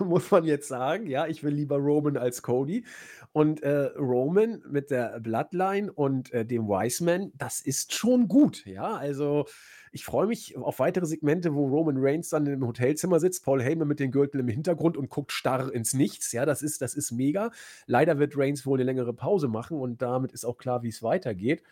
muss 0.08 0.30
man 0.30 0.44
jetzt 0.44 0.66
sagen. 0.66 1.06
Ja, 1.06 1.26
ich 1.26 1.44
will 1.44 1.52
lieber 1.52 1.76
Roman 1.76 2.16
als 2.16 2.42
Cody. 2.42 2.84
Und 3.32 3.62
äh, 3.62 3.90
Roman 3.98 4.62
mit 4.68 4.90
der 4.90 5.20
Bloodline 5.20 5.92
und 5.92 6.32
äh, 6.32 6.46
dem 6.46 6.68
Wiseman, 6.68 7.32
das 7.34 7.60
ist 7.60 7.92
schon 7.92 8.28
gut. 8.28 8.64
Ja, 8.64 8.94
also 8.94 9.46
ich 9.94 10.04
freue 10.04 10.26
mich 10.26 10.56
auf 10.56 10.80
weitere 10.80 11.06
Segmente, 11.06 11.54
wo 11.54 11.68
Roman 11.68 11.96
Reigns 11.98 12.28
dann 12.28 12.46
im 12.46 12.66
Hotelzimmer 12.66 13.20
sitzt, 13.20 13.44
Paul 13.44 13.62
Heyman 13.62 13.86
mit 13.86 14.00
den 14.00 14.10
Gürtel 14.10 14.40
im 14.40 14.48
Hintergrund 14.48 14.96
und 14.96 15.08
guckt 15.08 15.30
starr 15.30 15.72
ins 15.72 15.94
Nichts. 15.94 16.32
Ja, 16.32 16.44
das 16.44 16.62
ist, 16.62 16.82
das 16.82 16.94
ist 16.94 17.12
mega. 17.12 17.52
Leider 17.86 18.18
wird 18.18 18.36
Reigns 18.36 18.66
wohl 18.66 18.78
eine 18.78 18.84
längere 18.84 19.14
Pause 19.14 19.46
machen 19.46 19.78
und 19.78 20.02
damit 20.02 20.32
ist 20.32 20.44
auch 20.44 20.58
klar, 20.58 20.82
wie 20.82 20.88
es 20.88 21.04
weitergeht. 21.04 21.62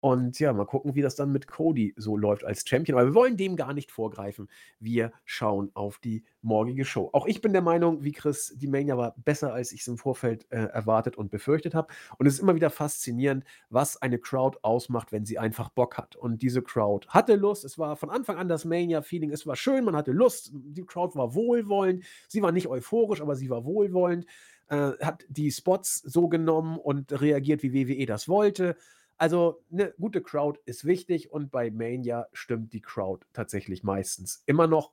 Und 0.00 0.40
ja, 0.40 0.52
mal 0.54 0.64
gucken, 0.64 0.94
wie 0.94 1.02
das 1.02 1.14
dann 1.14 1.30
mit 1.30 1.46
Cody 1.46 1.92
so 1.96 2.16
läuft 2.16 2.42
als 2.44 2.66
Champion. 2.66 2.98
Aber 2.98 3.08
wir 3.08 3.14
wollen 3.14 3.36
dem 3.36 3.54
gar 3.54 3.74
nicht 3.74 3.90
vorgreifen. 3.90 4.48
Wir 4.78 5.12
schauen 5.26 5.70
auf 5.74 5.98
die 5.98 6.24
morgige 6.40 6.86
Show. 6.86 7.10
Auch 7.12 7.26
ich 7.26 7.42
bin 7.42 7.52
der 7.52 7.60
Meinung, 7.60 8.02
wie 8.02 8.12
Chris, 8.12 8.54
die 8.56 8.66
Mania 8.66 8.96
war 8.96 9.14
besser, 9.18 9.52
als 9.52 9.72
ich 9.72 9.82
es 9.82 9.88
im 9.88 9.98
Vorfeld 9.98 10.46
äh, 10.50 10.56
erwartet 10.56 11.16
und 11.16 11.30
befürchtet 11.30 11.74
habe. 11.74 11.92
Und 12.16 12.26
es 12.26 12.34
ist 12.34 12.40
immer 12.40 12.54
wieder 12.54 12.70
faszinierend, 12.70 13.44
was 13.68 14.00
eine 14.00 14.18
Crowd 14.18 14.58
ausmacht, 14.62 15.12
wenn 15.12 15.26
sie 15.26 15.38
einfach 15.38 15.68
Bock 15.68 15.98
hat. 15.98 16.16
Und 16.16 16.40
diese 16.40 16.62
Crowd 16.62 17.06
hatte 17.08 17.36
Lust. 17.36 17.66
Es 17.66 17.78
war 17.78 17.96
von 17.96 18.08
Anfang 18.08 18.38
an 18.38 18.48
das 18.48 18.64
Mania-Feeling. 18.64 19.30
Es 19.30 19.46
war 19.46 19.56
schön, 19.56 19.84
man 19.84 19.96
hatte 19.96 20.12
Lust. 20.12 20.50
Die 20.54 20.84
Crowd 20.84 21.14
war 21.18 21.34
wohlwollend. 21.34 22.04
Sie 22.26 22.40
war 22.40 22.52
nicht 22.52 22.68
euphorisch, 22.68 23.20
aber 23.20 23.36
sie 23.36 23.50
war 23.50 23.66
wohlwollend. 23.66 24.24
Äh, 24.68 24.92
hat 25.02 25.24
die 25.28 25.50
Spots 25.50 25.98
so 25.98 26.28
genommen 26.28 26.78
und 26.78 27.20
reagiert, 27.20 27.62
wie 27.62 27.74
WWE 27.74 28.06
das 28.06 28.28
wollte. 28.28 28.76
Also 29.20 29.62
eine 29.70 29.92
gute 30.00 30.22
Crowd 30.22 30.58
ist 30.64 30.86
wichtig 30.86 31.30
und 31.30 31.50
bei 31.50 31.70
Mania 31.70 32.26
stimmt 32.32 32.72
die 32.72 32.80
Crowd 32.80 33.26
tatsächlich 33.34 33.82
meistens 33.82 34.42
immer 34.46 34.66
noch. 34.66 34.92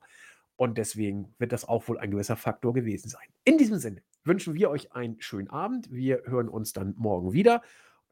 Und 0.56 0.76
deswegen 0.76 1.34
wird 1.38 1.52
das 1.52 1.66
auch 1.66 1.88
wohl 1.88 1.98
ein 1.98 2.10
gewisser 2.10 2.36
Faktor 2.36 2.74
gewesen 2.74 3.08
sein. 3.08 3.26
In 3.44 3.56
diesem 3.56 3.78
Sinne 3.78 4.02
wünschen 4.24 4.52
wir 4.52 4.68
euch 4.68 4.92
einen 4.92 5.18
schönen 5.22 5.48
Abend. 5.48 5.90
Wir 5.90 6.24
hören 6.26 6.50
uns 6.50 6.74
dann 6.74 6.94
morgen 6.98 7.32
wieder. 7.32 7.62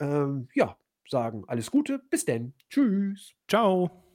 Ähm, 0.00 0.48
ja, 0.54 0.78
sagen 1.06 1.44
alles 1.48 1.70
Gute. 1.70 1.98
Bis 2.08 2.24
denn. 2.24 2.54
Tschüss. 2.70 3.34
Ciao. 3.46 4.05